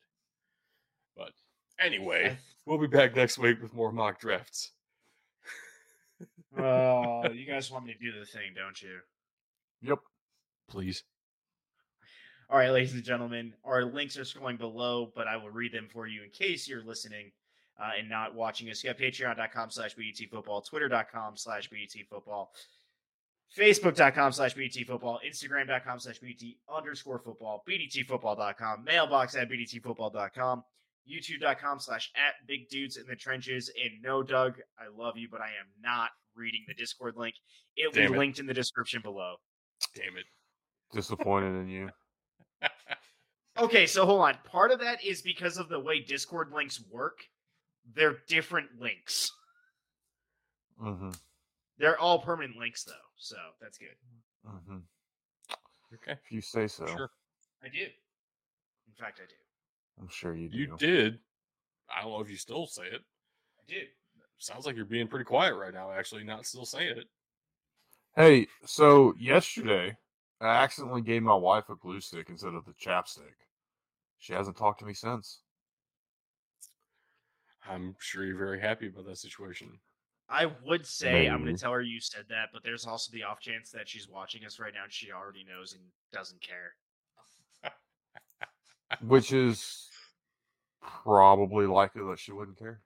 But 1.17 1.33
anyway, 1.79 2.39
we'll 2.65 2.79
be 2.79 2.87
back 2.87 3.15
next 3.15 3.39
week 3.39 3.61
with 3.61 3.75
more 3.75 3.93
mock 3.93 4.21
drafts. 4.21 4.73
Oh, 6.59 7.29
you 7.29 7.45
guys 7.45 7.71
want 7.71 7.85
me 7.85 7.93
to 7.93 7.99
do 7.99 8.19
the 8.19 8.25
thing, 8.25 8.55
don't 8.57 8.81
you? 8.81 9.01
Yep. 9.83 9.99
Please. 10.71 11.05
All 12.49 12.59
right, 12.59 12.71
ladies 12.71 12.95
and 12.95 13.05
gentlemen, 13.05 13.53
our 13.65 13.85
links 13.85 14.17
are 14.17 14.23
scrolling 14.23 14.57
below, 14.57 15.13
but 15.15 15.29
I 15.29 15.37
will 15.37 15.51
read 15.51 15.73
them 15.73 15.89
for 15.93 16.07
you 16.07 16.23
in 16.23 16.31
case 16.31 16.67
you're 16.67 16.83
listening 16.83 17.33
uh, 17.79 17.91
and 17.99 18.09
not 18.09 18.35
watching 18.35 18.71
us. 18.71 18.83
You 18.83 18.91
got 18.91 18.99
patreon.com 18.99 19.71
slash 19.71 19.97
BDT 19.97 20.31
football, 20.31 20.63
twitter.com 20.63 21.37
slash 21.37 21.69
BDT 21.69 22.07
football, 22.09 22.53
facebook.com 23.57 24.33
slash 24.33 24.55
BDT 24.55 24.87
football, 24.87 25.21
instagram.com 25.27 25.99
slash 25.99 26.21
BDT 26.21 26.57
underscore 26.75 27.19
football, 27.19 27.63
BDTfootball.com, 27.69 28.85
mailbox 28.85 29.35
at 29.37 29.51
BDTfootball.com, 29.51 30.65
youtube.com 31.11 31.81
slash 31.81 32.11
at 32.17 32.35
big 32.47 32.69
dudes 32.69 32.97
in 32.97 33.07
the 33.07 33.17
trenches. 33.17 33.71
And 33.83 34.03
no, 34.03 34.23
Doug, 34.23 34.55
I 34.79 34.85
love 34.97 35.17
you, 35.17 35.29
but 35.31 35.41
I 35.41 35.49
am 35.49 35.69
not 35.81 36.11
reading 36.35 36.65
the 36.67 36.75
Discord 36.75 37.15
link. 37.17 37.35
It 37.77 37.87
will 37.87 38.09
be 38.09 38.13
it. 38.15 38.19
linked 38.19 38.39
in 38.39 38.47
the 38.47 38.55
description 38.55 39.03
below. 39.03 39.37
Damn 39.95 40.17
it. 40.17 40.25
Disappointed 40.93 41.61
in 41.61 41.69
you. 41.69 41.91
Okay, 43.59 43.87
so 43.87 44.05
hold 44.05 44.21
on. 44.21 44.37
Part 44.45 44.71
of 44.71 44.81
that 44.81 45.03
is 45.03 45.23
because 45.23 45.57
of 45.57 45.69
the 45.69 45.81
way 45.81 46.01
Discord 46.01 46.53
links 46.53 46.83
work. 46.91 47.21
They're 47.95 48.19
different 48.29 48.69
links. 48.79 49.33
Mm-hmm. 50.83 51.11
They're 51.79 51.99
all 51.99 52.19
permanent 52.19 52.57
links, 52.59 52.85
though, 52.85 52.93
so 53.17 53.37
that's 53.61 53.79
good. 53.79 53.89
Mm-hmm. 54.49 54.79
Okay. 55.95 56.13
If 56.13 56.33
you 56.33 56.41
say 56.41 56.67
so, 56.67 56.87
Sure. 56.87 57.11
I 57.63 57.69
do. 57.69 57.83
In 57.83 58.95
fact, 58.99 59.21
I 59.23 59.27
do. 59.27 59.35
I'm 60.01 60.09
sure 60.09 60.35
you 60.35 60.49
do. 60.49 60.57
You 60.59 60.77
did. 60.79 61.19
I 61.95 62.03
don't 62.03 62.13
know 62.13 62.21
if 62.21 62.31
you 62.31 62.37
still 62.37 62.67
say 62.67 62.85
it. 62.85 63.03
I 63.59 63.63
do. 63.73 63.81
Sounds 64.39 64.67
like 64.67 64.77
you're 64.77 64.85
being 64.85 65.09
pretty 65.09 65.25
quiet 65.25 65.55
right 65.55 65.73
now, 65.73 65.91
actually, 65.93 66.25
not 66.25 66.45
still 66.47 66.67
saying 66.67 66.99
it. 66.99 67.07
Hey, 68.15 68.47
so 68.65 69.15
yesterday 69.19 69.97
I 70.41 70.49
accidentally 70.49 71.03
gave 71.03 71.23
my 71.23 71.35
wife 71.35 71.69
a 71.69 71.77
glue 71.77 72.01
stick 72.01 72.29
instead 72.29 72.55
of 72.55 72.65
the 72.65 72.73
chapstick. 72.73 73.35
She 74.19 74.33
hasn't 74.33 74.57
talked 74.57 74.81
to 74.81 74.87
me 74.87 74.95
since. 74.95 75.41
I'm 77.69 77.97
sure 77.99 78.25
you're 78.25 78.39
very 78.39 78.61
happy 78.61 78.89
about 78.89 79.07
that 79.07 79.19
situation. 79.19 79.79
I 80.29 80.47
would 80.65 80.85
say 80.85 81.27
I'm 81.27 81.43
going 81.45 81.55
to 81.55 81.61
tell 81.61 81.73
her 81.73 81.81
you 81.81 82.01
said 82.01 82.25
that, 82.31 82.49
but 82.53 82.63
there's 82.65 82.85
also 82.87 83.13
the 83.13 83.23
off 83.23 83.41
chance 83.41 83.71
that 83.71 83.89
she's 83.89 84.09
watching 84.09 84.45
us 84.45 84.59
right 84.59 84.73
now 84.75 84.85
and 84.85 84.93
she 84.93 85.13
already 85.13 85.45
knows 85.45 85.73
and 85.73 85.83
doesn't 86.13 86.41
care. 86.43 86.75
Which 89.07 89.33
is 89.33 89.89
probably 91.05 91.67
likely 91.67 92.03
that 92.11 92.19
she 92.19 92.33
wouldn't 92.33 92.59
care. 92.59 92.81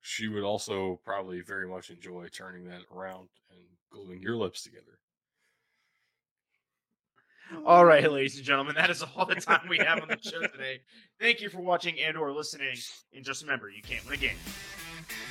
she 0.00 0.28
would 0.28 0.42
also 0.42 1.00
probably 1.04 1.40
very 1.40 1.66
much 1.68 1.90
enjoy 1.90 2.28
turning 2.28 2.64
that 2.64 2.82
around 2.94 3.28
and 3.50 3.60
gluing 3.90 4.22
your 4.22 4.36
lips 4.36 4.62
together. 4.62 4.98
All 7.64 7.84
right, 7.84 8.10
ladies 8.10 8.36
and 8.36 8.44
gentlemen, 8.44 8.74
that 8.74 8.90
is 8.90 9.02
all 9.02 9.24
the 9.24 9.34
time 9.34 9.66
we 9.68 9.78
have 9.78 10.02
on 10.02 10.08
the 10.08 10.18
show 10.20 10.40
today. 10.42 10.80
Thank 11.20 11.40
you 11.40 11.48
for 11.48 11.60
watching 11.60 11.98
and 12.00 12.16
or 12.16 12.30
listening. 12.32 12.76
And 13.14 13.24
just 13.24 13.42
remember, 13.42 13.70
you 13.70 13.82
can't 13.82 14.04
win 14.04 14.14
a 14.14 14.18
game 14.18 14.36
if 14.44 14.46
you 15.00 15.04
can't. 15.06 15.27